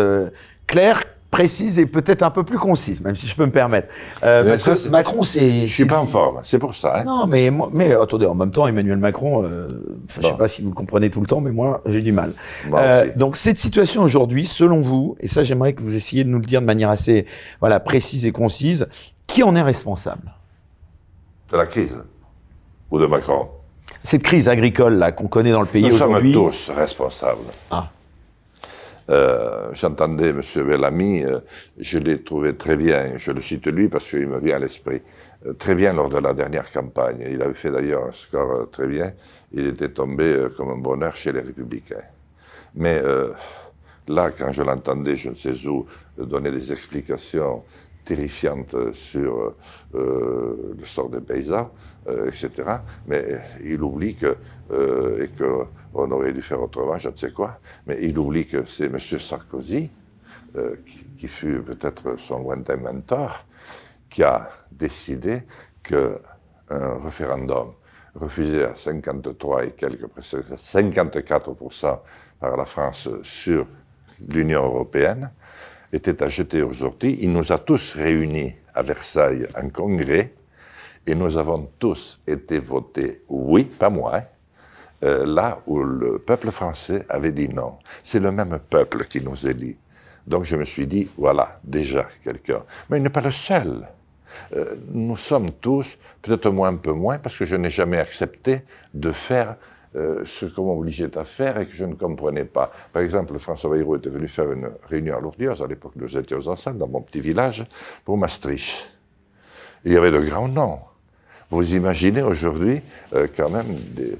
claires 0.67 1.03
précise 1.33 1.79
et 1.79 1.87
peut-être 1.87 2.21
un 2.21 2.29
peu 2.29 2.43
plus 2.43 2.59
concise, 2.59 3.01
même 3.01 3.15
si 3.15 3.25
je 3.25 3.35
peux 3.35 3.45
me 3.45 3.51
permettre. 3.51 3.87
Euh, 4.23 4.43
parce 4.47 4.83
que 4.83 4.87
Macron, 4.89 5.23
c'est. 5.23 5.67
Je 5.67 5.73
suis 5.73 5.85
pas 5.85 5.99
en 5.99 6.05
forme, 6.05 6.41
c'est 6.43 6.59
pour 6.59 6.75
ça. 6.75 6.99
Hein. 6.99 7.03
Non, 7.05 7.25
mais 7.25 7.49
mais 7.71 7.95
attendez, 7.95 8.27
en 8.27 8.35
même 8.35 8.51
temps, 8.51 8.67
Emmanuel 8.67 8.97
Macron, 8.97 9.43
euh, 9.43 9.97
je 10.07 10.21
sais 10.21 10.37
pas 10.37 10.47
si 10.47 10.61
vous 10.61 10.69
le 10.69 10.75
comprenez 10.75 11.09
tout 11.09 11.21
le 11.21 11.25
temps, 11.25 11.41
mais 11.41 11.51
moi, 11.51 11.81
j'ai 11.87 12.01
du 12.01 12.11
mal. 12.11 12.33
Euh, 12.71 13.09
donc 13.15 13.35
cette 13.35 13.57
situation 13.57 14.03
aujourd'hui, 14.03 14.45
selon 14.45 14.81
vous, 14.81 15.15
et 15.19 15.27
ça, 15.27 15.41
j'aimerais 15.41 15.73
que 15.73 15.81
vous 15.81 15.95
essayiez 15.95 16.23
de 16.23 16.29
nous 16.29 16.37
le 16.37 16.45
dire 16.45 16.61
de 16.61 16.67
manière 16.67 16.91
assez, 16.91 17.25
voilà, 17.59 17.79
précise 17.79 18.27
et 18.27 18.31
concise, 18.31 18.87
qui 19.25 19.41
en 19.41 19.55
est 19.55 19.61
responsable? 19.63 20.35
De 21.51 21.57
la 21.57 21.65
crise 21.65 21.95
ou 22.91 22.99
de 22.99 23.07
Macron? 23.07 23.47
Cette 24.03 24.23
crise 24.23 24.47
agricole 24.47 24.95
là 24.95 25.11
qu'on 25.11 25.27
connaît 25.27 25.51
dans 25.51 25.61
le 25.61 25.67
pays 25.67 25.91
aujourd'hui. 25.91 26.33
Nous 26.33 26.51
sommes 26.51 26.51
tous 26.51 26.71
responsables. 26.75 27.49
Ah. 27.71 27.89
Euh, 29.09 29.69
j'entendais 29.73 30.29
M. 30.29 30.41
Bellamy, 30.55 31.23
euh, 31.23 31.39
je 31.77 31.99
l'ai 31.99 32.23
trouvé 32.23 32.55
très 32.55 32.77
bien, 32.77 33.17
je 33.17 33.31
le 33.31 33.41
cite 33.41 33.67
lui 33.67 33.89
parce 33.89 34.09
qu'il 34.09 34.27
me 34.27 34.39
vient 34.39 34.55
à 34.55 34.59
l'esprit, 34.59 35.01
euh, 35.45 35.53
très 35.53 35.75
bien 35.75 35.91
lors 35.91 36.07
de 36.07 36.19
la 36.19 36.33
dernière 36.33 36.71
campagne. 36.71 37.25
Il 37.29 37.41
avait 37.41 37.53
fait 37.53 37.71
d'ailleurs 37.71 38.05
un 38.05 38.11
score 38.13 38.69
très 38.71 38.87
bien, 38.87 39.11
il 39.51 39.67
était 39.67 39.89
tombé 39.89 40.47
comme 40.55 40.69
un 40.69 40.77
bonheur 40.77 41.15
chez 41.17 41.33
les 41.33 41.41
Républicains. 41.41 42.03
Mais 42.75 43.03
là, 44.07 44.31
quand 44.31 44.51
je 44.51 44.63
l'entendais, 44.63 45.15
je 45.15 45.29
ne 45.29 45.35
sais 45.35 45.67
où, 45.67 45.85
donner 46.17 46.49
des 46.49 46.71
explications 46.71 47.63
terrifiantes 48.03 48.93
sur 48.93 49.53
le 49.93 50.85
sort 50.85 51.09
des 51.09 51.19
paysans, 51.19 51.69
etc. 52.07 52.51
Mais 53.07 53.39
il 53.63 53.81
oublie 53.81 54.15
que, 54.15 54.37
et 55.19 55.29
que 55.29 55.65
on 55.93 56.09
aurait 56.11 56.33
dû 56.33 56.41
faire 56.41 56.61
autrement, 56.61 56.97
je 56.97 57.09
ne 57.09 57.15
sais 57.15 57.31
quoi, 57.31 57.59
mais 57.85 57.99
il 58.01 58.17
oublie 58.17 58.47
que 58.47 58.65
c'est 58.65 58.85
M. 58.85 58.99
Sarkozy, 58.99 59.89
euh, 60.55 60.75
qui, 61.17 61.27
fut 61.27 61.61
peut-être 61.61 62.19
son 62.19 62.39
lointain 62.39 62.75
mentor, 62.75 63.45
qui 64.09 64.23
a 64.23 64.49
décidé 64.71 65.43
qu'un 65.81 66.99
référendum 67.01 67.71
refusé 68.13 68.65
à 68.65 68.75
53 68.75 69.65
et 69.65 69.71
quelques, 69.71 70.05
54% 70.19 71.99
par 72.39 72.57
la 72.57 72.65
France 72.65 73.09
sur 73.21 73.65
l'Union 74.27 74.65
européenne 74.65 75.31
était 75.93 76.21
à 76.21 76.27
jeter 76.27 76.61
aux 76.61 76.83
orties. 76.83 77.17
Il 77.21 77.31
nous 77.31 77.51
a 77.53 77.57
tous 77.57 77.93
réunis 77.93 78.53
à 78.75 78.81
Versailles 78.83 79.47
en 79.55 79.69
congrès 79.69 80.33
et 81.05 81.15
nous 81.15 81.37
avons 81.37 81.69
tous 81.79 82.19
été 82.25 82.59
votés 82.59 83.23
oui, 83.27 83.65
pas 83.65 83.89
moi, 83.89 84.17
hein, 84.17 84.23
euh, 85.03 85.25
là 85.25 85.59
où 85.67 85.83
le 85.83 86.19
peuple 86.19 86.51
français 86.51 87.05
avait 87.09 87.33
dit 87.33 87.49
non. 87.49 87.77
C'est 88.03 88.19
le 88.19 88.31
même 88.31 88.59
peuple 88.69 89.05
qui 89.05 89.21
nous 89.21 89.47
élit. 89.47 89.77
Donc 90.25 90.45
je 90.45 90.55
me 90.55 90.63
suis 90.63 90.87
dit, 90.87 91.09
voilà, 91.17 91.59
déjà 91.63 92.07
quelqu'un. 92.23 92.63
Mais 92.89 92.97
il 92.97 93.03
n'est 93.03 93.09
pas 93.09 93.21
le 93.21 93.31
seul. 93.31 93.85
Euh, 94.55 94.75
nous 94.91 95.17
sommes 95.17 95.51
tous, 95.51 95.97
peut-être 96.21 96.49
moi 96.49 96.69
un 96.69 96.77
peu 96.77 96.93
moins, 96.93 97.17
parce 97.17 97.37
que 97.37 97.45
je 97.45 97.55
n'ai 97.57 97.69
jamais 97.69 97.99
accepté 97.99 98.61
de 98.93 99.11
faire 99.11 99.57
euh, 99.95 100.23
ce 100.25 100.45
qu'on 100.45 100.73
m'obligeait 100.73 101.15
à 101.17 101.25
faire 101.25 101.59
et 101.59 101.67
que 101.67 101.73
je 101.73 101.85
ne 101.85 101.95
comprenais 101.95 102.45
pas. 102.45 102.71
Par 102.93 103.01
exemple, 103.01 103.37
François 103.37 103.69
Bayrou 103.69 103.97
était 103.97 104.09
venu 104.09 104.27
faire 104.27 104.51
une 104.51 104.71
réunion 104.89 105.17
à 105.17 105.19
Lourdes, 105.19 105.61
à 105.61 105.67
l'époque 105.67 105.93
nous 105.97 106.17
étions 106.17 106.47
ensemble, 106.47 106.77
dans 106.77 106.87
mon 106.87 107.01
petit 107.01 107.19
village, 107.19 107.65
pour 108.05 108.17
Maastricht. 108.17 108.91
il 109.83 109.91
y 109.91 109.97
avait 109.97 110.11
de 110.11 110.19
grands 110.19 110.47
noms. 110.47 110.79
Vous 111.53 111.75
imaginez 111.75 112.23
aujourd'hui 112.23 112.81
quand 113.11 113.49
même 113.49 113.75
des, 113.91 114.17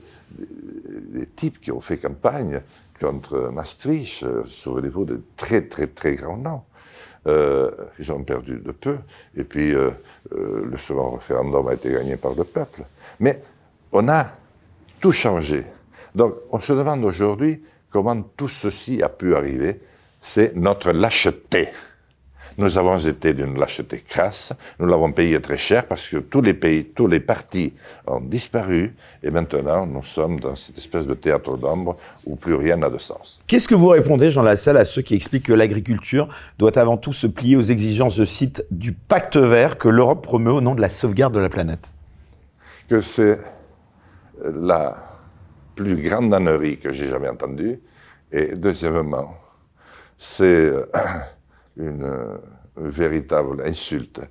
types 1.36 1.60
qui 1.60 1.72
ont 1.72 1.82
fait 1.82 1.98
campagne 1.98 2.62
contre 3.00 3.50
Maastricht, 3.52 4.24
euh, 4.24 4.44
souvenez-vous 4.48 5.06
de 5.06 5.22
très 5.36 5.64
très 5.64 5.88
très 5.88 6.16
grands 6.16 6.38
noms. 6.38 6.62
Euh, 7.28 7.72
ils 8.00 8.12
ont 8.12 8.24
perdu 8.24 8.60
de 8.64 8.72
peu, 8.72 8.98
et 9.36 9.44
puis 9.44 9.74
euh, 9.74 9.92
le 10.32 10.78
second 10.78 11.12
référendum 11.12 11.68
a 11.68 11.74
été 11.74 11.92
gagné 11.92 12.18
par 12.18 12.34
le 12.34 12.44
peuple. 12.44 12.84
Mais 13.20 13.42
on 13.92 14.08
a 14.10 14.28
tout 15.00 15.12
changé. 15.12 15.66
Donc 16.16 16.36
on 16.52 16.60
se 16.60 16.74
demande 16.74 17.04
aujourd'hui 17.04 17.62
comment 17.90 18.22
tout 18.22 18.50
ceci 18.50 19.02
a 19.02 19.10
pu 19.10 19.36
arriver. 19.36 19.80
C'est 20.22 20.56
notre 20.56 20.92
lâcheté. 20.92 21.70
Nous 22.58 22.78
avons 22.78 22.98
été 23.00 23.34
d'une 23.34 23.58
lâcheté 23.58 23.98
crasse, 23.98 24.54
nous 24.80 24.86
l'avons 24.86 25.12
payé 25.12 25.42
très 25.42 25.58
cher 25.58 25.88
parce 25.88 26.08
que 26.08 26.18
tous 26.18 26.42
les 26.42 26.54
pays, 26.54 26.86
tous 26.86 27.08
les 27.08 27.20
partis 27.20 27.74
ont 28.06 28.22
disparu 28.22 28.96
et 29.24 29.32
maintenant 29.32 29.86
nous 29.86 30.04
sommes 30.04 30.40
dans 30.40 30.56
cette 30.56 30.78
espèce 30.78 31.08
de 31.08 31.16
théâtre 31.16 31.58
d'ombre 31.58 31.98
où 32.26 32.36
plus 32.36 32.56
rien 32.56 32.78
n'a 32.78 32.90
de 32.90 32.98
sens. 32.98 33.42
Qu'est-ce 33.48 33.68
que 33.68 33.76
vous 33.76 33.90
répondez, 33.90 34.30
Jean 34.30 34.44
Lassalle, 34.44 34.78
à 34.78 34.86
ceux 34.86 35.02
qui 35.02 35.16
expliquent 35.16 35.48
que 35.48 35.54
l'agriculture 35.54 36.30
doit 36.60 36.78
avant 36.78 36.98
tout 36.98 37.14
se 37.14 37.28
plier 37.28 37.56
aux 37.56 37.62
exigences, 37.62 38.18
de 38.18 38.26
site, 38.26 38.66
du 38.70 38.92
pacte 38.92 39.38
vert 39.38 39.78
que 39.78 39.90
l'Europe 39.90 40.24
promeut 40.24 40.52
au 40.52 40.62
nom 40.62 40.76
de 40.76 40.82
la 40.82 40.90
sauvegarde 40.90 41.34
de 41.34 41.40
la 41.40 41.50
planète? 41.50 41.92
Que 42.88 43.02
c'est 43.02 43.40
la 44.44 44.98
plus 45.76 45.96
grande 45.96 46.34
ânerie 46.34 46.78
que 46.78 46.92
j'ai 46.94 47.08
jamais 47.08 47.30
entendue. 47.30 47.80
Et 48.32 48.56
deuxièmement, 48.56 49.36
c'est 50.18 50.72
une, 51.78 52.04
euh, 52.04 52.38
véritable 52.76 53.62
insulte 53.62 54.22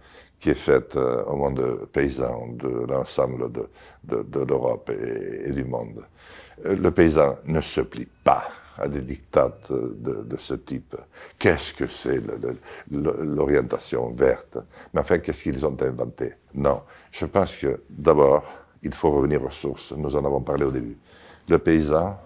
qui 0.40 0.50
est 0.50 0.54
faite 0.54 0.96
euh, 0.96 1.22
au 1.24 1.36
monde 1.36 1.86
paysan 1.92 2.48
de 2.54 2.68
l'ensemble 2.88 3.50
de, 3.52 3.68
de, 4.04 4.40
l'Europe 4.40 4.90
et, 4.90 5.52
du 5.52 5.64
monde. 5.64 6.04
Euh, 6.64 6.74
le 6.74 6.90
paysan 6.90 7.38
ne 7.46 7.60
se 7.60 7.80
plie 7.80 8.08
pas 8.24 8.48
à 8.76 8.88
des 8.88 9.02
dictats 9.02 9.56
de, 9.70 10.24
de 10.24 10.36
ce 10.38 10.54
type. 10.54 10.96
Qu'est-ce 11.38 11.74
que 11.74 11.86
c'est 11.86 12.20
l'orientation 12.90 14.10
verte? 14.12 14.58
Mais 14.92 15.00
enfin, 15.00 15.18
qu'est-ce 15.18 15.42
qu'ils 15.42 15.64
ont 15.64 15.76
inventé? 15.80 16.32
Non, 16.54 16.82
je 17.12 17.26
pense 17.26 17.54
que 17.56 17.82
d'abord, 17.88 18.42
il 18.82 18.94
faut 18.94 19.10
revenir 19.10 19.44
aux 19.44 19.50
sources. 19.50 19.92
Nous 19.92 20.16
en 20.16 20.24
avons 20.24 20.40
parlé 20.40 20.64
au 20.64 20.70
début. 20.70 20.96
Le 21.48 21.58
paysan 21.58 22.18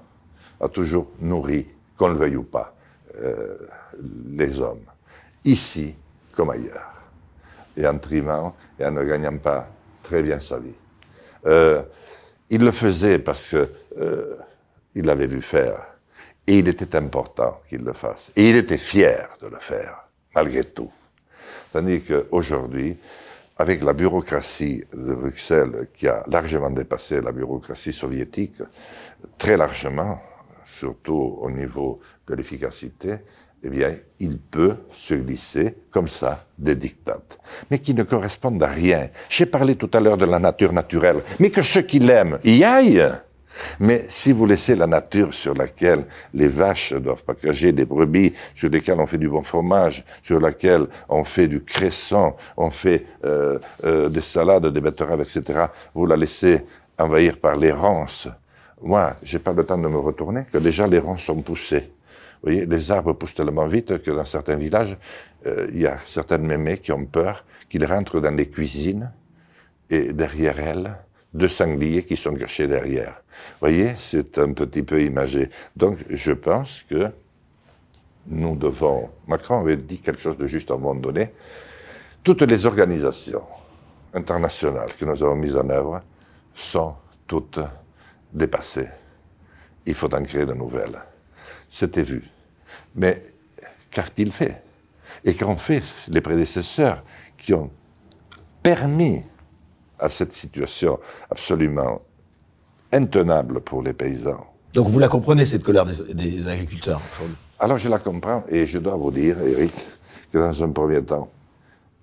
a 0.61 0.69
toujours 0.69 1.11
nourri, 1.21 1.67
qu'on 1.99 2.09
le 2.09 2.15
veuille 2.15 2.37
ou 2.37 2.45
pas, 2.45 2.75
les 4.37 4.61
hommes 4.61 4.87
ici 5.47 5.95
comme 6.35 6.51
ailleurs, 6.51 6.93
et 7.77 7.87
en 7.87 7.99
trimant 7.99 8.55
et 8.79 8.85
en 8.85 8.91
ne 8.91 9.05
gagnant 9.05 9.39
pas 9.39 9.69
très 10.03 10.23
bien 10.23 10.41
sa 10.41 10.59
vie. 10.59 10.75
Euh, 11.47 11.83
il 12.51 12.63
le 12.63 12.71
faisait 12.73 13.19
parce 13.19 13.49
qu'il 13.49 13.69
euh, 13.99 14.37
l'avait 14.95 15.27
vu 15.27 15.43
faire, 15.43 15.81
et 16.47 16.59
il 16.59 16.69
était 16.69 16.95
important 16.97 17.61
qu'il 17.69 17.83
le 17.83 17.93
fasse, 17.93 18.31
et 18.37 18.51
il 18.51 18.57
était 18.57 18.79
fier 18.79 19.29
de 19.41 19.49
le 19.49 19.59
faire, 19.59 20.09
malgré 20.35 20.65
tout. 20.65 20.91
Tandis 21.73 22.03
qu'aujourd'hui, 22.03 22.97
avec 23.59 23.83
la 23.83 23.95
bureaucratie 23.95 24.85
de 24.93 25.15
Bruxelles 25.15 25.89
qui 25.95 26.07
a 26.07 26.25
largement 26.31 26.71
dépassé 26.71 27.21
la 27.21 27.33
bureaucratie 27.33 27.93
soviétique, 27.93 28.63
très 29.39 29.57
largement, 29.57 30.21
surtout 30.79 31.39
au 31.41 31.51
niveau 31.51 32.01
de 32.27 32.35
l'efficacité, 32.35 33.17
eh 33.67 33.69
bien, 33.69 33.97
il 34.21 34.39
peut 34.39 34.77
se 34.97 35.15
glisser 35.15 35.75
comme 35.91 36.07
ça 36.07 36.45
des 36.57 36.77
dictates, 36.77 37.41
mais 37.69 37.81
qui 37.81 37.95
ne 37.95 38.05
correspondent 38.05 38.63
à 38.63 38.69
rien. 38.69 39.09
J'ai 39.29 39.47
parlé 39.47 39.75
tout 39.75 39.91
à 39.93 39.99
l'heure 39.99 40.17
de 40.17 40.25
la 40.25 40.39
nature 40.39 40.73
naturelle, 40.73 41.23
mais 41.41 41.51
que 41.51 41.63
ceux 41.63 41.83
qui 41.83 41.99
l'aiment 41.99 42.39
y 42.45 42.63
aillent. 42.63 43.11
Mais 43.81 44.05
si 44.09 44.31
vous 44.31 44.47
laissez 44.47 44.77
la 44.77 44.87
nature 44.87 45.35
sur 45.35 45.55
laquelle 45.55 46.05
les 46.33 46.47
vaches 46.47 46.93
doivent 46.93 47.25
partager 47.25 47.73
des 47.73 47.85
brebis, 47.87 48.35
sur 48.55 48.69
lesquelles 48.69 49.01
on 49.01 49.07
fait 49.07 49.19
du 49.19 49.29
bon 49.29 49.43
fromage, 49.43 50.05
sur 50.23 50.39
laquelle 50.39 50.87
on 51.09 51.25
fait 51.25 51.49
du 51.49 51.65
cresson, 51.65 52.35
on 52.57 52.71
fait 52.71 53.05
euh, 53.25 53.59
euh, 53.83 54.09
des 54.09 54.21
salades, 54.21 54.67
des 54.67 54.81
betteraves, 54.81 55.23
etc., 55.23 55.67
vous 55.93 56.07
la 56.07 56.15
laissez 56.17 56.65
envahir 56.99 57.39
par 57.39 57.57
les 57.57 57.73
ronces. 57.73 58.29
Moi, 58.81 59.17
j'ai 59.25 59.41
pas 59.41 59.53
le 59.53 59.65
temps 59.65 59.79
de 59.79 59.89
me 59.89 59.99
retourner, 59.99 60.45
que 60.53 60.59
déjà 60.59 60.87
les 60.87 61.01
ronces 61.01 61.23
sont 61.23 61.43
poussées. 61.43 61.91
Vous 62.47 62.53
voyez, 62.53 62.65
les 62.65 62.91
arbres 62.93 63.13
poussent 63.15 63.35
tellement 63.35 63.67
vite 63.67 64.01
que 64.05 64.11
dans 64.13 64.25
certains 64.25 64.55
villages, 64.55 64.97
euh, 65.47 65.67
il 65.73 65.81
y 65.81 65.87
a 65.89 65.99
certaines 66.07 66.47
mémés 66.47 66.79
qui 66.79 66.93
ont 66.93 67.05
peur 67.05 67.45
qu'ils 67.69 67.85
rentrent 67.85 68.21
dans 68.21 68.37
les 68.37 68.49
cuisines 68.49 69.11
et 69.91 70.13
derrière 70.13 70.61
elles, 70.61 70.95
deux 71.35 71.49
sangliers 71.49 72.05
qui 72.05 72.17
sont 72.17 72.35
cachés 72.35 72.69
derrière. 72.69 73.21
Vous 73.55 73.67
voyez, 73.67 73.95
c'est 73.99 74.39
un 74.39 74.53
petit 74.53 74.85
peu 74.85 75.03
imagé. 75.03 75.51
Donc, 75.75 75.99
je 76.09 76.31
pense 76.31 76.85
que 76.89 77.11
nous 78.29 78.55
devons. 78.55 79.11
Macron 79.27 79.63
avait 79.63 79.77
dit 79.77 79.99
quelque 79.99 80.23
chose 80.23 80.39
de 80.39 80.47
juste 80.47 80.71
à 80.71 80.75
un 80.75 80.79
moment 80.79 80.95
donné. 80.95 81.33
Toutes 82.23 82.43
les 82.43 82.65
organisations 82.65 83.43
internationales 84.15 84.95
que 84.97 85.05
nous 85.05 85.21
avons 85.21 85.35
mises 85.35 85.57
en 85.57 85.69
œuvre 85.69 86.01
sont 86.55 86.95
toutes 87.27 87.59
dépassées. 88.33 88.89
Il 89.85 89.95
faut 89.97 90.15
en 90.15 90.23
créer 90.23 90.47
de 90.47 90.55
nouvelles. 90.55 91.03
C'était 91.69 92.05
vu. 92.05 92.23
Mais 92.97 93.23
qu'a-t-il 93.91 94.33
fait? 94.33 94.63
Et 95.25 95.35
qu'ont 95.35 95.57
fait 95.57 95.83
les 96.09 96.21
prédécesseurs 96.21 97.03
qui 97.37 97.55
ont 97.55 97.71
permis 98.63 99.23
à 99.99 100.09
cette 100.09 100.33
situation 100.33 100.99
absolument 101.31 102.03
intenable 102.93 103.61
pour 103.61 103.83
les 103.83 103.93
paysans? 103.93 104.47
Donc 104.73 104.89
vous 104.89 104.99
la 104.99 105.09
comprenez, 105.09 105.45
cette 105.47 105.65
colère 105.65 105.85
des, 105.85 106.49
agriculteurs 106.49 107.01
Alors 107.59 107.79
je 107.79 107.89
la 107.89 107.99
comprends 107.99 108.45
et 108.49 108.67
je 108.67 108.79
dois 108.79 108.97
vous 108.97 109.11
dire, 109.11 109.41
Eric, 109.43 109.73
que 110.33 110.39
dans 110.39 110.63
un 110.63 110.71
premier 110.71 111.03
temps, 111.03 111.31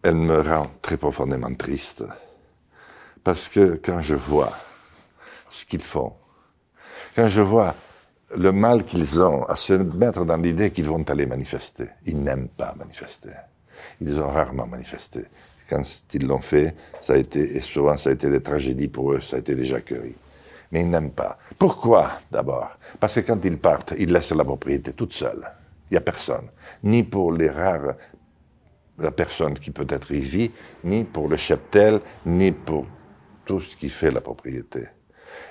elle 0.02 0.16
me 0.16 0.42
rend 0.42 0.72
très 0.82 0.98
profondément 0.98 1.54
triste. 1.54 2.04
Parce 3.24 3.48
que 3.48 3.80
quand 3.84 4.02
je 4.02 4.16
vois 4.16 4.52
ce 5.50 5.66
qu'ils 5.66 5.82
font, 5.82 6.14
quand 7.16 7.28
je 7.28 7.42
vois 7.42 7.76
le 8.36 8.52
mal 8.52 8.84
qu'ils 8.84 9.20
ont 9.22 9.44
à 9.46 9.56
se 9.56 9.74
mettre 9.74 10.26
dans 10.26 10.38
l'idée 10.38 10.72
qu'ils 10.72 10.86
vont 10.86 11.04
aller 11.04 11.26
manifester, 11.26 11.88
ils 12.06 12.22
n'aiment 12.22 12.50
pas 12.50 12.74
manifester. 12.78 13.30
Ils 14.02 14.20
ont 14.20 14.28
rarement 14.28 14.68
manifesté. 14.68 15.26
Quand 15.70 15.82
ils 16.14 16.28
l'ont 16.28 16.40
fait, 16.42 16.76
ça 17.02 17.14
a 17.14 17.18
été, 17.18 17.56
et 17.56 17.62
souvent 17.62 17.98
ça 17.98 18.10
a 18.10 18.14
été 18.14 18.30
des 18.30 18.42
tragédies 18.42 18.88
pour 18.88 19.14
eux, 19.14 19.22
ça 19.22 19.38
a 19.38 19.40
été 19.40 19.56
des 19.56 19.66
jacqueries. 19.66 20.16
Mais 20.72 20.82
ils 20.82 20.90
n'aiment 20.90 21.12
pas. 21.12 21.38
Pourquoi 21.58 22.20
d'abord? 22.32 22.72
Parce 23.00 23.16
que 23.16 23.20
quand 23.22 23.44
ils 23.46 23.58
partent, 23.58 23.94
ils 23.98 24.12
laissent 24.12 24.32
la 24.32 24.44
propriété 24.44 24.94
toute 24.94 25.14
seule. 25.14 25.52
Il 25.90 25.94
n'y 25.94 25.98
a 25.98 26.02
personne. 26.02 26.50
Ni 26.84 27.04
pour 27.04 27.32
les 27.32 27.50
rares, 27.50 27.96
la 28.98 29.12
personne 29.12 29.58
qui 29.58 29.72
peut 29.72 29.88
être 29.90 30.12
y 30.12 30.20
vit, 30.20 30.52
ni 30.84 31.04
pour 31.04 31.28
le 31.28 31.38
cheptel, 31.38 32.00
ni 32.26 32.52
pour 32.52 32.86
tout 33.46 33.62
ce 33.62 33.76
qui 33.76 33.90
fait 33.90 34.12
la 34.12 34.22
propriété. 34.22 34.88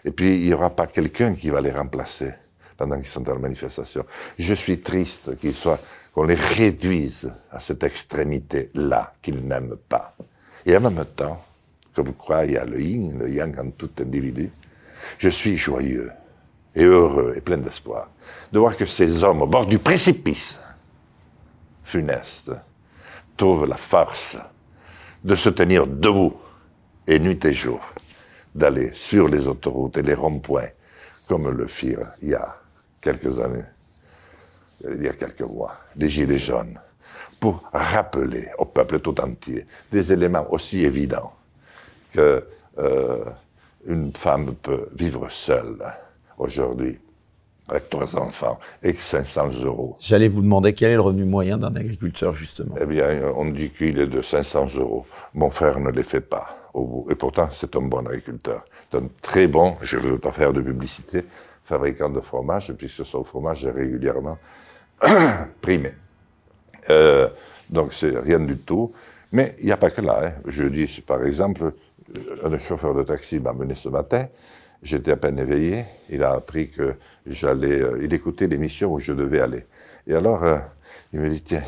Et 0.04 0.10
puis, 0.10 0.40
il 0.40 0.46
n'y 0.46 0.54
aura 0.54 0.70
pas 0.70 0.86
quelqu'un 0.86 1.34
qui 1.34 1.50
va 1.50 1.60
les 1.60 1.70
remplacer 1.70 2.32
pendant 2.82 2.96
qu'ils 2.96 3.06
sont 3.06 3.20
dans 3.20 3.34
la 3.34 3.38
manifestation. 3.38 4.04
Je 4.36 4.54
suis 4.54 4.80
triste 4.80 5.38
qu'ils 5.38 5.54
soient 5.54 5.78
qu'on 6.12 6.24
les 6.24 6.34
réduise 6.34 7.32
à 7.52 7.60
cette 7.60 7.84
extrémité-là 7.84 9.14
qu'ils 9.22 9.38
n'aiment 9.46 9.76
pas. 9.88 10.16
Et 10.66 10.76
en 10.76 10.80
même 10.80 11.04
temps, 11.14 11.44
comme 11.94 12.12
quoi 12.14 12.44
il 12.44 12.54
y 12.54 12.56
a 12.56 12.64
le 12.64 12.80
yin, 12.80 13.20
le 13.20 13.30
yang 13.30 13.56
en 13.56 13.70
tout 13.70 13.90
individu, 14.00 14.50
je 15.16 15.28
suis 15.28 15.56
joyeux 15.56 16.10
et 16.74 16.82
heureux 16.82 17.34
et 17.36 17.40
plein 17.40 17.58
d'espoir 17.58 18.08
de 18.52 18.58
voir 18.58 18.76
que 18.76 18.84
ces 18.84 19.22
hommes 19.22 19.42
au 19.42 19.46
bord 19.46 19.66
du 19.66 19.78
précipice 19.78 20.60
funeste 21.84 22.50
trouvent 23.36 23.66
la 23.66 23.76
force 23.76 24.38
de 25.22 25.36
se 25.36 25.50
tenir 25.50 25.86
debout 25.86 26.34
et 27.06 27.20
nuit 27.20 27.38
et 27.44 27.54
jour, 27.54 27.80
d'aller 28.52 28.90
sur 28.92 29.28
les 29.28 29.46
autoroutes 29.46 29.98
et 29.98 30.02
les 30.02 30.14
ronds-points 30.14 30.70
comme 31.28 31.48
le 31.48 31.68
firent 31.68 32.10
a 32.34 32.61
quelques 33.02 33.38
années 33.40 33.64
y 35.00 35.08
a 35.08 35.12
quelques 35.12 35.42
mois, 35.42 35.76
des 35.94 36.08
Gilets 36.08 36.38
jaunes, 36.38 36.78
pour 37.40 37.62
rappeler 37.72 38.48
au 38.58 38.64
peuple 38.64 39.00
tout 39.00 39.20
entier 39.20 39.66
des 39.90 40.12
éléments 40.12 40.46
aussi 40.50 40.84
évidents 40.84 41.32
que 42.12 42.44
euh, 42.78 43.24
une 43.86 44.12
femme 44.14 44.54
peut 44.54 44.88
vivre 44.94 45.28
seule 45.30 45.82
aujourd'hui 46.38 46.98
avec 47.68 47.88
trois 47.90 48.16
enfants 48.16 48.58
et 48.82 48.92
500 48.92 49.50
euros. 49.62 49.96
J'allais 50.00 50.28
vous 50.28 50.42
demander 50.42 50.72
quel 50.74 50.90
est 50.90 50.94
le 50.94 51.00
revenu 51.00 51.24
moyen 51.24 51.58
d'un 51.58 51.74
agriculteur, 51.74 52.34
justement. 52.34 52.74
Eh 52.80 52.86
bien, 52.86 53.32
on 53.36 53.46
dit 53.46 53.70
qu'il 53.70 53.98
est 53.98 54.06
de 54.06 54.20
500 54.20 54.66
euros. 54.76 55.06
Mon 55.34 55.50
frère 55.50 55.78
ne 55.80 55.90
les 55.90 56.02
fait 56.02 56.20
pas. 56.20 56.58
Et 57.08 57.14
pourtant, 57.14 57.48
c'est 57.50 57.74
un 57.76 57.82
bon 57.82 58.06
agriculteur. 58.06 58.64
C'est 58.90 58.98
un 58.98 59.08
très 59.20 59.46
bon, 59.46 59.76
je 59.80 59.96
ne 59.96 60.02
veux 60.02 60.18
pas 60.18 60.32
faire 60.32 60.52
de 60.52 60.60
publicité, 60.60 61.24
fabricant 61.64 62.10
de 62.10 62.20
fromage, 62.20 62.72
puisque 62.72 63.04
son 63.04 63.24
fromage 63.24 63.64
est 63.64 63.70
régulièrement 63.70 64.38
primé. 65.60 65.90
Euh, 66.90 67.28
donc 67.70 67.92
c'est 67.92 68.18
rien 68.18 68.40
du 68.40 68.56
tout. 68.58 68.92
Mais 69.32 69.56
il 69.60 69.66
n'y 69.66 69.72
a 69.72 69.76
pas 69.76 69.90
que 69.90 70.00
là. 70.00 70.20
Hein. 70.24 70.32
Je 70.46 70.64
dis, 70.64 71.02
par 71.06 71.24
exemple, 71.24 71.72
euh, 72.16 72.36
un 72.44 72.58
chauffeur 72.58 72.94
de 72.94 73.02
taxi 73.02 73.40
m'a 73.40 73.52
mené 73.52 73.74
ce 73.74 73.88
matin. 73.88 74.28
J'étais 74.82 75.12
à 75.12 75.16
peine 75.16 75.38
éveillé. 75.38 75.84
Il 76.10 76.22
a 76.22 76.32
appris 76.32 76.70
que 76.70 76.94
j'allais. 77.26 77.80
Euh, 77.80 78.00
il 78.02 78.12
écoutait 78.12 78.46
l'émission 78.46 78.92
où 78.92 78.98
je 78.98 79.12
devais 79.12 79.40
aller. 79.40 79.64
Et 80.06 80.14
alors, 80.14 80.44
il 81.12 81.20
me 81.20 81.28
dit 81.28 81.42
tiens, 81.42 81.62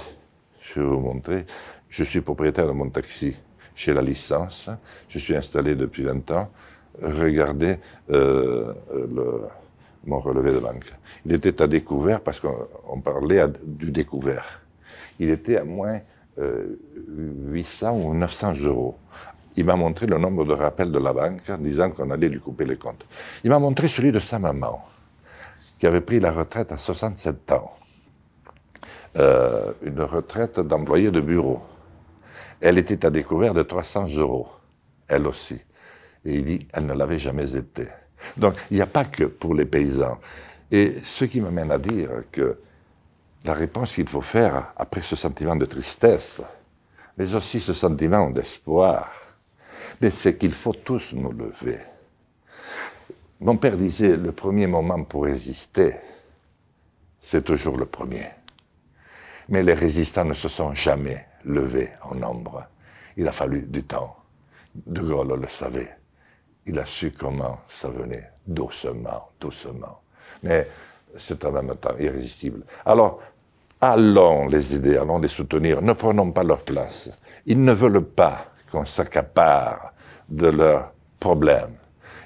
je 0.61 0.81
vais 0.81 0.87
vous 0.87 0.99
montrer. 0.99 1.47
Je 1.89 2.03
suis 2.03 2.21
propriétaire 2.21 2.66
de 2.66 2.73
mon 2.73 2.91
taxi. 2.91 3.41
J'ai 3.77 3.95
la 3.95 4.03
licence. 4.03 4.69
Je 5.09 5.19
suis 5.19 5.37
installé 5.37 5.77
depuis 5.77 6.03
20 6.03 6.31
ans. 6.33 6.51
Regardez 7.01 7.79
le 8.09 8.75
mon 10.07 10.21
relevé 10.21 10.53
de 10.53 10.59
banque. 10.59 10.93
Il 11.25 11.33
était 11.33 11.63
à 11.63 11.67
découvert 11.67 12.21
parce 12.21 12.41
qu'on 12.41 13.01
parlait 13.01 13.45
du 13.67 13.91
découvert. 13.91 14.61
Il 15.19 15.31
était 15.31 15.59
à 15.59 15.65
moins 15.65 16.01
800 16.37 17.87
euh, 17.87 17.91
ou 17.93 18.15
900 18.15 18.55
euros. 18.65 18.97
Il 19.57 19.65
m'a 19.65 19.77
montré 19.77 20.07
le 20.07 20.19
nombre 20.19 20.45
de 20.45 20.53
rappels 20.53 20.91
de 20.91 20.99
la 20.99 21.13
banque 21.13 21.49
en 21.49 21.59
disant 21.59 21.91
qu'on 21.91 22.11
allait 22.11 22.29
lui 22.29 22.41
couper 22.41 22.65
les 22.65 22.77
comptes. 22.77 23.07
Il 23.45 23.51
m'a 23.51 23.59
montré 23.59 23.89
celui 23.89 24.11
de 24.11 24.19
sa 24.19 24.39
maman, 24.39 24.85
qui 25.79 25.87
avait 25.87 26.01
pris 26.01 26.19
la 26.19 26.33
retraite 26.33 26.73
à 26.73 26.77
67 26.77 27.53
ans. 27.53 27.73
Euh, 29.17 29.73
une 29.83 30.01
retraite 30.03 30.59
d'employé 30.59 31.13
de 31.13 31.21
bureau. 31.21 31.63
Elle 32.61 32.79
était 32.79 33.07
à 33.07 33.11
découvert 33.11 33.55
de 33.55 33.63
300 33.63 34.09
euros, 34.17 34.49
elle 35.07 35.29
aussi. 35.29 35.61
Et 36.25 36.35
il 36.35 36.45
dit, 36.45 36.69
elle 36.73 36.87
ne 36.87 36.95
l'avait 36.95 37.19
jamais 37.19 37.55
été. 37.55 37.87
Donc, 38.37 38.55
il 38.71 38.77
n'y 38.77 38.83
a 38.83 38.87
pas 38.87 39.05
que 39.05 39.25
pour 39.25 39.55
les 39.55 39.65
paysans. 39.65 40.19
Et 40.71 40.97
ce 41.05 41.25
qui 41.25 41.41
m'amène 41.41 41.71
à 41.71 41.79
dire 41.79 42.11
que 42.33 42.59
la 43.45 43.55
réponse 43.55 43.95
qu'il 43.95 44.09
faut 44.09 44.21
faire 44.21 44.73
après 44.77 45.03
ce 45.03 45.17
sentiment 45.17 45.57
de 45.57 45.67
tristesse, 45.67 46.41
mais 47.17 47.35
aussi 47.35 47.61
ce 47.61 47.73
sentiment 47.73 48.31
d'espoir, 48.31 49.13
c'est 50.11 50.37
qu'il 50.39 50.53
faut 50.53 50.73
tous 50.73 51.13
nous 51.13 51.33
lever. 51.33 51.79
Mon 53.41 53.57
père 53.57 53.77
disait, 53.77 54.17
le 54.17 54.33
premier 54.33 54.67
moment 54.67 55.05
pour 55.05 55.25
résister, 55.25 55.97
c'est 57.21 57.45
toujours 57.45 57.77
le 57.77 57.87
premier. 57.87 58.27
Mais 59.49 59.63
les 59.63 59.75
résistants 59.75 60.25
ne 60.25 60.35
se 60.35 60.49
sont 60.49 60.75
jamais 60.75 61.27
levés 61.45 61.91
en 62.03 62.15
nombre. 62.15 62.65
Il 63.17 63.29
a 63.29 63.33
fallu 63.33 63.63
du 63.63 63.85
temps. 63.85 64.17
De 64.75 65.01
Gaulle 65.01 65.39
le 65.41 65.49
savait 65.49 65.97
il 66.66 66.78
a 66.78 66.86
su 66.86 67.12
comment 67.12 67.61
ça 67.69 67.89
venait, 67.89 68.31
doucement, 68.47 69.31
doucement. 69.41 70.01
Mais 70.43 70.69
c'est 71.16 71.45
en 71.45 71.53
même 71.53 71.74
temps 71.77 71.97
irrésistible. 71.99 72.62
Alors, 72.85 73.20
allons 73.81 74.47
les 74.47 74.74
aider, 74.74 74.97
allons 74.97 75.19
les 75.19 75.28
soutenir, 75.28 75.82
ne 75.82 75.93
prenons 75.93 76.31
pas 76.31 76.43
leur 76.43 76.62
place. 76.62 77.11
Ils 77.47 77.62
ne 77.62 77.73
veulent 77.73 78.05
pas 78.05 78.47
qu'on 78.70 78.86
s'accapare 78.86 79.93
de 80.28 80.49
leurs 80.49 80.93
problèmes. 81.20 81.77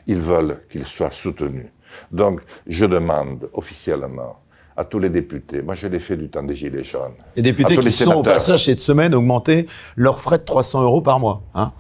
Ils 0.07 0.21
veulent 0.21 0.63
qu'ils 0.71 0.87
soient 0.87 1.11
soutenus. 1.11 1.71
Donc, 2.11 2.41
je 2.67 2.85
demande 2.85 3.49
officiellement 3.53 4.39
à 4.77 4.85
tous 4.85 5.01
les 5.01 5.11
députés. 5.11 5.61
Moi, 5.61 5.75
je 5.75 5.89
l'ai 5.89 5.99
fait 5.99 6.17
du 6.17 6.31
temps 6.31 6.45
des 6.45 6.55
Gilets 6.55 6.85
jaunes. 6.85 7.15
Les 7.35 7.43
députés 7.43 7.77
qui 7.77 7.91
sont, 7.91 8.15
au 8.15 8.23
passage, 8.23 8.67
cette 8.67 8.81
semaine, 8.81 9.15
augmenté 9.15 9.67
leurs 9.97 10.21
frais 10.21 10.39
de 10.39 10.45
300 10.45 10.85
euros 10.85 11.03
par 11.03 11.19
mois. 11.19 11.43
Hein 11.55 11.73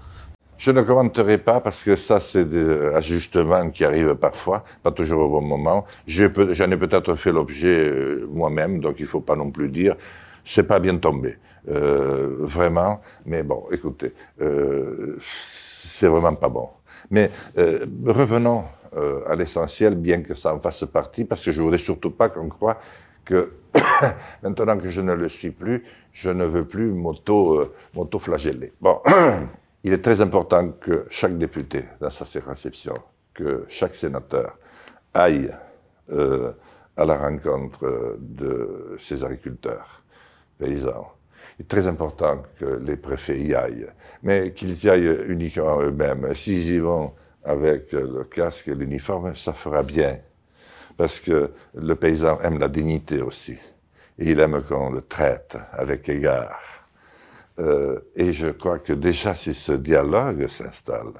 je 0.58 0.70
ne 0.70 0.82
commenterai 0.82 1.38
pas 1.38 1.60
parce 1.60 1.84
que 1.84 1.96
ça, 1.96 2.20
c'est 2.20 2.44
des 2.44 2.86
ajustements 2.94 3.70
qui 3.70 3.84
arrivent 3.84 4.16
parfois, 4.16 4.64
pas 4.82 4.90
toujours 4.90 5.22
au 5.22 5.28
bon 5.28 5.42
moment. 5.42 5.86
J'en 6.06 6.70
ai 6.70 6.76
peut-être 6.76 7.14
fait 7.14 7.32
l'objet 7.32 7.88
euh, 7.88 8.28
moi-même, 8.30 8.80
donc 8.80 8.96
il 8.98 9.06
faut 9.06 9.20
pas 9.20 9.36
non 9.36 9.50
plus 9.50 9.68
dire 9.68 9.96
c'est 10.44 10.62
pas 10.62 10.80
bien 10.80 10.96
tombé, 10.96 11.36
euh, 11.68 12.36
vraiment. 12.40 13.00
Mais 13.26 13.42
bon, 13.42 13.66
écoutez, 13.70 14.14
euh, 14.40 15.18
c'est 15.20 16.08
vraiment 16.08 16.34
pas 16.34 16.48
bon. 16.48 16.70
Mais 17.10 17.30
euh, 17.58 17.84
revenons 18.06 18.64
euh, 18.96 19.20
à 19.28 19.34
l'essentiel, 19.36 19.94
bien 19.94 20.22
que 20.22 20.34
ça 20.34 20.54
en 20.54 20.58
fasse 20.58 20.86
partie, 20.86 21.24
parce 21.24 21.44
que 21.44 21.52
je 21.52 21.60
voudrais 21.60 21.78
surtout 21.78 22.10
pas 22.10 22.30
qu'on 22.30 22.48
croie 22.48 22.78
que 23.26 23.52
maintenant 24.42 24.78
que 24.78 24.88
je 24.88 25.02
ne 25.02 25.12
le 25.12 25.28
suis 25.28 25.50
plus, 25.50 25.84
je 26.12 26.30
ne 26.30 26.44
veux 26.46 26.64
plus 26.64 26.92
m'auto 26.92 28.18
flageller. 28.18 28.72
Bon. 28.80 29.00
Il 29.84 29.92
est 29.92 30.02
très 30.02 30.20
important 30.20 30.72
que 30.72 31.06
chaque 31.08 31.38
député, 31.38 31.84
dans 32.00 32.10
sa 32.10 32.24
circonscription, 32.24 32.94
que 33.32 33.64
chaque 33.68 33.94
sénateur 33.94 34.58
aille 35.14 35.54
euh, 36.10 36.52
à 36.96 37.04
la 37.04 37.16
rencontre 37.16 38.16
de 38.18 38.96
ces 39.00 39.24
agriculteurs, 39.24 40.02
paysans. 40.58 41.12
Il 41.58 41.62
est 41.62 41.68
très 41.68 41.86
important 41.86 42.42
que 42.58 42.64
les 42.64 42.96
préfets 42.96 43.38
y 43.38 43.54
aillent, 43.54 43.88
mais 44.22 44.52
qu'ils 44.52 44.84
y 44.84 44.90
aillent 44.90 45.24
uniquement 45.28 45.80
eux-mêmes. 45.80 46.34
S'ils 46.34 46.70
y 46.70 46.78
vont 46.78 47.12
avec 47.44 47.92
le 47.92 48.24
casque 48.24 48.68
et 48.68 48.74
l'uniforme, 48.74 49.34
ça 49.36 49.52
fera 49.52 49.82
bien. 49.82 50.18
Parce 50.96 51.20
que 51.20 51.52
le 51.74 51.94
paysan 51.94 52.40
aime 52.40 52.58
la 52.58 52.68
dignité 52.68 53.22
aussi. 53.22 53.56
Et 54.18 54.32
il 54.32 54.40
aime 54.40 54.60
qu'on 54.62 54.90
le 54.90 55.02
traite 55.02 55.56
avec 55.72 56.08
égard. 56.08 56.77
Euh, 57.58 57.98
et 58.14 58.32
je 58.32 58.48
crois 58.48 58.78
que 58.78 58.92
déjà, 58.92 59.34
si 59.34 59.52
ce 59.52 59.72
dialogue 59.72 60.46
s'installe, 60.46 61.12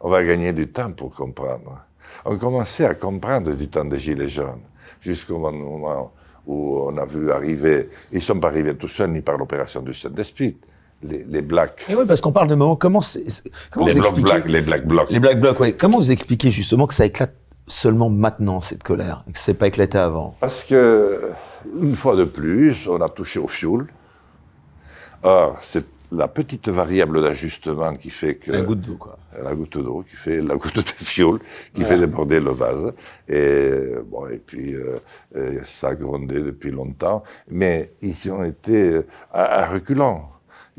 on 0.00 0.10
va 0.10 0.24
gagner 0.24 0.52
du 0.52 0.68
temps 0.68 0.90
pour 0.90 1.14
comprendre. 1.14 1.80
On 2.24 2.36
commençait 2.38 2.86
à 2.86 2.94
comprendre 2.94 3.52
du 3.54 3.68
temps 3.68 3.84
des 3.84 3.98
Gilets 3.98 4.28
jaunes, 4.28 4.62
jusqu'au 5.00 5.38
moment 5.38 6.12
où 6.46 6.78
on 6.80 6.96
a 6.96 7.04
vu 7.04 7.30
arriver, 7.30 7.88
ils 8.10 8.16
ne 8.16 8.20
sont 8.20 8.40
pas 8.40 8.48
arrivés 8.48 8.74
tout 8.74 8.88
seuls 8.88 9.10
ni 9.10 9.20
par 9.20 9.36
l'opération 9.36 9.82
du 9.82 9.92
Saint-Esprit, 9.92 10.56
les, 11.02 11.24
les 11.24 11.42
Blacks. 11.42 11.84
Et 11.88 11.94
oui, 11.94 12.04
parce 12.06 12.20
qu'on 12.20 12.32
parle 12.32 12.48
de 12.48 12.54
moment, 12.54 12.76
comment, 12.76 13.02
comment 13.70 13.86
les 13.86 13.92
vous 13.92 14.00
Black 14.00 14.12
expliquez... 14.12 14.32
Black, 14.32 14.48
les 14.48 14.60
Black 14.62 14.86
Blocs. 14.86 15.10
Les 15.10 15.20
Black 15.20 15.40
Blocs, 15.40 15.60
oui. 15.60 15.76
Comment 15.76 15.98
vous 15.98 16.10
expliquez 16.10 16.50
justement 16.50 16.86
que 16.86 16.94
ça 16.94 17.04
éclate 17.04 17.36
seulement 17.68 18.08
maintenant, 18.08 18.60
cette 18.60 18.82
colère, 18.82 19.24
que 19.32 19.38
c'est 19.38 19.54
pas 19.54 19.66
éclaté 19.66 19.98
avant? 19.98 20.36
Parce 20.40 20.64
que, 20.64 21.32
une 21.80 21.96
fois 21.96 22.16
de 22.16 22.24
plus, 22.24 22.88
on 22.88 23.00
a 23.00 23.08
touché 23.08 23.38
au 23.38 23.48
fioul. 23.48 23.88
Or, 25.22 25.58
c'est 25.60 25.84
la 26.12 26.28
petite 26.28 26.68
variable 26.68 27.20
d'ajustement 27.20 27.94
qui 27.94 28.10
fait 28.10 28.36
que... 28.36 28.52
La 28.52 28.62
goutte 28.62 28.80
d'eau, 28.80 28.96
quoi. 28.96 29.18
La 29.42 29.54
goutte 29.54 29.76
d'eau, 29.78 30.04
qui 30.08 30.16
fait 30.16 30.40
la 30.40 30.54
goutte 30.54 30.76
de 30.76 31.04
fioul, 31.04 31.40
qui 31.74 31.82
fait 31.82 31.98
déborder 31.98 32.38
le 32.38 32.52
vase. 32.52 32.92
Et, 33.28 33.94
bon, 34.04 34.28
et 34.28 34.38
puis, 34.38 34.74
euh, 34.74 34.98
euh, 35.34 35.60
ça 35.64 35.88
a 35.88 35.94
grondé 35.94 36.40
depuis 36.40 36.70
longtemps. 36.70 37.24
Mais 37.48 37.92
ils 38.02 38.24
y 38.24 38.30
ont 38.30 38.44
été 38.44 39.00
à, 39.32 39.62
à 39.62 39.66
reculons. 39.66 40.22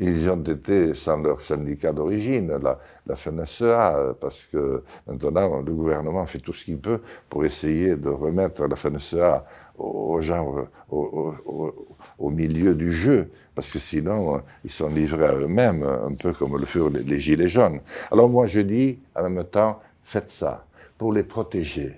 Ils 0.00 0.24
y 0.24 0.28
ont 0.30 0.42
été 0.42 0.94
sans 0.94 1.18
leur 1.18 1.42
syndicat 1.42 1.92
d'origine, 1.92 2.56
la, 2.62 2.78
la 3.04 3.16
FNSEA, 3.16 4.14
parce 4.20 4.44
que 4.44 4.84
maintenant, 5.08 5.60
le 5.60 5.72
gouvernement 5.72 6.24
fait 6.24 6.38
tout 6.38 6.52
ce 6.52 6.64
qu'il 6.64 6.78
peut 6.78 7.00
pour 7.28 7.44
essayer 7.44 7.96
de 7.96 8.08
remettre 8.08 8.64
la 8.64 8.76
FNSEA 8.76 9.44
au, 9.76 10.14
au 10.14 10.20
genre, 10.20 10.68
au, 10.88 11.34
au, 11.44 11.96
au, 12.18 12.30
milieu 12.30 12.74
du 12.74 12.92
jeu, 12.92 13.30
parce 13.54 13.72
que 13.72 13.78
sinon, 13.78 14.42
ils 14.64 14.70
sont 14.70 14.88
livrés 14.88 15.26
à 15.26 15.34
eux-mêmes, 15.34 15.82
un 15.82 16.14
peu 16.14 16.32
comme 16.32 16.58
le 16.58 16.66
furent 16.66 16.90
les, 16.90 17.02
les 17.02 17.18
Gilets 17.18 17.48
jaunes. 17.48 17.80
Alors 18.10 18.28
moi, 18.28 18.46
je 18.46 18.60
dis, 18.60 18.98
en 19.14 19.28
même 19.28 19.44
temps, 19.44 19.80
faites 20.04 20.30
ça, 20.30 20.66
pour 20.96 21.12
les 21.12 21.22
protéger. 21.22 21.94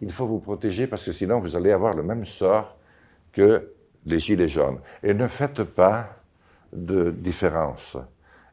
Il 0.00 0.12
faut 0.12 0.26
vous 0.26 0.40
protéger, 0.40 0.86
parce 0.86 1.04
que 1.04 1.12
sinon, 1.12 1.40
vous 1.40 1.56
allez 1.56 1.72
avoir 1.72 1.94
le 1.94 2.02
même 2.02 2.24
sort 2.26 2.76
que 3.32 3.72
les 4.06 4.18
Gilets 4.18 4.48
jaunes. 4.48 4.78
Et 5.02 5.14
ne 5.14 5.26
faites 5.28 5.64
pas 5.64 6.18
de 6.72 7.10
différence. 7.10 7.96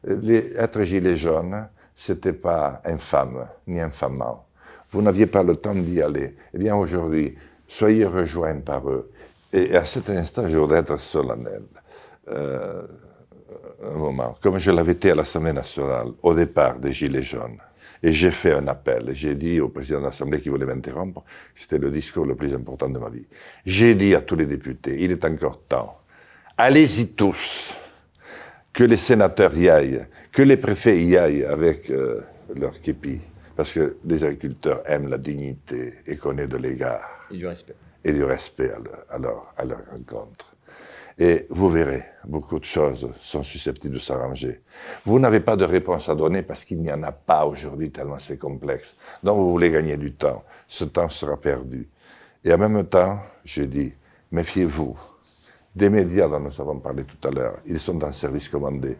Les, 0.04 0.52
être 0.56 0.82
gilet 0.82 1.16
jaune, 1.16 1.68
c'était 1.94 2.32
pas 2.32 2.80
infâme, 2.84 3.46
ni 3.66 3.80
infamant. 3.80 4.46
Vous 4.90 5.02
n'aviez 5.02 5.26
pas 5.26 5.42
le 5.42 5.56
temps 5.56 5.74
d'y 5.74 6.00
aller. 6.00 6.36
Eh 6.54 6.58
bien, 6.58 6.76
aujourd'hui, 6.76 7.36
soyez 7.66 8.04
rejoints 8.04 8.60
par 8.60 8.88
eux. 8.88 9.10
Et 9.56 9.74
à 9.74 9.86
cet 9.86 10.10
instant, 10.10 10.46
je 10.46 10.58
voudrais 10.58 10.80
être 10.80 11.00
solennel. 11.00 11.62
Euh, 12.28 12.82
un 13.82 13.96
moment, 13.96 14.36
comme 14.42 14.58
je 14.58 14.70
l'avais 14.70 14.92
été 14.92 15.12
à 15.12 15.14
l'Assemblée 15.14 15.54
nationale, 15.54 16.08
au 16.22 16.34
départ 16.34 16.78
des 16.78 16.92
Gilets 16.92 17.22
jaunes, 17.22 17.56
et 18.02 18.12
j'ai 18.12 18.32
fait 18.32 18.52
un 18.52 18.68
appel. 18.68 19.12
J'ai 19.14 19.34
dit 19.34 19.58
au 19.60 19.70
président 19.70 20.00
de 20.00 20.04
l'Assemblée 20.04 20.40
qui 20.42 20.50
voulait 20.50 20.66
m'interrompre, 20.66 21.24
c'était 21.54 21.78
le 21.78 21.90
discours 21.90 22.26
le 22.26 22.34
plus 22.34 22.52
important 22.54 22.90
de 22.90 22.98
ma 22.98 23.08
vie. 23.08 23.24
J'ai 23.64 23.94
dit 23.94 24.14
à 24.14 24.20
tous 24.20 24.36
les 24.36 24.44
députés, 24.44 24.96
il 25.02 25.10
est 25.10 25.24
encore 25.24 25.62
temps, 25.62 26.00
allez-y 26.58 27.14
tous 27.14 27.74
que 28.74 28.84
les 28.84 28.98
sénateurs 28.98 29.56
y 29.56 29.70
aillent, 29.70 30.04
que 30.32 30.42
les 30.42 30.58
préfets 30.58 31.02
y 31.02 31.16
aillent 31.16 31.44
avec 31.44 31.88
euh, 31.88 32.20
leur 32.54 32.78
képi, 32.78 33.20
parce 33.56 33.72
que 33.72 33.96
les 34.04 34.22
agriculteurs 34.22 34.82
aiment 34.84 35.08
la 35.08 35.16
dignité 35.16 35.94
et 36.06 36.16
connaissent 36.16 36.50
de 36.50 36.58
l'égard. 36.58 37.26
Et 37.30 37.38
du 37.38 37.46
respect. 37.46 37.74
Et 38.06 38.12
du 38.12 38.22
respect 38.22 38.70
à 38.70 39.18
leur, 39.18 39.42
à, 39.56 39.64
leur, 39.64 39.80
rencontre. 39.90 40.54
Et 41.18 41.44
vous 41.50 41.68
verrez, 41.68 42.04
beaucoup 42.24 42.60
de 42.60 42.64
choses 42.64 43.10
sont 43.20 43.42
susceptibles 43.42 43.94
de 43.94 43.98
s'arranger. 43.98 44.60
Vous 45.04 45.18
n'avez 45.18 45.40
pas 45.40 45.56
de 45.56 45.64
réponse 45.64 46.08
à 46.08 46.14
donner 46.14 46.42
parce 46.42 46.64
qu'il 46.64 46.80
n'y 46.80 46.92
en 46.92 47.02
a 47.02 47.10
pas 47.10 47.44
aujourd'hui 47.44 47.90
tellement 47.90 48.20
c'est 48.20 48.38
complexe. 48.38 48.94
Donc 49.24 49.38
vous 49.38 49.50
voulez 49.50 49.72
gagner 49.72 49.96
du 49.96 50.12
temps. 50.12 50.44
Ce 50.68 50.84
temps 50.84 51.08
sera 51.08 51.36
perdu. 51.36 51.88
Et 52.44 52.52
en 52.52 52.58
même 52.58 52.86
temps, 52.86 53.18
je 53.44 53.62
dis, 53.62 53.92
méfiez-vous 54.30 54.96
des 55.74 55.90
médias 55.90 56.28
dont 56.28 56.38
nous 56.38 56.60
avons 56.60 56.78
parlé 56.78 57.02
tout 57.02 57.26
à 57.26 57.32
l'heure, 57.32 57.58
ils 57.66 57.80
sont 57.80 58.04
en 58.04 58.12
service 58.12 58.48
commandé. 58.48 58.98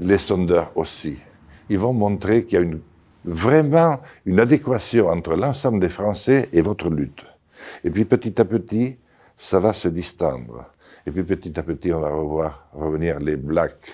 Les 0.00 0.16
sondeurs 0.16 0.72
aussi. 0.76 1.20
Ils 1.68 1.78
vont 1.78 1.92
montrer 1.92 2.46
qu'il 2.46 2.58
y 2.58 2.64
a 2.64 2.76
vraiment 3.22 4.00
une 4.24 4.40
adéquation 4.40 5.08
entre 5.08 5.36
l'ensemble 5.36 5.80
des 5.80 5.90
Français 5.90 6.48
et 6.54 6.62
votre 6.62 6.88
lutte. 6.88 7.26
Et 7.84 7.90
puis 7.90 8.04
petit 8.04 8.40
à 8.40 8.44
petit, 8.44 8.96
ça 9.36 9.58
va 9.58 9.72
se 9.72 9.88
distendre. 9.88 10.66
Et 11.06 11.10
puis 11.10 11.22
petit 11.22 11.58
à 11.58 11.62
petit, 11.62 11.92
on 11.92 12.00
va 12.00 12.10
revoir 12.10 12.68
revenir 12.72 13.18
les 13.20 13.36
blacks. 13.36 13.92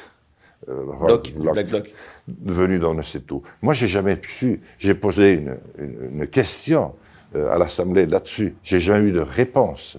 Euh, 0.69 0.85
bloc, 0.85 1.33
bloc, 1.33 1.55
black 1.55 1.69
bloc. 1.69 1.95
venus 2.29 2.81
d'on 2.81 2.95
ne 2.95 3.03
sait 3.03 3.23
où. 3.33 3.43
Moi, 3.63 3.73
j'ai 3.75 3.89
jamais 3.89 4.21
su. 4.29 4.61
J'ai 4.79 4.95
posé 4.95 5.35
une, 5.35 5.57
une, 5.79 6.21
une 6.21 6.27
question 6.27 6.95
euh, 7.35 7.51
à 7.51 7.59
l'Assemblée 7.59 8.07
là-dessus. 8.07 8.55
J'ai 8.63 8.79
jamais 8.81 9.09
eu 9.09 9.13
de 9.13 9.21
réponse. 9.21 9.99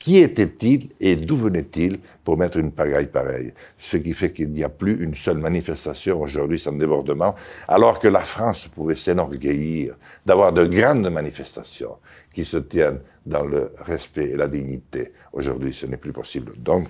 Qui 0.00 0.16
était-il 0.16 0.88
et 0.98 1.14
d'où 1.14 1.36
venait-il 1.36 1.98
pour 2.24 2.38
mettre 2.38 2.56
une 2.56 2.72
pagaille 2.72 3.08
pareille? 3.08 3.52
Ce 3.78 3.98
qui 3.98 4.14
fait 4.14 4.32
qu'il 4.32 4.50
n'y 4.50 4.64
a 4.64 4.70
plus 4.70 5.04
une 5.04 5.14
seule 5.14 5.36
manifestation 5.36 6.22
aujourd'hui 6.22 6.58
sans 6.58 6.72
débordement, 6.72 7.34
alors 7.68 7.98
que 7.98 8.08
la 8.08 8.20
France 8.20 8.66
pouvait 8.66 8.94
s'enorgueillir 8.94 9.94
d'avoir 10.24 10.54
de 10.54 10.64
grandes 10.64 11.10
manifestations 11.10 11.96
qui 12.32 12.44
se 12.44 12.58
tiennent 12.58 13.00
dans 13.26 13.44
le 13.44 13.72
respect 13.78 14.30
et 14.30 14.36
la 14.36 14.48
dignité. 14.48 15.12
Aujourd'hui, 15.32 15.74
ce 15.74 15.86
n'est 15.86 15.96
plus 15.96 16.12
possible. 16.12 16.52
Donc, 16.56 16.88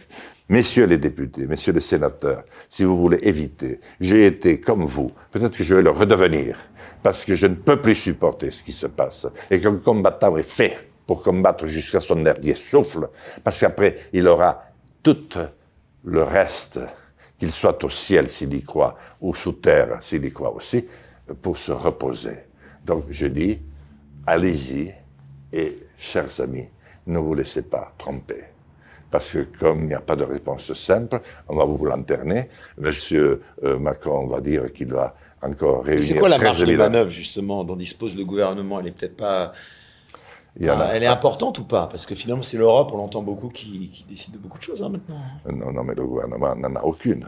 messieurs 0.48 0.86
les 0.86 0.98
députés, 0.98 1.46
messieurs 1.46 1.72
les 1.72 1.80
sénateurs, 1.80 2.44
si 2.68 2.84
vous 2.84 2.96
voulez 2.96 3.18
éviter, 3.22 3.80
j'ai 4.00 4.26
été 4.26 4.60
comme 4.60 4.84
vous, 4.84 5.12
peut-être 5.30 5.56
que 5.56 5.64
je 5.64 5.74
vais 5.74 5.82
le 5.82 5.90
redevenir, 5.90 6.58
parce 7.02 7.24
que 7.24 7.34
je 7.34 7.46
ne 7.46 7.54
peux 7.54 7.80
plus 7.80 7.94
supporter 7.94 8.50
ce 8.50 8.62
qui 8.62 8.72
se 8.72 8.86
passe, 8.86 9.26
et 9.50 9.60
que 9.60 9.68
combattant 9.68 10.36
est 10.36 10.42
fait 10.42 10.76
pour 11.06 11.22
combattre 11.22 11.66
jusqu'à 11.66 12.00
son 12.00 12.16
dernier 12.16 12.54
souffle, 12.54 13.08
parce 13.42 13.58
qu'après, 13.58 13.96
il 14.12 14.28
aura 14.28 14.64
tout 15.02 15.28
le 16.04 16.22
reste, 16.22 16.78
qu'il 17.38 17.50
soit 17.52 17.82
au 17.82 17.90
ciel 17.90 18.28
s'il 18.28 18.54
y 18.54 18.62
croit, 18.62 18.96
ou 19.20 19.34
sous 19.34 19.52
terre 19.52 19.98
s'il 20.02 20.24
y 20.24 20.30
croit 20.30 20.54
aussi, 20.54 20.86
pour 21.42 21.58
se 21.58 21.72
reposer. 21.72 22.38
Donc 22.84 23.06
je 23.10 23.26
dis, 23.26 23.58
allez-y, 24.26 24.94
et 25.52 25.78
chers 25.98 26.40
amis, 26.40 26.68
ne 27.06 27.18
vous 27.18 27.34
laissez 27.34 27.62
pas 27.62 27.92
tromper. 27.98 28.44
Parce 29.10 29.32
que 29.32 29.46
comme 29.58 29.82
il 29.82 29.88
n'y 29.88 29.94
a 29.94 30.00
pas 30.00 30.16
de 30.16 30.24
réponse 30.24 30.72
simple, 30.72 31.20
on 31.48 31.56
va 31.56 31.64
vous 31.64 31.84
lanterner. 31.84 32.48
Monsieur 32.78 33.42
euh, 33.64 33.78
Macron 33.78 34.26
va 34.26 34.40
dire 34.40 34.72
qu'il 34.72 34.92
va 34.92 35.16
encore 35.42 35.84
réunir... 35.84 36.06
C'est 36.06 36.14
quoi 36.14 36.28
la 36.28 36.38
marge 36.38 36.64
de 36.64 36.76
manœuvre, 36.76 37.10
justement, 37.10 37.64
dont 37.64 37.74
dispose 37.74 38.16
le 38.16 38.24
gouvernement? 38.24 38.78
Elle 38.78 38.86
n'est 38.86 38.92
peut-être 38.92 39.16
pas 39.16 39.52
elle 40.58 41.02
est 41.02 41.06
importante 41.06 41.58
ou 41.58 41.64
pas? 41.64 41.86
Parce 41.86 42.06
que 42.06 42.14
finalement, 42.14 42.42
c'est 42.42 42.58
l'Europe, 42.58 42.90
on 42.92 42.98
l'entend 42.98 43.22
beaucoup, 43.22 43.48
qui, 43.48 43.88
qui, 43.88 44.04
décide 44.04 44.34
de 44.34 44.38
beaucoup 44.38 44.58
de 44.58 44.62
choses 44.62 44.82
hein, 44.82 44.88
maintenant. 44.88 45.20
Non, 45.50 45.72
non, 45.72 45.84
mais 45.84 45.94
le 45.94 46.04
gouvernement 46.04 46.54
n'en 46.54 46.74
a 46.76 46.82
aucune. 46.82 47.26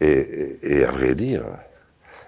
Et, 0.00 0.06
et, 0.06 0.78
et, 0.78 0.84
à 0.84 0.90
vrai 0.90 1.14
dire, 1.14 1.44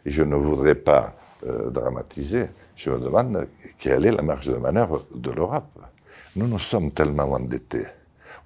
je 0.05 0.23
ne 0.23 0.35
voudrais 0.35 0.75
pas 0.75 1.15
euh, 1.47 1.71
dramatiser, 1.71 2.47
je 2.79 2.91
me 2.91 2.99
demande 3.01 3.49
quelle 3.77 4.07
est 4.07 4.13
la 4.13 4.23
marge 4.23 4.47
de 4.47 4.55
manœuvre 4.55 5.05
de 5.13 5.33
l'Europe? 5.33 5.81
Nous 6.37 6.47
nous 6.47 6.61
sommes 6.61 6.93
tellement 6.93 7.25
endettés. 7.25 7.87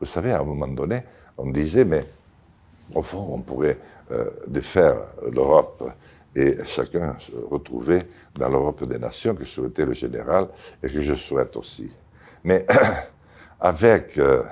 Vous 0.01 0.07
savez, 0.07 0.33
à 0.33 0.41
un 0.41 0.45
moment 0.45 0.69
donné, 0.69 1.03
on 1.37 1.51
disait, 1.51 1.85
mais 1.85 2.07
au 2.95 3.03
fond, 3.03 3.29
on 3.31 3.41
pourrait 3.41 3.77
euh, 4.11 4.31
défaire 4.47 4.97
l'Europe 5.31 5.85
et 6.35 6.65
chacun 6.65 7.15
se 7.19 7.33
retrouvait 7.51 8.09
dans 8.35 8.49
l'Europe 8.49 8.85
des 8.85 8.99
nations 8.99 9.35
que 9.35 9.45
souhaitait 9.45 9.85
le 9.85 9.93
général 9.93 10.49
et 10.83 10.89
que 10.89 11.03
je 11.03 11.15
souhaite 11.15 11.55
aussi. 11.57 11.91
Mais 12.43 12.65
avec 13.61 14.17
euh, 14.17 14.43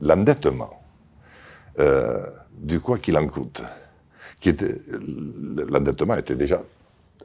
l'endettement 0.00 0.82
euh, 1.78 2.26
du 2.52 2.80
quoi 2.80 2.98
qu'il 2.98 3.16
en 3.16 3.28
coûte, 3.28 3.62
l'endettement 4.44 6.16
était 6.16 6.34
déjà 6.34 6.60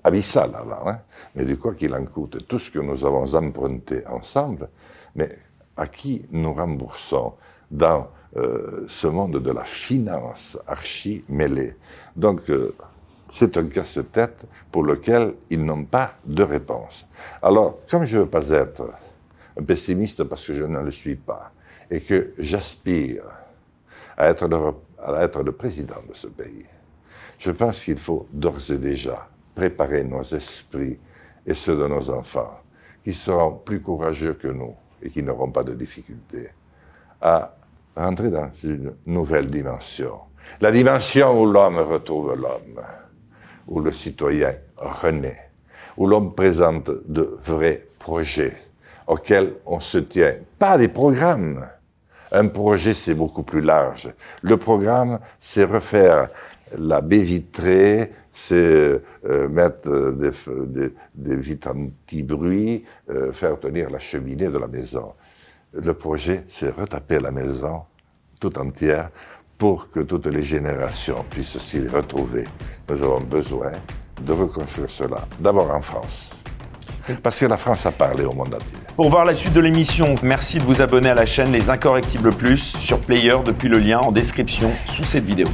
abyssal 0.03 0.51
avant, 0.55 0.87
hein, 0.89 0.99
mais 1.35 1.45
du 1.45 1.57
quoi 1.57 1.73
qu'il 1.73 1.93
en 1.95 2.05
coûte, 2.05 2.45
tout 2.47 2.59
ce 2.59 2.69
que 2.69 2.79
nous 2.79 3.05
avons 3.05 3.33
emprunté 3.35 4.05
ensemble, 4.07 4.69
mais 5.15 5.37
à 5.77 5.87
qui 5.87 6.25
nous 6.31 6.53
remboursons 6.53 7.33
dans 7.71 8.09
euh, 8.35 8.85
ce 8.87 9.07
monde 9.07 9.39
de 9.41 9.51
la 9.51 9.63
finance 9.63 10.57
archi 10.67 11.23
mêlée. 11.29 11.75
Donc, 12.15 12.49
euh, 12.49 12.75
c'est 13.31 13.57
un 13.57 13.65
casse-tête 13.65 14.45
pour 14.71 14.83
lequel 14.83 15.35
ils 15.49 15.63
n'ont 15.63 15.85
pas 15.85 16.13
de 16.25 16.43
réponse. 16.43 17.07
Alors, 17.41 17.79
comme 17.89 18.05
je 18.05 18.17
ne 18.17 18.23
veux 18.23 18.29
pas 18.29 18.49
être 18.49 18.89
un 19.59 19.63
pessimiste 19.63 20.23
parce 20.23 20.45
que 20.45 20.53
je 20.53 20.63
ne 20.63 20.79
le 20.79 20.91
suis 20.91 21.15
pas, 21.15 21.51
et 21.89 22.01
que 22.01 22.33
j'aspire 22.37 23.23
à 24.17 24.29
être 24.29 24.47
le 25.43 25.51
président 25.51 26.01
de 26.07 26.13
ce 26.13 26.27
pays, 26.27 26.65
je 27.39 27.51
pense 27.51 27.83
qu'il 27.83 27.97
faut 27.97 28.27
d'ores 28.31 28.71
et 28.71 28.77
déjà 28.77 29.27
préparer 29.55 30.03
nos 30.03 30.23
esprits 30.23 30.99
et 31.45 31.53
ceux 31.53 31.77
de 31.77 31.87
nos 31.87 32.09
enfants, 32.09 32.59
qui 33.03 33.13
seront 33.13 33.53
plus 33.53 33.81
courageux 33.81 34.33
que 34.33 34.47
nous 34.47 34.75
et 35.01 35.09
qui 35.09 35.21
n'auront 35.21 35.51
pas 35.51 35.63
de 35.63 35.73
difficultés, 35.73 36.49
à 37.21 37.55
rentrer 37.95 38.29
dans 38.29 38.49
une 38.63 38.93
nouvelle 39.05 39.47
dimension. 39.47 40.19
La 40.61 40.71
dimension 40.71 41.41
où 41.41 41.45
l'homme 41.45 41.77
retrouve 41.79 42.35
l'homme 42.35 42.81
où 43.67 43.79
le 43.79 43.91
citoyen 43.91 44.55
renaît, 44.77 45.49
où 45.97 46.07
l'homme 46.07 46.33
présente 46.33 46.89
de 47.07 47.37
vrais 47.45 47.85
projets 47.99 48.57
auxquels 49.07 49.53
on 49.65 49.79
se 49.79 49.97
tient, 49.99 50.35
pas 50.59 50.77
des 50.77 50.87
programmes, 50.89 51.65
Un 52.35 52.47
projet, 52.47 52.95
c'est 52.95 53.13
beaucoup 53.13 53.43
plus 53.43 53.61
large. 53.61 54.11
Le 54.41 54.57
programme, 54.57 55.19
c'est 55.39 55.65
refaire 55.65 56.29
la 56.75 56.99
baie 56.99 57.21
vitrée, 57.21 58.11
c'est 58.33 59.01
euh, 59.25 59.47
mettre 59.47 60.11
des, 60.13 60.31
des, 60.65 60.93
des 61.13 61.35
vitres 61.35 61.69
anti-bruit, 61.69 62.83
euh, 63.09 63.31
faire 63.31 63.59
tenir 63.59 63.89
la 63.89 63.99
cheminée 63.99 64.47
de 64.47 64.57
la 64.57 64.67
maison. 64.67 65.13
Le 65.73 65.93
projet, 65.93 66.43
c'est 66.47 66.71
retaper 66.71 67.19
la 67.19 67.31
maison 67.31 67.81
tout 68.39 68.57
entière 68.59 69.09
pour 69.57 69.89
que 69.89 70.01
toutes 70.01 70.27
les 70.27 70.43
générations 70.43 71.23
puissent 71.29 71.57
s'y 71.57 71.87
retrouver. 71.87 72.45
Nous 72.89 73.01
avons 73.01 73.21
besoin 73.21 73.71
de 74.21 74.33
reconstruire 74.33 74.89
cela, 74.89 75.27
d'abord 75.39 75.71
en 75.71 75.81
France. 75.81 76.29
Parce 77.21 77.39
que 77.39 77.45
la 77.45 77.57
France 77.57 77.85
a 77.85 77.91
parlé 77.91 78.23
au 78.23 78.33
monde 78.33 78.55
entier. 78.55 78.77
Pour 78.95 79.09
voir 79.09 79.25
la 79.25 79.35
suite 79.35 79.53
de 79.53 79.59
l'émission, 79.59 80.15
merci 80.23 80.57
de 80.57 80.63
vous 80.63 80.81
abonner 80.81 81.09
à 81.09 81.15
la 81.15 81.25
chaîne 81.25 81.51
Les 81.51 81.69
Incorrectibles 81.69 82.29
Plus 82.29 82.77
sur 82.77 82.99
Player 82.99 83.35
depuis 83.43 83.67
le 83.67 83.79
lien 83.79 83.99
en 83.99 84.11
description 84.11 84.71
sous 84.85 85.03
cette 85.03 85.25
vidéo. 85.25 85.47